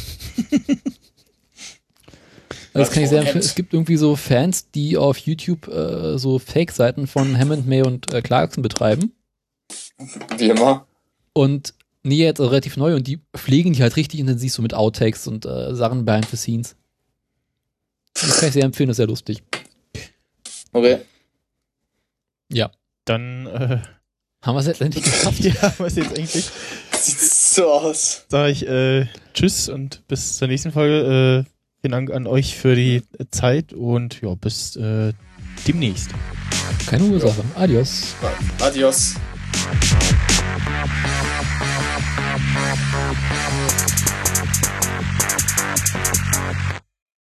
Das 2.74 2.92
kann 2.92 3.04
ich 3.04 3.10
sehr 3.10 3.20
empfehlen. 3.20 3.40
Es 3.40 3.56
gibt 3.56 3.74
irgendwie 3.74 3.98
so 3.98 4.16
Fans, 4.16 4.72
die 4.72 4.98
auf 4.98 5.18
YouTube 5.18 5.68
äh, 5.68 6.18
so 6.18 6.40
Fake-Seiten 6.40 7.08
von 7.08 7.38
Hammond, 7.38 7.68
May 7.68 7.82
und 7.82 8.14
äh, 8.14 8.22
Clarkson 8.22 8.62
betreiben. 8.62 9.12
Wie 10.38 10.50
immer. 10.50 10.88
Und 11.34 11.74
nee, 12.04 12.24
jetzt 12.24 12.40
relativ 12.40 12.78
neu 12.78 12.96
und 12.96 13.08
die 13.08 13.20
pflegen 13.36 13.74
die 13.74 13.82
halt 13.82 13.98
richtig 13.98 14.20
intensiv 14.20 14.54
so 14.54 14.62
mit 14.62 14.74
Outtakes 14.74 15.28
und 15.28 15.46
äh, 15.46 15.76
Sachen 15.76 16.06
behind 16.06 16.30
the 16.30 16.38
scenes. 16.38 16.76
Das 18.14 18.40
kann 18.40 18.48
ich 18.48 18.54
sehr 18.54 18.64
empfehlen, 18.64 18.88
das 18.88 18.96
ist 18.96 18.98
sehr 18.98 19.08
lustig. 19.08 19.44
Okay. 20.74 21.00
Ja. 22.52 22.72
Dann 23.06 23.48
äh, 23.48 23.80
haben 24.42 24.56
wir 24.56 24.60
es 24.60 24.68
jetzt 24.68 24.82
endlich 24.82 25.04
geschafft. 25.06 25.40
ja, 25.40 25.62
haben 25.62 25.80
wir 25.80 25.86
es 25.88 25.96
jetzt 25.96 26.18
endlich. 26.18 26.50
Sieht 26.92 27.20
so 27.20 27.72
aus. 27.72 28.26
Sag 28.30 28.50
ich 28.52 28.68
äh, 28.68 29.08
Tschüss 29.34 29.70
und 29.70 30.08
bis 30.08 30.38
zur 30.38 30.48
nächsten 30.48 30.72
Folge. 30.72 31.46
Äh, 31.48 31.52
vielen 31.82 31.92
Dank 31.92 32.12
an 32.12 32.28
euch 32.28 32.56
für 32.56 32.76
die 32.76 33.02
Zeit 33.32 33.74
und 33.74 34.22
ja, 34.22 34.36
bis 34.36 34.76
äh, 34.76 35.14
demnächst. 35.68 36.12
Keine 36.88 37.06
Ursache. 37.06 37.44
Adios. 37.56 38.16
Adios. 38.60 39.16